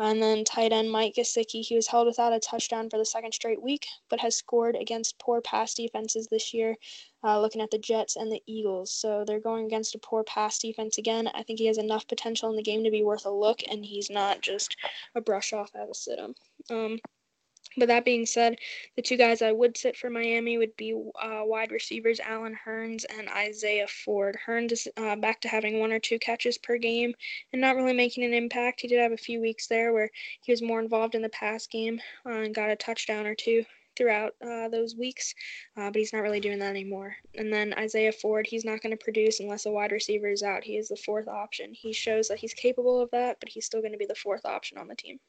And 0.04 0.20
then 0.20 0.44
tight 0.44 0.74
end 0.74 0.90
Mike 0.90 1.14
Gesicki, 1.14 1.64
he 1.64 1.76
was 1.76 1.86
held 1.86 2.08
without 2.08 2.34
a 2.34 2.40
touchdown 2.40 2.90
for 2.90 2.98
the 2.98 3.06
second 3.06 3.34
straight 3.34 3.62
week, 3.62 3.86
but 4.10 4.20
has 4.20 4.36
scored 4.36 4.76
against 4.76 5.20
poor 5.20 5.42
pass 5.42 5.76
defenses 5.76 6.26
this 6.26 6.56
year, 6.56 6.76
uh, 7.24 7.40
looking 7.40 7.62
at 7.62 7.70
the 7.70 7.78
Jets 7.78 8.16
and 8.16 8.32
the 8.32 8.42
Eagles. 8.48 8.92
So 8.92 9.24
they're 9.24 9.40
going 9.40 9.68
against 9.68 9.94
a 9.94 10.00
poor 10.00 10.24
pass 10.24 10.58
defense 10.58 10.98
again. 10.98 11.28
I 11.28 11.44
think 11.44 11.60
he 11.60 11.68
has 11.68 11.78
enough 11.78 12.08
potential 12.08 12.50
in 12.50 12.56
the 12.56 12.64
game 12.64 12.84
to 12.84 12.90
be 12.90 13.04
worth 13.04 13.28
a 13.28 13.30
look, 13.30 13.62
and 13.70 13.86
he's 13.86 14.10
not 14.10 14.42
just 14.42 14.76
a 15.14 15.22
brush 15.22 15.54
off 15.54 15.70
at 15.76 15.88
a 15.88 15.94
sit 15.94 16.18
him. 16.18 16.34
Um, 16.72 16.98
but 17.78 17.88
that 17.88 18.06
being 18.06 18.26
said, 18.26 18.58
the 18.96 19.02
two 19.02 19.18
guys 19.18 19.42
I 19.42 19.52
would 19.52 19.78
sit 19.78 19.96
for 19.96 20.10
Miami 20.10 20.58
would 20.58 20.76
be 20.76 20.94
uh, 20.94 21.42
wide 21.44 21.72
receivers 21.72 22.20
Allen 22.20 22.58
Hurns 22.66 23.06
and 23.18 23.30
Isaiah 23.30 23.88
Ford. 23.88 24.38
Hurns 24.46 24.72
is 24.74 24.88
uh, 24.98 25.16
back 25.16 25.40
to 25.42 25.48
having 25.48 25.80
one 25.80 25.92
or 25.92 26.00
two 26.00 26.20
catches 26.20 26.58
per 26.58 26.78
game 26.78 27.14
and 27.54 27.62
not 27.62 27.76
really 27.76 27.94
making 27.94 28.26
an 28.26 28.34
impact. 28.34 28.82
He 28.82 28.88
did 28.88 29.00
have 29.00 29.14
a 29.14 29.18
few 29.18 29.40
weeks 29.40 29.68
there 29.68 29.94
where 29.94 30.10
he 30.42 30.52
was 30.52 30.62
more 30.62 30.82
involved 30.82 31.16
in 31.16 31.22
the 31.22 31.30
pass 31.30 31.68
game 31.68 32.02
uh, 32.26 32.30
and 32.30 32.56
got 32.56 32.70
a 32.70 32.76
touchdown 32.76 33.26
or 33.26 33.36
two 33.36 33.64
throughout 33.96 34.36
uh, 34.46 34.68
those 34.70 34.96
weeks, 34.96 35.34
uh, 35.78 35.88
but 35.88 35.96
he's 35.96 36.14
not 36.14 36.22
really 36.22 36.40
doing 36.40 36.60
that 36.60 36.70
anymore. 36.70 37.16
And 37.36 37.52
then 37.52 37.74
Isaiah 37.78 38.12
Ford, 38.12 38.48
he's 38.48 38.66
not 38.66 38.82
going 38.82 38.98
to 38.98 39.04
produce 39.04 39.40
unless 39.40 39.66
a 39.66 39.72
wide 39.72 39.92
receiver 39.92 40.30
is 40.30 40.44
out. 40.44 40.64
He 40.64 40.78
is 40.78 40.90
the 40.90 40.96
fourth 40.96 41.28
option. 41.28 41.74
He 41.74 41.94
shows 41.94 42.28
that 42.28 42.40
he's 42.40 42.54
capable 42.54 43.02
of 43.02 43.12
that, 43.12 43.38
but 43.40 43.50
he's 43.50 43.66
still 43.66 43.82
going 43.82 43.92
to 43.92 43.98
be 43.98 44.06
the 44.06 44.16
fourth 44.16 44.46
option 44.46 44.78
on 44.78 44.88
the 44.88 44.96
team. 44.96 45.20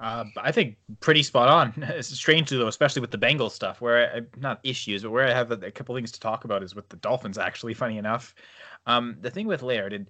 Uh, 0.00 0.24
I 0.36 0.52
think 0.52 0.76
pretty 1.00 1.22
spot 1.22 1.48
on. 1.48 1.84
It's 1.98 2.08
strange 2.08 2.50
though, 2.50 2.68
especially 2.68 3.00
with 3.00 3.10
the 3.10 3.18
Bengals 3.18 3.50
stuff, 3.52 3.80
where 3.80 4.14
I, 4.14 4.20
not 4.38 4.60
issues, 4.62 5.02
but 5.02 5.10
where 5.10 5.26
I 5.26 5.32
have 5.32 5.50
a, 5.50 5.54
a 5.66 5.70
couple 5.70 5.94
things 5.94 6.12
to 6.12 6.20
talk 6.20 6.44
about 6.44 6.62
is 6.62 6.74
with 6.74 6.88
the 6.88 6.96
Dolphins. 6.96 7.38
Actually, 7.38 7.74
funny 7.74 7.98
enough, 7.98 8.34
um, 8.86 9.16
the 9.20 9.30
thing 9.30 9.46
with 9.46 9.62
Laird, 9.62 9.92
and 9.92 10.08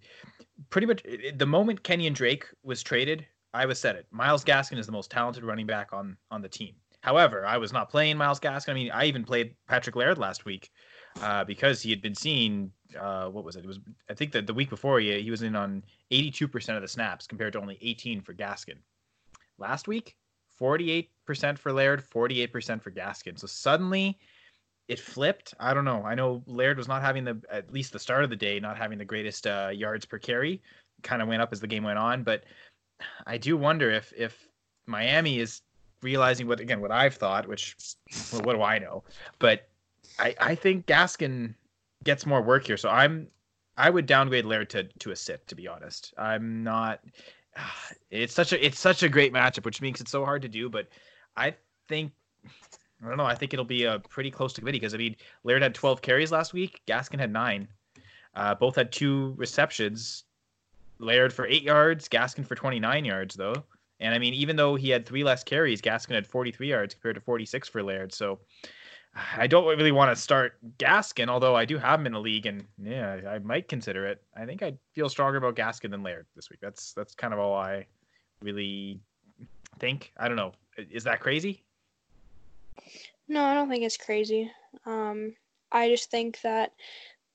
pretty 0.70 0.86
much 0.86 1.02
the 1.36 1.46
moment 1.46 1.82
Kenyan 1.82 2.12
Drake 2.12 2.46
was 2.62 2.82
traded, 2.82 3.26
I 3.54 3.64
was 3.64 3.80
said 3.80 3.96
it. 3.96 4.06
Myles 4.10 4.44
Gaskin 4.44 4.78
is 4.78 4.86
the 4.86 4.92
most 4.92 5.10
talented 5.10 5.44
running 5.44 5.66
back 5.66 5.92
on 5.92 6.16
on 6.30 6.42
the 6.42 6.48
team. 6.48 6.74
However, 7.00 7.46
I 7.46 7.56
was 7.56 7.72
not 7.72 7.88
playing 7.88 8.18
Myles 8.18 8.40
Gaskin. 8.40 8.70
I 8.70 8.74
mean, 8.74 8.90
I 8.90 9.04
even 9.06 9.24
played 9.24 9.54
Patrick 9.68 9.96
Laird 9.96 10.18
last 10.18 10.44
week 10.44 10.70
uh, 11.22 11.44
because 11.44 11.80
he 11.80 11.90
had 11.90 12.02
been 12.02 12.14
seen 12.14 12.72
uh, 12.98 13.28
what 13.28 13.44
was 13.44 13.56
it? 13.56 13.64
It 13.64 13.68
was 13.68 13.80
I 14.10 14.14
think 14.14 14.32
that 14.32 14.46
the 14.46 14.54
week 14.54 14.68
before 14.68 15.00
he 15.00 15.20
he 15.22 15.30
was 15.30 15.42
in 15.42 15.56
on 15.56 15.82
82% 16.12 16.76
of 16.76 16.82
the 16.82 16.88
snaps 16.88 17.26
compared 17.26 17.54
to 17.54 17.60
only 17.60 17.78
18 17.80 18.20
for 18.20 18.34
Gaskin. 18.34 18.78
Last 19.58 19.88
week, 19.88 20.16
48% 20.60 21.58
for 21.58 21.72
Laird, 21.72 22.02
48% 22.02 22.82
for 22.82 22.90
Gaskin. 22.90 23.38
So 23.38 23.46
suddenly 23.46 24.18
it 24.88 24.98
flipped. 24.98 25.54
I 25.60 25.74
don't 25.74 25.84
know. 25.84 26.02
I 26.04 26.14
know 26.14 26.42
Laird 26.46 26.78
was 26.78 26.88
not 26.88 27.02
having 27.02 27.24
the 27.24 27.40
at 27.50 27.72
least 27.72 27.92
the 27.92 27.98
start 27.98 28.24
of 28.24 28.30
the 28.30 28.36
day 28.36 28.58
not 28.58 28.76
having 28.76 28.98
the 28.98 29.04
greatest 29.04 29.46
uh, 29.46 29.70
yards 29.72 30.06
per 30.06 30.18
carry. 30.18 30.62
Kind 31.02 31.22
of 31.22 31.28
went 31.28 31.42
up 31.42 31.52
as 31.52 31.60
the 31.60 31.66
game 31.66 31.84
went 31.84 31.98
on, 31.98 32.24
but 32.24 32.44
I 33.26 33.38
do 33.38 33.56
wonder 33.56 33.90
if 33.90 34.12
if 34.16 34.48
Miami 34.86 35.38
is 35.38 35.60
realizing 36.02 36.46
what 36.46 36.60
again 36.60 36.80
what 36.80 36.90
I've 36.90 37.14
thought, 37.14 37.46
which 37.46 37.76
well, 38.32 38.42
what 38.42 38.54
do 38.54 38.62
I 38.62 38.78
know? 38.78 39.04
But 39.38 39.68
I 40.18 40.34
I 40.40 40.54
think 40.54 40.86
Gaskin 40.86 41.54
gets 42.02 42.26
more 42.26 42.42
work 42.42 42.66
here, 42.66 42.76
so 42.76 42.88
I'm 42.88 43.28
I 43.76 43.90
would 43.90 44.06
downgrade 44.06 44.46
Laird 44.46 44.70
to 44.70 44.84
to 44.84 45.10
a 45.10 45.16
sit. 45.16 45.46
To 45.48 45.54
be 45.54 45.68
honest, 45.68 46.14
I'm 46.16 46.64
not. 46.64 47.00
It's 48.10 48.34
such 48.34 48.52
a 48.52 48.64
it's 48.64 48.78
such 48.78 49.02
a 49.02 49.08
great 49.08 49.32
matchup, 49.32 49.64
which 49.64 49.82
makes 49.82 50.00
it 50.00 50.08
so 50.08 50.24
hard 50.24 50.42
to 50.42 50.48
do. 50.48 50.68
But 50.68 50.88
I 51.36 51.54
think 51.88 52.12
I 53.02 53.08
don't 53.08 53.16
know. 53.16 53.26
I 53.26 53.34
think 53.34 53.52
it'll 53.52 53.64
be 53.64 53.84
a 53.84 53.98
pretty 53.98 54.30
close 54.30 54.52
to 54.54 54.60
committee 54.60 54.78
because 54.78 54.94
I 54.94 54.96
mean 54.96 55.16
Laird 55.44 55.62
had 55.62 55.74
12 55.74 56.02
carries 56.02 56.32
last 56.32 56.52
week. 56.52 56.80
Gaskin 56.86 57.18
had 57.18 57.32
nine. 57.32 57.68
Uh, 58.34 58.54
both 58.54 58.76
had 58.76 58.92
two 58.92 59.34
receptions. 59.36 60.24
Laird 60.98 61.32
for 61.32 61.46
eight 61.46 61.62
yards, 61.62 62.08
Gaskin 62.08 62.46
for 62.46 62.54
29 62.54 63.04
yards 63.04 63.34
though. 63.34 63.64
And 64.00 64.14
I 64.14 64.18
mean, 64.18 64.34
even 64.34 64.56
though 64.56 64.76
he 64.76 64.90
had 64.90 65.04
three 65.04 65.24
less 65.24 65.42
carries, 65.42 65.80
Gaskin 65.80 66.14
had 66.14 66.26
43 66.26 66.68
yards 66.68 66.94
compared 66.94 67.16
to 67.16 67.20
46 67.20 67.68
for 67.68 67.82
Laird. 67.82 68.12
So 68.12 68.38
I 69.36 69.46
don't 69.46 69.66
really 69.66 69.92
want 69.92 70.14
to 70.14 70.20
start 70.20 70.54
Gaskin, 70.78 71.28
although 71.28 71.56
I 71.56 71.64
do 71.64 71.78
have 71.78 72.00
him 72.00 72.06
in 72.06 72.12
the 72.12 72.20
league, 72.20 72.46
and 72.46 72.64
yeah, 72.82 73.20
I 73.28 73.38
might 73.38 73.68
consider 73.68 74.06
it. 74.06 74.22
I 74.36 74.44
think 74.44 74.62
I 74.62 74.74
feel 74.94 75.08
stronger 75.08 75.38
about 75.38 75.56
Gaskin 75.56 75.90
than 75.90 76.02
Laird 76.02 76.26
this 76.36 76.50
week. 76.50 76.60
That's 76.60 76.92
that's 76.92 77.14
kind 77.14 77.32
of 77.32 77.40
all 77.40 77.54
I 77.54 77.86
really 78.42 79.00
think. 79.78 80.12
I 80.16 80.28
don't 80.28 80.36
know. 80.36 80.52
Is 80.76 81.04
that 81.04 81.20
crazy? 81.20 81.64
No, 83.28 83.44
I 83.44 83.54
don't 83.54 83.68
think 83.68 83.84
it's 83.84 83.96
crazy. 83.96 84.50
Um, 84.86 85.34
I 85.72 85.88
just 85.88 86.10
think 86.10 86.40
that 86.42 86.72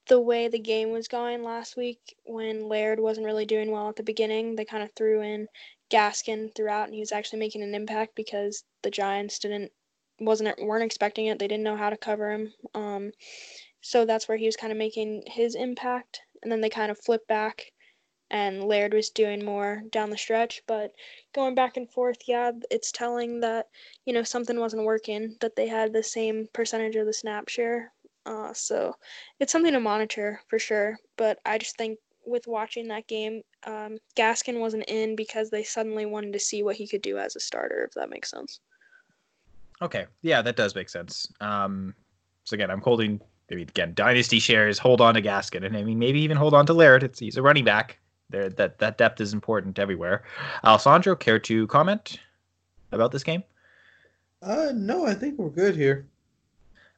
the 0.08 0.20
way 0.20 0.48
the 0.48 0.60
game 0.60 0.92
was 0.92 1.08
going 1.08 1.44
last 1.44 1.78
week, 1.78 2.16
when 2.26 2.68
Laird 2.68 3.00
wasn't 3.00 3.26
really 3.26 3.46
doing 3.46 3.72
well 3.72 3.90
at 3.90 3.96
the 3.96 4.04
beginning, 4.04 4.56
they 4.56 4.66
kind 4.66 4.84
of 4.84 4.92
threw 4.94 5.22
in 5.22 5.48
Gaskin 5.90 6.54
throughout, 6.56 6.86
and 6.86 6.94
he 6.94 7.00
was 7.00 7.12
actually 7.12 7.40
making 7.40 7.62
an 7.62 7.76
impact 7.76 8.16
because 8.16 8.64
the 8.82 8.92
Giants 8.92 9.40
didn't 9.40 9.72
wasn't 10.20 10.62
weren't 10.64 10.84
expecting 10.84 11.28
it. 11.28 11.40
They 11.40 11.48
didn't 11.48 11.64
know 11.64 11.78
how 11.78 11.90
to 11.90 11.98
cover 11.98 12.32
him. 12.32 12.54
Um, 12.74 13.12
so 13.82 14.06
that's 14.06 14.28
where 14.28 14.38
he 14.38 14.46
was 14.46 14.56
kind 14.56 14.72
of 14.72 14.78
making 14.78 15.24
his 15.28 15.56
impact, 15.56 16.22
and 16.42 16.52
then 16.52 16.62
they 16.62 16.70
kind 16.70 16.92
of 16.92 17.00
flipped 17.00 17.28
back, 17.28 17.72
and 18.30 18.64
Laird 18.64 18.94
was 18.94 19.10
doing 19.10 19.44
more 19.44 19.84
down 19.92 20.10
the 20.10 20.18
stretch. 20.18 20.64
But 20.68 20.92
going 21.34 21.56
back 21.56 21.78
and 21.78 21.90
forth, 21.92 22.18
yeah, 22.28 22.52
it's 22.72 22.92
telling 22.92 23.42
that 23.42 23.68
you 24.06 24.14
know 24.14 24.24
something 24.24 24.60
wasn't 24.60 24.86
working. 24.86 25.38
That 25.42 25.56
they 25.56 25.68
had 25.68 25.94
the 25.94 26.04
same 26.04 26.48
percentage 26.54 26.96
of 26.96 27.06
the 27.06 27.14
snap 27.14 27.50
share. 27.50 27.92
Uh, 28.26 28.54
so 28.54 28.96
it's 29.40 29.52
something 29.52 29.74
to 29.74 29.80
monitor 29.80 30.42
for 30.48 30.58
sure. 30.60 30.98
But 31.18 31.40
I 31.46 31.58
just 31.58 31.78
think 31.78 32.00
with 32.26 32.48
watching 32.48 32.88
that 32.88 33.08
game, 33.08 33.42
um, 33.66 33.98
Gaskin 34.16 34.60
wasn't 34.60 34.86
in 34.88 35.16
because 35.16 35.50
they 35.50 35.64
suddenly 35.64 36.06
wanted 36.06 36.34
to 36.34 36.40
see 36.40 36.64
what 36.64 36.78
he 36.78 36.88
could 36.88 37.02
do 37.02 37.18
as 37.18 37.36
a 37.36 37.40
starter, 37.40 37.84
if 37.84 37.94
that 37.96 38.10
makes 38.10 38.32
sense. 38.32 38.60
Okay, 39.84 40.06
yeah, 40.22 40.42
that 40.42 40.56
does 40.56 40.74
make 40.76 40.88
sense. 40.88 41.28
Um, 41.42 41.94
so 42.46 42.54
again, 42.54 42.72
I'm 42.72 42.82
holding 42.82 43.20
maybe 43.50 43.64
again 43.64 43.94
dynasty 43.94 44.40
shares. 44.40 44.80
Hold 44.80 45.02
on 45.02 45.14
to 45.16 45.22
Gaskin, 45.22 45.66
and 45.66 45.76
I 45.76 45.84
mean 45.84 46.00
maybe 46.00 46.22
even 46.22 46.38
hold 46.38 46.54
on 46.54 46.66
to 46.68 46.74
Laird. 46.74 47.04
It's 47.04 47.20
he's 47.20 47.38
a 47.38 47.42
running 47.42 47.66
back. 47.66 48.00
There, 48.30 48.50
that 48.50 48.80
that 48.80 48.98
depth 48.98 49.20
is 49.20 49.34
important 49.34 49.78
everywhere. 49.78 50.24
Alessandro, 50.64 51.16
care 51.16 51.38
to 51.40 51.68
comment 51.68 52.18
about 52.94 53.12
this 53.12 53.24
game? 53.24 53.44
Uh, 54.42 54.72
no, 54.74 55.06
I 55.06 55.14
think 55.14 55.38
we're 55.38 55.50
good 55.50 55.76
here. 55.76 56.08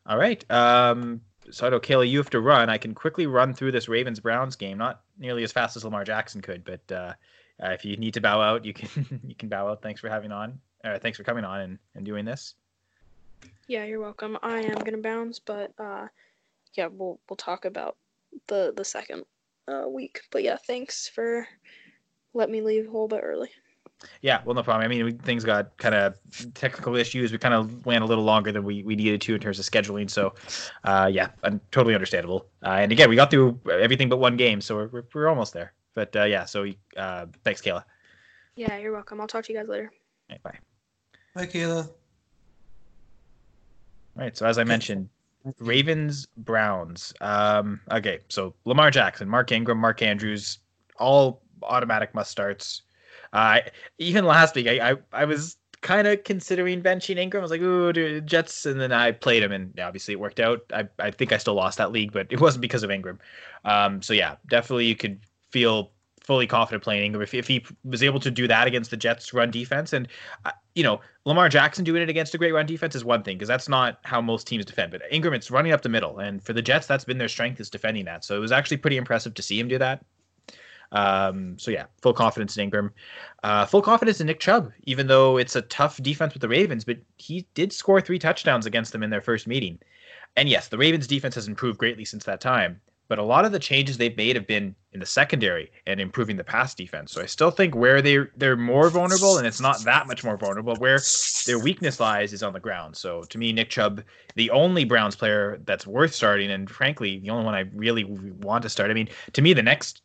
All 0.06 0.18
right. 0.18 0.50
Um, 0.52 1.22
so 1.50 1.66
I 1.66 1.70
know 1.70 1.80
Kayla, 1.80 2.08
you 2.08 2.20
have 2.20 2.30
to 2.32 2.40
run. 2.40 2.70
I 2.70 2.78
can 2.78 2.94
quickly 2.94 3.26
run 3.26 3.54
through 3.54 3.72
this 3.72 3.88
Ravens 3.88 4.20
Browns 4.20 4.56
game, 4.56 4.78
not 4.78 5.02
nearly 5.18 5.44
as 5.44 5.52
fast 5.52 5.76
as 5.76 5.84
Lamar 5.84 6.04
Jackson 6.04 6.42
could, 6.42 6.64
but 6.64 6.92
uh, 6.92 7.14
uh, 7.64 7.70
if 7.70 7.86
you 7.86 7.98
need 7.98 8.14
to 8.14 8.22
bow 8.22 8.42
out, 8.42 8.66
you 8.66 8.74
can 8.74 9.22
you 9.28 9.36
can 9.36 9.50
bow 9.50 9.68
out. 9.68 9.82
Thanks 9.82 10.02
for 10.02 10.10
having 10.10 10.32
on. 10.32 10.60
Uh, 10.84 11.00
thanks 11.00 11.18
for 11.18 11.24
coming 11.24 11.44
on 11.44 11.62
and, 11.62 11.80
and 11.96 12.06
doing 12.06 12.26
this. 12.26 12.54
Yeah, 13.68 13.86
you're 13.86 14.00
welcome. 14.00 14.38
I 14.44 14.60
am 14.60 14.80
gonna 14.80 14.98
bounce, 14.98 15.40
but 15.40 15.72
uh, 15.80 16.08
yeah, 16.74 16.88
we'll 16.92 17.20
we'll 17.30 17.38
talk 17.38 17.66
about 17.66 17.98
the 18.48 18.74
the 18.76 18.86
second 18.86 19.24
uh, 19.68 19.86
week. 19.90 20.22
But 20.32 20.44
yeah, 20.44 20.58
thanks 20.58 21.08
for 21.08 21.48
letting 22.34 22.54
me 22.54 22.62
leave 22.62 22.84
a 22.84 22.92
little 22.92 23.08
bit 23.08 23.22
early. 23.24 23.50
Yeah, 24.22 24.42
well, 24.46 24.56
no 24.56 24.64
problem. 24.64 24.86
I 24.86 24.88
mean, 24.88 25.06
we, 25.06 25.12
things 25.14 25.44
got 25.44 25.78
kind 25.78 25.96
of 25.96 26.18
technical 26.54 26.96
issues. 26.96 27.32
We 27.32 27.38
kind 27.38 27.54
of 27.54 27.86
went 27.86 28.04
a 28.04 28.08
little 28.08 28.24
longer 28.24 28.52
than 28.52 28.64
we, 28.64 28.84
we 28.84 28.96
needed 28.96 29.22
to 29.22 29.36
in 29.36 29.42
terms 29.42 29.58
of 29.58 29.66
scheduling. 29.66 30.10
So, 30.10 30.36
uh, 30.84 31.10
yeah, 31.12 31.30
totally 31.72 31.96
understandable. 31.96 32.48
Uh, 32.64 32.72
and 32.82 32.92
again, 32.92 33.10
we 33.10 33.16
got 33.16 33.32
through 33.32 33.60
everything 33.72 34.10
but 34.10 34.18
one 34.18 34.36
game, 34.36 34.62
so 34.62 34.76
we're, 34.76 34.88
we're, 34.88 35.04
we're 35.14 35.28
almost 35.28 35.54
there. 35.54 35.74
But 35.94 36.16
uh, 36.16 36.26
yeah, 36.26 36.46
so 36.46 36.68
uh, 36.98 37.26
thanks, 37.44 37.62
Kayla. 37.62 37.84
Yeah, 38.56 38.78
you're 38.78 38.92
welcome. 38.92 39.22
I'll 39.22 39.28
talk 39.28 39.46
to 39.46 39.54
you 39.54 39.60
guys 39.60 39.70
later. 39.70 39.92
Right, 40.30 40.44
bye. 40.44 40.60
Bye, 41.34 41.46
Kayla. 41.48 41.90
Right. 44.16 44.36
So 44.38 44.46
as 44.46 44.58
I 44.58 44.64
mentioned, 44.64 45.10
Ravens 45.60 46.28
Browns. 46.38 47.14
Um, 47.22 47.80
okay, 47.92 48.20
so 48.30 48.56
Lamar 48.66 48.92
Jackson, 48.92 49.30
Mark 49.30 49.52
Ingram, 49.52 49.78
Mark 49.78 50.02
Andrews, 50.02 50.60
all 50.98 51.42
automatic 51.64 52.14
must 52.16 52.32
starts. 52.32 52.82
Uh, 53.34 53.60
even 53.98 54.26
last 54.26 54.56
week, 54.56 54.68
I 54.68 54.92
I, 54.92 54.96
I 55.12 55.26
was 55.26 55.58
kind 55.82 56.08
of 56.08 56.24
considering 56.24 56.82
benching 56.82 57.18
Ingram. 57.18 57.42
I 57.42 57.44
was 57.44 57.52
like, 57.52 57.62
ooh, 57.62 57.94
dude, 57.94 58.26
Jets, 58.26 58.66
and 58.66 58.80
then 58.80 58.92
I 58.92 59.12
played 59.12 59.44
him, 59.44 59.52
and 59.52 59.78
obviously 59.80 60.14
it 60.14 60.20
worked 60.20 60.40
out. 60.40 60.62
I 60.74 60.88
I 61.00 61.12
think 61.12 61.32
I 61.32 61.38
still 61.38 61.54
lost 61.54 61.78
that 61.78 61.92
league, 61.92 62.12
but 62.12 62.28
it 62.30 62.40
wasn't 62.40 62.62
because 62.62 62.84
of 62.84 62.92
Ingram. 62.92 63.20
Um, 63.66 64.02
so 64.02 64.14
yeah, 64.14 64.36
definitely 64.50 64.86
you 64.86 64.96
could 64.96 65.20
feel 65.52 65.92
fully 66.24 66.48
confident 66.48 66.84
playing 66.84 67.04
Ingram 67.04 67.22
if, 67.22 67.34
if 67.34 67.48
he 67.48 67.64
was 67.84 68.02
able 68.02 68.20
to 68.20 68.32
do 68.32 68.48
that 68.48 68.66
against 68.66 68.90
the 68.90 68.98
Jets' 68.98 69.32
run 69.32 69.52
defense. 69.52 69.94
And, 69.94 70.08
you 70.76 70.84
know, 70.84 71.00
Lamar 71.24 71.50
Jackson 71.50 71.84
doing 71.84 72.02
it 72.02 72.10
against 72.10 72.36
a 72.36 72.38
great 72.38 72.54
run 72.54 72.66
defense 72.66 72.96
is 72.96 73.04
one 73.04 73.24
thing 73.24 73.38
because 73.38 73.48
that's 73.48 73.70
not 73.70 74.00
how 74.04 74.22
most 74.22 74.46
teams 74.46 74.66
defend. 74.66 74.92
But 74.92 75.02
Ingram, 75.10 75.34
it's 75.34 75.50
running 75.50 75.72
up 75.72 75.82
the 75.82 75.90
middle. 75.90 76.20
And 76.20 76.44
for 76.44 76.54
the 76.54 76.62
Jets, 76.62 76.86
that's 76.86 77.06
been 77.06 77.18
their 77.18 77.30
strength 77.30 77.60
is 77.60 77.70
defending 77.70 78.06
that. 78.06 78.26
So 78.26 78.36
it 78.36 78.40
was 78.40 78.52
actually 78.52 78.78
pretty 78.78 78.98
impressive 78.98 79.34
to 79.34 79.42
see 79.42 79.60
him 79.60 79.70
do 79.70 79.78
that. 79.80 80.06
Um, 80.92 81.58
so 81.58 81.72
yeah, 81.72 81.86
full 82.02 82.14
confidence 82.14 82.58
in 82.58 82.64
Ingram. 82.64 82.92
Uh, 83.44 83.66
full 83.66 83.82
confidence 83.82 84.22
in 84.22 84.28
Nick 84.28 84.40
Chubb, 84.40 84.72
even 84.84 85.08
though 85.08 85.38
it's 85.38 85.56
a 85.56 85.62
tough 85.64 86.02
defense 86.04 86.34
with 86.34 86.42
the 86.42 86.50
Ravens, 86.50 86.84
but 86.84 86.98
he 87.18 87.48
did 87.54 87.74
score 87.74 88.02
three 88.02 88.20
touchdowns 88.20 88.66
against 88.66 88.92
them 88.92 89.02
in 89.02 89.10
their 89.10 89.22
first 89.22 89.48
meeting. 89.48 89.80
And 90.36 90.50
yes, 90.50 90.68
the 90.68 90.78
Ravens 90.78 91.08
defense 91.08 91.36
has 91.36 91.48
improved 91.48 91.80
greatly 91.80 92.06
since 92.06 92.26
that 92.26 92.42
time 92.42 92.82
but 93.08 93.20
a 93.20 93.24
lot 93.24 93.46
of 93.46 93.52
the 93.52 93.60
changes 93.60 93.98
they've 93.98 94.18
made 94.18 94.36
have 94.36 94.48
been 94.48 94.76
in 94.94 95.00
the 95.00 95.06
secondary 95.06 95.72
and 95.86 96.00
improving 96.00 96.38
the 96.38 96.44
pass 96.44 96.74
defense. 96.74 97.12
So 97.12 97.22
I 97.22 97.26
still 97.26 97.52
think 97.52 97.76
where 97.76 98.02
they 98.02 98.20
they're 98.38 98.56
more 98.56 98.90
vulnerable, 98.90 99.38
and 99.38 99.46
it's 99.46 99.62
not 99.62 99.84
that 99.84 100.08
much 100.08 100.24
more 100.24 100.38
vulnerable. 100.38 100.76
Where 100.76 101.00
their 101.46 101.60
weakness 101.60 102.00
lies 102.00 102.34
is 102.34 102.44
on 102.44 102.54
the 102.54 102.60
ground. 102.60 102.96
So 102.96 103.24
to 103.24 103.38
me, 103.38 103.52
Nick 103.54 103.70
Chubb, 103.70 104.04
the 104.36 104.50
only 104.52 104.86
Browns 104.86 105.16
player 105.16 105.60
that's 105.66 105.86
worth 105.86 106.14
starting, 106.14 106.52
and 106.52 106.70
frankly, 106.70 107.20
the 107.20 107.30
only 107.30 107.46
one 107.46 107.56
I 107.56 107.66
really 107.74 108.06
want 108.06 108.64
to 108.64 108.70
start. 108.70 108.90
I 108.90 108.94
mean, 108.94 109.10
to 109.34 109.42
me, 109.42 109.54
the 109.54 109.64
next 109.64 110.02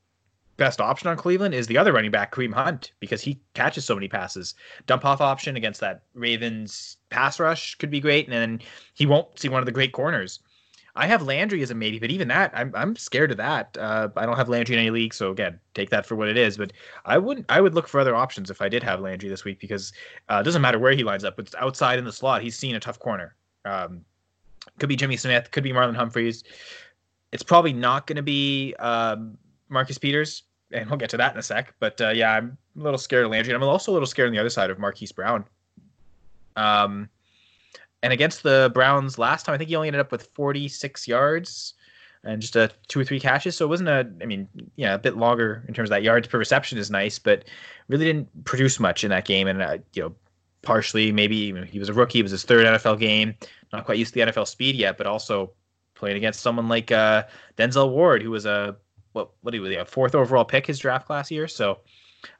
best 0.60 0.80
option 0.80 1.08
on 1.08 1.16
Cleveland 1.16 1.54
is 1.54 1.66
the 1.66 1.78
other 1.78 1.90
running 1.90 2.10
back, 2.10 2.34
Kareem 2.34 2.52
Hunt, 2.52 2.92
because 3.00 3.22
he 3.22 3.40
catches 3.54 3.86
so 3.86 3.94
many 3.94 4.08
passes. 4.08 4.54
Dump 4.86 5.06
off 5.06 5.22
option 5.22 5.56
against 5.56 5.80
that 5.80 6.02
Ravens 6.12 6.98
pass 7.08 7.40
rush 7.40 7.76
could 7.76 7.90
be 7.90 7.98
great, 7.98 8.26
and 8.26 8.34
then 8.34 8.60
he 8.92 9.06
won't 9.06 9.38
see 9.38 9.48
one 9.48 9.62
of 9.62 9.66
the 9.66 9.72
great 9.72 9.92
corners. 9.92 10.40
I 10.96 11.06
have 11.06 11.22
Landry 11.22 11.62
as 11.62 11.70
a 11.70 11.74
maybe, 11.74 11.98
but 11.98 12.10
even 12.10 12.28
that, 12.28 12.52
I'm 12.54 12.72
I'm 12.74 12.96
scared 12.96 13.30
of 13.30 13.36
that. 13.36 13.76
Uh, 13.78 14.08
I 14.16 14.26
don't 14.26 14.36
have 14.36 14.48
Landry 14.48 14.74
in 14.74 14.80
any 14.80 14.90
league, 14.90 15.14
so 15.14 15.30
again, 15.30 15.58
take 15.74 15.90
that 15.90 16.04
for 16.04 16.16
what 16.16 16.28
it 16.28 16.36
is. 16.36 16.56
But 16.56 16.72
I 17.04 17.18
wouldn't. 17.18 17.46
I 17.48 17.60
would 17.60 17.74
look 17.74 17.88
for 17.88 18.00
other 18.00 18.14
options 18.14 18.50
if 18.50 18.60
I 18.60 18.68
did 18.68 18.82
have 18.82 19.00
Landry 19.00 19.28
this 19.28 19.44
week 19.44 19.60
because 19.60 19.92
uh, 20.28 20.38
it 20.40 20.44
doesn't 20.44 20.62
matter 20.62 20.78
where 20.78 20.92
he 20.92 21.04
lines 21.04 21.24
up. 21.24 21.38
It's 21.38 21.54
outside 21.56 21.98
in 21.98 22.04
the 22.04 22.12
slot. 22.12 22.42
He's 22.42 22.56
seen 22.56 22.74
a 22.74 22.80
tough 22.80 22.98
corner. 22.98 23.36
Um, 23.64 24.04
could 24.78 24.88
be 24.88 24.96
Jimmy 24.96 25.16
Smith. 25.16 25.50
Could 25.50 25.64
be 25.64 25.72
Marlon 25.72 25.94
Humphreys. 25.94 26.44
It's 27.32 27.42
probably 27.42 27.72
not 27.72 28.06
going 28.06 28.16
to 28.16 28.22
be 28.22 28.74
um, 28.80 29.38
Marcus 29.68 29.98
Peters, 29.98 30.42
and 30.72 30.88
we'll 30.90 30.98
get 30.98 31.10
to 31.10 31.16
that 31.18 31.32
in 31.32 31.38
a 31.38 31.42
sec. 31.42 31.74
But 31.78 32.00
uh, 32.00 32.10
yeah, 32.10 32.32
I'm 32.32 32.58
a 32.78 32.82
little 32.82 32.98
scared 32.98 33.24
of 33.24 33.30
Landry, 33.30 33.54
and 33.54 33.62
I'm 33.62 33.68
also 33.68 33.92
a 33.92 33.94
little 33.94 34.06
scared 34.06 34.26
on 34.26 34.32
the 34.32 34.40
other 34.40 34.50
side 34.50 34.70
of 34.70 34.78
Marquise 34.78 35.12
Brown. 35.12 35.44
Um, 36.56 37.08
and 38.02 38.12
against 38.12 38.42
the 38.42 38.70
Browns 38.74 39.18
last 39.18 39.44
time, 39.44 39.54
I 39.54 39.58
think 39.58 39.68
he 39.68 39.76
only 39.76 39.88
ended 39.88 40.00
up 40.00 40.12
with 40.12 40.22
46 40.34 41.06
yards 41.06 41.74
and 42.24 42.40
just 42.40 42.56
a 42.56 42.70
two 42.88 43.00
or 43.00 43.04
three 43.04 43.20
catches. 43.20 43.56
So 43.56 43.64
it 43.64 43.68
wasn't 43.68 43.88
a, 43.88 44.10
I 44.20 44.26
mean, 44.26 44.48
yeah, 44.76 44.94
a 44.94 44.98
bit 44.98 45.16
longer 45.16 45.64
in 45.68 45.74
terms 45.74 45.88
of 45.88 45.90
that 45.90 46.02
yards 46.02 46.28
per 46.28 46.38
reception 46.38 46.78
is 46.78 46.90
nice, 46.90 47.18
but 47.18 47.44
really 47.88 48.04
didn't 48.04 48.44
produce 48.44 48.78
much 48.78 49.04
in 49.04 49.10
that 49.10 49.24
game. 49.24 49.46
And 49.48 49.62
uh, 49.62 49.78
you 49.94 50.02
know, 50.02 50.14
partially 50.62 51.12
maybe 51.12 51.52
he 51.66 51.78
was 51.78 51.88
a 51.88 51.94
rookie. 51.94 52.20
It 52.20 52.22
was 52.22 52.32
his 52.32 52.44
third 52.44 52.66
NFL 52.66 52.98
game. 52.98 53.34
Not 53.72 53.84
quite 53.84 53.98
used 53.98 54.14
to 54.14 54.24
the 54.24 54.30
NFL 54.30 54.46
speed 54.46 54.76
yet, 54.76 54.98
but 54.98 55.06
also 55.06 55.52
playing 55.94 56.16
against 56.16 56.40
someone 56.40 56.68
like 56.68 56.90
uh, 56.90 57.24
Denzel 57.56 57.90
Ward, 57.90 58.22
who 58.22 58.30
was 58.30 58.46
a 58.46 58.76
what 59.12 59.30
what 59.42 59.54
he 59.54 59.60
was 59.60 59.72
a 59.72 59.84
fourth 59.84 60.14
overall 60.14 60.44
pick 60.44 60.66
his 60.66 60.78
draft 60.78 61.06
class 61.06 61.30
year. 61.30 61.48
So 61.48 61.80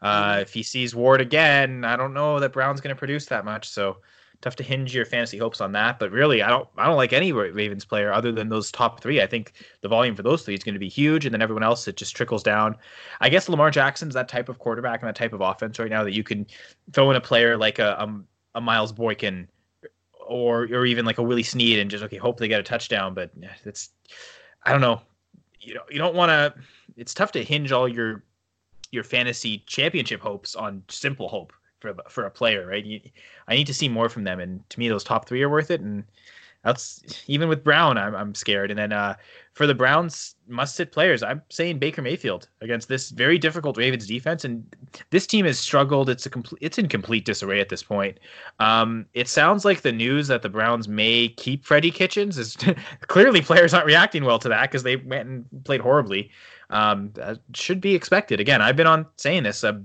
uh, 0.03 0.39
if 0.41 0.53
he 0.53 0.63
sees 0.63 0.95
Ward 0.95 1.21
again, 1.21 1.85
I 1.85 1.97
don't 1.97 2.15
know 2.15 2.39
that 2.41 2.53
Brown's 2.53 2.81
going 2.81 2.95
to 2.95 2.99
produce 2.99 3.27
that 3.27 3.45
much. 3.45 3.69
So 3.69 3.99
tough 4.41 4.57
to 4.57 4.63
hinge 4.63 4.95
your 4.95 5.05
fantasy 5.05 5.39
hopes 5.39 5.61
on 5.61 5.73
that. 5.73 5.99
But 5.99 6.11
really, 6.11 6.43
I 6.43 6.49
don't 6.49 6.69
I 6.77 6.87
don't 6.87 6.97
like 6.97 7.13
any 7.13 7.33
Ravens 7.33 7.85
player 7.85 8.13
other 8.13 8.33
than 8.33 8.49
those 8.49 8.71
top 8.71 9.01
three. 9.01 9.21
I 9.21 9.27
think 9.27 9.53
the 9.83 9.89
volume 9.89 10.17
for 10.17 10.23
those 10.23 10.43
three 10.43 10.55
is 10.55 10.65
going 10.65 10.75
to 10.75 10.81
be 10.81 10.89
huge, 10.89 11.27
and 11.27 11.35
then 11.35 11.43
everyone 11.43 11.63
else 11.63 11.87
it 11.89 11.97
just 11.97 12.17
trickles 12.17 12.43
down. 12.43 12.77
I 13.21 13.29
guess 13.29 13.49
Lamar 13.49 13.71
Jackson's 13.71 14.15
that 14.15 14.29
type 14.29 14.49
of 14.49 14.59
quarterback 14.59 15.03
and 15.03 15.09
that 15.09 15.17
type 15.17 15.33
of 15.33 15.41
offense 15.41 15.79
right 15.79 15.91
now 15.91 16.05
that 16.05 16.15
you 16.15 16.23
can 16.23 16.47
throw 16.93 17.11
in 17.11 17.17
a 17.17 17.21
player 17.21 17.57
like 17.57 17.79
a 17.79 17.91
a, 17.93 18.21
a 18.59 18.61
Miles 18.61 18.93
Boykin 18.93 19.49
or 20.27 20.63
or 20.65 20.87
even 20.87 21.05
like 21.05 21.19
a 21.19 21.23
Willie 21.23 21.43
Snead 21.43 21.79
and 21.79 21.91
just 21.91 22.05
okay 22.05 22.17
hope 22.17 22.39
they 22.39 22.49
get 22.49 22.61
a 22.61 22.65
touchdown. 22.65 23.15
But 23.15 23.31
it's 23.65 23.91
I 24.65 24.73
don't 24.73 24.81
know. 24.81 25.03
You 25.61 25.75
know 25.75 25.83
you 25.91 25.99
don't 25.99 26.15
want 26.15 26.31
to. 26.31 26.55
It's 26.97 27.15
tough 27.15 27.33
to 27.33 27.45
hinge 27.45 27.73
all 27.73 27.89
your 27.89 28.25
your 28.91 29.05
fantasy 29.05 29.63
championship 29.67 30.21
hopes 30.21 30.57
on 30.57 30.83
simple 30.89 31.29
hope 31.29 31.53
for 31.81 31.95
for 32.09 32.25
a 32.25 32.31
player, 32.31 32.67
right? 32.67 32.85
You, 32.85 33.01
I 33.49 33.55
need 33.55 33.67
to 33.67 33.75
see 33.75 33.89
more 33.89 34.09
from 34.09 34.25
them, 34.25 34.41
and 34.41 34.69
to 34.71 34.79
me, 34.79 34.89
those 34.89 35.05
top 35.05 35.27
three 35.27 35.43
are 35.43 35.49
worth 35.49 35.71
it. 35.71 35.81
And 35.81 36.05
that's 36.65 37.03
even 37.27 37.49
with 37.49 37.65
Brown, 37.65 37.97
I'm 37.97 38.15
I'm 38.15 38.35
scared. 38.35 38.71
And 38.71 38.79
then 38.79 38.93
uh, 38.93 39.17
for 39.55 39.67
the 39.67 39.75
Browns 39.75 40.35
must 40.47 40.77
sit 40.77 40.93
players, 40.93 41.23
I'm 41.23 41.41
saying 41.49 41.79
Baker 41.79 42.03
Mayfield 42.03 42.49
against 42.61 42.89
this 42.89 43.11
very 43.11 43.39
difficult 43.39 43.79
Ravens 43.79 44.07
defense, 44.07 44.45
and 44.45 44.65
this 45.11 45.27
team 45.27 45.47
has 45.47 45.59
struggled. 45.59 46.11
It's 46.11 46.27
a 46.27 46.31
complete, 46.31 46.59
it's 46.61 46.79
in 46.79 46.89
complete 46.89 47.25
disarray 47.25 47.61
at 47.61 47.71
this 47.71 47.83
point. 47.83 48.21
Um, 48.59 49.07
it 49.15 49.27
sounds 49.27 49.65
like 49.65 49.81
the 49.81 49.93
news 49.93 50.29
that 50.29 50.43
the 50.43 50.51
Browns 50.51 50.87
may 50.87 51.29
keep 51.29 51.65
Freddie 51.65 51.91
Kitchens 51.91 52.37
is 52.37 52.57
clearly 53.07 53.41
players 53.41 53.73
aren't 53.73 53.87
reacting 53.87 54.25
well 54.25 54.39
to 54.39 54.49
that 54.51 54.71
because 54.71 54.83
they 54.83 54.97
went 54.97 55.29
and 55.29 55.65
played 55.65 55.81
horribly. 55.81 56.31
Um, 56.69 57.13
should 57.55 57.81
be 57.81 57.95
expected. 57.95 58.39
Again, 58.39 58.63
I've 58.63 58.77
been 58.77 58.87
on 58.87 59.07
saying 59.17 59.43
this. 59.43 59.65
Uh, 59.65 59.81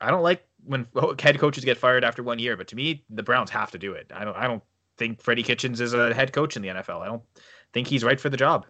I 0.00 0.10
don't 0.10 0.22
like 0.22 0.45
when 0.66 0.86
head 1.18 1.38
coaches 1.38 1.64
get 1.64 1.78
fired 1.78 2.04
after 2.04 2.22
one 2.22 2.38
year, 2.38 2.56
but 2.56 2.68
to 2.68 2.76
me, 2.76 3.04
the 3.10 3.22
Browns 3.22 3.50
have 3.50 3.70
to 3.70 3.78
do 3.78 3.92
it. 3.92 4.10
I 4.14 4.24
don't 4.24 4.36
I 4.36 4.46
don't 4.46 4.62
think 4.98 5.22
Freddie 5.22 5.42
Kitchens 5.42 5.80
is 5.80 5.94
a 5.94 6.14
head 6.14 6.32
coach 6.32 6.56
in 6.56 6.62
the 6.62 6.68
NFL. 6.68 7.00
I 7.00 7.06
don't 7.06 7.22
think 7.72 7.86
he's 7.86 8.04
right 8.04 8.20
for 8.20 8.28
the 8.28 8.36
job. 8.36 8.66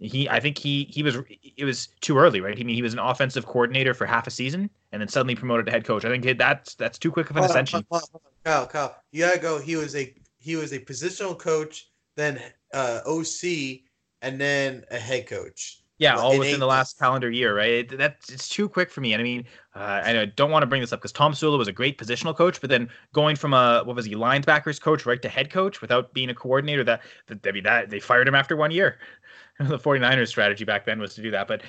He 0.00 0.28
I 0.28 0.38
think 0.40 0.58
he 0.58 0.84
he 0.90 1.02
was 1.02 1.18
it 1.56 1.64
was 1.64 1.88
too 2.00 2.18
early, 2.18 2.40
right? 2.40 2.56
I 2.56 2.62
mean, 2.62 2.76
he 2.76 2.82
was 2.82 2.92
an 2.92 3.00
offensive 3.00 3.46
coordinator 3.46 3.94
for 3.94 4.06
half 4.06 4.26
a 4.26 4.30
season 4.30 4.70
and 4.92 5.00
then 5.00 5.08
suddenly 5.08 5.34
promoted 5.34 5.66
to 5.66 5.72
head 5.72 5.84
coach. 5.84 6.04
I 6.04 6.08
think 6.08 6.38
that's 6.38 6.74
that's 6.76 6.98
too 6.98 7.10
quick 7.10 7.30
of 7.30 7.36
an 7.36 7.44
ascension. 7.44 7.84
Kyle, 8.44 8.66
Kyle, 8.66 8.96
you 9.10 9.24
gotta 9.26 9.40
go. 9.40 9.58
He 9.58 9.76
was 9.76 9.96
a 9.96 10.14
he 10.38 10.56
was 10.56 10.72
a 10.72 10.78
positional 10.78 11.36
coach, 11.36 11.90
then 12.14 12.40
uh, 12.72 13.00
OC, 13.06 13.80
and 14.22 14.40
then 14.40 14.84
a 14.90 14.98
head 14.98 15.26
coach. 15.26 15.82
Yeah, 15.98 16.16
all 16.16 16.38
within 16.38 16.60
the 16.60 16.66
last 16.66 16.96
calendar 16.96 17.28
year, 17.28 17.56
right? 17.56 17.88
That's 17.88 18.30
it's 18.30 18.48
too 18.48 18.68
quick 18.68 18.88
for 18.88 19.00
me. 19.00 19.12
And 19.12 19.20
I 19.20 19.24
mean, 19.24 19.44
uh, 19.74 20.00
I 20.04 20.24
don't 20.36 20.52
want 20.52 20.62
to 20.62 20.66
bring 20.66 20.80
this 20.80 20.92
up 20.92 21.00
because 21.00 21.12
Tomsula 21.12 21.58
was 21.58 21.66
a 21.66 21.72
great 21.72 21.98
positional 21.98 22.36
coach, 22.36 22.60
but 22.60 22.70
then 22.70 22.88
going 23.12 23.34
from 23.34 23.52
a 23.52 23.82
what 23.84 23.96
was 23.96 24.04
he 24.04 24.14
linebackers 24.14 24.80
coach 24.80 25.06
right 25.06 25.20
to 25.20 25.28
head 25.28 25.50
coach 25.50 25.80
without 25.80 26.14
being 26.14 26.30
a 26.30 26.34
coordinator, 26.34 26.84
that, 26.84 27.02
that 27.26 27.44
I 27.44 27.50
mean 27.50 27.64
that 27.64 27.90
they 27.90 27.98
fired 27.98 28.28
him 28.28 28.36
after 28.36 28.56
one 28.56 28.70
year. 28.70 28.98
the 29.58 29.78
49ers 29.78 30.28
strategy 30.28 30.64
back 30.64 30.86
then 30.86 31.00
was 31.00 31.14
to 31.16 31.22
do 31.22 31.32
that, 31.32 31.48
but 31.48 31.62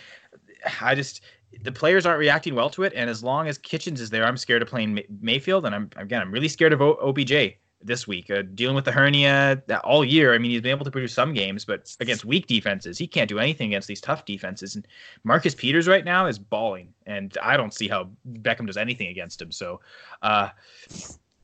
I 0.80 0.94
just 0.94 1.22
the 1.64 1.72
players 1.72 2.06
aren't 2.06 2.20
reacting 2.20 2.54
well 2.54 2.70
to 2.72 2.84
it, 2.84 2.94
and 2.96 3.10
as 3.10 3.24
long 3.24 3.48
as 3.48 3.58
Kitchens 3.58 4.00
is 4.00 4.12
there, 4.12 4.26
I'm 4.26 4.38
scared 4.38 4.62
of 4.62 4.68
playing 4.68 5.02
Mayfield, 5.22 5.66
and 5.66 5.74
I'm 5.74 5.90
again 5.96 6.22
I'm 6.22 6.32
really 6.32 6.50
scared 6.50 6.74
of 6.74 6.84
o- 6.84 7.00
OBJ 7.02 7.58
this 7.82 8.08
week, 8.08 8.30
uh, 8.30 8.44
dealing 8.56 8.76
with 8.76 8.86
the 8.86 8.92
hernia 8.92 9.62
all 9.84 10.04
year. 10.04 10.34
I 10.34 10.38
mean, 10.38 10.52
he's 10.52 10.62
been 10.62 10.72
able 10.72 10.86
to 10.86 10.92
produce 10.92 11.14
some 11.14 11.34
games, 11.34 11.66
but 11.66 11.96
against 12.00 12.26
weak 12.26 12.48
defenses, 12.48 12.98
he 12.98 13.08
can't 13.08 13.30
do 13.30 13.40
anything 13.40 13.70
against 13.70 13.88
these 13.88 14.02
tough 14.02 14.26
defenses. 14.26 14.76
And 14.76 14.88
Marcus 15.24 15.56
Peters 15.56 15.88
right 15.88 16.04
now 16.04 16.26
is 16.26 16.38
balling, 16.38 16.94
and 17.06 17.38
I 17.42 17.56
don't 17.58 17.74
see 17.74 17.88
how 17.88 18.10
Beckham 18.28 18.68
does 18.68 18.78
anything 18.78 19.08
against 19.08 19.42
him. 19.42 19.52
So, 19.52 19.80
uh, 20.22 20.50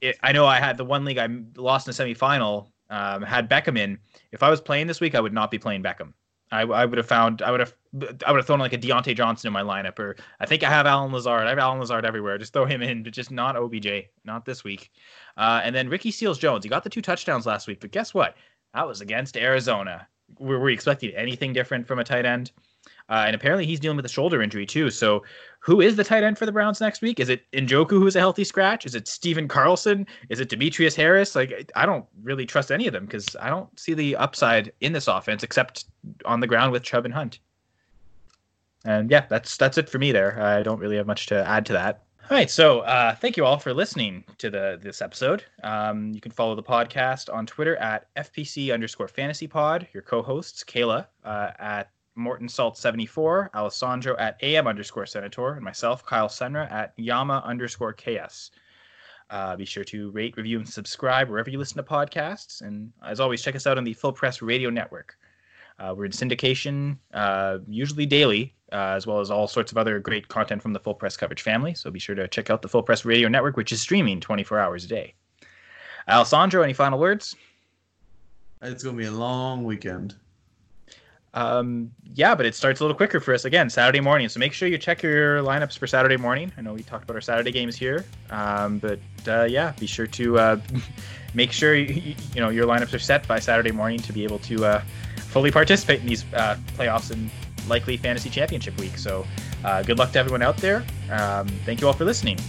it, 0.01 0.17
I 0.23 0.31
know 0.31 0.45
I 0.45 0.59
had 0.59 0.77
the 0.77 0.85
one 0.85 1.05
league 1.05 1.17
I 1.17 1.27
lost 1.55 1.87
in 1.87 1.93
the 1.93 2.15
semifinal, 2.15 2.67
um, 2.89 3.21
had 3.21 3.49
Beckham 3.49 3.77
in. 3.77 3.97
If 4.31 4.43
I 4.43 4.49
was 4.49 4.59
playing 4.59 4.87
this 4.87 4.99
week, 4.99 5.15
I 5.15 5.21
would 5.21 5.33
not 5.33 5.51
be 5.51 5.57
playing 5.57 5.83
Beckham. 5.83 6.13
I, 6.51 6.61
I 6.61 6.85
would 6.85 6.97
have 6.97 7.07
found 7.07 7.41
I 7.41 7.51
would 7.51 7.59
have 7.59 7.73
I 8.25 8.31
would 8.31 8.37
have 8.37 8.47
thrown 8.47 8.59
like 8.59 8.73
a 8.73 8.77
Diontae 8.77 9.15
Johnson 9.15 9.47
in 9.47 9.53
my 9.53 9.61
lineup, 9.61 9.99
or 9.99 10.15
I 10.39 10.45
think 10.45 10.63
I 10.63 10.69
have 10.69 10.85
Allen 10.85 11.13
Lazard. 11.13 11.45
I 11.45 11.49
have 11.49 11.59
Allen 11.59 11.79
Lazard 11.79 12.05
everywhere. 12.05 12.37
Just 12.37 12.53
throw 12.53 12.65
him 12.65 12.81
in, 12.81 13.03
but 13.03 13.13
just 13.13 13.31
not 13.31 13.55
OBJ, 13.55 13.87
not 14.25 14.45
this 14.45 14.63
week. 14.63 14.91
Uh, 15.37 15.61
and 15.63 15.75
then 15.75 15.89
Ricky 15.89 16.11
Seals 16.11 16.37
Jones. 16.37 16.65
He 16.65 16.69
got 16.69 16.83
the 16.83 16.89
two 16.89 17.01
touchdowns 17.01 17.45
last 17.45 17.67
week, 17.67 17.79
but 17.79 17.91
guess 17.91 18.13
what? 18.13 18.35
That 18.73 18.87
was 18.87 19.01
against 19.01 19.37
Arizona. 19.37 20.07
Were 20.39 20.59
we 20.59 20.73
expecting 20.73 21.11
anything 21.11 21.53
different 21.53 21.87
from 21.87 21.99
a 21.99 22.03
tight 22.03 22.25
end? 22.25 22.51
Uh, 23.07 23.23
and 23.27 23.35
apparently 23.35 23.65
he's 23.65 23.79
dealing 23.79 23.95
with 23.95 24.05
a 24.05 24.09
shoulder 24.09 24.41
injury 24.41 24.65
too. 24.65 24.89
So 24.89 25.23
who 25.59 25.79
is 25.79 25.95
the 25.95 26.03
tight 26.03 26.23
end 26.23 26.37
for 26.37 26.45
the 26.45 26.51
Browns 26.51 26.81
next 26.81 27.01
week? 27.01 27.19
Is 27.19 27.29
it 27.29 27.49
Njoku 27.51 27.91
who's 27.91 28.15
a 28.15 28.19
healthy 28.19 28.43
scratch? 28.43 28.85
Is 28.85 28.95
it 28.95 29.07
Stephen 29.07 29.47
Carlson? 29.47 30.07
Is 30.29 30.39
it 30.39 30.49
Demetrius 30.49 30.95
Harris? 30.95 31.35
Like 31.35 31.71
I 31.75 31.85
don't 31.85 32.05
really 32.23 32.45
trust 32.45 32.71
any 32.71 32.87
of 32.87 32.93
them 32.93 33.05
because 33.05 33.35
I 33.39 33.49
don't 33.49 33.79
see 33.79 33.93
the 33.93 34.15
upside 34.15 34.71
in 34.81 34.91
this 34.91 35.07
offense 35.07 35.43
except 35.43 35.85
on 36.25 36.39
the 36.39 36.47
ground 36.47 36.71
with 36.71 36.83
Chubb 36.83 37.05
and 37.05 37.13
Hunt. 37.13 37.39
And 38.85 39.09
yeah, 39.09 39.25
that's 39.27 39.57
that's 39.57 39.77
it 39.77 39.89
for 39.89 39.97
me 39.97 40.11
there. 40.11 40.41
I 40.41 40.63
don't 40.63 40.79
really 40.79 40.97
have 40.97 41.07
much 41.07 41.25
to 41.27 41.47
add 41.47 41.65
to 41.67 41.73
that. 41.73 42.03
All 42.29 42.35
right, 42.35 42.49
so 42.49 42.79
uh, 42.79 43.13
thank 43.13 43.37
you 43.37 43.45
all 43.45 43.59
for 43.59 43.73
listening 43.73 44.23
to 44.39 44.49
the 44.49 44.79
this 44.81 45.01
episode. 45.01 45.43
Um, 45.63 46.11
you 46.13 46.21
can 46.21 46.31
follow 46.31 46.55
the 46.55 46.63
podcast 46.63 47.31
on 47.31 47.45
Twitter 47.45 47.75
at 47.77 48.07
FPC 48.15 48.73
underscore 48.73 49.07
Fantasy 49.07 49.47
Pod. 49.47 49.87
Your 49.93 50.01
co-hosts 50.01 50.63
Kayla 50.63 51.05
uh, 51.23 51.51
at 51.59 51.91
Morton 52.15 52.49
Salt 52.49 52.77
74, 52.77 53.51
Alessandro 53.53 54.15
at 54.17 54.37
AM 54.41 54.67
underscore 54.67 55.05
Senator, 55.05 55.53
and 55.53 55.63
myself, 55.63 56.03
Kyle 56.05 56.27
Senra 56.27 56.71
at 56.71 56.93
Yama 56.97 57.43
underscore 57.45 57.93
KS. 57.93 58.51
Uh, 59.29 59.55
be 59.55 59.65
sure 59.65 59.83
to 59.83 60.11
rate, 60.11 60.37
review, 60.37 60.57
and 60.59 60.69
subscribe 60.69 61.29
wherever 61.29 61.49
you 61.49 61.57
listen 61.57 61.77
to 61.77 61.83
podcasts. 61.83 62.61
And 62.61 62.91
as 63.03 63.19
always, 63.19 63.41
check 63.41 63.55
us 63.55 63.67
out 63.67 63.77
on 63.77 63.83
the 63.83 63.93
Full 63.93 64.13
Press 64.13 64.41
Radio 64.41 64.69
Network. 64.69 65.17
Uh, 65.77 65.93
we're 65.95 66.05
in 66.05 66.11
syndication, 66.11 66.97
uh, 67.13 67.57
usually 67.67 68.05
daily, 68.05 68.53
uh, 68.71 68.93
as 68.95 69.05
well 69.05 69.19
as 69.19 69.29
all 69.29 69.47
sorts 69.47 69.71
of 69.71 69.77
other 69.77 69.99
great 69.99 70.27
content 70.27 70.61
from 70.61 70.73
the 70.73 70.79
Full 70.79 70.93
Press 70.93 71.17
coverage 71.17 71.41
family. 71.41 71.73
So 71.73 71.91
be 71.91 71.99
sure 71.99 72.15
to 72.15 72.27
check 72.27 72.49
out 72.49 72.61
the 72.61 72.69
Full 72.69 72.83
Press 72.83 73.03
Radio 73.03 73.27
Network, 73.27 73.57
which 73.57 73.71
is 73.71 73.81
streaming 73.81 74.19
24 74.21 74.59
hours 74.59 74.85
a 74.85 74.87
day. 74.87 75.13
Alessandro, 76.07 76.61
any 76.61 76.73
final 76.73 76.99
words? 76.99 77.35
It's 78.61 78.83
going 78.83 78.95
to 78.95 79.01
be 79.01 79.07
a 79.07 79.11
long 79.11 79.63
weekend. 79.63 80.15
Um, 81.35 81.91
yeah, 82.13 82.33
but 82.33 82.45
it 82.45 82.55
starts 82.55 82.79
a 82.79 82.83
little 82.83 82.95
quicker 82.95 83.19
for 83.19 83.33
us 83.33 83.43
again 83.43 83.69
Saturday 83.69 83.99
morning. 83.99 84.29
So 84.29 84.39
make 84.39 84.53
sure 84.53 84.69
you 84.69 84.77
check 84.77 85.03
your 85.03 85.39
lineups 85.39 85.77
for 85.77 85.85
Saturday 85.85 86.15
morning. 86.15 86.51
I 86.57 86.61
know 86.61 86.73
we 86.73 86.81
talked 86.81 87.03
about 87.03 87.15
our 87.15 87.21
Saturday 87.21 87.51
games 87.51 87.75
here, 87.75 88.05
um, 88.29 88.79
but 88.79 88.99
uh, 89.27 89.43
yeah, 89.43 89.73
be 89.77 89.85
sure 89.85 90.07
to 90.07 90.39
uh, 90.39 90.61
make 91.33 91.51
sure 91.51 91.75
you, 91.75 92.15
you, 92.33 92.39
know 92.39 92.49
your 92.49 92.65
lineups 92.65 92.93
are 92.93 92.99
set 92.99 93.27
by 93.27 93.39
Saturday 93.39 93.71
morning 93.71 93.99
to 93.99 94.13
be 94.13 94.23
able 94.23 94.39
to 94.39 94.63
uh, 94.63 94.81
fully 95.35 95.51
participate 95.51 95.99
in 95.99 96.07
these 96.07 96.23
uh, 96.33 96.55
playoffs 96.77 97.11
and 97.11 97.29
likely 97.67 97.97
fantasy 97.97 98.29
championship 98.29 98.79
week. 98.79 98.97
So 98.97 99.27
uh, 99.65 99.83
good 99.83 99.99
luck 99.99 100.13
to 100.13 100.19
everyone 100.19 100.41
out 100.41 100.55
there. 100.55 100.85
Um, 101.11 101.45
thank 101.65 101.81
you 101.81 101.87
all 101.87 101.93
for 101.93 102.05
listening 102.05 102.39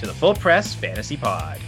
to 0.00 0.06
the 0.08 0.12
Full 0.12 0.34
Press 0.34 0.74
Fantasy 0.74 1.16
Pod. 1.16 1.60